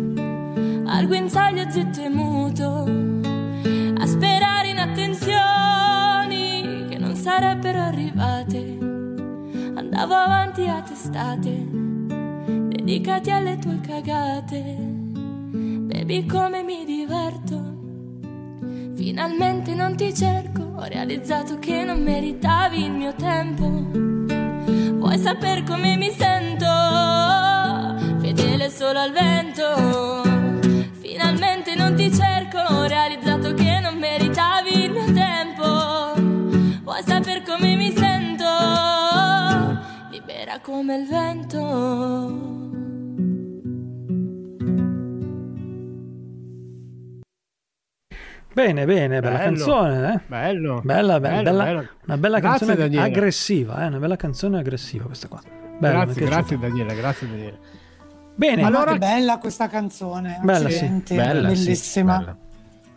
Al 0.94 1.08
guinzaglio 1.08 1.72
zitto 1.72 2.04
e 2.04 2.10
muto. 2.10 2.84
A 3.98 4.06
sperare 4.06 4.70
in 4.70 4.78
attenzioni 4.78 5.32
che 6.88 7.00
non 7.00 7.16
sarebbero 7.16 7.80
arrivate. 7.80 8.78
Andavo 9.74 10.14
avanti 10.14 10.68
a 10.68 10.84
testate, 10.84 11.68
dedicati 12.70 13.32
alle 13.32 13.58
tue 13.58 13.80
cagate. 13.82 14.62
Baby 14.78 16.28
come 16.28 16.62
mi 16.62 16.86
diverto. 16.86 17.72
Finalmente 18.94 19.74
non 19.74 19.96
ti 19.96 20.14
cerco, 20.14 20.62
ho 20.76 20.84
realizzato 20.84 21.58
che 21.58 21.84
non 21.84 22.04
meritavi 22.04 22.84
il 22.84 22.92
mio 22.92 23.16
tempo. 23.16 23.66
Vuoi 25.00 25.18
sapere 25.18 25.64
come 25.64 25.96
mi 25.96 26.12
sento? 26.12 26.68
Fedele 28.20 28.70
solo 28.70 29.00
al 29.00 29.12
vento. 29.12 30.23
Non 31.84 31.96
ti 31.96 32.10
cerco, 32.14 32.58
ho 32.60 32.86
realizzato 32.88 33.54
che 33.54 33.80
non 33.82 33.98
meritavi 33.98 34.84
il 34.86 34.92
mio 34.92 35.12
tempo. 35.12 36.14
Vuoi 36.82 37.04
sapere 37.06 37.44
come 37.44 37.76
mi 37.76 37.92
sento? 37.92 38.46
Libera 40.10 40.60
come 40.62 40.96
il 40.96 41.08
vento. 41.08 42.52
Bene, 48.54 48.86
bene, 48.86 49.20
bella 49.20 49.38
Bello. 49.38 49.44
canzone, 49.50 50.14
eh? 50.14 50.20
Bello. 50.28 50.82
Bella, 50.84 51.20
bella, 51.20 51.42
Bello, 51.42 51.44
bella- 51.44 51.64
bello. 51.64 51.90
una 52.06 52.18
bella 52.18 52.40
Grazie, 52.40 52.66
canzone 52.68 52.76
Daniela. 52.88 53.04
aggressiva, 53.06 53.84
eh? 53.84 53.88
Una 53.88 53.98
bella 54.00 54.16
canzone 54.16 54.60
aggressiva 54.60 55.06
questa 55.06 55.28
qua. 55.28 55.42
È 55.42 55.78
grazie, 55.80 56.26
grazie 56.26 56.60
Daniele, 56.60 56.96
grazie 56.96 57.28
Daniele. 57.28 57.60
Bene, 58.36 58.62
Ma 58.62 58.68
Allora- 58.68 58.94
che 58.94 58.98
bella 58.98 59.38
questa 59.38 59.68
canzone, 59.68 60.40
Bella, 60.42 60.70
sì. 60.70 60.88
Bella, 61.14 61.54
sì, 61.54 61.64
bellissima. 61.66 62.18
bella. 62.18 62.38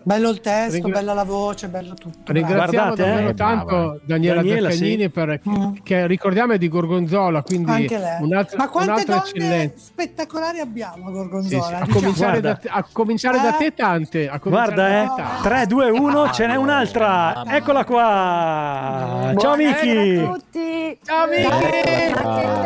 Bello 0.07 0.29
il 0.31 0.41
testo, 0.41 0.75
Ringra- 0.75 0.99
bella 1.01 1.15
la 1.15 1.25
voce, 1.25 1.67
bello 1.67 1.95
tutto. 1.95 2.33
Ringraziamo 2.33 2.95
Guardate, 2.95 3.11
davvero 3.11 3.29
eh, 3.31 3.35
tanto 3.35 3.65
brava. 3.65 3.99
Daniela, 4.05 4.37
Daniela, 4.37 4.71
Zaccagnini 4.71 5.09
per, 5.11 5.41
che 5.83 6.07
ricordiamo 6.07 6.53
è 6.53 6.59
di 6.59 6.69
Gorgonzola, 6.69 7.43
quindi 7.43 7.73
Anche 7.73 7.99
lei. 7.99 8.23
un'altra, 8.23 8.57
Ma 8.57 8.69
quante 8.69 9.03
donne 9.05 9.19
eccellenza. 9.19 9.75
spettacolari 9.79 10.61
abbiamo 10.61 10.93
a 10.93 11.07
Sì, 11.09 11.13
Gorgonzola? 11.13 11.65
sì, 11.65 11.73
a, 11.75 11.79
diciamo. 11.81 11.93
cominciare 11.99 12.41
da, 12.41 12.55
te- 12.55 12.69
a 12.69 12.87
cominciare 12.93 13.41
da 13.41 13.55
Eh? 13.55 13.59
te 13.59 13.75
tante. 13.75 14.29
A 14.29 14.39
Guarda, 14.41 14.75
da 14.77 15.03
eh. 15.03 15.07
te 15.09 15.23
tante. 15.23 15.49
3, 15.49 15.67
2, 15.67 15.91
1, 15.91 16.31
ce 16.31 16.47
n'è 16.47 16.55
un'altra. 16.55 17.43
Eccola 17.45 17.85
qua. 17.85 19.35
Ciao 19.39 19.57
Miki. 19.57 19.73
Buonasera 19.93 20.23
a 20.29 20.33
tutti. 20.35 20.99
Ciao, 21.05 21.27
Miki. 21.27 21.47
Ma 21.49 21.59
che 21.59 21.83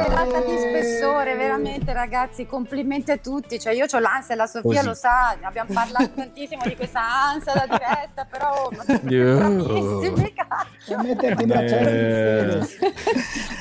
serata 0.04 0.40
di 0.40 0.58
spessore, 0.58 1.34
veramente 1.36 1.90
ragazzi, 1.94 2.44
complimenti 2.44 3.10
a 3.12 3.16
tutti. 3.16 3.58
Cioè 3.58 3.72
io 3.72 3.86
ho 3.90 3.98
l'ansia, 3.98 4.34
la 4.34 4.44
Sofia 4.46 4.60
Così. 4.74 4.84
lo 4.84 4.92
sa, 4.94 5.34
abbiamo 5.40 5.72
parlato 5.72 6.10
tantissimo 6.14 6.60
di 6.66 6.76
questa 6.76 7.00
ansia 7.00 7.28
da 7.38 7.66
diretta, 7.68 8.26
però 8.28 8.68
ma 8.76 8.82
siete 8.84 9.14
Io- 9.14 9.36
bravissimi, 9.38 10.34
metterti 11.02 11.42
in 11.44 11.50
Eh. 11.52 12.60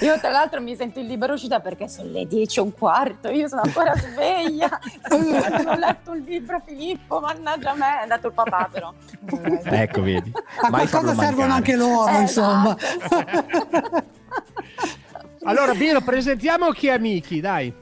Io 0.01 0.19
tra 0.19 0.29
l'altro 0.29 0.61
mi 0.61 0.75
sento 0.75 0.99
in 0.99 1.07
libera 1.07 1.33
uscita 1.33 1.59
perché 1.59 1.87
sono 1.87 2.09
le 2.11 2.25
10 2.25 2.59
e 2.59 2.61
un 2.61 2.73
quarto, 2.73 3.29
io 3.29 3.47
sono 3.47 3.61
ancora 3.61 3.93
sveglia. 3.95 4.67
Ho 5.11 5.75
letto 5.75 6.11
un 6.11 6.19
libro 6.25 6.61
Filippo, 6.65 7.19
mannaggia 7.19 7.73
me, 7.73 7.99
è 7.99 8.01
andato 8.03 8.27
il 8.27 8.33
papà 8.33 8.69
però. 8.71 8.93
ecco, 9.63 10.01
vedi. 10.01 10.31
A 10.61 10.69
Mai 10.69 10.87
qualcosa 10.87 11.13
servono 11.15 11.47
mancare. 11.47 11.51
anche 11.51 11.75
loro, 11.75 12.07
Eh, 12.07 12.21
insomma. 12.21 12.77
Allora, 15.43 15.73
Biro, 15.73 16.01
presentiamo 16.01 16.69
chi 16.71 16.87
è 16.87 16.97
Miki, 16.97 17.39
dai. 17.39 17.73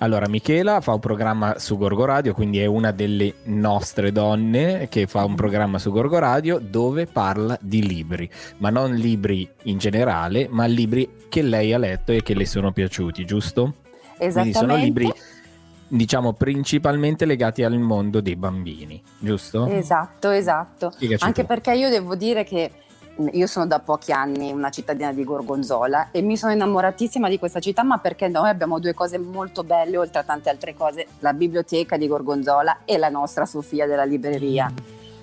Allora, 0.00 0.28
Michela 0.28 0.80
fa 0.80 0.92
un 0.92 1.00
programma 1.00 1.58
su 1.58 1.76
Gorgo 1.76 2.04
Radio, 2.04 2.32
quindi 2.32 2.60
è 2.60 2.66
una 2.66 2.92
delle 2.92 3.34
nostre 3.44 4.12
donne 4.12 4.86
che 4.88 5.08
fa 5.08 5.24
un 5.24 5.34
programma 5.34 5.80
su 5.80 5.90
Gorgo 5.90 6.18
Radio 6.18 6.60
dove 6.60 7.06
parla 7.06 7.58
di 7.60 7.84
libri, 7.84 8.30
ma 8.58 8.70
non 8.70 8.94
libri 8.94 9.48
in 9.64 9.78
generale, 9.78 10.46
ma 10.48 10.66
libri 10.66 11.24
che 11.28 11.42
lei 11.42 11.72
ha 11.72 11.78
letto 11.78 12.12
e 12.12 12.22
che 12.22 12.34
le 12.34 12.46
sono 12.46 12.70
piaciuti, 12.70 13.24
giusto? 13.24 13.74
Quindi 14.16 14.32
sono 14.32 14.48
Esattamente. 14.48 14.84
libri, 14.84 15.12
diciamo, 15.88 16.32
principalmente 16.32 17.24
legati 17.24 17.64
al 17.64 17.76
mondo 17.78 18.20
dei 18.20 18.36
bambini, 18.36 19.02
giusto? 19.18 19.66
Esatto, 19.66 20.30
esatto. 20.30 20.90
Spiegaci 20.92 21.24
Anche 21.24 21.40
tu. 21.40 21.48
perché 21.48 21.72
io 21.74 21.90
devo 21.90 22.14
dire 22.14 22.44
che 22.44 22.70
io 23.32 23.46
sono 23.46 23.66
da 23.66 23.80
pochi 23.80 24.12
anni 24.12 24.52
una 24.52 24.70
cittadina 24.70 25.12
di 25.12 25.24
Gorgonzola 25.24 26.10
e 26.10 26.22
mi 26.22 26.36
sono 26.36 26.52
innamoratissima 26.52 27.28
di 27.28 27.38
questa 27.38 27.60
città, 27.60 27.82
ma 27.82 27.98
perché 27.98 28.28
noi 28.28 28.48
abbiamo 28.48 28.78
due 28.78 28.94
cose 28.94 29.18
molto 29.18 29.64
belle, 29.64 29.96
oltre 29.96 30.20
a 30.20 30.24
tante 30.24 30.50
altre 30.50 30.74
cose, 30.74 31.06
la 31.18 31.32
biblioteca 31.32 31.96
di 31.96 32.06
Gorgonzola 32.06 32.78
e 32.84 32.96
la 32.96 33.08
nostra 33.08 33.44
Sofia 33.44 33.86
della 33.86 34.04
libreria. 34.04 34.72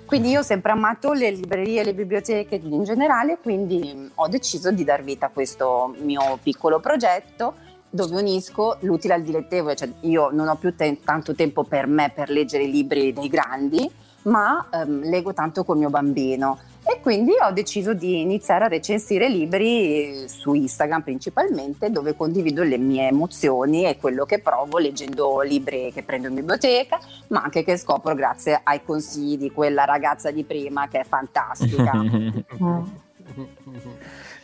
Quindi 0.04 0.28
io 0.30 0.40
ho 0.40 0.42
sempre 0.42 0.70
amato 0.70 1.12
le 1.12 1.30
librerie 1.30 1.80
e 1.80 1.84
le 1.84 1.94
biblioteche 1.94 2.60
in 2.62 2.84
generale, 2.84 3.38
quindi 3.42 3.92
mh, 3.92 4.10
ho 4.14 4.28
deciso 4.28 4.70
di 4.70 4.84
dar 4.84 5.02
vita 5.02 5.26
a 5.26 5.30
questo 5.30 5.94
mio 5.98 6.38
piccolo 6.40 6.78
progetto 6.78 7.54
dove 7.88 8.20
unisco 8.20 8.76
l'utile 8.80 9.14
al 9.14 9.22
dilettevole, 9.22 9.74
cioè 9.74 9.88
io 10.00 10.28
non 10.30 10.48
ho 10.48 10.56
più 10.56 10.74
te- 10.76 11.00
tanto 11.02 11.34
tempo 11.34 11.64
per 11.64 11.86
me 11.86 12.12
per 12.14 12.30
leggere 12.30 12.64
i 12.64 12.70
libri 12.70 13.12
dei 13.12 13.28
grandi, 13.28 13.90
ma 14.22 14.68
ehm, 14.70 15.08
leggo 15.08 15.32
tanto 15.32 15.64
col 15.64 15.78
mio 15.78 15.88
bambino 15.88 16.58
e 16.88 17.00
quindi 17.00 17.32
ho 17.40 17.50
deciso 17.50 17.94
di 17.94 18.20
iniziare 18.20 18.66
a 18.66 18.68
recensire 18.68 19.28
libri 19.28 20.28
su 20.28 20.54
Instagram 20.54 21.02
principalmente 21.02 21.90
dove 21.90 22.14
condivido 22.14 22.62
le 22.62 22.78
mie 22.78 23.08
emozioni 23.08 23.86
e 23.86 23.98
quello 23.98 24.24
che 24.24 24.38
provo 24.38 24.78
leggendo 24.78 25.40
libri 25.40 25.90
che 25.92 26.04
prendo 26.04 26.28
in 26.28 26.34
biblioteca 26.34 27.00
ma 27.28 27.42
anche 27.42 27.64
che 27.64 27.76
scopro 27.76 28.14
grazie 28.14 28.60
ai 28.62 28.84
consigli 28.84 29.36
di 29.36 29.50
quella 29.50 29.84
ragazza 29.84 30.30
di 30.30 30.44
prima 30.44 30.86
che 30.86 31.00
è 31.00 31.04
fantastica. 31.04 31.90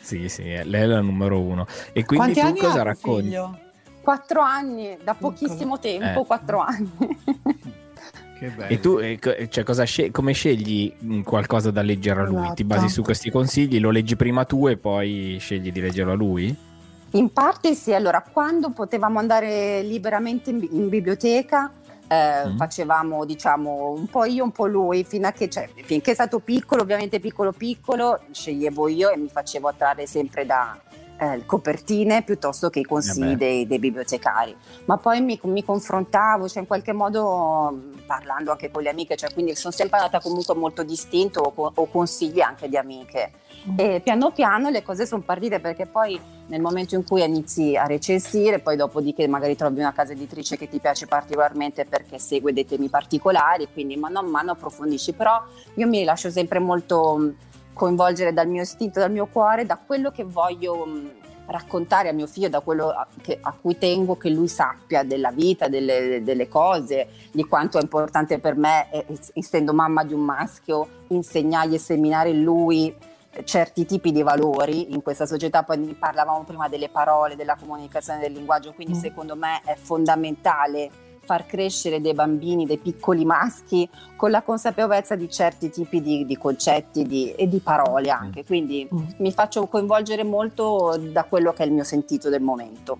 sì, 0.00 0.28
sì, 0.28 0.42
lei 0.42 0.82
è 0.82 0.86
la 0.86 1.00
numero 1.00 1.38
uno. 1.40 1.64
E 1.92 2.04
quindi 2.04 2.32
Quanti 2.34 2.58
tu 2.58 2.66
cosa 2.66 2.82
racconti? 2.82 3.22
figlio? 3.22 3.58
Quattro 4.00 4.40
anni, 4.40 4.98
da 5.04 5.14
pochissimo 5.14 5.78
tempo, 5.78 6.22
Eh. 6.22 6.26
quattro 6.26 6.58
anni. 6.58 6.90
E 8.68 8.80
tu 8.80 8.98
eh, 8.98 9.18
cioè, 9.48 9.62
cosa 9.64 9.84
scegli- 9.84 10.10
come 10.10 10.32
scegli 10.32 10.92
mm, 11.04 11.20
qualcosa 11.22 11.70
da 11.70 11.82
leggere 11.82 12.20
a 12.20 12.24
lui? 12.24 12.40
Ti 12.54 12.62
Esatto. 12.62 12.64
basi 12.64 12.88
su 12.88 13.02
questi 13.02 13.30
consigli, 13.30 13.78
lo 13.78 13.90
leggi 13.90 14.16
prima 14.16 14.44
tu 14.44 14.66
e 14.68 14.76
poi 14.76 15.36
scegli 15.38 15.70
di 15.70 15.80
leggerlo 15.80 16.12
a 16.12 16.16
lui? 16.16 16.54
In 17.12 17.30
parte 17.32 17.74
sì, 17.74 17.92
allora 17.92 18.22
quando 18.22 18.70
potevamo 18.70 19.18
andare 19.18 19.82
liberamente 19.82 20.50
in, 20.50 20.66
in 20.72 20.88
biblioteca 20.88 21.70
eh, 22.08 22.48
Mm. 22.48 22.56
facevamo 22.56 23.24
diciamo 23.24 23.94
un 23.96 24.06
po' 24.06 24.24
io, 24.24 24.44
un 24.44 24.50
po' 24.50 24.66
lui, 24.66 25.04
fino 25.04 25.26
a 25.28 25.32
che, 25.32 25.48
cioè, 25.48 25.68
finché 25.84 26.10
è 26.10 26.14
stato 26.14 26.40
piccolo, 26.40 26.82
ovviamente 26.82 27.20
piccolo 27.20 27.52
piccolo, 27.52 28.20
sceglievo 28.30 28.88
io 28.88 29.10
e 29.10 29.16
mi 29.16 29.28
facevo 29.28 29.68
attrarre 29.68 30.06
sempre 30.06 30.44
da 30.44 30.78
eh, 31.22 31.46
copertine 31.46 32.22
piuttosto 32.22 32.68
che 32.68 32.80
i 32.80 32.84
consigli 32.84 33.32
Eh 33.32 33.36
dei, 33.36 33.66
dei 33.66 33.78
bibliotecari. 33.78 34.54
Ma 34.86 34.96
poi 34.96 35.20
mi, 35.20 35.38
mi 35.44 35.64
confrontavo, 35.64 36.48
cioè 36.48 36.60
in 36.60 36.66
qualche 36.66 36.92
modo 36.92 37.70
mh, 37.70 38.02
parlando 38.06 38.50
anche 38.50 38.70
con 38.70 38.82
le 38.82 38.90
amiche, 38.90 39.16
cioè 39.16 39.32
quindi 39.32 39.54
sono 39.54 39.72
sempre 39.72 39.98
andata 39.98 40.20
comunque 40.20 40.54
molto 40.54 40.82
distinto 40.82 41.40
o, 41.40 41.72
o 41.72 41.86
consigli 41.86 42.40
anche 42.40 42.68
di 42.68 42.76
amiche. 42.76 43.32
E 43.76 44.00
piano 44.02 44.32
piano 44.32 44.70
le 44.70 44.82
cose 44.82 45.06
sono 45.06 45.22
partite 45.22 45.60
perché 45.60 45.86
poi 45.86 46.20
nel 46.48 46.60
momento 46.60 46.96
in 46.96 47.04
cui 47.04 47.22
inizi 47.22 47.76
a 47.76 47.86
recensire, 47.86 48.58
poi 48.58 48.76
dopodiché 48.76 49.28
magari 49.28 49.54
trovi 49.54 49.78
una 49.78 49.92
casa 49.92 50.12
editrice 50.12 50.56
che 50.56 50.68
ti 50.68 50.80
piace 50.80 51.06
particolarmente 51.06 51.84
perché 51.84 52.18
segue 52.18 52.52
dei 52.52 52.66
temi 52.66 52.88
particolari, 52.88 53.68
quindi 53.72 53.94
mano 53.96 54.18
a 54.18 54.22
mano 54.22 54.50
approfondisci, 54.50 55.12
però 55.12 55.40
io 55.74 55.86
mi 55.86 56.02
lascio 56.02 56.28
sempre 56.30 56.58
molto 56.58 57.16
mh, 57.16 57.34
coinvolgere 57.72 58.32
dal 58.32 58.48
mio 58.48 58.62
istinto, 58.62 59.00
dal 59.00 59.10
mio 59.10 59.26
cuore, 59.26 59.64
da 59.66 59.78
quello 59.84 60.10
che 60.10 60.24
voglio 60.24 60.84
mh, 60.84 61.10
raccontare 61.46 62.08
a 62.08 62.12
mio 62.12 62.26
figlio, 62.26 62.48
da 62.48 62.60
quello 62.60 62.88
a, 62.90 63.06
che- 63.20 63.38
a 63.40 63.54
cui 63.60 63.76
tengo 63.78 64.16
che 64.16 64.30
lui 64.30 64.48
sappia 64.48 65.02
della 65.02 65.30
vita, 65.30 65.68
delle, 65.68 66.22
delle 66.22 66.48
cose, 66.48 67.08
di 67.32 67.44
quanto 67.44 67.78
è 67.78 67.82
importante 67.82 68.38
per 68.38 68.56
me, 68.56 68.90
eh, 68.90 69.06
essendo 69.34 69.72
mamma 69.74 70.04
di 70.04 70.14
un 70.14 70.20
maschio, 70.20 70.86
insegnargli 71.08 71.74
e 71.74 71.78
seminare 71.78 72.30
in 72.30 72.42
lui 72.42 72.94
certi 73.44 73.86
tipi 73.86 74.12
di 74.12 74.22
valori 74.22 74.92
in 74.92 75.00
questa 75.02 75.24
società, 75.24 75.62
poi 75.62 75.78
parlavamo 75.98 76.44
prima 76.44 76.68
delle 76.68 76.90
parole, 76.90 77.34
della 77.34 77.56
comunicazione, 77.58 78.20
del 78.20 78.32
linguaggio, 78.32 78.74
quindi 78.74 78.94
Mm. 78.94 79.00
secondo 79.00 79.36
me 79.36 79.62
è 79.64 79.74
fondamentale 79.74 80.90
far 81.24 81.46
crescere 81.46 82.00
dei 82.00 82.14
bambini, 82.14 82.66
dei 82.66 82.78
piccoli 82.78 83.24
maschi 83.24 83.88
con 84.16 84.30
la 84.30 84.42
consapevolezza 84.42 85.14
di 85.14 85.30
certi 85.30 85.70
tipi 85.70 86.00
di, 86.00 86.26
di 86.26 86.36
concetti 86.36 87.04
di- 87.04 87.32
e 87.32 87.48
di 87.48 87.58
parole 87.58 88.10
anche, 88.10 88.44
quindi 88.44 88.88
mi 89.18 89.32
faccio 89.32 89.66
coinvolgere 89.66 90.24
molto 90.24 90.98
da 91.10 91.24
quello 91.24 91.52
che 91.52 91.62
è 91.62 91.66
il 91.66 91.72
mio 91.72 91.84
sentito 91.84 92.28
del 92.28 92.42
momento. 92.42 92.98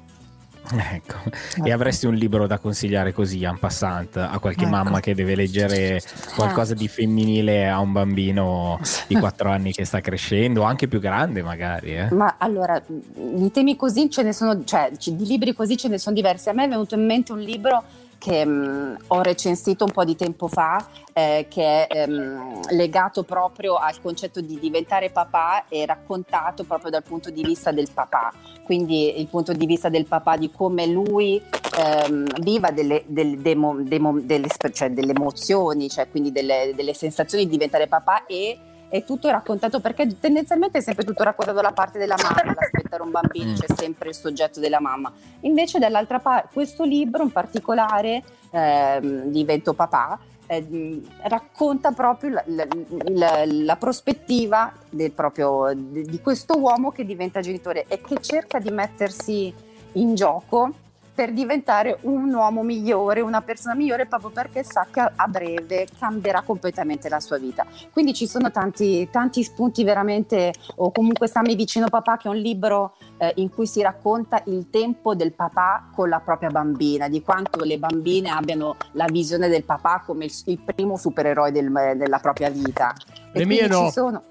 Ecco. 0.71 1.17
E 1.65 1.73
avresti 1.73 2.07
un 2.07 2.15
libro 2.15 2.47
da 2.47 2.59
consigliare 2.59 3.13
così, 3.13 3.43
en 3.43 3.59
passant, 3.59 4.17
a 4.17 4.39
qualche 4.39 4.63
Ecco. 4.63 4.71
mamma 4.71 5.01
che 5.01 5.13
deve 5.13 5.35
leggere 5.35 6.01
qualcosa 6.37 6.73
di 6.75 6.87
femminile 6.87 7.69
a 7.69 7.81
un 7.81 7.91
bambino 7.91 8.79
di 9.09 9.17
4 9.17 9.51
anni 9.51 9.73
che 9.73 9.85
sta 9.85 10.01
crescendo, 10.01 10.63
o 10.63 10.65
anche 10.65 10.87
più 10.87 11.01
grande 11.01 11.43
magari, 11.43 11.97
eh? 11.97 12.13
Ma 12.13 12.37
allora, 12.39 12.81
di 12.87 13.51
temi 13.51 13.75
così 13.75 14.09
ce 14.09 14.23
ne 14.23 14.33
sono, 14.33 14.63
cioè 14.63 14.93
di 14.93 15.27
libri 15.27 15.53
così 15.53 15.77
ce 15.77 15.89
ne 15.89 15.99
sono 15.99 16.15
diversi. 16.15 16.49
A 16.49 16.53
me 16.53 16.65
è 16.65 16.69
venuto 16.69 16.95
in 16.95 17.05
mente 17.05 17.33
un 17.33 17.41
libro 17.41 17.83
che 18.23 18.45
mh, 18.45 18.99
ho 19.09 19.21
recensito 19.21 19.85
un 19.85 19.91
po' 19.91 20.05
di 20.05 20.15
tempo 20.15 20.47
fa, 20.47 20.87
eh, 21.13 21.47
che 21.51 21.89
è 21.89 22.03
ehm, 22.05 22.71
legato 22.71 23.25
proprio 23.25 23.75
al 23.75 24.01
concetto 24.01 24.41
di 24.41 24.61
diventare 24.61 25.11
papà 25.11 25.65
e 25.69 25.85
raccontato 25.85 26.63
proprio 26.63 26.93
dal 26.93 27.03
punto 27.03 27.31
di 27.31 27.43
vista 27.43 27.73
del 27.73 27.89
papà. 27.93 28.33
Quindi 28.63 29.19
il 29.19 29.27
punto 29.27 29.53
di 29.53 29.67
vista 29.67 29.89
del 29.89 30.07
papà, 30.07 30.37
di 30.37 30.53
come 30.53 30.87
lui 30.87 31.43
ehm, 31.77 32.41
viva 32.43 32.71
delle, 32.71 33.03
del- 33.09 33.39
dei 33.41 33.57
mo- 33.57 33.83
dei 33.83 33.99
mo- 33.99 34.21
delle, 34.21 34.47
cioè 34.73 34.91
delle 34.91 35.11
emozioni, 35.11 35.91
cioè 35.91 36.09
quindi 36.09 36.31
delle, 36.31 36.71
delle 36.77 36.95
sensazioni 36.95 37.43
di 37.45 37.51
diventare 37.51 37.89
papà 37.89 38.25
e 38.27 38.57
è 38.93 39.05
tutto 39.05 39.31
raccontato 39.31 39.81
perché 39.81 40.07
tendenzialmente 40.21 40.77
è 40.77 40.81
sempre 40.83 41.03
tutto 41.03 41.23
raccontato 41.23 41.57
dalla 41.57 41.73
parte 41.73 41.99
della 41.99 42.15
mamma, 42.23 42.53
l'aspettare 42.55 43.03
un 43.03 43.11
bambino, 43.11 43.55
c'è 43.55 43.65
sempre 43.75 44.11
il 44.11 44.15
soggetto 44.15 44.61
della 44.61 44.81
mamma. 44.81 45.11
Invece 45.41 45.79
dall'altra 45.79 46.19
parte, 46.19 46.49
questo 46.53 46.85
libro 46.85 47.23
in 47.23 47.33
particolare, 47.33 48.23
ehm, 48.51 49.31
Divento 49.31 49.73
papà, 49.73 50.19
ehm, 50.47 51.01
racconta 51.23 51.93
proprio 51.93 52.33
la, 52.33 52.43
la- 52.49 52.67
la- 53.07 53.45
la 53.47 53.77
prospettiva 53.77 54.71
del 54.91 55.13
proprio- 55.13 55.73
di 55.75 56.21
questo 56.21 56.59
uomo 56.59 56.91
che 56.91 57.07
diventa 57.07 57.41
genitore 57.41 57.87
e 57.89 57.99
che 58.03 58.21
cerca 58.21 58.59
di 58.59 58.71
mettersi 58.71 59.55
in 59.93 60.15
gioco 60.15 60.71
per 61.15 61.33
diventare 61.33 61.99
un 62.03 62.33
uomo 62.33 62.63
migliore, 62.63 63.21
una 63.21 63.43
persona 63.43 63.75
migliore 63.75 64.07
proprio 64.07 64.31
perché 64.31 64.63
sa 64.63 64.87
che 64.91 65.01
a 65.01 65.27
breve 65.27 65.87
cambierà 65.99 66.43
completamente 66.43 67.09
la 67.09 67.21
sua 67.21 67.39
vita. 67.39 67.67
Quindi 67.93 68.15
ci 68.15 68.27
sono 68.27 68.51
tanti, 68.51 69.09
tanti 69.11 69.43
spunti 69.43 69.85
veramente, 69.85 70.53
o 70.77 70.91
comunque 70.91 71.27
Stammi 71.27 71.55
vicino 71.55 71.89
papà 71.89 72.17
che 72.17 72.29
è 72.29 72.31
un 72.31 72.39
libro 72.39 72.97
eh, 73.19 73.33
in 73.37 73.51
cui 73.51 73.67
si 73.67 73.83
racconta 73.83 74.43
il 74.47 74.71
tempo 74.71 75.15
del 75.15 75.33
papà 75.33 75.91
con 75.95 76.09
la 76.09 76.21
propria 76.21 76.51
bambina, 76.51 77.09
di 77.09 77.23
quanto 77.23 77.63
le 77.65 77.79
bambine 77.79 78.31
abbiano 78.31 78.77
la 78.93 79.07
visione 79.07 79.49
del 79.49 79.65
papà 79.65 80.03
come 80.07 80.25
il, 80.25 80.33
il 80.47 80.59
primo 80.59 80.97
supereroe 80.97 81.53
del- 81.53 81.95
della 81.97 82.19
propria 82.19 82.49
vita. 82.49 82.95
Le 83.33 83.47
mie 83.47 83.67
no. 83.67 83.85
ci 83.85 83.91
sono... 83.91 84.23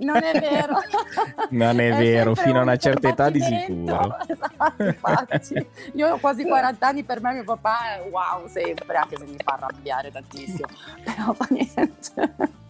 non 0.00 0.22
è 0.22 0.40
vero. 0.40 0.80
Non 1.50 1.80
è, 1.80 1.96
vero, 1.96 2.34
sempre 2.34 2.34
fino 2.34 2.58
a 2.58 2.62
una 2.62 2.72
un 2.72 2.78
certa 2.78 3.08
età 3.08 3.30
di 3.30 3.40
sicuro. 3.40 4.16
Esatto. 4.76 5.66
Io 5.94 6.14
ho 6.14 6.18
quasi 6.18 6.44
40 6.44 6.86
anni, 6.86 7.02
per 7.02 7.20
me 7.20 7.32
mio 7.32 7.44
papà 7.44 7.94
è 7.94 8.08
wow 8.08 8.46
sempre, 8.46 8.96
anche 8.96 9.16
se 9.16 9.24
mi 9.24 9.36
fa 9.42 9.54
arrabbiare 9.54 10.10
tantissimo. 10.10 10.68
Però 11.04 11.32
fa 11.32 11.46
niente. 11.50 12.60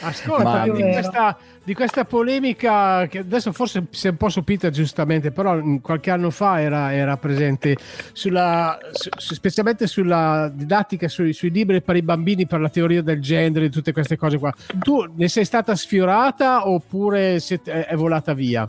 Ascolta, 0.00 0.42
Ma- 0.42 0.68
di, 0.68 0.82
questa, 0.82 1.38
di 1.62 1.74
questa 1.74 2.04
polemica 2.04 3.06
che 3.06 3.18
adesso 3.18 3.52
forse 3.52 3.86
si 3.90 4.06
è 4.06 4.10
un 4.10 4.16
po' 4.16 4.28
sopita 4.28 4.70
giustamente, 4.70 5.30
però 5.30 5.60
qualche 5.80 6.10
anno 6.10 6.30
fa 6.30 6.60
era, 6.60 6.92
era 6.92 7.16
presente 7.16 7.76
sulla, 8.12 8.78
su- 8.92 9.34
specialmente 9.34 9.86
sulla 9.86 10.50
didattica 10.52 11.08
sui, 11.08 11.32
sui 11.32 11.50
libri 11.50 11.82
per 11.82 11.96
i 11.96 12.02
bambini, 12.02 12.46
per 12.46 12.60
la 12.60 12.68
teoria 12.68 13.02
del 13.02 13.20
genere, 13.20 13.68
tutte 13.68 13.92
queste 13.92 14.16
cose 14.16 14.38
qua. 14.38 14.52
Tu 14.78 15.10
ne 15.14 15.28
sei 15.28 15.44
stata 15.44 15.74
sfiorata 15.74 16.68
oppure 16.68 17.40
siete- 17.40 17.86
è 17.86 17.94
volata 17.96 18.32
via? 18.34 18.68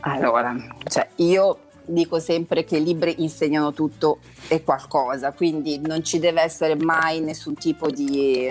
Allora, 0.00 0.56
cioè 0.88 1.08
io 1.16 1.58
dico 1.84 2.20
sempre 2.20 2.64
che 2.64 2.76
i 2.76 2.84
libri 2.84 3.16
insegnano 3.18 3.72
tutto 3.72 4.20
e 4.48 4.62
qualcosa, 4.62 5.32
quindi 5.32 5.80
non 5.80 6.02
ci 6.04 6.18
deve 6.18 6.40
essere 6.40 6.76
mai 6.76 7.20
nessun 7.20 7.54
tipo 7.54 7.90
di 7.90 8.50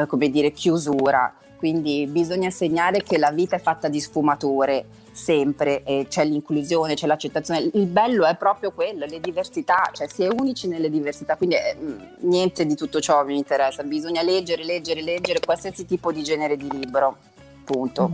eh, 0.00 0.02
eh, 0.02 0.06
come 0.06 0.30
dire, 0.30 0.52
chiusura. 0.52 1.34
Quindi 1.56 2.06
bisogna 2.06 2.48
segnare 2.50 3.02
che 3.02 3.18
la 3.18 3.30
vita 3.30 3.56
è 3.56 3.60
fatta 3.60 3.88
di 3.88 4.00
sfumature 4.00 4.86
sempre, 5.12 5.82
e 5.82 6.06
c'è 6.08 6.24
l'inclusione, 6.24 6.94
c'è 6.94 7.06
l'accettazione. 7.06 7.68
Il 7.74 7.86
bello 7.86 8.24
è 8.24 8.34
proprio 8.36 8.70
quello, 8.70 9.04
le 9.04 9.20
diversità, 9.20 9.90
cioè 9.92 10.08
si 10.08 10.22
è 10.22 10.28
unici 10.28 10.68
nelle 10.68 10.88
diversità, 10.88 11.36
quindi 11.36 11.56
eh, 11.56 11.76
mh, 11.78 12.28
niente 12.28 12.64
di 12.64 12.74
tutto 12.74 13.00
ciò 13.00 13.22
mi 13.24 13.36
interessa, 13.36 13.82
bisogna 13.82 14.22
leggere, 14.22 14.64
leggere, 14.64 15.02
leggere 15.02 15.40
qualsiasi 15.40 15.84
tipo 15.84 16.12
di 16.12 16.22
genere 16.22 16.56
di 16.56 16.68
libro, 16.70 17.16
punto. 17.64 18.10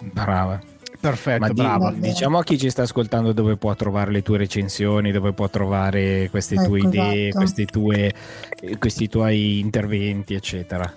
Brava. 0.00 0.60
Perfetto, 0.98 1.40
Ma 1.40 1.48
di- 1.48 1.54
brava. 1.54 1.90
diciamo 1.92 2.38
a 2.38 2.44
chi 2.44 2.56
ci 2.58 2.70
sta 2.70 2.82
ascoltando 2.82 3.32
dove 3.32 3.56
può 3.56 3.74
trovare 3.74 4.12
le 4.12 4.22
tue 4.22 4.38
recensioni, 4.38 5.10
dove 5.10 5.32
può 5.32 5.48
trovare 5.48 6.28
queste 6.30 6.54
tue 6.56 6.78
Ecco, 6.78 6.88
idee, 6.88 7.28
esatto. 7.28 7.38
questi, 7.38 7.64
tue, 7.64 8.14
eh, 8.60 8.78
questi 8.78 9.08
tuoi 9.08 9.58
interventi, 9.58 10.34
eccetera. 10.34 10.92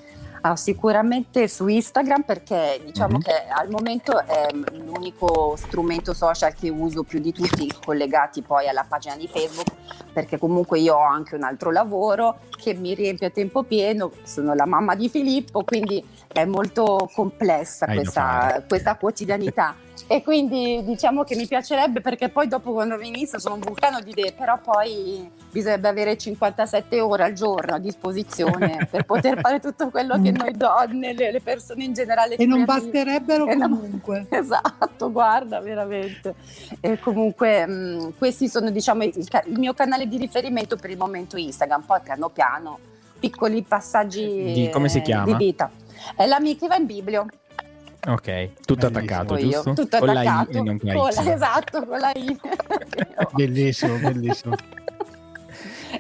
Ah, 0.48 0.56
sicuramente 0.56 1.48
su 1.48 1.66
Instagram 1.66 2.22
perché 2.22 2.80
diciamo 2.86 3.16
Mhm. 3.18 3.22
che 3.24 3.32
al 3.50 3.68
momento 3.68 4.24
è 4.24 4.46
l'unico 4.74 5.56
strumento 5.58 6.14
social 6.14 6.54
che 6.54 6.70
uso 6.70 7.02
più 7.02 7.18
di 7.20 7.32
tutti 7.32 7.68
collegati 7.84 8.44
poi 8.44 8.68
alla 8.68 8.86
pagina 8.88 9.16
di 9.16 9.28
Facebook 9.28 9.72
perché 10.14 10.38
comunque 10.38 10.78
io 10.78 10.94
ho 10.94 11.04
anche 11.04 11.34
un 11.34 11.42
altro 11.42 11.72
lavoro 11.72 12.42
che 12.62 12.76
mi 12.76 12.94
riempie 12.94 13.26
a 13.28 13.30
tempo 13.32 13.64
pieno, 13.64 14.12
sono 14.22 14.54
la 14.54 14.68
mamma 14.68 14.94
di 14.94 15.10
Filippo 15.10 15.64
quindi 15.64 16.06
è 16.32 16.46
molto 16.46 17.10
complessa 17.12 17.88
questa, 17.88 18.64
questa 18.68 18.98
quotidianità 18.98 19.74
e 20.08 20.22
quindi 20.22 20.84
diciamo 20.84 21.24
che 21.24 21.36
mi 21.36 21.48
piacerebbe 21.48 22.02
perché 22.02 22.30
poi 22.30 22.48
dopo 22.48 22.74
quando 22.74 23.00
inizio 23.02 23.40
sono 23.40 23.56
un 23.56 23.62
vulcano 23.62 24.02
di 24.02 24.12
idee 24.12 24.34
però 24.34 24.60
poi 24.60 25.30
bisognerebbe 25.52 25.88
avere 25.88 26.18
57 26.18 27.00
ore 27.00 27.24
al 27.24 27.34
giorno 27.34 27.76
a 27.76 27.80
disposizione 27.80 28.88
per 28.92 29.06
poter 29.06 29.40
fare 29.40 29.60
tutto 29.60 29.90
quello 29.90 30.22
che 30.22 30.32
noi 30.32 30.52
donne, 30.52 31.14
le, 31.14 31.32
le 31.32 31.42
persone 31.42 31.86
in 31.86 31.94
generale 31.94 32.36
E 32.36 32.46
non 32.46 32.66
basterebbero 32.66 33.46
comunque. 33.46 34.26
Esatto, 34.36 35.12
guarda, 35.12 35.60
veramente. 35.62 36.36
E 36.82 37.00
comunque 37.00 37.66
mh, 37.66 38.14
questi 38.18 38.50
sono 38.50 38.70
diciamo 38.70 39.04
il, 39.04 39.14
il 39.16 39.60
mio 39.60 39.74
canale 39.74 40.08
di 40.08 40.18
riferimento 40.18 40.76
per 40.76 40.90
il 40.90 40.98
momento 40.98 41.38
Instagram, 41.38 41.84
poi 41.84 42.00
piano 42.04 42.30
piano 42.30 42.80
piccoli 43.18 43.64
passaggi 43.64 44.52
Di- 44.54 44.70
come 44.72 44.90
si 44.90 45.02
chiama? 45.02 45.26
di 45.26 45.34
vita. 45.36 45.72
È 46.16 46.26
la 46.26 46.40
mia 46.40 46.56
che 46.56 46.68
va 46.68 46.76
in 46.76 46.86
biblio. 46.86 47.26
Ok, 48.07 48.49
tutto 48.65 48.86
attaccato, 48.88 49.36
giusto? 49.38 49.73
tutto 49.73 49.98
Con 49.98 50.07
la 50.14 50.22
I 50.23 50.27
attaccato. 50.27 50.57
e 50.57 50.61
non 50.61 50.77
con 50.80 50.90
la 50.94 51.22
la- 51.23 51.34
esatto, 51.34 51.86
con 51.86 51.99
la 51.99 52.11
I. 52.14 52.40
Bellissimo, 53.34 53.98
bellissimo. 53.98 54.56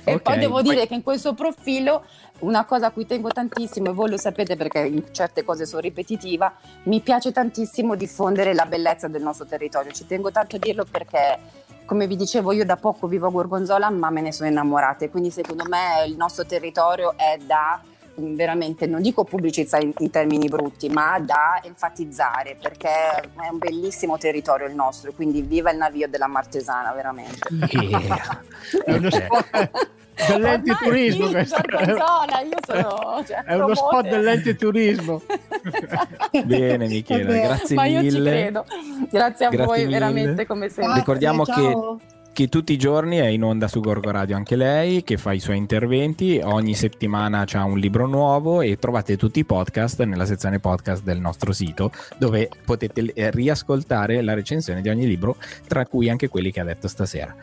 E 0.03 0.13
Ok, 0.13 0.21
poi 0.21 0.37
devo 0.37 0.53
poi- 0.61 0.63
dire 0.63 0.87
che 0.87 0.93
in 0.93 1.01
questo 1.03 1.33
profilo 1.33 2.03
una 2.39 2.65
cosa 2.65 2.87
a 2.87 2.91
cui 2.91 3.05
tengo 3.07 3.29
tantissimo, 3.29 3.89
e 3.89 3.93
voi 3.93 4.09
lo 4.09 4.17
sapete 4.17 4.55
perché 4.55 4.79
in 4.79 5.03
certe 5.13 5.43
cose 5.43 5.65
sono 5.65 5.81
ripetitiva, 5.81 6.53
mi 6.83 6.99
piace 6.99 7.31
tantissimo 7.31 7.95
diffondere 7.95 8.53
la 8.53 8.65
bellezza 8.65 9.07
del 9.07 9.23
nostro 9.23 9.45
territorio. 9.45 9.91
Ci 9.91 10.05
tengo 10.05 10.29
tanto 10.31 10.57
a 10.57 10.59
dirlo 10.59 10.85
perché, 10.85 11.39
come 11.85 12.05
vi 12.07 12.17
dicevo, 12.17 12.51
io 12.51 12.65
da 12.65 12.75
poco 12.75 13.07
vivo 13.07 13.27
a 13.27 13.31
Gorgonzola, 13.31 13.89
ma 13.89 14.09
me 14.11 14.21
ne 14.21 14.31
sono 14.31 14.49
innamorata. 14.49 15.05
E 15.05 15.09
quindi 15.09 15.31
secondo 15.31 15.63
me 15.67 16.03
il 16.05 16.15
nostro 16.17 16.45
territorio 16.45 17.13
è 17.17 17.37
da 17.43 17.81
veramente, 18.15 18.85
non 18.87 19.01
dico 19.01 19.23
pubblicizzare 19.23 19.83
in, 19.83 19.93
in 19.99 20.09
termini 20.09 20.47
brutti, 20.47 20.89
ma 20.89 21.19
da 21.19 21.59
enfatizzare 21.63 22.57
perché 22.61 22.89
è 22.89 23.49
un 23.51 23.57
bellissimo 23.57 24.17
territorio 24.17 24.67
il 24.67 24.75
nostro. 24.75 25.11
Quindi 25.13 25.41
viva 25.41 25.71
il 25.71 25.77
navio 25.77 26.07
della 26.07 26.27
Martesana, 26.27 26.91
veramente. 26.93 27.39
È 28.85 28.93
uno 28.93 29.09
spot 29.09 29.93
dell'ente 30.27 30.71
Ormai 30.71 30.87
turismo 30.87 31.25
sì, 31.27 31.31
questo. 31.33 31.61
Gorgonzola, 31.61 32.39
io 32.41 32.57
sono 32.65 33.23
cioè, 33.27 33.43
È 33.43 33.53
uno 33.55 33.75
spot 33.75 33.89
promoter. 33.89 34.11
dell'ente 34.11 34.55
turismo. 34.55 35.21
Bene 36.45 36.87
Michela, 36.87 37.25
Vabbè, 37.25 37.41
grazie 37.41 37.75
ma 37.75 37.83
mille. 37.83 38.01
io 38.01 38.11
ci 38.11 38.21
credo. 38.21 38.65
Grazie 39.11 39.45
a 39.45 39.49
Grazie 39.49 39.65
voi, 39.65 39.79
mille. 39.85 39.91
veramente 39.91 40.45
come 40.45 40.69
sempre. 40.69 40.93
Ricordiamo 40.95 41.43
che, 41.43 41.51
ciao. 41.51 41.99
Che 42.35 42.49
tutti 42.49 42.73
i 42.73 42.77
giorni 42.77 43.15
è 43.15 43.27
in 43.27 43.43
onda 43.43 43.69
su 43.69 43.79
Gorgo 43.79 44.11
Radio 44.11 44.35
anche 44.35 44.57
lei, 44.57 45.05
che 45.05 45.15
fa 45.15 45.31
i 45.31 45.39
suoi 45.39 45.55
interventi, 45.55 46.41
ogni 46.43 46.75
settimana 46.75 47.45
c'ha 47.45 47.63
un 47.63 47.77
libro 47.77 48.07
nuovo 48.07 48.59
e 48.59 48.75
trovate 48.77 49.15
tutti 49.15 49.39
i 49.39 49.45
podcast 49.45 50.03
nella 50.03 50.25
sezione 50.25 50.59
podcast 50.59 51.01
del 51.01 51.21
nostro 51.21 51.53
sito, 51.53 51.93
dove 52.17 52.49
potete 52.65 53.13
riascoltare 53.31 54.21
la 54.21 54.33
recensione 54.33 54.81
di 54.81 54.89
ogni 54.89 55.07
libro, 55.07 55.37
tra 55.65 55.85
cui 55.85 56.09
anche 56.09 56.27
quelli 56.27 56.51
che 56.51 56.59
ha 56.59 56.65
detto 56.65 56.89
stasera. 56.89 57.33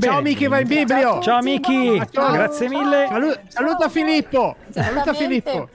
Ciao 0.00 0.20
Miki, 0.20 0.46
vai 0.46 0.62
in 0.62 0.68
biblio. 0.68 1.20
Ciao 1.20 1.42
Miki, 1.42 2.00
Ciao. 2.10 2.32
grazie 2.32 2.68
mille. 2.68 3.06
Salu- 3.08 3.38
saluta 3.48 3.88
Filippo. 3.88 4.56
Saluta. 4.70 5.12
Filippo. 5.12 5.68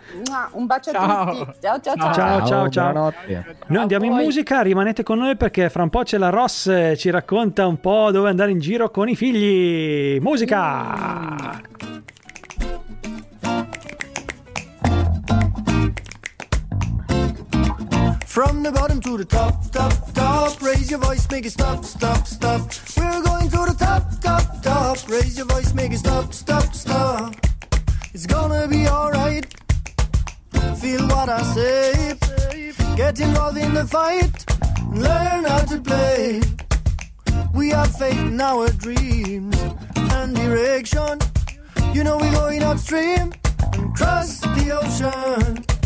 Un 0.52 0.66
bacio 0.66 0.92
a 0.92 0.94
Ciao. 0.94 1.26
tutti. 1.26 1.52
Ciao 1.62 1.80
ciao 1.82 1.96
ciao. 1.98 2.14
Ciao, 2.14 2.46
ciao, 2.46 2.70
ciao. 2.70 2.92
buonanotte. 2.92 3.56
Noi 3.68 3.82
andiamo 3.82 4.06
in 4.06 4.14
musica, 4.14 4.62
rimanete 4.62 5.04
con 5.04 5.18
noi 5.20 5.36
perché 5.36 5.70
fra 5.70 5.84
un 5.84 5.90
po' 5.90 6.04
c'è 6.04 6.18
la 6.18 6.30
Ross, 6.30 6.68
eh, 6.68 6.96
ci 6.98 7.10
racconta 7.10 7.68
un 7.68 7.80
po' 7.80 8.12
dove 8.12 8.30
andare 8.30 8.52
in 8.52 8.60
giro 8.60 8.90
con 8.90 9.10
i 9.10 9.16
figli. 9.16 10.20
Musica! 10.22 11.60
From 18.34 18.64
the 18.64 18.72
bottom 18.72 19.00
to 19.02 19.16
the 19.16 19.26
top, 19.26 19.72
top, 19.72 19.94
top. 20.16 20.60
Raise 20.60 20.90
your 20.90 21.00
voice, 21.00 21.30
make 21.30 21.46
it 21.46 21.52
stop, 21.52 21.86
stop, 21.86 22.26
stop. 22.26 22.62
We're 22.98 23.22
going 23.22 23.48
to 23.48 23.58
the 23.58 23.76
top, 23.78 24.20
top, 24.22 24.64
top. 24.64 25.08
Raise 25.08 25.38
your 25.38 25.46
voice, 25.46 25.72
make 25.76 25.92
it 25.92 26.00
stop, 26.00 26.34
stop, 26.34 26.74
stop. 26.74 27.36
It's 28.12 28.26
gonna 28.26 28.68
be 28.68 28.88
alright. 28.88 29.46
Feel 30.82 31.08
what 31.10 31.30
I 31.30 31.44
say. 31.54 32.18
Get 32.96 33.20
involved 33.20 33.60
in 33.60 33.76
the 33.76 33.86
fight. 33.86 34.34
Learn 34.92 35.44
how 35.44 35.66
to 35.66 35.80
play. 35.80 36.42
We 37.54 37.70
have 37.70 37.96
faith 37.96 38.18
in 38.18 38.42
our 38.42 38.68
dreams 38.70 39.56
and 39.96 40.36
direction. 40.36 41.20
You 41.94 42.04
know 42.04 42.18
we're 42.18 42.32
going 42.32 42.64
upstream 42.64 43.32
and 43.74 43.96
cross 43.96 44.40
the 44.40 44.72
ocean. 44.82 45.83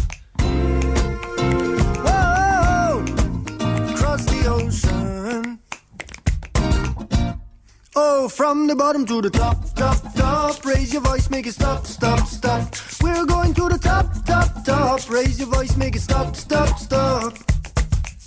Oh, 7.99 8.29
from 8.29 8.67
the 8.67 8.75
bottom 8.75 9.07
to 9.07 9.23
the 9.23 9.29
top, 9.31 9.57
top, 9.73 9.97
top. 10.13 10.63
Raise 10.63 10.93
your 10.93 11.01
voice, 11.01 11.31
make 11.31 11.47
it 11.47 11.53
stop, 11.53 11.83
stop, 11.87 12.27
stop. 12.27 12.75
We're 13.01 13.25
going 13.25 13.55
to 13.55 13.69
the 13.69 13.79
top, 13.79 14.05
top, 14.23 14.63
top. 14.63 15.09
Raise 15.09 15.39
your 15.39 15.47
voice, 15.47 15.75
make 15.75 15.95
it 15.95 16.01
stop, 16.01 16.35
stop, 16.35 16.77
stop. 16.77 17.33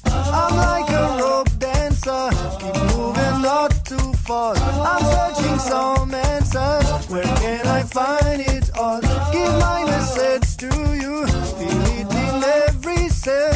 I'm 0.07 0.57
like 0.57 0.91
a 0.91 1.23
rope 1.23 1.57
dancer, 1.61 2.31
keep 2.59 2.75
moving 2.97 3.43
not 3.43 3.71
too 3.85 4.13
fast. 4.27 4.61
I'm 4.61 5.05
searching 5.15 5.59
some 5.61 6.15
answers. 6.15 7.09
Where 7.09 7.23
can 7.23 7.65
I 7.69 7.83
find 7.85 8.41
it 8.41 8.77
all? 8.77 9.01
Give 9.31 9.55
my 9.61 9.85
message 9.85 10.57
to 10.65 10.71
you. 10.97 11.23
In 11.61 12.43
every 12.43 13.09
cell. 13.09 13.49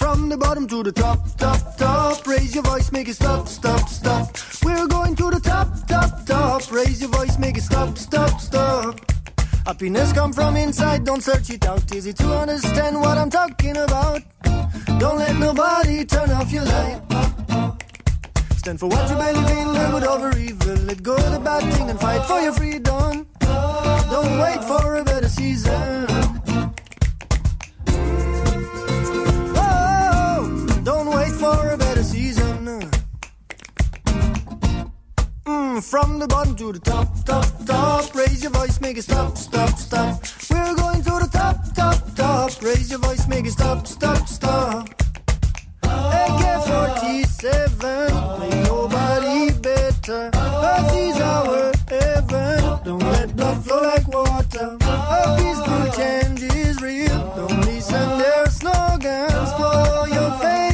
From 0.00 0.30
the 0.30 0.38
bottom 0.38 0.66
to 0.68 0.82
the 0.82 0.92
top, 0.92 1.18
top, 1.36 1.76
top. 1.76 2.26
Raise 2.26 2.54
your 2.54 2.64
voice, 2.64 2.90
make 2.90 3.06
it 3.06 3.16
stop, 3.16 3.46
stop, 3.46 3.86
stop. 3.86 4.34
We're 4.64 4.86
going 4.86 5.14
to 5.16 5.30
the 5.30 5.40
top, 5.40 5.68
top, 5.86 6.24
top. 6.24 6.72
Raise 6.72 7.02
your 7.02 7.10
voice, 7.10 7.38
make 7.38 7.58
it 7.58 7.62
stop, 7.62 7.98
stop, 7.98 8.40
stop. 8.40 8.98
Happiness 9.66 10.14
come 10.14 10.32
from 10.32 10.56
inside, 10.56 11.04
don't 11.04 11.22
search 11.22 11.50
it 11.50 11.66
out. 11.66 11.94
Easy 11.94 12.14
to 12.14 12.28
understand 12.34 12.98
what 12.98 13.18
I'm 13.18 13.28
talking 13.28 13.76
about. 13.76 14.22
Don't 14.98 15.18
let 15.18 15.36
nobody 15.36 16.06
turn 16.06 16.30
off 16.30 16.50
your 16.50 16.64
light. 16.64 17.02
Stand 18.56 18.80
for 18.80 18.88
what 18.88 19.06
you 19.10 19.16
believe 19.16 19.58
in, 19.58 19.72
live 19.74 20.02
it 20.02 20.08
over 20.08 20.38
evil. 20.38 20.76
Let 20.88 21.02
go 21.02 21.14
of 21.14 21.30
the 21.30 21.40
bad 21.40 21.74
thing 21.74 21.90
and 21.90 22.00
fight 22.00 22.24
for 22.24 22.40
your 22.40 22.54
freedom. 22.54 23.26
Don't 23.38 24.38
wait 24.40 24.64
for 24.64 24.96
a 24.96 25.04
better 25.04 25.28
season. 25.28 26.39
Mm, 35.50 35.82
from 35.82 36.20
the 36.20 36.28
bottom 36.28 36.54
to 36.54 36.72
the 36.72 36.78
top, 36.78 37.08
top, 37.24 37.44
top. 37.66 38.14
Raise 38.14 38.40
your 38.40 38.52
voice, 38.52 38.80
make 38.80 38.96
it 38.96 39.02
stop, 39.02 39.36
stop, 39.36 39.76
stop. 39.76 40.22
We're 40.48 40.76
going 40.76 41.02
to 41.02 41.10
the 41.10 41.28
top, 41.32 41.56
top, 41.74 41.98
top. 42.14 42.62
Raise 42.62 42.88
your 42.88 43.00
voice, 43.00 43.26
make 43.26 43.46
it 43.46 43.50
stop, 43.50 43.84
stop, 43.84 44.28
stop. 44.28 44.88
AK-47, 45.82 47.42
ain't 48.46 48.64
nobody 48.68 49.50
better. 49.58 50.30
Earth 50.34 50.94
is 50.94 51.20
our 51.20 51.72
heaven. 51.88 52.78
Don't 52.84 53.02
let 53.14 53.34
blood 53.34 53.64
flow 53.64 53.82
like 53.82 54.06
water. 54.06 54.78
A 54.82 55.36
peaceful 55.36 55.84
change 55.98 56.42
is 56.54 56.80
real. 56.80 57.20
Don't 57.34 57.60
listen 57.66 58.18
their 58.18 58.46
slogans. 58.46 59.50
hands. 60.42 60.69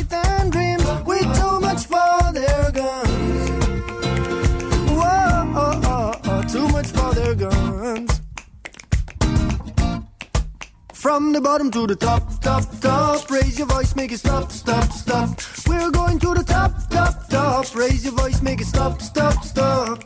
From 11.06 11.32
the 11.32 11.40
bottom 11.40 11.70
to 11.70 11.86
the 11.86 11.94
top, 11.94 12.40
top, 12.40 12.64
top. 12.80 13.30
Raise 13.30 13.56
your 13.58 13.68
voice, 13.68 13.94
make 13.94 14.10
it 14.10 14.18
stop, 14.18 14.50
stop, 14.50 14.90
stop. 14.90 15.40
We're 15.68 15.92
going 15.92 16.18
to 16.18 16.34
the 16.34 16.42
top, 16.42 16.72
top, 16.90 17.28
top. 17.28 17.76
Raise 17.76 18.04
your 18.04 18.14
voice, 18.14 18.42
make 18.42 18.60
it 18.60 18.66
stop, 18.66 19.00
stop, 19.00 19.44
stop. 19.44 20.02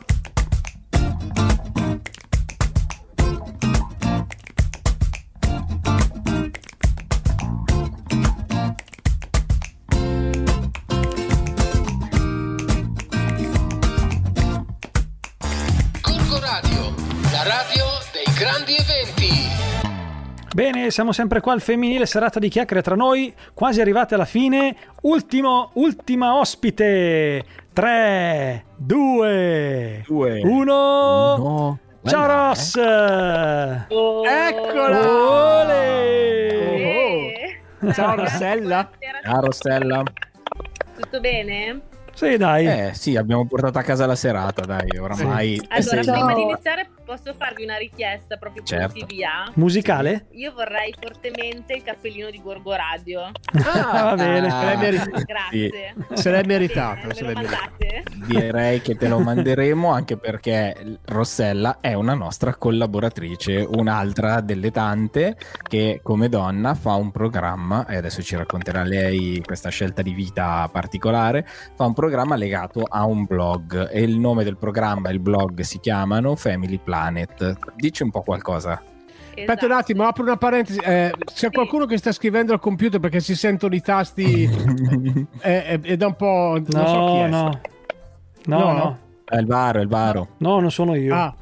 Bene, 20.53 20.91
siamo 20.91 21.13
sempre 21.13 21.39
qua 21.39 21.53
al 21.53 21.61
femminile 21.61 22.05
serata 22.05 22.37
di 22.37 22.49
chiacchiere 22.49 22.81
tra 22.81 22.95
noi, 22.95 23.33
quasi 23.53 23.79
arrivate 23.79 24.15
alla 24.15 24.25
fine. 24.25 24.75
Ultimo, 25.03 25.71
ultima 25.75 26.35
ospite. 26.35 27.41
3, 27.71 28.65
2, 28.75 30.03
1. 30.09 31.79
Ciao 32.03 32.25
Ross! 32.25 32.75
Eccola! 33.87 34.99
Ole! 35.61 36.81
Ciao 37.93 38.15
Rossella. 38.15 38.89
Ciao 39.23 39.39
Rossella. 39.39 40.03
Tutto 40.99 41.19
bene? 41.21 41.79
Sì, 42.13 42.35
dai. 42.35 42.65
Eh 42.65 42.93
sì, 42.93 43.15
abbiamo 43.15 43.47
portato 43.47 43.79
a 43.79 43.83
casa 43.83 44.05
la 44.05 44.15
serata, 44.15 44.65
dai, 44.65 44.97
oramai. 44.99 45.61
Allora, 45.69 45.81
sei- 45.81 46.11
prima 46.11 46.33
di 46.33 46.41
iniziare 46.41 46.89
posso 47.11 47.33
farvi 47.33 47.63
una 47.63 47.75
richiesta 47.75 48.37
proprio 48.37 48.63
Certo. 48.63 48.93
punti 48.93 49.15
via? 49.15 49.51
Musicale? 49.55 50.27
Io 50.31 50.53
vorrei 50.53 50.95
fortemente 50.97 51.73
il 51.73 51.83
cappellino 51.83 52.29
di 52.29 52.41
Gorgo 52.41 52.73
Radio. 52.73 53.31
Ah, 53.65 54.03
va 54.03 54.15
bene. 54.15 54.47
L'hai 54.47 54.77
meritato. 54.77 55.21
Grazie. 55.25 55.95
Se 56.13 56.31
l'hai 56.31 56.43
meritato. 56.45 57.07
Me 57.07 57.13
se 57.13 57.23
l'hai 57.25 57.33
meritato. 57.33 57.75
mandate? 57.81 58.03
Direi 58.27 58.79
che 58.79 58.95
te 58.95 59.09
lo 59.09 59.19
manderemo 59.19 59.91
anche 59.91 60.15
perché 60.15 60.99
Rossella 61.03 61.79
è 61.81 61.93
una 61.95 62.13
nostra 62.13 62.55
collaboratrice, 62.55 63.57
un'altra 63.57 64.39
delle 64.39 64.71
tante 64.71 65.35
che 65.67 65.99
come 66.01 66.29
donna 66.29 66.75
fa 66.75 66.93
un 66.93 67.11
programma, 67.11 67.85
e 67.87 67.97
adesso 67.97 68.21
ci 68.21 68.37
racconterà 68.37 68.83
lei 68.83 69.41
questa 69.45 69.67
scelta 69.67 70.01
di 70.01 70.13
vita 70.13 70.69
particolare, 70.71 71.45
fa 71.75 71.83
un 71.83 71.93
programma 71.93 72.37
legato 72.37 72.83
a 72.87 73.03
un 73.03 73.25
blog 73.25 73.89
e 73.91 74.01
il 74.01 74.17
nome 74.17 74.45
del 74.45 74.55
programma 74.57 75.09
e 75.09 75.11
il 75.11 75.19
blog 75.19 75.59
si 75.59 75.79
chiamano 75.81 76.37
Family 76.37 76.79
Planet. 77.01 77.55
Dici 77.75 78.03
un 78.03 78.11
po' 78.11 78.21
qualcosa. 78.21 78.81
Aspetta 79.35 79.65
un 79.65 79.71
attimo, 79.71 80.03
apro 80.05 80.23
una 80.23 80.37
parentesi. 80.37 80.79
Eh, 80.79 81.11
c'è 81.33 81.49
qualcuno 81.49 81.85
che 81.85 81.97
sta 81.97 82.11
scrivendo 82.11 82.53
al 82.53 82.59
computer 82.59 82.99
perché 82.99 83.19
si 83.21 83.35
sentono 83.35 83.73
i 83.73 83.81
tasti 83.81 84.43
eh, 85.41 85.63
eh, 85.67 85.79
ed 85.81 86.01
è 86.01 86.05
un 86.05 86.15
po'. 86.15 86.61
Non 86.67 86.85
so 86.87 87.05
chi 87.05 87.17
No, 87.17 87.25
è. 87.25 87.27
no. 87.29 87.61
No, 88.45 88.71
no. 88.73 88.97
È 89.25 89.37
il 89.37 89.45
varo, 89.47 89.79
è 89.79 89.81
il 89.81 89.87
varo. 89.87 90.27
No, 90.39 90.59
non 90.59 90.69
sono 90.71 90.95
io. 90.95 91.15
Ah. 91.15 91.33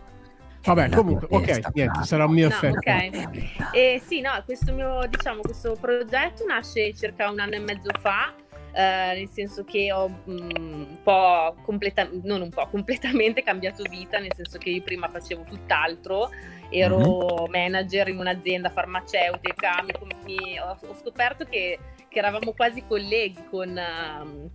Vabbè, 0.62 0.90
comunque, 0.90 1.26
ok, 1.32 1.74
niente, 1.74 2.04
sarà 2.04 2.26
un 2.26 2.34
mio 2.34 2.50
No, 2.50 2.54
effetto. 2.54 2.78
ok. 2.78 3.74
E 3.74 4.02
sì, 4.06 4.20
no, 4.22 4.32
questo 4.46 4.74
mio, 4.74 5.00
diciamo, 5.10 5.40
questo 5.42 5.76
progetto 5.80 6.44
nasce 6.46 6.94
circa 6.94 7.30
un 7.32 7.40
anno 7.40 7.54
e 7.56 7.60
mezzo 7.60 7.90
fa. 8.00 8.32
Eh, 8.80 9.14
nel 9.14 9.30
senso 9.30 9.66
che 9.66 9.92
ho 9.92 10.08
mm, 10.08 10.50
un 10.50 10.98
po' 11.04 11.54
completa- 11.64 12.08
non 12.24 12.42
un 12.42 12.50
po' 12.50 12.66
completamente 12.68 13.44
cambiato 13.44 13.84
vita, 13.84 14.20
nel 14.20 14.32
senso 14.34 14.58
che 14.58 14.70
io 14.70 14.82
prima 14.82 15.10
facevo 15.10 15.44
tutt'altro, 15.44 16.30
ero 16.70 17.46
manager 17.50 18.08
in 18.08 18.20
un'azienda 18.20 18.70
farmaceutica, 18.70 19.84
mi- 19.84 20.34
mi- 20.34 20.60
ho, 20.60 20.78
ho 20.88 20.96
scoperto 20.96 21.44
che, 21.44 21.78
che 22.08 22.20
eravamo 22.20 22.54
quasi 22.54 22.86
colleghi 22.88 23.44
con, 23.50 23.78
ehm, 23.78 24.50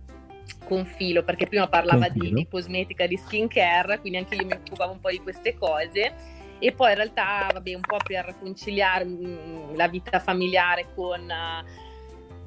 con 0.65 0.85
Filo, 0.85 1.23
perché 1.23 1.45
prima 1.45 1.67
parlava 1.67 2.09
di, 2.09 2.33
di 2.33 2.47
cosmetica, 2.47 3.05
di 3.05 3.17
skincare, 3.17 3.99
quindi 3.99 4.17
anche 4.17 4.33
io 4.33 4.45
mi 4.45 4.53
occupavo 4.53 4.93
un 4.93 4.99
po' 5.01 5.11
di 5.11 5.19
queste 5.19 5.53
cose. 5.53 6.13
E 6.57 6.71
poi 6.71 6.91
in 6.91 6.95
realtà, 6.95 7.49
vabbè, 7.53 7.75
un 7.75 7.81
po' 7.81 7.97
per 8.03 8.33
conciliare 8.39 9.05
mm, 9.05 9.75
la 9.75 9.87
vita 9.87 10.19
familiare 10.19 10.87
con 10.95 11.29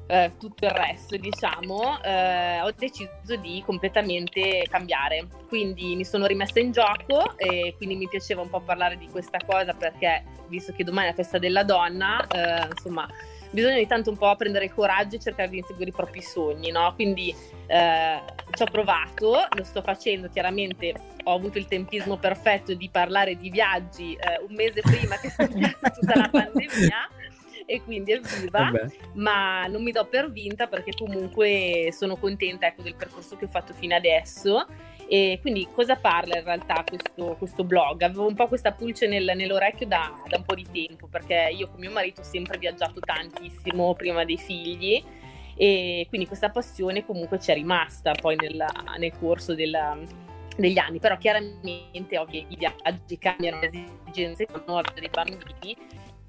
eh, 0.09 0.31
tutto 0.39 0.65
il 0.65 0.71
resto, 0.71 1.15
diciamo, 1.17 2.01
eh, 2.01 2.61
ho 2.61 2.71
deciso 2.75 3.35
di 3.39 3.61
completamente 3.63 4.65
cambiare. 4.67 5.27
Quindi 5.47 5.95
mi 5.95 6.03
sono 6.03 6.25
rimessa 6.25 6.59
in 6.59 6.71
gioco 6.71 7.37
e 7.37 7.75
quindi 7.77 7.95
mi 7.95 8.07
piaceva 8.07 8.41
un 8.41 8.49
po' 8.49 8.59
parlare 8.59 8.97
di 8.97 9.07
questa 9.07 9.37
cosa 9.45 9.73
perché, 9.73 10.23
visto 10.47 10.73
che 10.73 10.83
domani 10.83 11.07
è 11.07 11.09
la 11.11 11.15
festa 11.15 11.37
della 11.37 11.63
donna, 11.63 12.25
eh, 12.25 12.67
insomma, 12.71 13.07
bisogna 13.51 13.75
ogni 13.75 13.85
tanto 13.85 14.09
un 14.09 14.17
po' 14.17 14.35
prendere 14.35 14.65
il 14.65 14.73
coraggio 14.73 15.17
e 15.17 15.19
cercare 15.19 15.49
di 15.49 15.57
inseguire 15.57 15.91
i 15.91 15.93
propri 15.93 16.23
sogni, 16.23 16.71
no? 16.71 16.91
Quindi 16.95 17.33
eh, 17.67 18.19
ci 18.51 18.63
ho 18.63 18.67
provato, 18.71 19.45
lo 19.51 19.63
sto 19.63 19.83
facendo, 19.83 20.27
chiaramente 20.29 20.91
ho 21.23 21.33
avuto 21.35 21.59
il 21.59 21.67
tempismo 21.67 22.17
perfetto 22.17 22.73
di 22.73 22.89
parlare 22.89 23.35
di 23.35 23.51
viaggi 23.51 24.13
eh, 24.13 24.43
un 24.47 24.55
mese 24.55 24.81
prima 24.81 25.17
che 25.17 25.29
scoppiasse 25.29 25.91
tutta 25.99 26.15
la 26.15 26.29
pandemia 26.31 27.09
e 27.71 27.83
quindi 27.83 28.13
evviva, 28.13 28.71
Vabbè. 28.71 28.87
ma 29.13 29.67
non 29.67 29.83
mi 29.83 29.91
do 29.91 30.03
per 30.05 30.31
vinta 30.31 30.65
perché 30.65 30.91
comunque 30.97 31.89
sono 31.91 32.15
contenta 32.17 32.65
ecco, 32.65 32.81
del 32.81 32.95
percorso 32.95 33.37
che 33.37 33.45
ho 33.45 33.47
fatto 33.47 33.73
fino 33.73 33.93
adesso. 33.95 34.65
E 35.07 35.37
quindi 35.41 35.67
cosa 35.71 35.95
parla 35.95 36.37
in 36.39 36.43
realtà 36.43 36.83
questo, 36.87 37.35
questo 37.37 37.63
blog? 37.63 38.01
Avevo 38.01 38.25
un 38.27 38.33
po' 38.33 38.47
questa 38.47 38.71
pulce 38.71 39.07
nel- 39.07 39.33
nell'orecchio 39.35 39.85
da, 39.85 40.11
da 40.27 40.37
un 40.37 40.43
po' 40.43 40.55
di 40.55 40.65
tempo 40.71 41.07
perché 41.07 41.51
io 41.55 41.67
con 41.69 41.79
mio 41.79 41.91
marito 41.91 42.21
ho 42.21 42.23
sempre 42.23 42.57
viaggiato 42.57 42.99
tantissimo 42.99 43.93
prima 43.93 44.25
dei 44.25 44.37
figli 44.37 45.03
e 45.55 46.05
quindi 46.09 46.25
questa 46.25 46.49
passione 46.49 47.05
comunque 47.05 47.37
c'è 47.37 47.53
rimasta 47.53 48.13
poi 48.13 48.35
nella- 48.35 48.71
nel 48.97 49.11
corso 49.19 49.53
della- 49.53 49.97
degli 50.57 50.77
anni, 50.77 50.99
però 50.99 51.17
chiaramente 51.17 52.17
ovvio 52.17 52.45
i 52.47 52.55
viaggi 52.55 53.17
cambiano 53.17 53.59
le 53.61 53.67
esigenze 53.67 54.47
nuove 54.65 54.89
dei 54.95 55.09
bambini 55.09 55.75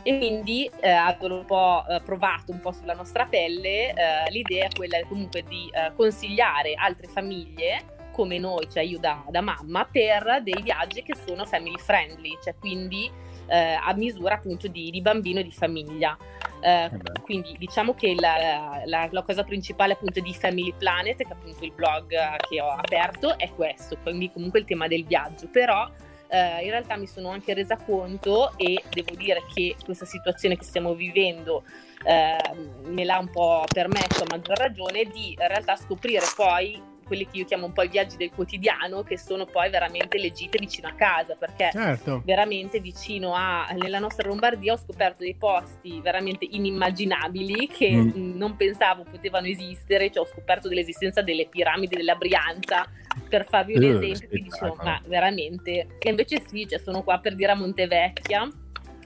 e 0.02 0.18
quindi 0.18 0.70
eh, 0.80 0.90
avendo 0.90 1.36
un 1.38 1.44
po' 1.44 1.84
eh, 1.88 2.00
provato 2.00 2.52
un 2.52 2.60
po' 2.60 2.72
sulla 2.72 2.94
nostra 2.94 3.26
pelle, 3.26 3.90
eh, 3.92 4.30
l'idea 4.30 4.66
è 4.66 4.74
quella 4.74 4.98
comunque 5.08 5.42
di 5.42 5.70
eh, 5.72 5.92
consigliare 5.94 6.74
altre 6.74 7.06
famiglie 7.08 7.96
come 8.12 8.38
noi, 8.38 8.68
cioè 8.70 8.82
io 8.82 8.98
da, 8.98 9.24
da 9.28 9.40
mamma, 9.40 9.86
per 9.90 10.40
dei 10.42 10.60
viaggi 10.62 11.02
che 11.02 11.14
sono 11.26 11.44
family 11.46 11.78
friendly, 11.78 12.36
cioè 12.42 12.54
quindi 12.58 13.10
eh, 13.46 13.78
a 13.82 13.92
misura 13.94 14.34
appunto 14.34 14.68
di, 14.68 14.90
di 14.90 15.00
bambino 15.00 15.40
e 15.40 15.44
di 15.44 15.52
famiglia. 15.52 16.16
Eh, 16.62 16.90
quindi 17.22 17.56
diciamo 17.56 17.94
che 17.94 18.14
la, 18.18 18.82
la- 18.84 19.08
la 19.10 19.22
cosa 19.22 19.44
principale 19.44 19.94
appunto 19.94 20.20
di 20.20 20.34
Family 20.34 20.74
Planet, 20.76 21.16
che 21.16 21.22
è 21.22 21.32
appunto 21.32 21.64
il 21.64 21.72
blog 21.72 22.08
che 22.48 22.60
ho 22.60 22.68
aperto, 22.68 23.38
è 23.38 23.48
questo, 23.54 23.96
quindi 24.02 24.30
comunque 24.30 24.58
il 24.58 24.66
tema 24.66 24.86
del 24.86 25.06
viaggio, 25.06 25.48
però 25.48 25.88
eh, 26.30 26.64
in 26.64 26.70
realtà 26.70 26.96
mi 26.96 27.06
sono 27.06 27.30
anche 27.30 27.54
resa 27.54 27.76
conto 27.76 28.56
e 28.56 28.82
devo 28.90 29.14
dire 29.14 29.42
che 29.52 29.74
questa 29.84 30.04
situazione 30.04 30.56
che 30.56 30.64
stiamo 30.64 30.94
vivendo 30.94 31.64
eh, 32.04 32.36
me 32.84 33.04
l'ha 33.04 33.18
un 33.18 33.30
po' 33.30 33.64
permesso 33.70 34.22
a 34.22 34.26
maggior 34.28 34.56
ragione 34.56 35.04
di 35.04 35.32
in 35.32 35.48
realtà 35.48 35.76
scoprire 35.76 36.24
poi 36.34 36.80
quelli 37.10 37.26
che 37.26 37.38
io 37.38 37.44
chiamo 37.44 37.66
un 37.66 37.72
po' 37.72 37.82
i 37.82 37.88
viaggi 37.88 38.16
del 38.16 38.30
quotidiano 38.30 39.02
che 39.02 39.18
sono 39.18 39.44
poi 39.46 39.68
veramente 39.68 40.16
le 40.16 40.30
gite 40.30 40.58
vicino 40.60 40.86
a 40.86 40.92
casa 40.92 41.34
perché 41.34 41.70
Certo. 41.72 42.22
veramente 42.24 42.78
vicino 42.78 43.34
a 43.34 43.66
nella 43.72 43.98
nostra 43.98 44.28
Lombardia 44.28 44.74
ho 44.74 44.76
scoperto 44.76 45.24
dei 45.24 45.34
posti 45.34 46.00
veramente 46.00 46.46
inimmaginabili 46.48 47.66
che 47.66 47.90
Mm. 47.90 48.36
non 48.36 48.54
pensavo 48.54 49.02
potevano 49.02 49.48
esistere 49.48 50.08
cioè 50.12 50.22
ho 50.22 50.28
scoperto 50.28 50.68
dell'esistenza 50.68 51.20
delle 51.20 51.46
piramidi 51.48 51.96
della 51.96 52.14
Brianza 52.14 52.86
per 53.28 53.44
farvi 53.44 53.76
un 53.76 53.82
Eh, 53.82 53.88
esempio 53.88 54.28
che 54.28 54.42
dicevo 54.42 54.76
ma 54.84 55.02
veramente 55.06 55.96
e 55.98 56.08
invece 56.10 56.40
sì 56.46 56.68
cioè, 56.68 56.78
sono 56.78 57.02
qua 57.02 57.18
per 57.18 57.34
dire 57.34 57.50
a 57.50 57.56
Montevecchia 57.56 58.48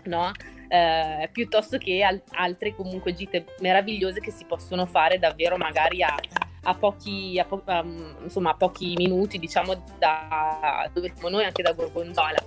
no? 0.04 0.30
Eh, 0.68 1.28
piuttosto 1.32 1.78
che 1.78 2.02
al- 2.02 2.22
altre 2.32 2.74
comunque 2.74 3.14
gite 3.14 3.44
meravigliose 3.60 4.20
che 4.20 4.30
si 4.30 4.44
possono 4.44 4.84
fare 4.86 5.18
davvero 5.18 5.56
magari 5.56 6.02
a, 6.02 6.14
a 6.64 6.74
pochi, 6.74 7.38
a 7.38 7.44
po- 7.44 7.62
um, 7.66 8.16
insomma, 8.24 8.50
a 8.50 8.54
pochi 8.54 8.94
minuti 8.96 9.38
diciamo 9.38 9.84
da 9.98 10.88
dove 10.92 11.12
siamo 11.14 11.28
noi 11.28 11.44
anche 11.44 11.62
da 11.62 11.72
Gorgonzola 11.72 12.38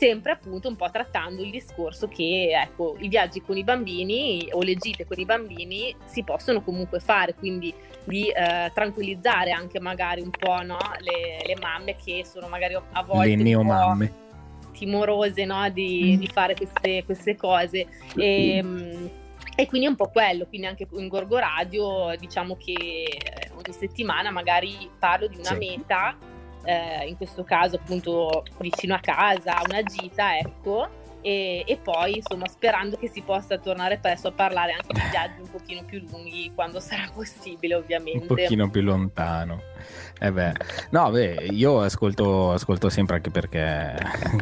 sempre 0.00 0.32
appunto 0.32 0.66
un 0.68 0.76
po' 0.76 0.88
trattando 0.90 1.42
il 1.42 1.50
discorso 1.50 2.08
che 2.08 2.52
ecco 2.54 2.96
i 3.00 3.08
viaggi 3.08 3.42
con 3.42 3.58
i 3.58 3.64
bambini 3.64 4.48
o 4.52 4.62
le 4.62 4.74
gite 4.76 5.04
con 5.06 5.18
i 5.18 5.26
bambini 5.26 5.94
si 6.06 6.24
possono 6.24 6.62
comunque 6.62 7.00
fare 7.00 7.34
quindi 7.34 7.74
di 8.04 8.28
eh, 8.28 8.70
tranquillizzare 8.72 9.50
anche 9.50 9.78
magari 9.78 10.22
un 10.22 10.30
po' 10.30 10.62
no, 10.62 10.78
le, 11.00 11.44
le 11.46 11.56
mamme 11.60 11.96
che 12.02 12.24
sono 12.24 12.48
magari 12.48 12.74
a 12.74 13.02
volte 13.02 13.28
Le 13.28 13.36
neomamme. 13.36 14.12
timorose 14.72 15.44
no, 15.44 15.68
di, 15.68 16.16
di 16.18 16.26
fare 16.28 16.54
queste, 16.54 17.04
queste 17.04 17.36
cose. 17.36 17.86
E, 18.16 18.62
mm, 18.62 19.06
e 19.56 19.66
quindi 19.66 19.86
è 19.86 19.90
un 19.90 19.96
po' 19.96 20.08
quello, 20.08 20.46
quindi 20.46 20.66
anche 20.66 20.86
in 20.92 21.08
Gorgo 21.08 21.38
Radio 21.38 22.14
diciamo 22.18 22.56
che 22.56 22.72
eh, 22.72 23.50
ogni 23.52 23.72
settimana 23.72 24.30
magari 24.30 24.90
parlo 24.98 25.26
di 25.26 25.36
una 25.36 25.50
Sì. 25.50 25.56
meta, 25.58 26.16
eh, 26.64 27.06
in 27.08 27.16
questo 27.16 27.42
caso 27.44 27.76
appunto 27.76 28.44
vicino 28.58 28.94
a 28.94 29.00
casa, 29.00 29.60
una 29.68 29.82
gita, 29.82 30.36
ecco, 30.38 30.88
e, 31.20 31.64
e 31.66 31.76
poi 31.76 32.16
insomma 32.16 32.48
sperando 32.48 32.96
che 32.96 33.08
si 33.08 33.22
possa 33.22 33.58
tornare 33.58 33.98
presto 33.98 34.28
a 34.28 34.32
parlare 34.32 34.72
anche 34.72 34.92
di 34.92 35.00
viaggi 35.10 35.40
un 35.40 35.50
pochino 35.50 35.84
più 35.84 36.02
lunghi 36.10 36.52
quando 36.54 36.80
sarà 36.80 37.08
possibile 37.12 37.74
ovviamente. 37.74 38.20
un 38.20 38.26
pochino 38.26 38.70
più 38.70 38.82
lontano. 38.82 39.62
Eh 40.22 40.30
beh, 40.32 40.52
no, 40.90 41.10
beh, 41.10 41.46
io 41.52 41.80
ascolto, 41.80 42.52
ascolto 42.52 42.90
sempre 42.90 43.16
anche 43.16 43.30
perché 43.30 43.58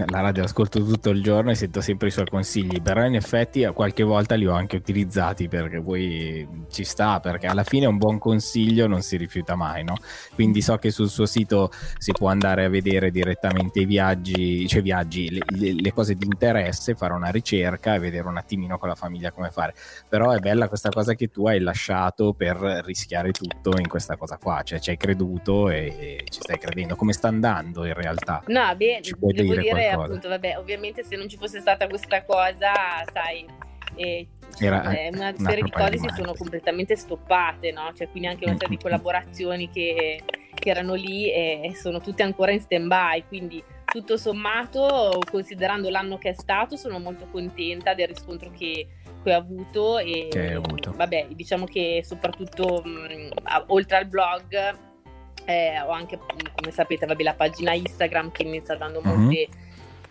la 0.08 0.20
radio 0.20 0.42
ascolto 0.42 0.82
tutto 0.84 1.10
il 1.10 1.22
giorno 1.22 1.52
e 1.52 1.54
sento 1.54 1.80
sempre 1.80 2.08
i 2.08 2.10
suoi 2.10 2.26
consigli, 2.26 2.82
però 2.82 3.04
in 3.04 3.14
effetti 3.14 3.62
a 3.62 3.70
qualche 3.70 4.02
volta 4.02 4.34
li 4.34 4.44
ho 4.44 4.54
anche 4.54 4.74
utilizzati 4.74 5.46
perché 5.46 5.80
poi 5.80 6.66
ci 6.68 6.82
sta, 6.82 7.20
perché 7.20 7.46
alla 7.46 7.62
fine 7.62 7.86
un 7.86 7.96
buon 7.96 8.18
consiglio 8.18 8.88
non 8.88 9.02
si 9.02 9.16
rifiuta 9.16 9.54
mai, 9.54 9.84
no? 9.84 9.94
Quindi 10.34 10.62
so 10.62 10.76
che 10.78 10.90
sul 10.90 11.08
suo 11.08 11.26
sito 11.26 11.70
si 11.98 12.10
può 12.10 12.28
andare 12.28 12.64
a 12.64 12.68
vedere 12.68 13.12
direttamente 13.12 13.78
i 13.78 13.84
viaggi, 13.84 14.66
cioè 14.66 14.82
viaggi, 14.82 15.30
le, 15.30 15.42
le- 15.46 15.74
le 15.74 15.92
cose 15.92 16.14
di 16.14 16.24
interesse, 16.24 16.67
fare 16.72 17.12
una 17.12 17.30
ricerca 17.30 17.94
e 17.94 17.98
vedere 17.98 18.26
un 18.26 18.36
attimino 18.36 18.78
con 18.78 18.88
la 18.88 18.94
famiglia 18.94 19.30
come 19.30 19.50
fare. 19.50 19.74
Però 20.08 20.30
è 20.32 20.38
bella 20.38 20.68
questa 20.68 20.88
cosa 20.88 21.14
che 21.14 21.28
tu 21.28 21.46
hai 21.46 21.60
lasciato 21.60 22.32
per 22.32 22.56
rischiare 22.84 23.30
tutto 23.30 23.78
in 23.78 23.88
questa 23.88 24.16
cosa 24.16 24.38
qua, 24.38 24.62
cioè 24.62 24.80
ci 24.80 24.90
hai 24.90 24.96
creduto 24.96 25.70
e, 25.70 25.86
e 25.98 26.24
ci 26.28 26.40
stai 26.40 26.58
credendo. 26.58 26.96
Come 26.96 27.12
sta 27.12 27.28
andando 27.28 27.84
in 27.84 27.94
realtà? 27.94 28.42
No, 28.46 28.74
beh, 28.76 29.00
devo 29.02 29.30
dire 29.30 29.68
dire 29.68 29.90
appunto, 29.90 30.28
vabbè, 30.28 30.58
ovviamente 30.58 31.04
se 31.04 31.16
non 31.16 31.28
ci 31.28 31.36
fosse 31.36 31.60
stata 31.60 31.86
questa 31.86 32.24
cosa, 32.24 32.72
sai, 33.12 33.46
eh, 33.94 34.26
Era 34.58 34.82
eh, 34.90 35.10
una 35.12 35.32
una 35.36 35.48
serie 35.48 35.62
di 35.62 35.70
cose 35.70 35.90
di 35.90 35.98
si 35.98 36.08
sono 36.14 36.34
completamente 36.34 36.96
stoppate, 36.96 37.72
no? 37.72 37.92
Cioè, 37.94 38.08
quindi 38.10 38.28
anche 38.28 38.44
una 38.44 38.56
serie 38.58 38.76
di 38.76 38.82
collaborazioni 38.82 39.68
che, 39.68 40.22
che 40.54 40.70
erano 40.70 40.94
lì 40.94 41.30
e, 41.30 41.60
e 41.64 41.74
sono 41.74 42.00
tutte 42.00 42.22
ancora 42.22 42.52
in 42.52 42.60
stand-by, 42.60 43.24
quindi 43.26 43.62
tutto 43.90 44.16
sommato, 44.16 45.18
considerando 45.30 45.88
l'anno 45.90 46.18
che 46.18 46.30
è 46.30 46.34
stato, 46.34 46.76
sono 46.76 46.98
molto 46.98 47.26
contenta 47.30 47.94
del 47.94 48.08
riscontro 48.08 48.50
che, 48.50 48.86
che 49.22 49.34
ho 49.34 49.36
avuto 49.38 49.98
e 49.98 50.28
Che 50.30 50.38
hai 50.40 50.52
avuto. 50.54 50.92
vabbè, 50.94 51.28
diciamo 51.30 51.64
che 51.64 52.02
soprattutto 52.04 52.82
mh, 52.84 53.30
a- 53.44 53.64
oltre 53.68 53.96
al 53.96 54.06
blog 54.06 54.76
eh, 55.46 55.80
ho 55.80 55.90
anche, 55.90 56.16
mh, 56.16 56.20
come 56.54 56.70
sapete, 56.72 57.06
vabbè, 57.06 57.22
la 57.22 57.34
pagina 57.34 57.72
Instagram 57.72 58.30
che 58.30 58.44
mi 58.44 58.60
sta 58.60 58.76
dando 58.76 59.00
Mhm. 59.02 59.08
molte 59.20 59.48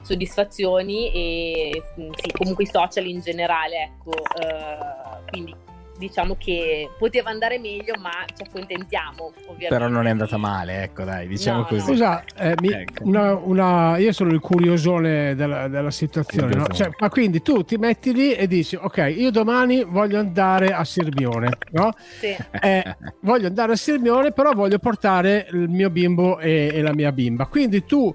soddisfazioni 0.01 1.11
e 1.13 1.83
mh, 1.95 2.09
sì, 2.15 2.31
comunque 2.31 2.63
i 2.63 2.67
social 2.67 3.05
in 3.05 3.19
generale, 3.19 3.75
ecco, 3.83 4.11
eh, 4.41 5.29
quindi 5.29 5.53
diciamo 5.97 6.35
che 6.37 6.89
poteva 6.97 7.29
andare 7.29 7.59
meglio, 7.59 7.95
ma 7.99 8.11
ci 8.35 8.43
accontentiamo, 8.43 9.31
ovviamente. 9.47 9.67
Però 9.67 9.87
non 9.87 10.07
è 10.07 10.09
andata 10.11 10.37
male, 10.37 10.83
ecco 10.83 11.03
dai, 11.03 11.27
diciamo 11.27 11.59
No, 11.59 11.65
così. 11.65 11.81
Scusa, 11.81 12.23
eh, 12.37 12.53
mi- 12.61 12.71
Ecco. 12.71 13.03
una- 13.07 13.33
una- 13.35 13.97
io 13.97 14.11
sono 14.11 14.31
il 14.31 14.39
curiosone 14.39 15.35
della, 15.35 15.67
della 15.67 15.91
situazione, 15.91 16.53
no? 16.55 16.67
Cioè, 16.67 16.89
ma 16.99 17.09
quindi 17.09 17.41
tu 17.41 17.63
ti 17.63 17.77
metti 17.77 18.13
lì 18.13 18.33
e 18.33 18.47
dici, 18.47 18.75
ok, 18.75 19.13
io 19.15 19.31
domani 19.31 19.83
voglio 19.83 20.19
andare 20.19 20.71
a 20.73 20.83
Sirmione, 20.83 21.57
no? 21.71 21.91
Sì. 22.19 22.35
Eh, 22.61 22.97
voglio 23.21 23.47
andare 23.47 23.73
a 23.73 23.75
Sirmione, 23.75 24.31
però 24.31 24.51
voglio 24.53 24.79
portare 24.79 25.47
il 25.51 25.69
mio 25.69 25.89
bimbo 25.89 26.39
e, 26.39 26.69
e 26.73 26.81
la 26.81 26.93
mia 26.93 27.11
bimba. 27.11 27.45
Quindi 27.47 27.83
tu 27.85 28.13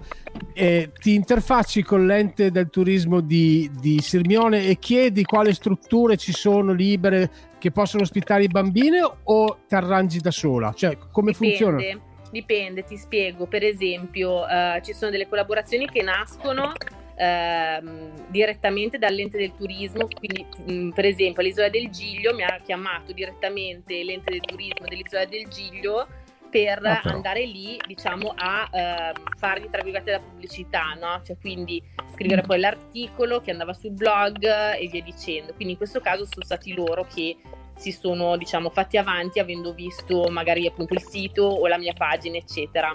eh, 0.54 0.90
ti 0.98 1.14
interfacci 1.14 1.82
con 1.82 2.06
l'ente 2.06 2.50
del 2.50 2.70
turismo 2.70 3.20
di, 3.20 3.70
di 3.80 4.00
Sirmione 4.00 4.66
e 4.66 4.78
chiedi 4.78 5.24
quali 5.24 5.52
strutture 5.52 6.16
ci 6.16 6.32
sono 6.32 6.72
libere 6.72 7.30
che 7.62 7.70
possono 7.70 8.02
ospitare 8.02 8.42
i 8.42 8.48
bambini 8.48 8.98
o 9.22 9.58
ti 9.68 9.74
arrangi 9.76 10.18
da 10.18 10.32
sola? 10.32 10.72
Cioè, 10.72 10.98
come 11.12 11.32
funziona? 11.32 11.76
Dipende, 11.76 12.02
dipende, 12.32 12.82
ti 12.82 12.96
spiego. 12.96 13.46
Per 13.46 13.62
esempio, 13.62 14.48
eh, 14.48 14.82
ci 14.84 14.92
sono 14.92 15.12
delle 15.12 15.28
collaborazioni 15.28 15.86
che 15.86 16.02
nascono 16.02 16.72
ehm, 17.14 18.30
direttamente 18.30 18.98
dall'ente 18.98 19.38
del 19.38 19.52
turismo. 19.54 20.08
Quindi, 20.08 20.44
mh, 20.66 20.88
per 20.88 21.04
esempio, 21.04 21.40
all'isola 21.40 21.68
del 21.68 21.88
Giglio 21.90 22.34
mi 22.34 22.42
ha 22.42 22.58
chiamato 22.64 23.12
direttamente 23.12 24.02
l'ente 24.02 24.32
del 24.32 24.40
turismo 24.40 24.84
dell'isola 24.88 25.24
del 25.24 25.46
Giglio 25.46 26.08
per 26.52 26.84
Ah, 26.84 27.00
andare 27.04 27.46
lì, 27.46 27.80
diciamo, 27.86 28.34
a 28.36 28.68
ehm, 28.70 29.12
fargli 29.38 29.70
tra 29.70 29.82
virgolette 29.82 30.10
la 30.10 30.20
pubblicità, 30.20 30.94
no? 31.00 31.22
Cioè, 31.24 31.38
quindi 31.40 31.82
scrivere 32.12 32.42
poi 32.42 32.60
l'articolo 32.60 33.40
che 33.40 33.50
andava 33.50 33.72
sul 33.72 33.92
blog 33.92 34.44
e 34.44 34.86
via 34.88 35.02
dicendo. 35.02 35.54
Quindi 35.54 35.72
in 35.72 35.78
questo 35.78 36.00
caso 36.00 36.26
sono 36.30 36.44
stati 36.44 36.74
loro 36.74 37.06
che 37.12 37.38
si 37.74 37.90
sono 37.90 38.36
diciamo 38.36 38.68
fatti 38.68 38.98
avanti 38.98 39.38
avendo 39.38 39.72
visto 39.72 40.28
magari 40.30 40.66
appunto 40.66 40.92
il 40.92 41.00
sito 41.00 41.42
o 41.44 41.66
la 41.66 41.78
mia 41.78 41.94
pagina 41.94 42.36
eccetera 42.36 42.94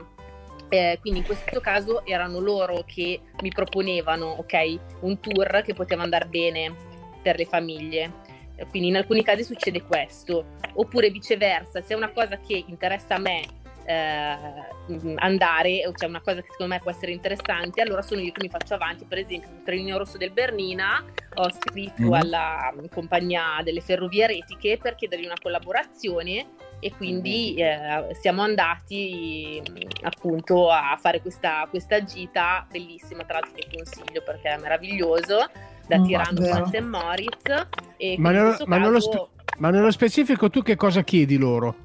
Eh, 0.70 1.00
quindi 1.02 1.20
in 1.22 1.26
questo 1.26 1.60
caso 1.62 2.06
erano 2.06 2.40
loro 2.40 2.84
che 2.86 3.20
mi 3.42 3.50
proponevano 3.50 4.26
ok 4.26 4.80
un 5.02 5.20
tour 5.20 5.62
che 5.66 5.74
poteva 5.74 6.04
andare 6.04 6.26
bene 6.28 6.76
per 7.24 7.38
le 7.38 7.46
famiglie 7.46 8.04
Eh, 8.04 8.27
quindi 8.70 8.90
in 8.90 8.96
alcuni 8.98 9.24
casi 9.24 9.44
succede 9.44 9.84
questo. 9.84 10.56
Oppure 10.76 11.10
viceversa 11.10 11.82
se 11.82 11.94
è 11.94 11.98
una 11.98 12.10
cosa 12.12 12.38
che 12.40 12.64
interessa 12.68 13.16
a 13.16 13.20
me 13.20 13.46
eh, 13.86 14.36
mh, 14.88 15.14
andare 15.18 15.88
o 15.88 15.92
c'è 15.94 16.06
una 16.08 16.20
cosa 16.20 16.42
che 16.42 16.50
secondo 16.52 16.74
me 16.74 16.82
può 16.82 16.92
essere 16.92 17.14
interessante 17.14 17.80
allora 17.82 18.02
sono 18.02 18.20
io 18.20 18.32
che 18.32 18.42
mi 18.42 18.50
faccio 18.50 18.74
avanti. 18.74 19.06
Per 19.06 19.18
esempio 19.18 19.50
il 19.50 19.64
trenino 19.64 19.98
rosso 19.98 20.18
del 20.18 20.32
Bernina 20.32 21.04
ho 21.36 21.50
scritto 21.52 22.02
Mhm. 22.02 22.14
alla 22.14 22.74
mm, 22.76 22.86
compagnia 22.92 23.62
delle 23.64 23.82
ferrovie 23.82 24.28
retiche 24.28 24.78
per 24.78 24.96
chiedergli 24.96 25.26
una 25.26 25.38
collaborazione 25.42 26.48
e 26.80 26.94
quindi 26.96 27.56
eh, 27.56 28.08
siamo 28.20 28.42
andati 28.44 29.62
mm, 29.68 29.76
appunto 30.04 30.70
a 30.70 30.98
fare 31.00 31.22
questa, 31.22 31.66
questa 31.70 32.04
gita 32.04 32.68
bellissima 32.70 33.24
tra 33.24 33.40
l'altro 33.40 33.54
che 33.56 33.68
consiglio 33.74 34.22
perché 34.22 34.50
è 34.50 34.58
meraviglioso 34.58 35.50
da 35.88 35.98
Mm, 36.00 36.04
Tirano 36.04 36.40
a 36.52 36.66
St. 36.68 36.80
Moritz 36.82 37.68
e 37.98 38.16
Ma 38.20 38.32
nello, 38.32 38.46
questo 38.48 38.66
ma 38.68 38.78
nello 38.78 38.92
caso- 38.94 39.12
spe- 39.12 39.28
ma 39.60 39.70
nello 39.70 39.92
specifico 39.92 40.50
tu 40.50 40.62
che 40.62 40.76
cosa 40.76 41.02
chiedi 41.04 41.38
loro? 41.38 41.76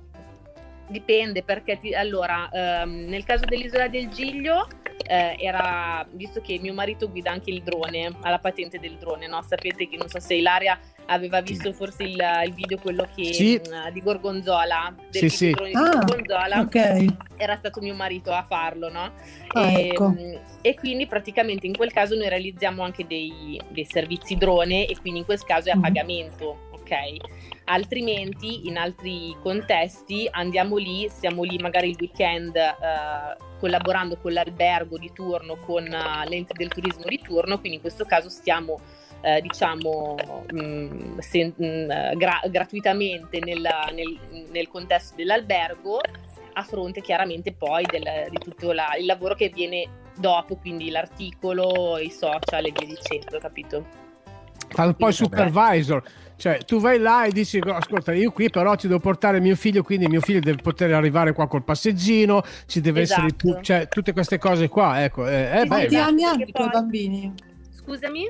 Dipende 0.92 1.42
perché 1.42 1.78
ti- 1.78 1.94
allora 1.94 2.50
ehm, 2.52 3.06
nel 3.08 3.24
caso 3.24 3.46
dell'isola 3.46 3.88
del 3.88 4.08
Giglio 4.10 4.68
eh, 5.06 5.36
era 5.38 6.06
visto 6.12 6.42
che 6.42 6.58
mio 6.60 6.74
marito 6.74 7.08
guida 7.10 7.30
anche 7.30 7.50
il 7.50 7.62
drone 7.62 8.14
ha 8.20 8.28
la 8.30 8.38
patente 8.38 8.78
del 8.78 8.98
drone 8.98 9.26
no? 9.26 9.40
sapete 9.42 9.88
che 9.88 9.96
non 9.96 10.08
so 10.08 10.20
se 10.20 10.34
Ilaria 10.34 10.78
aveva 11.06 11.40
visto 11.40 11.72
forse 11.72 12.02
il, 12.04 12.22
il 12.44 12.52
video 12.52 12.78
quello 12.78 13.08
che 13.14 13.32
Sì. 13.32 13.54
mh, 13.68 13.90
di 13.90 14.00
Gorgonzola 14.02 14.94
Sì, 15.10 15.20
del 15.20 15.30
sì. 15.30 15.46
video 15.46 15.54
drone 15.64 15.70
di 15.70 15.76
Ah, 15.76 16.04
Gorgonzola 16.04 16.60
ok. 16.60 17.04
era 17.38 17.56
stato 17.56 17.80
mio 17.80 17.94
marito 17.94 18.30
a 18.30 18.42
farlo 18.44 18.90
no? 18.90 19.12
Ah, 19.54 19.70
e, 19.70 19.88
ecco. 19.88 20.10
mh, 20.10 20.40
e 20.60 20.74
quindi 20.74 21.06
praticamente 21.06 21.66
in 21.66 21.74
quel 21.74 21.90
caso 21.90 22.14
noi 22.16 22.28
realizziamo 22.28 22.82
anche 22.84 23.06
dei, 23.06 23.58
dei 23.70 23.86
servizi 23.86 24.36
drone 24.36 24.86
e 24.86 24.96
quindi 25.00 25.20
in 25.20 25.24
quel 25.24 25.42
caso 25.42 25.70
è 25.70 25.72
a 25.72 25.76
Mhm. 25.76 25.82
pagamento 25.82 26.68
ok 26.72 27.50
altrimenti 27.72 28.66
in 28.66 28.76
altri 28.76 29.34
contesti 29.42 30.28
andiamo 30.30 30.76
lì, 30.76 31.08
siamo 31.08 31.42
lì 31.42 31.56
magari 31.58 31.90
il 31.90 31.96
weekend 31.98 32.54
eh, 32.54 33.36
collaborando 33.58 34.16
con 34.18 34.32
l'albergo 34.32 34.98
di 34.98 35.10
turno, 35.12 35.56
con 35.56 35.84
eh, 35.86 36.28
l'ente 36.28 36.52
del 36.54 36.68
turismo 36.68 37.04
di 37.06 37.18
turno, 37.18 37.58
quindi 37.58 37.76
in 37.76 37.80
questo 37.80 38.04
caso 38.04 38.28
stiamo 38.28 38.78
eh, 39.22 39.40
diciamo 39.40 40.16
mh, 40.50 41.18
se- 41.18 41.52
mh, 41.56 42.16
gra- 42.16 42.42
gratuitamente 42.48 43.38
nel, 43.38 43.66
nel- 43.94 44.18
nel 44.50 44.68
contesto 44.68 45.14
dell'albergo 45.16 46.00
a 46.54 46.62
fronte 46.64 47.00
chiaramente 47.00 47.52
poi 47.52 47.84
del- 47.86 48.26
di 48.28 48.38
tutto 48.38 48.72
la- 48.72 48.94
il 48.98 49.06
lavoro 49.06 49.34
che 49.34 49.48
viene 49.48 50.00
dopo, 50.16 50.56
quindi 50.56 50.90
l'articolo, 50.90 51.96
i 51.98 52.10
social 52.10 52.66
e 52.66 52.72
via 52.76 52.86
dicendo, 52.86 53.38
capito? 53.38 53.86
Poi 54.98 55.12
supervisor, 55.12 56.02
cioè 56.42 56.58
tu 56.64 56.80
vai 56.80 56.98
là 56.98 57.24
e 57.24 57.30
dici 57.30 57.60
ascolta 57.64 58.12
io 58.12 58.32
qui 58.32 58.50
però 58.50 58.74
ti 58.74 58.88
devo 58.88 58.98
portare 58.98 59.38
mio 59.38 59.54
figlio 59.54 59.84
quindi 59.84 60.08
mio 60.08 60.20
figlio 60.20 60.40
deve 60.40 60.60
poter 60.60 60.92
arrivare 60.92 61.32
qua 61.34 61.46
col 61.46 61.62
passeggino, 61.62 62.42
ci 62.66 62.80
deve 62.80 63.02
essere 63.02 63.26
Esatto. 63.26 63.54
tu, 63.54 63.62
cioè 63.62 63.86
tutte 63.86 64.12
queste 64.12 64.38
cose 64.38 64.66
qua, 64.66 65.04
ecco, 65.04 65.28
eh, 65.28 65.60
eh, 65.60 65.66
Quanti 65.68 65.94
beh. 65.94 66.00
anni 66.00 66.24
hanno 66.24 66.42
i 66.42 66.50
tuoi 66.50 66.68
poi- 66.68 66.80
bambini? 66.80 67.32
Scusami? 67.70 68.28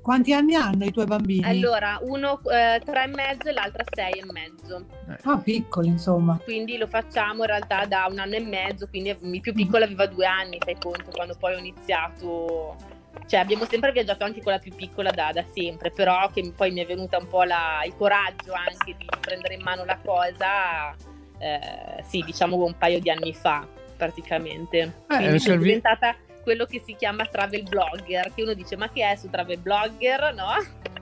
Quanti 0.00 0.32
anni 0.32 0.54
hanno 0.54 0.84
i 0.84 0.92
tuoi 0.92 1.06
bambini? 1.06 1.44
Allora, 1.44 1.98
uno 2.02 2.40
eh, 2.44 2.80
tre 2.84 3.02
e 3.02 3.06
mezzo 3.08 3.48
e 3.48 3.52
l'altra 3.52 3.82
sei 3.92 4.12
e 4.12 4.24
mezzo. 4.30 4.86
Ah, 5.24 5.38
piccoli, 5.38 5.88
insomma. 5.88 6.38
Quindi 6.44 6.76
lo 6.78 6.86
facciamo 6.86 7.40
in 7.40 7.46
realtà 7.48 7.84
da 7.84 8.06
un 8.08 8.20
anno 8.20 8.36
e 8.36 8.40
mezzo, 8.44 8.86
quindi 8.86 9.08
il 9.20 9.40
più 9.40 9.52
piccolo 9.52 9.82
aveva 9.82 10.06
due 10.06 10.24
anni, 10.24 10.58
fai 10.64 10.76
conto, 10.80 11.10
quando 11.10 11.34
poi 11.36 11.54
ho 11.54 11.58
iniziato... 11.58 12.76
Cioè 13.26 13.40
abbiamo 13.40 13.64
sempre 13.64 13.92
viaggiato 13.92 14.24
anche 14.24 14.42
con 14.42 14.52
la 14.52 14.58
più 14.58 14.74
piccola 14.74 15.10
da, 15.10 15.30
da 15.32 15.44
sempre, 15.54 15.90
però 15.90 16.28
che 16.30 16.52
poi 16.54 16.70
mi 16.72 16.80
è 16.80 16.86
venuta 16.86 17.18
un 17.18 17.28
po' 17.28 17.42
la- 17.44 17.82
il 17.84 17.94
coraggio 17.96 18.52
anche 18.52 18.96
di 18.96 19.06
prendere 19.20 19.54
in 19.54 19.62
mano 19.62 19.84
la 19.84 19.98
cosa, 20.04 20.94
eh, 21.38 22.02
sì, 22.06 22.22
diciamo 22.24 22.56
un 22.56 22.76
paio 22.76 23.00
di 23.00 23.10
anni 23.10 23.32
fa 23.32 23.66
praticamente. 23.96 25.02
Quindi 25.06 25.26
sono 25.26 25.38
servi- 25.38 25.64
diventata 25.64 26.16
quello 26.42 26.64
che 26.64 26.80
si 26.84 26.96
chiama 26.96 27.26
travel 27.26 27.62
blogger, 27.64 28.32
che 28.34 28.42
uno 28.42 28.54
dice 28.54 28.76
ma 28.76 28.88
che 28.88 29.08
è 29.08 29.14
su 29.14 29.28
travel 29.28 29.58
blogger, 29.58 30.32
no? 30.34 30.48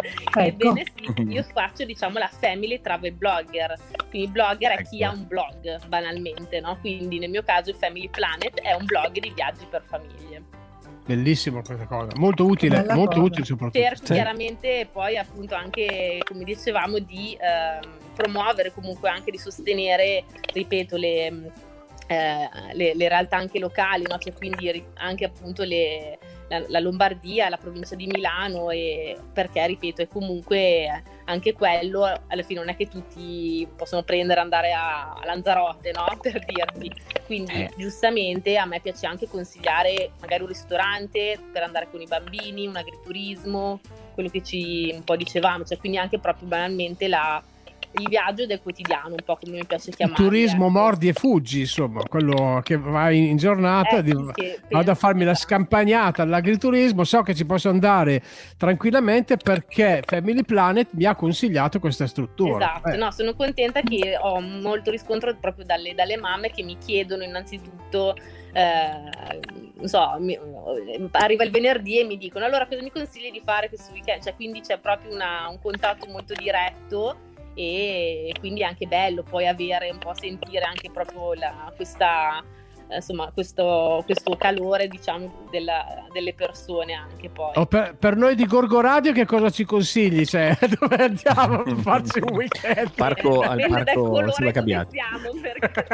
Ecco. 0.01 0.40
Ebbene 0.40 0.85
sì, 0.94 1.22
io 1.28 1.43
faccio 1.44 1.85
diciamo 1.85 2.18
la 2.18 2.28
family 2.28 2.80
travel 2.80 3.12
blogger, 3.12 3.74
quindi 4.10 4.30
blogger 4.30 4.72
è 4.72 4.82
chi 4.82 5.02
Ecco. 5.02 5.10
ha 5.10 5.14
un 5.14 5.26
blog 5.26 5.86
banalmente, 5.86 6.60
no? 6.60 6.76
Quindi 6.80 7.18
nel 7.18 7.30
mio 7.30 7.43
caso 7.43 7.70
il 7.70 7.76
Family 7.76 8.09
Planet 8.09 8.60
è 8.60 8.72
un 8.74 8.85
blog 8.85 9.18
di 9.18 9.32
viaggi 9.35 9.64
per 9.70 9.82
famiglie. 9.82 10.43
Bellissima 11.09 11.62
questa 11.62 11.86
cosa, 11.86 12.10
molto 12.16 12.44
utile, 12.44 12.80
Bella 12.82 12.94
molto 12.94 13.12
cosa. 13.12 13.22
utile 13.22 13.44
soprattutto. 13.47 13.78
Cerco 13.82 14.12
chiaramente 14.12 14.86
poi 14.93 15.16
appunto 15.16 15.55
anche, 15.55 16.18
come 16.22 16.44
dicevamo, 16.44 16.98
di 16.98 17.35
ehm, 17.40 17.80
promuovere 18.14 18.72
comunque 18.74 19.09
anche 19.09 19.30
di 19.30 19.39
sostenere, 19.39 20.24
ripeto, 20.52 20.98
le, 20.98 21.30
mh, 21.30 21.52
eh, 22.09 22.48
le- 22.74 22.94
le 22.94 23.09
realtà 23.09 23.39
anche 23.39 23.59
locali, 23.59 24.05
no? 24.06 24.18
Cioè, 24.18 24.35
quindi 24.35 24.85
anche 24.97 25.24
appunto 25.24 25.62
le- 25.64 26.18
la, 26.48 26.62
la 26.68 26.78
Lombardia, 26.78 27.48
la 27.48 27.56
provincia 27.56 27.94
di 27.94 28.06
Milano, 28.06 28.68
e, 28.68 29.16
perché 29.32 29.66
ripeto, 29.66 30.02
è 30.02 30.09
comunque 30.09 31.02
anche 31.24 31.55
quello, 31.55 32.05
alla 32.05 32.43
fine 32.43 32.60
non 32.60 32.68
è 32.68 32.76
che 32.76 32.86
tutti 32.86 33.66
possono 33.76 34.02
prendere 34.02 34.40
e 34.40 34.43
andare 34.43 34.72
a, 34.72 35.12
a 35.14 35.24
Lanzarote, 35.24 35.90
no? 35.93 36.05
Per 36.20 36.44
dirti. 36.44 36.93
Quindi 37.29 37.53
Eh. 37.53 37.71
giustamente 37.77 38.57
a 38.57 38.65
me 38.65 38.81
piace 38.81 39.05
anche 39.05 39.29
consigliare 39.29 40.13
magari 40.19 40.41
un 40.41 40.49
ristorante 40.49 41.39
per 41.53 41.63
andare 41.63 41.87
con 41.91 42.01
i 42.01 42.07
bambini, 42.07 42.67
un 42.67 42.75
agriturismo, 42.75 43.81
quello 44.15 44.31
che 44.31 44.43
ci 44.43 44.91
un 44.95 45.05
po' 45.05 45.15
dicevamo, 45.15 45.63
cioè 45.65 45.77
quindi 45.77 45.99
anche 45.99 46.19
proprio 46.19 46.49
banalmente 46.49 47.07
la- 47.07 47.43
il 47.93 48.09
viaggio 48.09 48.47
del 48.47 48.60
quotidiano, 48.60 49.10
un 49.10 49.23
po' 49.24 49.36
come 49.43 49.56
mi 49.56 49.65
piace 49.66 49.90
Il 49.90 49.97
chiamare. 49.97 50.23
turismo 50.23 50.69
mordi 50.69 51.09
e 51.09 51.12
fuggi, 51.12 51.60
insomma, 51.60 52.02
quello 52.02 52.60
che 52.62 52.77
vai 52.77 53.28
in 53.31 53.36
giornata, 53.36 53.97
Eh, 53.98 54.02
di- 54.02 54.15
vado 54.70 54.90
a 54.90 54.94
farmi 54.94 55.24
la 55.24 55.35
scampagnata 55.35 56.23
all'agriturismo, 56.23 57.05
so 57.05 57.23
che 57.23 57.35
ci 57.35 57.44
posso 57.44 57.69
andare 57.69 58.23
tranquillamente 58.56 59.36
perché 59.36 60.02
Family 60.05 60.43
Planet 60.43 60.89
mi 60.93 61.05
ha 61.05 61.15
consigliato 61.15 61.78
questa 61.81 62.06
struttura. 62.06 62.66
Esatto, 62.77 62.89
Eh, 62.90 62.97
no, 62.97 63.10
sono 63.10 63.35
contenta 63.35 63.81
che 63.81 64.16
ho 64.20 64.40
molto 64.40 64.90
riscontro 64.90 65.35
proprio 65.40 65.65
dalle, 65.65 65.94
dalle 65.94 66.16
mamme 66.16 66.51
che 66.51 66.62
mi 66.62 66.77
chiedono 66.78 67.23
innanzitutto, 67.24 68.15
eh, 68.52 68.90
non 69.74 69.89
so, 69.89 70.16
mi- 70.19 70.39
arriva 71.12 71.44
il 71.44 71.51
venerdì 71.51 72.01
e 72.01 72.05
mi 72.05 72.16
dicono 72.16 72.44
allora 72.44 72.66
cosa 72.66 72.82
mi 72.82 72.90
consigli 72.90 73.31
di 73.31 73.40
fare 73.44 73.69
questo 73.69 73.93
weekend? 73.93 74.23
Cioè, 74.23 74.35
quindi 74.35 74.60
c'è 74.60 74.78
proprio 74.78 75.12
una- 75.15 75.48
un 75.48 75.59
contatto 75.60 76.06
molto 76.10 76.35
diretto 76.35 77.16
e 77.59 78.32
quindi 78.39 78.60
è 78.60 78.64
anche 78.64 78.86
bello 78.86 79.22
poi 79.22 79.47
avere 79.47 79.90
un 79.90 79.98
po' 79.98 80.14
sentire 80.14 80.64
anche 80.64 80.90
proprio 80.90 81.35
la- 81.35 81.72
questa 81.74 82.43
insomma 82.90 83.30
questo, 83.35 84.01
questo 84.06 84.35
calore 84.39 84.89
diciamo 84.89 85.47
della- 85.51 86.06
delle 86.10 86.32
persone 86.32 86.94
anche 86.94 87.28
poi 87.28 87.51
Oh, 87.56 87.66
per, 87.66 87.94
per 87.98 88.16
noi 88.16 88.35
di 88.35 88.47
Gorgo 88.47 88.80
Radio 88.80 89.12
che 89.12 89.26
cosa 89.26 89.51
ci 89.51 89.64
consigli? 89.64 90.24
Cioè, 90.24 90.56
dove 90.78 90.97
andiamo 90.97 91.62
a 91.62 91.76
farci 91.76 92.20
un 92.20 92.30
weekend? 92.36 92.93
Parco, 92.94 93.40
al 93.40 93.59
parco 93.68 94.30
sulla 94.32 94.52
Cabbiata. 94.52 94.89
siamo, 94.90 95.30
perché 95.43 95.85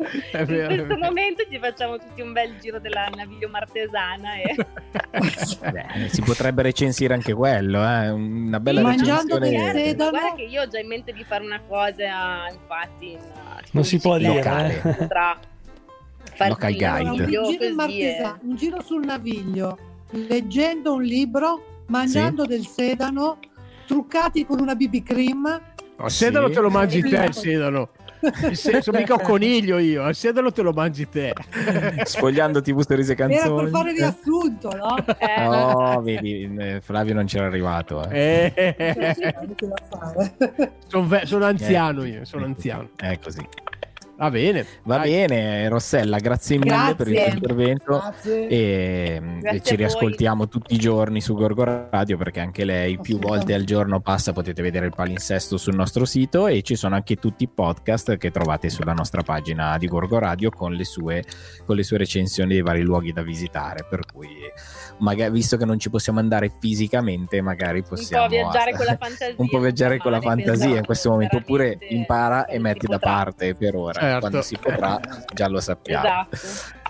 È 0.32 0.38
in 0.38 0.44
vero, 0.46 0.68
è 0.70 0.74
questo 0.76 0.96
momento 0.96 1.44
ci 1.50 1.58
facciamo 1.58 1.98
tutti 1.98 2.20
un 2.22 2.32
bel 2.32 2.56
giro 2.58 2.78
della 2.80 3.08
Naviglio 3.14 3.48
Martesana 3.48 4.34
e 4.36 4.54
Beh, 5.70 6.08
si 6.08 6.22
potrebbe 6.22 6.62
recensire 6.62 7.12
anche 7.14 7.32
quello, 7.34 7.78
eh? 7.82 8.08
una 8.08 8.58
bella 8.60 8.80
Mangiando 8.80 9.38
recensione. 9.38 9.72
del 9.72 9.86
sedano. 9.86 10.10
guarda 10.10 10.34
che 10.36 10.42
io 10.42 10.62
ho 10.62 10.68
già 10.68 10.78
in 10.78 10.86
mente 10.86 11.12
di 11.12 11.24
fare 11.24 11.44
una 11.44 11.60
cosa 11.66 12.48
infatti 12.50 13.10
in, 13.12 13.18
tipo 13.18 13.68
Non 13.72 13.84
si 13.84 13.98
può 13.98 14.16
dire, 14.16 14.34
Locale. 14.34 14.82
eh. 14.82 15.06
far 16.34 16.48
Local 16.48 16.72
guide. 16.72 17.08
un 17.10 17.26
giro, 17.26 17.64
in. 17.64 17.74
Martesa- 17.74 18.38
un 18.42 18.56
giro 18.56 18.82
sul 18.82 19.04
naviglio, 19.04 19.78
leggendo 20.12 20.94
un 20.94 21.02
libro, 21.02 21.82
mangiando 21.88 22.46
del 22.46 22.66
sedano, 22.66 23.38
truccati 23.86 24.46
con 24.46 24.60
una 24.60 24.74
BB 24.74 25.02
cream. 25.02 25.60
Il 26.02 26.10
sedano 26.10 26.46
Sì. 26.48 26.54
te 26.54 26.60
lo 26.60 26.70
mangi 26.70 27.02
te, 27.02 27.24
il 27.24 27.34
sedano. 27.34 27.90
Il 28.48 28.56
se- 28.56 28.82
sono 28.82 28.98
mica 28.98 29.14
un 29.14 29.20
coniglio 29.22 29.78
io, 29.78 30.06
il 30.08 30.14
sedano 30.14 30.52
te 30.52 30.62
lo 30.62 30.72
mangi 30.72 31.08
te. 31.08 31.32
Sfogliando 32.04 32.60
TV 32.60 32.80
stories 32.80 33.08
e 33.08 33.12
Era 33.12 33.26
per 33.26 33.36
canzoni. 33.38 33.70
fare 33.70 33.92
riassunto, 33.92 34.70
no? 34.76 34.96
Eh, 35.18 35.42
No, 35.48 36.00
vedi, 36.02 36.54
eh, 36.58 36.80
Flavio 36.80 37.14
non 37.14 37.24
c'era 37.26 37.46
arrivato. 37.46 38.08
eh. 38.10 38.52
Eh, 38.54 39.34
sono, 40.86 41.20
sono 41.24 41.44
anziano 41.44 42.04
io, 42.04 42.24
sono 42.24 42.44
anziano. 42.44 42.90
È 42.96 43.18
così. 43.22 43.46
Va 44.20 44.28
bene. 44.28 44.66
Va 44.82 44.98
dai. 44.98 45.10
bene, 45.12 45.66
Rossella, 45.70 46.18
grazie 46.18 46.58
mille 46.58 46.68
Grazie. 46.68 46.94
per 46.94 47.08
il 47.08 47.14
tuo 47.14 47.32
intervento. 47.32 47.98
Grazie. 47.98 48.48
E, 48.48 49.20
Grazie 49.40 49.58
e 49.58 49.62
ci 49.62 49.76
riascoltiamo 49.76 50.46
tutti 50.46 50.74
i 50.74 50.78
giorni 50.78 51.22
su 51.22 51.32
Gorgo 51.32 51.88
Radio 51.90 52.18
perché 52.18 52.40
anche 52.40 52.66
lei 52.66 52.98
più 53.00 53.18
volte 53.18 53.54
al 53.54 53.64
giorno 53.64 54.00
passa, 54.00 54.34
potete 54.34 54.60
vedere 54.60 54.84
il 54.84 54.92
palinsesto 54.94 55.56
sul 55.56 55.74
nostro 55.74 56.04
sito 56.04 56.48
e 56.48 56.60
ci 56.60 56.74
sono 56.76 56.96
anche 56.96 57.16
tutti 57.16 57.44
i 57.44 57.48
podcast 57.48 58.18
che 58.18 58.30
trovate 58.30 58.68
sulla 58.68 58.92
nostra 58.92 59.22
pagina 59.22 59.78
di 59.78 59.86
Gorgo 59.86 60.18
Radio 60.18 60.50
con 60.50 60.74
le 60.74 60.84
sue, 60.84 61.24
con 61.64 61.76
le 61.76 61.82
sue 61.82 61.96
recensioni 61.96 62.52
dei 62.52 62.62
vari 62.62 62.82
luoghi 62.82 63.14
da 63.14 63.22
visitare, 63.22 63.86
per 63.88 64.04
cui 64.04 64.28
magari, 65.00 65.30
visto 65.32 65.56
che 65.56 65.64
non 65.64 65.78
ci 65.78 65.90
possiamo 65.90 66.18
andare 66.20 66.50
fisicamente, 66.58 67.40
magari 67.40 67.78
un 67.80 67.84
possiamo 67.88 68.24
po' 68.24 68.30
viaggiare 68.30 68.72
con 68.72 68.84
la 68.86 68.96
fantasia 68.96 69.34
un 69.36 69.48
po' 69.48 69.58
viaggiare 69.58 69.98
con 69.98 70.10
la 70.12 70.20
fantasia 70.20 70.76
in 70.78 70.84
questo 70.84 71.10
momento 71.10 71.36
oppure 71.36 71.76
impara 71.88 72.46
e 72.46 72.58
metti 72.58 72.86
da 72.86 72.98
parte 72.98 73.54
per 73.54 73.74
ora 73.76 74.00
Certo. 74.00 74.20
quando 74.20 74.42
si 74.42 74.56
potrà 74.56 75.00
già 75.34 75.48
lo 75.48 75.60
sappiamo 75.60 76.04
esatto 76.04 76.36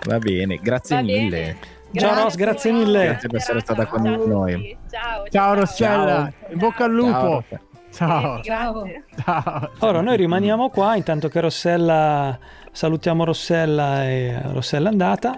va 0.07 0.17
bene 0.19 0.55
grazie 0.61 0.95
Va 0.97 1.01
mille 1.01 1.29
bene. 1.29 1.79
Ciao, 1.93 2.23
Ros, 2.23 2.35
grazie 2.35 2.71
mille. 2.71 3.03
Grazie 3.03 3.27
per 3.27 3.39
essere 3.39 3.59
stata 3.59 3.85
con 3.85 4.03
Ciao 4.05 4.25
noi. 4.25 4.53
tutti. 4.53 4.77
ciao 4.89 5.25
Ciao 5.29 5.53
Rossella, 5.55 6.31
in 6.49 6.57
bocca 6.57 6.85
al 6.85 6.91
lupo. 6.93 7.43
Ciao. 7.91 8.41
Ciao. 8.41 8.41
Ciao. 8.41 8.83
Ciao. 9.25 9.69
Ora 9.79 9.99
noi 9.99 10.15
rimaniamo 10.15 10.69
qua 10.69 10.95
intanto 10.95 11.27
che 11.27 11.41
Rossella 11.41 12.39
salutiamo 12.71 13.25
Rossella 13.25 14.05
e 14.05 14.41
Rossella 14.53 14.87
è 14.87 14.91
andata. 14.93 15.37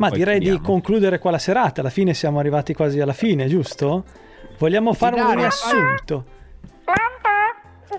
Ma 0.00 0.08
Poi 0.08 0.16
direi 0.16 0.38
di 0.38 0.44
chiudiamo. 0.46 0.66
concludere 0.66 1.18
qua 1.18 1.30
la 1.30 1.38
serata. 1.38 1.82
Alla 1.82 1.90
fine 1.90 2.14
siamo 2.14 2.38
arrivati 2.38 2.72
quasi 2.72 3.00
alla 3.00 3.12
fine, 3.12 3.46
giusto? 3.48 4.04
Vogliamo 4.58 4.94
fare 4.94 5.20
un 5.20 5.34
riassunto. 5.36 6.24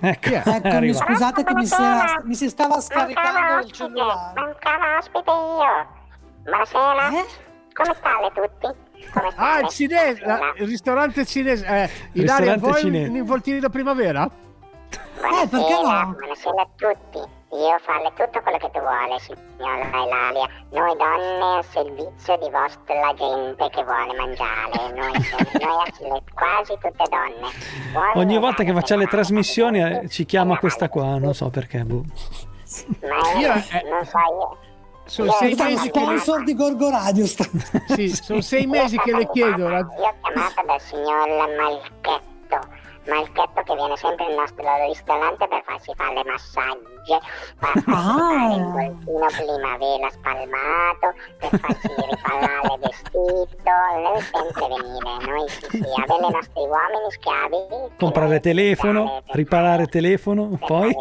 Ecco, 0.00 0.28
Eccomi, 0.50 0.92
scusate 0.94 1.44
che 1.44 1.54
mi 1.54 1.64
si, 1.64 1.74
era- 1.80 2.20
mi 2.24 2.34
si 2.34 2.48
stava 2.48 2.80
scaricando 2.80 3.64
il 3.64 3.70
cellulare. 3.70 4.32
Mancava 4.40 4.98
ospite 4.98 5.30
io. 5.30 5.86
Buonasera. 6.42 7.08
Eh? 7.10 7.24
Come 7.72 7.94
state 7.94 8.32
tutti? 8.34 8.90
Ah, 9.36 9.60
il 9.60 9.68
cinese, 9.68 10.24
la- 10.26 10.52
il 10.56 10.66
ristorante 10.66 11.24
cinese. 11.24 11.64
Eh, 11.66 11.90
Ilaria, 12.14 12.54
Ristorante 12.54 12.58
vuoi 12.66 12.80
cinese. 12.80 13.10
un 13.10 13.16
involtini 13.16 13.60
da 13.60 13.68
primavera? 13.68 14.24
Eh, 14.24 15.46
perché 15.48 15.72
no? 15.72 16.16
Buonasera 16.18 16.62
a 16.62 16.68
tutti. 16.74 17.40
Io 17.52 17.78
farle 17.82 18.10
tutto 18.16 18.40
quello 18.40 18.56
che 18.56 18.70
tu 18.70 18.78
vuoi, 18.80 19.18
signora 19.20 19.84
Elalia. 20.04 20.48
Noi 20.70 20.96
donne 20.96 21.56
al 21.58 21.64
servizio 21.66 22.36
di 22.38 22.48
vostra 22.50 23.12
gente 23.14 23.68
che 23.68 23.84
vuole 23.84 24.16
mangiare. 24.16 24.92
Noi, 24.94 25.12
noi 26.08 26.22
quasi 26.32 26.72
tutte 26.80 27.04
donne. 27.10 27.52
Vuole 27.92 28.12
Ogni 28.14 28.38
volta 28.38 28.62
che 28.64 28.72
facciamo 28.72 29.02
le 29.02 29.06
trasmissioni 29.06 29.82
eh, 29.82 30.08
ci 30.08 30.24
chiama 30.24 30.58
questa 30.58 30.88
qua, 30.88 31.18
non 31.18 31.34
so 31.34 31.50
perché. 31.50 31.84
boh. 31.84 32.04
Ma 33.02 33.38
io, 33.38 33.52
eh, 33.52 33.88
non 33.90 34.04
so 34.06 34.18
io. 34.18 34.58
Sono 35.04 35.26
Io- 35.26 35.32
sei 35.34 35.54
mesi 35.54 35.90
che 35.90 35.98
sponsor 36.00 36.44
di 36.44 36.54
Gorgo 36.54 36.88
Radio. 36.88 37.26
sta- 37.26 37.44
sì, 37.88 38.08
sono 38.08 38.40
sei 38.40 38.66
mesi 38.66 38.96
che 38.96 39.12
le 39.14 39.28
chiedo. 39.30 39.68
la- 39.68 39.78
Io 39.78 39.84
ho 40.08 40.14
chiamato 40.22 40.62
dal 40.64 40.80
signor 40.80 41.28
Malchetto. 41.58 42.80
Malchetto 43.04 43.62
che 43.64 43.74
viene 43.74 43.96
sempre 43.96 44.26
nel 44.28 44.36
nostro 44.36 44.64
ristorante 44.86 45.48
per 45.48 45.62
farsi 45.66 45.92
fare 45.96 46.14
le 46.14 46.24
massaggi, 46.24 47.18
per 47.58 47.82
farsi 47.82 47.90
Ah. 47.90 48.14
fare 48.14 48.54
il 48.54 48.94
voltino 49.02 49.26
primavera 49.26 50.08
spalmato, 50.10 51.06
per 51.38 51.50
farsi 51.58 51.88
ripallare 51.88 52.74
il 52.74 52.80
vestito, 52.80 53.74
deve 53.96 54.20
sempre 54.20 54.66
venire, 54.68 55.12
noi 55.26 55.48
sì 55.48 55.66
sì, 55.68 55.82
avere 55.98 56.26
i 56.26 56.32
nostri 56.32 56.62
uomini 56.62 57.10
schiavi. 57.10 57.58
Comprare 57.98 58.40
telefono, 58.40 59.22
riparare 59.32 59.86
telefono, 59.86 60.48
per 60.48 60.58
poi 60.60 60.94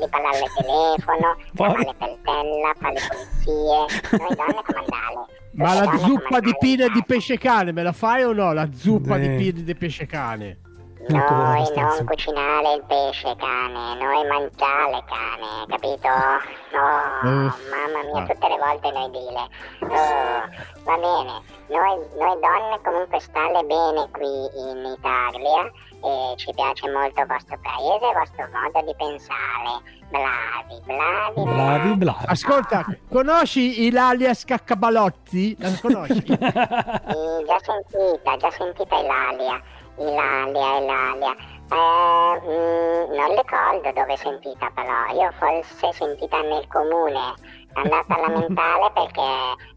riparare 0.00 0.38
il 0.44 0.52
telefono, 0.54 1.30
Poi? 1.54 1.72
fare 1.72 1.84
le 1.84 1.94
peltella, 1.96 2.72
fare 2.78 2.94
le 2.94 3.00
pulizie, 3.08 4.18
noi 4.18 4.34
donne 4.36 4.62
comandare. 4.62 5.42
Ma 5.56 5.72
la 5.72 5.96
zuppa 5.98 6.40
di 6.40 6.52
in 6.60 6.88
di 6.92 7.04
pesce 7.06 7.38
cane 7.38 7.72
me 7.72 7.82
la 7.82 7.92
fai 7.92 8.24
o 8.24 8.32
no? 8.32 8.52
La 8.52 8.68
zuppa 8.74 9.16
di 9.16 9.26
Eh. 9.26 9.36
pinne 9.36 9.62
di 9.62 9.74
pesce 9.74 10.04
cane. 10.04 10.58
Noi 11.08 11.70
non 11.76 12.04
cucinare 12.06 12.74
il 12.74 12.84
pesce 12.86 13.34
cane, 13.36 13.94
noi 14.00 14.26
mangiare 14.26 15.04
cane, 15.06 15.66
capito? 15.68 16.08
Oh, 16.08 17.26
Mm. 17.28 17.48
mamma 17.70 18.02
mia, 18.12 18.26
tutte 18.26 18.48
le 18.48 18.56
volte 18.58 18.90
noi 18.90 19.10
dire. 19.10 19.48
Oh, 19.80 20.42
va 20.84 20.96
bene, 20.96 21.42
noi, 21.68 21.98
noi 22.18 22.38
donne 22.40 22.80
comunque 22.82 23.20
stare 23.20 23.62
bene 23.64 24.08
qui 24.12 24.26
in 24.26 24.96
Italia 24.96 25.70
e 26.04 26.36
ci 26.36 26.52
piace 26.54 26.90
molto 26.90 27.20
il 27.20 27.26
vostro 27.26 27.58
paese, 27.62 28.06
il 28.06 28.14
vostro 28.14 28.48
modo 28.52 28.86
di 28.86 28.94
pensare. 28.96 30.02
Bravi, 30.10 30.80
bravi, 30.84 31.42
bravi, 31.54 31.96
bravi. 31.96 32.24
Ascolta, 32.26 32.84
conosci 33.10 33.84
Ilalia 33.84 34.32
Scaccabalotti? 34.34 35.56
La 35.58 35.70
conosci? 35.80 36.14
Sì, 36.26 36.36
già 36.36 37.58
sentita, 37.62 38.36
già 38.36 38.50
sentita 38.50 38.96
Ilalia. 38.98 39.62
Ilalia, 39.98 40.78
Ilalia. 40.78 41.36
Eh, 41.70 42.40
mm, 42.44 43.14
non 43.14 43.36
ricordo 43.36 43.92
dove 43.92 44.16
sentita 44.16 44.70
però, 44.74 45.06
io 45.12 45.32
forse 45.38 45.92
sentita 45.92 46.40
nel 46.42 46.66
comune, 46.68 47.34
andata 47.72 48.14
alla 48.14 48.28
mentale 48.28 48.90
perché 48.92 49.22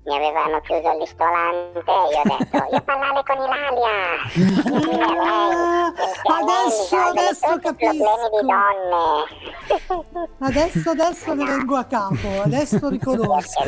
mi 0.05 0.15
avevano 0.15 0.59
chiuso 0.61 0.91
il 0.91 0.99
ristorante 0.99 1.79
e 1.79 1.93
io 2.11 2.19
ho 2.19 2.37
detto 2.37 2.67
io 2.71 2.81
parlare 2.81 3.23
con 3.23 3.37
Ilaria 3.37 3.87
lei, 4.67 5.93
Adesso, 6.41 6.97
adesso 6.97 7.59
donne. 8.41 9.25
Adesso, 10.39 10.89
adesso 10.89 11.33
ne 11.33 11.45
vengo 11.45 11.75
a 11.75 11.83
capo, 11.85 12.41
adesso 12.43 12.89
riconosco. 12.89 13.63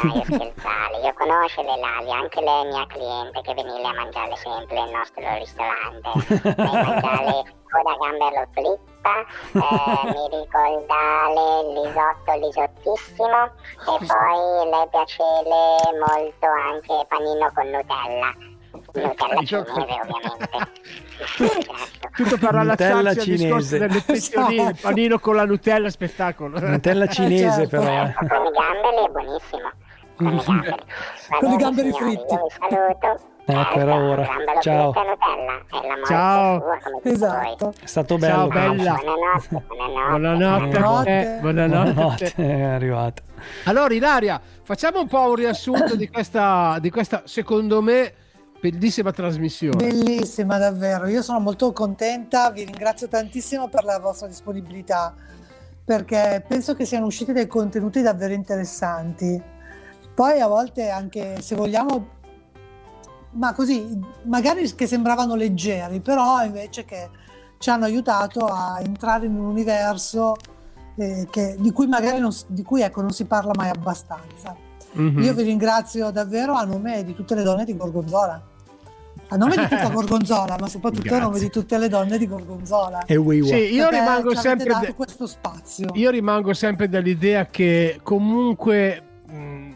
Ma 0.00 0.98
io 1.02 1.12
conosco 1.14 1.62
l'Elalia 1.62 2.16
anche 2.16 2.40
lei 2.40 2.64
è 2.64 2.68
mia 2.68 2.86
cliente 2.86 3.40
che 3.42 3.54
veniva 3.54 3.88
a 3.88 3.94
mangiare 3.94 4.36
sempre 4.36 4.80
nel 4.80 4.90
nostro 4.90 5.22
ristorante. 5.38 6.10
Lei 6.56 6.72
mangiare 6.72 7.44
coda 7.72 7.96
gambe 7.98 8.24
allo 8.24 8.46
flippa 8.52 9.20
eh, 9.52 10.12
mi 10.12 10.38
ricordare 10.38 11.44
il 11.62 11.82
risotto 11.82 12.32
lisottissimo 12.36 13.44
e 13.44 14.06
poi 14.06 14.70
le 14.70 14.88
piace 14.90 15.24
molto 15.98 16.46
anche 16.46 17.06
panino 17.08 17.50
con 17.54 17.66
Nutella 17.70 18.51
Ovviamente 18.72 19.64
Tutto 22.14 22.36
per 22.38 22.52
Nutella 22.52 22.60
allacciarsi 22.60 23.30
al 23.30 23.36
discorso 23.36 23.78
delle 23.78 24.02
Esatto. 24.06 24.78
panino 24.80 25.18
con 25.18 25.36
la 25.36 25.44
Nutella, 25.44 25.90
spettacolo. 25.90 26.58
Nutella 26.58 27.06
cinese 27.06 27.68
certo. 27.68 27.80
però. 27.80 28.04
eh. 28.04 28.14
con 28.14 28.26
i 28.46 28.50
gamberi 28.50 29.04
è 29.06 29.10
buonissimo 29.10 29.70
con 30.16 30.26
i 30.26 30.42
gamberi 30.44 30.82
Con 31.40 31.48
i 31.48 31.56
bene, 31.56 31.56
gamberi 31.62 31.92
signori, 31.92 32.14
fritti. 32.16 32.34
saluto 32.58 33.30
Ecco, 33.44 33.78
era 33.80 33.94
ora. 33.96 34.22
gambero 34.22 34.60
Ciao. 34.60 34.94
Ciao. 36.06 36.62
Esatto. 37.02 37.72
È 37.80 37.86
stato 37.86 38.18
Ciao, 38.20 38.46
bello. 38.48 38.74
bella. 38.74 39.00
voi 39.02 39.62
buonanotte 39.66 40.78
Buonanotte 40.78 40.78
buonanotte. 40.78 41.38
Buonanotte 41.40 42.32
è 42.36 42.62
arrivato. 42.62 43.22
Allora, 43.64 43.92
Ilaria, 43.92 44.40
facciamo 44.62 45.00
un 45.00 45.08
po' 45.08 45.28
un 45.30 45.34
riassunto 45.34 45.96
di 45.96 46.08
questa, 46.08 46.76
di 46.80 46.90
questa 46.90 47.22
secondo 47.24 47.82
me, 47.82 48.14
bellissima 48.62 49.10
trasmissione. 49.10 49.76
Bellissima 49.76 50.56
davvero, 50.56 51.08
io 51.08 51.20
sono 51.20 51.40
molto 51.40 51.72
contenta, 51.72 52.50
vi 52.50 52.64
ringrazio 52.64 53.08
tantissimo 53.08 53.68
per 53.68 53.82
la 53.82 53.98
vostra 53.98 54.28
disponibilità 54.28 55.12
perché 55.84 56.44
penso 56.46 56.76
che 56.76 56.84
siano 56.84 57.06
usciti 57.06 57.32
dei 57.32 57.48
contenuti 57.48 58.02
davvero 58.02 58.32
interessanti. 58.32 59.42
Poi 60.14 60.40
a 60.40 60.46
volte 60.46 60.90
anche 60.90 61.42
se 61.42 61.56
vogliamo, 61.56 62.08
ma 63.32 63.52
così, 63.52 63.98
magari 64.24 64.72
che 64.74 64.86
sembravano 64.86 65.34
leggeri, 65.34 66.00
però 66.00 66.44
invece 66.44 66.84
che 66.84 67.10
ci 67.58 67.68
hanno 67.68 67.84
aiutato 67.84 68.46
a 68.46 68.80
entrare 68.80 69.26
in 69.26 69.34
un 69.34 69.46
universo 69.46 70.36
eh, 70.96 71.26
che- 71.30 71.56
di 71.58 71.72
cui 71.72 71.86
magari 71.86 72.20
non, 72.20 72.30
di 72.46 72.62
cui, 72.62 72.82
ecco, 72.82 73.00
non 73.00 73.10
si 73.10 73.24
parla 73.24 73.52
mai 73.56 73.70
abbastanza. 73.70 74.54
Mhm. 74.92 75.22
Io 75.22 75.34
vi 75.34 75.42
ringrazio 75.42 76.10
davvero 76.10 76.52
a 76.52 76.64
nome 76.64 77.02
di 77.02 77.14
tutte 77.14 77.34
le 77.34 77.42
donne 77.42 77.64
di 77.64 77.74
Gorgonzola. 77.74 78.50
A 79.32 79.36
nome 79.36 79.56
di 79.56 79.62
tutta 79.62 79.88
Gorgonzola, 79.90 80.56
ma 80.60 80.68
soprattutto 80.68 81.08
a 81.14 81.18
nome 81.18 81.30
Grazie. 81.30 81.46
di 81.46 81.52
tutte 81.52 81.78
le 81.78 81.88
donne 81.88 82.18
di 82.18 82.26
Gorgonzola. 82.28 83.04
E 83.06 83.16
Wiwa. 83.16 83.46
Sì, 83.46 83.72
io 83.72 83.88
rimango 83.88 84.34
sempre 84.34 84.66
dato 84.66 84.86
de- 84.86 84.94
questo 84.94 85.26
spazio. 85.26 85.88
Io 85.94 86.10
rimango 86.10 86.52
sempre 86.52 86.86
dell'idea 86.88 87.46
che 87.46 88.00
comunque 88.02 89.02
mh, 89.26 89.70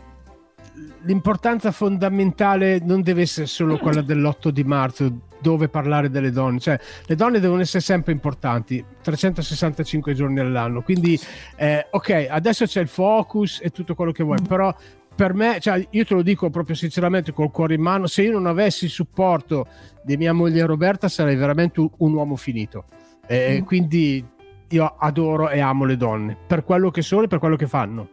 l'importanza 1.05 1.73
fondamentale 1.73 2.81
non 2.83 3.01
deve 3.01 3.23
essere 3.23 3.47
solo 3.47 3.79
quella 3.79 4.03
dell'8 4.03 4.49
di 4.49 4.65
marzo 4.65 5.21
dove 5.39 5.69
parlare 5.69 6.11
delle 6.11 6.31
donne, 6.33 6.59
cioè 6.59 6.79
le 7.07 7.15
donne 7.15 7.41
devono 7.41 7.61
essere 7.61 7.83
sempre 7.83 8.13
importanti 8.13 8.85
365 9.01 10.13
giorni 10.15 10.41
all'anno, 10.41 10.83
quindi 10.83 11.19
eh, 11.57 11.87
ok, 11.91 12.27
adesso 12.29 12.65
c'è 12.65 12.81
il 12.81 12.89
focus 12.89 13.61
e 13.63 13.71
tutto 13.71 13.95
quello 13.95 14.13
che 14.13 14.25
vuoi, 14.25 14.39
però 14.43 14.75
per 15.17 15.33
me, 15.33 15.59
cioè, 15.61 15.85
io 15.91 16.05
te 16.05 16.15
lo 16.15 16.23
dico 16.23 16.51
proprio 16.51 16.77
sinceramente 16.77 17.33
col 17.33 17.51
cuore 17.51 17.75
in 17.75 17.81
mano, 17.81 18.07
se 18.07 18.23
io 18.23 18.33
non 18.33 18.47
avessi 18.47 18.85
il 18.85 18.91
supporto 18.91 19.67
di 20.05 20.17
mia 20.19 20.35
moglie 20.35 20.67
Roberta 20.67 21.09
sarei 21.09 21.37
veramente 21.37 21.81
un, 21.81 22.13
uomo 22.13 22.37
finito. 22.37 22.85
Eh, 23.27 23.63
Quindi 23.65 24.25
io 24.69 24.95
adoro 24.99 25.49
e 25.49 25.61
amo 25.61 25.85
le 25.85 25.97
donne 25.97 26.37
per 26.47 26.65
quello 26.65 26.91
che 26.91 27.01
sono 27.01 27.23
e 27.23 27.29
per 27.29 27.39
quello 27.39 27.57
che 27.57 27.67
fanno. 27.67 28.11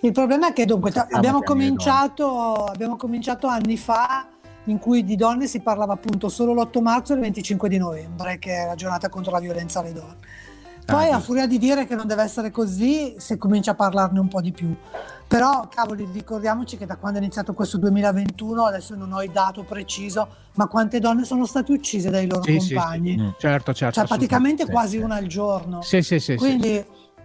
Il 0.00 0.12
problema 0.12 0.48
è 0.48 0.52
che 0.52 0.66
dunque, 0.66 0.90
t- 0.90 1.06
abbiamo 1.10 1.40
cominciato, 1.42 2.64
abbiamo 2.64 2.96
cominciato 2.96 3.46
anni 3.46 3.76
fa 3.76 4.28
in 4.64 4.78
cui 4.78 5.04
di 5.04 5.14
donne 5.14 5.46
si 5.46 5.60
parlava 5.60 5.92
appunto 5.92 6.28
solo 6.28 6.52
l'8 6.52 6.82
marzo 6.82 7.12
e 7.12 7.16
il 7.16 7.22
25 7.22 7.68
di 7.68 7.78
novembre, 7.78 8.38
che 8.38 8.62
è 8.62 8.66
la 8.66 8.74
giornata 8.74 9.08
contro 9.08 9.30
la 9.30 9.38
violenza 9.38 9.78
alle 9.78 9.92
donne. 9.92 10.16
Poi, 10.86 11.10
a 11.10 11.18
furia 11.18 11.46
di 11.48 11.58
dire 11.58 11.84
che 11.84 11.96
non 11.96 12.06
deve 12.06 12.22
essere 12.22 12.52
così, 12.52 13.16
si 13.18 13.36
comincia 13.36 13.72
a 13.72 13.74
parlarne 13.74 14.20
un 14.20 14.28
po' 14.28 14.40
di 14.40 14.52
più. 14.52 14.74
Però, 15.26 15.66
cavoli, 15.68 16.08
ricordiamoci 16.12 16.76
che 16.76 16.86
da 16.86 16.96
quando 16.96 17.18
è 17.18 17.22
iniziato 17.22 17.52
questo 17.54 17.76
2021, 17.78 18.64
adesso 18.64 18.94
non 18.94 19.12
ho 19.12 19.20
il 19.22 19.32
dato 19.32 19.64
preciso, 19.64 20.28
ma 20.54 20.68
quante 20.68 21.00
donne 21.00 21.24
sono 21.24 21.44
state 21.44 21.72
uccise 21.72 22.08
dai 22.10 22.28
loro 22.28 22.42
Sì, 22.44 22.60
sì, 22.60 22.74
compagni? 22.74 23.18
sì. 23.18 23.34
Certo, 23.38 23.74
certo. 23.74 23.98
Cioè, 23.98 24.06
praticamente 24.06 24.66
quasi 24.66 24.98
una 24.98 25.16
al 25.16 25.26
giorno. 25.26 25.82
Sì, 25.82 26.02
sì, 26.02 26.20
sì, 26.20 26.32
sì. 26.32 26.36
Quindi 26.36 26.76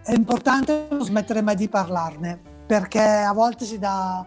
è 0.04 0.14
importante 0.14 0.88
non 0.90 1.04
smettere 1.04 1.44
mai 1.44 1.56
di 1.56 1.70
parlarne, 1.70 2.40
perché 2.66 3.00
a 3.00 3.34
volte 3.34 3.66
si 3.66 3.78
dà. 3.78 4.26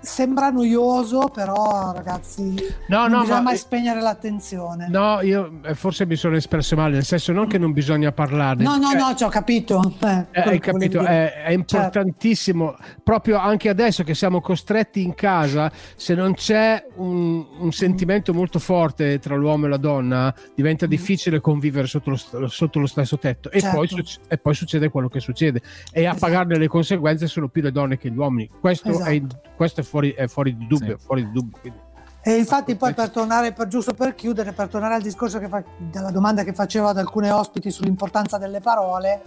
Sembra 0.00 0.50
noioso, 0.50 1.28
però 1.28 1.92
ragazzi, 1.94 2.54
No, 2.88 3.00
non 3.02 3.10
no, 3.10 3.18
bisogna 3.20 3.36
ma- 3.38 3.42
mai 3.42 3.56
spegnere 3.56 4.00
l'attenzione. 4.00 4.88
No, 4.88 5.20
io 5.22 5.60
eh, 5.64 5.74
forse 5.74 6.06
mi 6.06 6.14
sono 6.16 6.36
espresso 6.36 6.76
male, 6.76 6.94
nel 6.94 7.04
senso 7.04 7.32
non 7.32 7.46
che 7.48 7.58
non 7.58 7.72
bisogna 7.72 8.12
parlarne. 8.12 8.62
No, 8.62 8.76
no, 8.76 8.90
cioè, 8.90 9.00
no, 9.00 9.14
ci 9.14 9.24
ho 9.24 9.28
capito. 9.28 9.82
Eh, 10.00 10.26
Eh, 10.30 10.40
hai 10.40 10.58
capito, 10.60 11.00
è, 11.00 11.42
è 11.44 11.50
importantissimo 11.50 12.76
proprio 13.02 13.38
anche 13.38 13.68
adesso 13.68 14.04
che 14.04 14.14
siamo 14.14 14.40
costretti 14.40 15.02
in 15.02 15.14
casa, 15.14 15.70
se 15.96 16.14
non 16.14 16.34
c'è 16.34 16.86
un, 16.96 17.44
un 17.58 17.72
sentimento 17.72 18.32
molto 18.32 18.58
forte 18.58 19.18
tra 19.18 19.34
l'uomo 19.34 19.66
e 19.66 19.68
la 19.68 19.76
donna, 19.78 20.34
diventa 20.54 20.86
difficile 20.86 21.40
convivere 21.40 21.86
sotto 21.86 22.10
lo, 22.10 22.48
sotto 22.48 22.78
lo 22.78 22.86
stesso 22.86 23.18
tetto 23.18 23.50
e, 23.50 23.60
Certo. 23.60 23.76
poi 23.76 23.88
suc- 23.88 24.20
e 24.28 24.38
poi 24.38 24.54
succede 24.54 24.88
quello 24.90 25.08
che 25.08 25.20
succede 25.20 25.60
e 25.92 26.06
a 26.06 26.14
pagarne 26.14 26.56
le 26.56 26.68
conseguenze 26.68 27.26
sono 27.26 27.48
più 27.48 27.62
le 27.62 27.72
donne 27.72 27.98
che 27.98 28.10
gli 28.10 28.16
uomini. 28.16 28.48
Questo, 28.60 28.90
Esatto. 28.90 29.10
è, 29.10 29.22
questo 29.58 29.80
è, 29.80 29.82
fuori, 29.82 30.12
è 30.12 30.28
fuori 30.28 30.56
di 30.56 30.68
dubbio. 30.68 30.96
Fuori 30.98 31.24
di 31.24 31.32
dubbio 31.32 31.58
quindi. 31.60 31.80
E 32.22 32.36
infatti 32.36 32.76
poi 32.76 32.94
per 32.94 33.10
tornare, 33.10 33.52
per, 33.52 33.66
giusto 33.66 33.92
per 33.92 34.14
chiudere, 34.14 34.52
per 34.52 34.68
tornare 34.68 34.94
al 34.94 35.02
discorso 35.02 35.40
che 35.40 35.48
fa, 35.48 35.64
della 35.78 36.12
domanda 36.12 36.44
che 36.44 36.52
facevo 36.52 36.86
ad 36.86 36.98
alcune 36.98 37.32
ospiti 37.32 37.72
sull'importanza 37.72 38.38
delle 38.38 38.60
parole, 38.60 39.20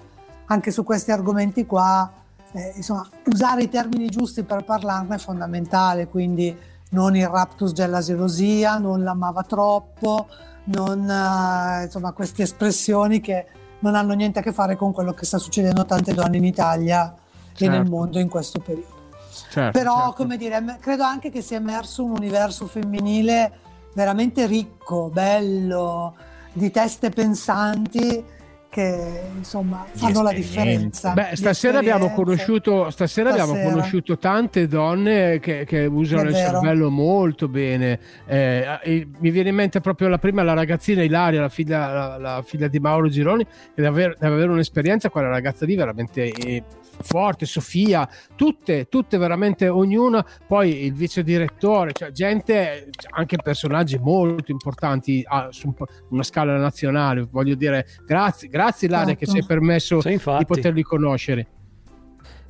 anche 0.45 0.72
su 0.72 0.86
questi 0.86 1.12
argomenti 1.12 1.66
qua, 1.66 2.10
eh, 2.53 2.72
insomma, 2.78 3.06
usare 3.26 3.64
i 3.64 3.70
termini 3.70 4.08
giusti 4.08 4.44
per 4.44 4.64
parlarne 4.64 5.16
è 5.16 5.18
fondamentale, 5.18 6.08
quindi 6.08 6.58
non 6.91 7.18
il 7.18 7.28
raptus 7.28 7.74
della 7.74 7.99
gelosia, 7.99 8.78
non 8.78 9.03
l'amava 9.03 9.44
troppo, 9.44 10.28
non 10.66 11.10
eh, 11.10 11.84
insomma 11.84 12.14
queste 12.14 12.44
espressioni 12.44 13.20
che 13.20 13.48
non 13.80 13.95
hanno 13.95 14.14
niente 14.14 14.40
a 14.40 14.41
che 14.41 14.53
fare 14.53 14.78
con 14.78 14.94
quello 14.94 15.12
che 15.12 15.26
sta 15.26 15.38
succedendo 15.40 15.82
a 15.82 15.86
tante 15.86 16.14
donne 16.14 16.38
in 16.38 16.45
Italia 16.45 17.14
e 17.58 17.68
nel 17.68 17.78
Certo. 17.80 17.90
mondo 17.90 18.20
in 18.20 18.30
questo 18.30 18.60
periodo. 18.60 19.01
Certo, 19.49 19.78
Però, 19.78 19.95
certo. 19.95 20.14
come 20.14 20.38
dire, 20.38 20.78
credo 20.80 21.03
anche 21.03 21.30
che 21.30 21.41
sia 21.41 21.58
emerso 21.58 22.03
un 22.03 22.12
universo 22.12 22.68
femminile 22.68 23.52
veramente 23.94 24.45
ricco, 24.45 25.10
bello, 25.12 26.16
di 26.53 26.70
teste 26.72 27.10
pensanti 27.10 28.40
che 28.72 29.24
insomma 29.36 29.86
fanno 29.91 30.22
la 30.22 30.32
differenza. 30.32 31.12
Beh, 31.12 31.36
stasera 31.36 31.80
abbiamo 31.80 32.14
conosciuto, 32.14 32.90
stasera 32.90 33.32
abbiamo 33.32 33.52
Stasera. 33.52 33.70
conosciuto 33.70 34.18
tante 34.18 34.66
donne 34.66 35.40
che, 35.40 35.66
che 35.66 35.84
usano 35.86 36.30
il 36.30 36.36
cervello 36.36 36.90
molto 36.90 37.49
bene. 37.49 37.99
Eh, 38.26 39.08
mi 39.20 39.30
viene 39.30 39.49
in 39.49 39.56
mente 39.56 39.82
proprio 39.82 40.08
la 40.08 40.20
prima, 40.20 40.41
la 40.41 40.53
ragazzina 40.53 41.03
Ilaria, 41.03 41.41
la 41.41 41.49
figlia, 41.49 41.91
la, 41.91 42.18
la 42.18 42.44
figlia 42.45 42.70
di 42.70 42.80
Mauro 42.80 43.10
Gironi, 43.10 43.44
che 43.44 43.52
deve 43.76 43.88
avere, 43.90 44.16
deve 44.18 44.36
avere 44.36 44.52
un'esperienza, 44.52 45.10
quella 45.10 45.28
ragazza 45.28 45.66
lì 45.66 45.76
veramente 45.76 46.30
eh, 46.30 46.64
forte, 47.02 47.45
Sofia, 47.45 48.07
tutte, 48.36 48.88
tutte 48.90 49.18
veramente, 49.18 49.68
ognuna, 49.68 50.26
poi 50.48 50.86
il 50.86 50.94
vice 50.94 51.23
direttore, 51.23 51.91
cioè 51.94 52.11
gente, 52.11 52.90
anche 53.11 53.38
personaggi 53.38 53.98
molto 53.98 54.52
importanti 54.52 55.23
ah, 55.28 55.48
su 55.52 55.73
una 56.10 56.23
scala 56.23 56.57
nazionale, 56.57 57.28
voglio 57.30 57.56
dire, 57.56 57.86
grazie, 58.06 58.48
grazie 58.48 58.88
Ilaria 58.88 59.14
che 59.15 59.26
Certo. 59.26 59.32
ci 59.34 59.38
hai 59.40 59.45
permesso 59.45 60.02
Sì, 60.02 60.10
di 60.10 60.45
poterli 60.45 60.84
conoscere. 60.84 61.48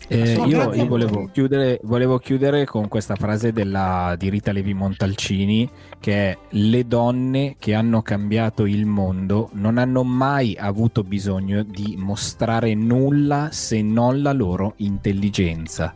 Eh, 0.08 0.34
io, 0.34 0.74
io 0.74 0.86
volevo, 0.88 1.30
chiudere, 1.32 1.80
volevo 1.84 2.18
chiudere 2.18 2.66
con 2.66 2.88
questa 2.90 3.16
frase 3.16 3.54
della- 3.54 4.16
di 4.18 4.30
Rita 4.30 4.52
Levi 4.52 4.74
Montalcini 4.74 5.70
che 6.00 6.32
è 6.32 6.38
le 6.50 6.86
donne 6.86 7.56
che 7.58 7.74
hanno 7.74 8.02
cambiato 8.02 8.66
il 8.66 8.86
mondo 8.86 9.50
non 9.54 9.78
hanno 9.78 10.04
mai 10.04 10.58
avuto 10.60 11.04
bisogno 11.04 11.64
di 11.64 11.96
mostrare 11.98 12.74
nulla 12.74 13.50
se 13.52 13.82
non 13.82 14.22
la 14.22 14.34
loro 14.34 14.74
intelligenza. 14.78 15.96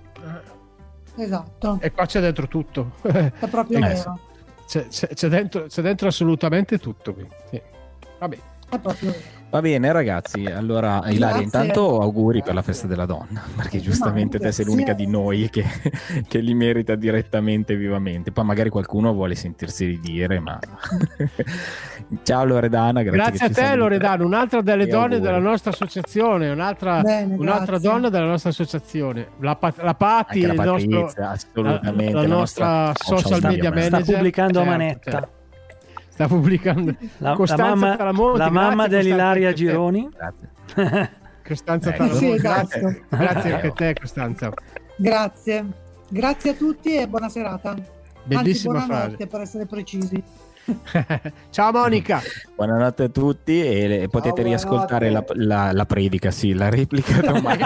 Esatto, 1.18 1.77
E 1.82 1.91
qua 1.91 2.06
c'è 2.06 2.19
dentro 2.22 2.48
tutto. 2.48 2.91
è 3.02 3.32
proprio 3.49 3.77
Eh, 3.84 3.88
vero. 3.94 4.19
C'è, 4.68 4.88
c'è- 4.88 5.07
c'è 5.14 5.27
dentro, 5.27 5.65
c'è 5.68 5.82
dentro 5.82 6.07
assolutamente 6.07 6.77
tutto. 6.77 7.15
sì. 7.49 7.61
Vabbè. 8.19 8.38
È 8.69 8.80
proprio 8.80 9.14
Va 9.47 9.61
bene 9.61 9.89
ragazzi, 9.93 10.43
allora 10.45 10.97
Ilaria 11.05 11.17
Grazie. 11.27 11.43
intanto 11.43 12.01
auguri 12.01 12.41
per 12.43 12.53
la 12.53 12.61
festa 12.61 12.88
della 12.88 13.05
donna, 13.05 13.41
perché 13.55 13.80
giustamente 13.80 14.38
te 14.38 14.51
sei 14.51 14.65
l'unica 14.65 14.91
di 14.91 15.07
noi 15.07 15.49
che, 15.49 15.63
che 16.27 16.39
li 16.39 16.53
merita 16.53 16.95
direttamente 16.95 17.76
vivamente, 17.77 18.34
poi 18.34 18.43
magari 18.43 18.69
qualcuno 18.69 19.13
vuole 19.13 19.34
sentirsi 19.35 19.85
ridire, 19.85 20.39
ma... 20.39 20.59
Ciao 22.23 22.43
Loredana, 22.45 23.01
grazie, 23.01 23.17
Grazie 23.17 23.38
che 23.39 23.43
a 23.45 23.47
ci 23.47 23.53
te 23.53 23.61
saluti. 23.61 23.77
Loredano, 23.80 24.26
un'altra 24.26 24.61
delle 24.61 24.84
E 24.84 24.88
donne 24.88 25.15
auguri. 25.15 25.22
della 25.22 25.39
nostra 25.39 25.72
associazione, 25.72 26.49
un'altra, 26.49 27.01
Bene, 27.01 27.35
un'altra 27.35 27.80
donna 27.80 28.09
della 28.09 28.26
nostra 28.27 28.49
associazione, 28.49 29.27
la, 29.39 29.57
la 29.77 29.95
Patti, 29.95 30.41
la 30.45 30.53
nostro- 30.53 31.11
la, 31.61 31.80
la 31.81 32.26
nostra 32.27 32.91
social 32.95 33.39
media 33.41 33.69
manager. 33.72 34.03
Sta 34.03 34.13
pubblicando 34.13 34.59
a 34.59 34.63
Certo, 34.63 34.77
manetta. 34.77 35.11
certo. 35.11 35.30
Sta 36.15 36.27
pubblicando 36.27 36.95
La, 37.17 37.29
la 37.31 37.35
Costanza 37.35 37.75
mamma, 37.75 37.95
Talamonti, 37.97 38.37
la 38.37 38.49
grazie, 38.49 38.67
mamma 38.69 38.87
dell'Ilaria 38.87 39.51
Gironi. 39.53 40.09
Costanza 41.45 41.89
Ecco. 41.89 41.97
Talamonti, 41.97 42.25
Sì, 42.25 42.31
esatto. 42.31 42.79
grazie, 42.79 43.03
grazie 43.09 43.53
anche 43.53 43.67
a 43.67 43.71
te 43.71 43.93
Costanza. 43.99 44.51
Grazie. 44.95 45.65
Grazie 46.07 46.49
a 46.51 46.53
tutti 46.53 46.95
e 46.95 47.07
buona 47.09 47.27
serata. 47.27 47.75
Bellissima 48.23 48.75
Anzi, 48.75 48.87
buonanotte 48.87 49.15
frase. 49.15 49.27
per 49.27 49.41
essere 49.41 49.65
precisi. 49.65 50.23
Ciao 51.51 51.71
Monica. 51.71 52.21
Buonanotte 52.55 53.03
a 53.03 53.09
tutti 53.09 53.61
e 53.61 53.87
le- 53.87 54.07
potete 54.07 54.41
riascoltare 54.41 55.09
la, 55.09 55.23
la- 55.33 55.71
la 55.73 55.85
predica, 55.85 56.31
sì, 56.31 56.53
la 56.53 56.69
replica 56.69 57.19
domani 57.27 57.61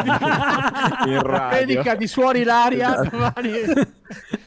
in 1.06 1.22
radio. 1.22 1.50
Predica 1.50 1.94
di 1.96 2.08
suoni 2.08 2.44
l'aria 2.44 2.94
Esatto. 2.94 3.10
domani. 3.16 3.52
E 3.52 3.88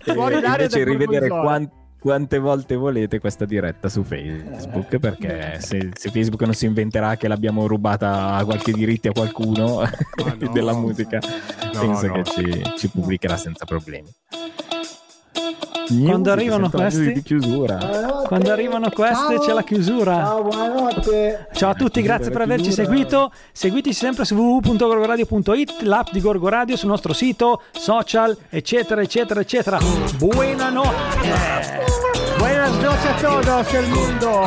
Suoni 0.03 0.35
l'aria 0.41 0.49
invece 0.65 0.79
del 0.79 0.87
rivedere 0.87 1.29
Gorgonzola. 1.29 1.71
Quan- 2.03 2.23
quante 2.23 2.39
volte 2.39 2.77
volete 2.77 3.19
questa 3.19 3.45
diretta 3.45 3.89
su 3.89 4.03
Facebook? 4.03 4.99
Perché 4.99 5.59
se, 5.61 5.91
se 5.95 6.11
Facebook 6.11 6.43
non 6.43 6.55
si 6.55 6.67
inventerà 6.67 7.17
che 7.17 7.27
l'abbiamo 7.27 7.67
rubata 7.67 8.35
a 8.35 8.45
qualche 8.45 8.73
diritti 8.73 9.09
a 9.09 9.13
qualcuno 9.13 9.83
della 10.53 10.75
musica 10.75 11.21
penso 11.73 12.07
no. 12.07 12.13
che 12.13 12.25
ci, 12.25 12.63
ci 12.77 12.89
pubblicherà 12.89 13.37
senza 13.37 13.65
problemi 13.65 14.09
Quando 16.05 16.33
arrivano 16.33 16.71
questi? 16.71 17.13
di 17.13 17.23
chiusura 17.23 17.77
Quando 18.27 18.51
arrivano 18.51 18.91
queste 18.91 19.39
c'è 19.39 19.53
la 19.53 19.63
chiusura. 19.63 20.17
Ciao, 20.17 20.43
buonanotte. 20.43 21.49
Ciao 21.53 21.71
a 21.71 21.75
tutti, 21.75 22.01
grazie 22.03 22.31
per 22.31 22.41
averci 22.41 22.73
seguito. 22.73 23.33
Seguiteci 23.53 23.95
sempre 23.95 24.25
su 24.25 24.35
www.gorgoradio.it, 24.35 25.83
l'app 25.83 26.09
di 26.11 26.21
Gorgo 26.21 26.49
Radio 26.49 26.77
sul 26.77 26.89
nostro 26.89 27.13
sito, 27.13 27.63
social, 27.73 28.37
eccetera, 28.49 29.03
eccetera, 29.03 29.41
eccetera. 29.41 29.79
Buonanotte. 30.17 31.31
Buenas 32.39 32.73
noches 32.81 33.05
a 33.05 33.15
todos 33.21 33.73
el 33.75 33.89
mundo. 33.89 34.45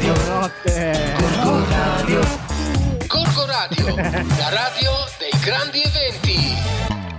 Buonanotte. 0.00 1.16
Gorgo 3.06 3.46
Radio, 3.46 3.94
la 3.96 4.48
radio 4.50 4.90
dei 5.18 5.40
grandi 5.40 5.80
eventi. 5.80 6.56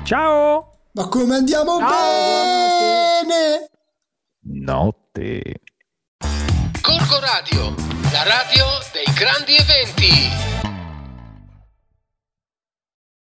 Ciao. 0.03 0.69
Ma 0.91 1.07
come 1.07 1.35
andiamo 1.35 1.77
bene? 1.77 3.08
Notte 4.43 5.61
Gorgo 6.81 7.19
Radio, 7.19 7.75
la 8.11 8.23
radio 8.23 8.65
dei 8.93 9.13
grandi 9.13 9.55
eventi. 9.55 10.68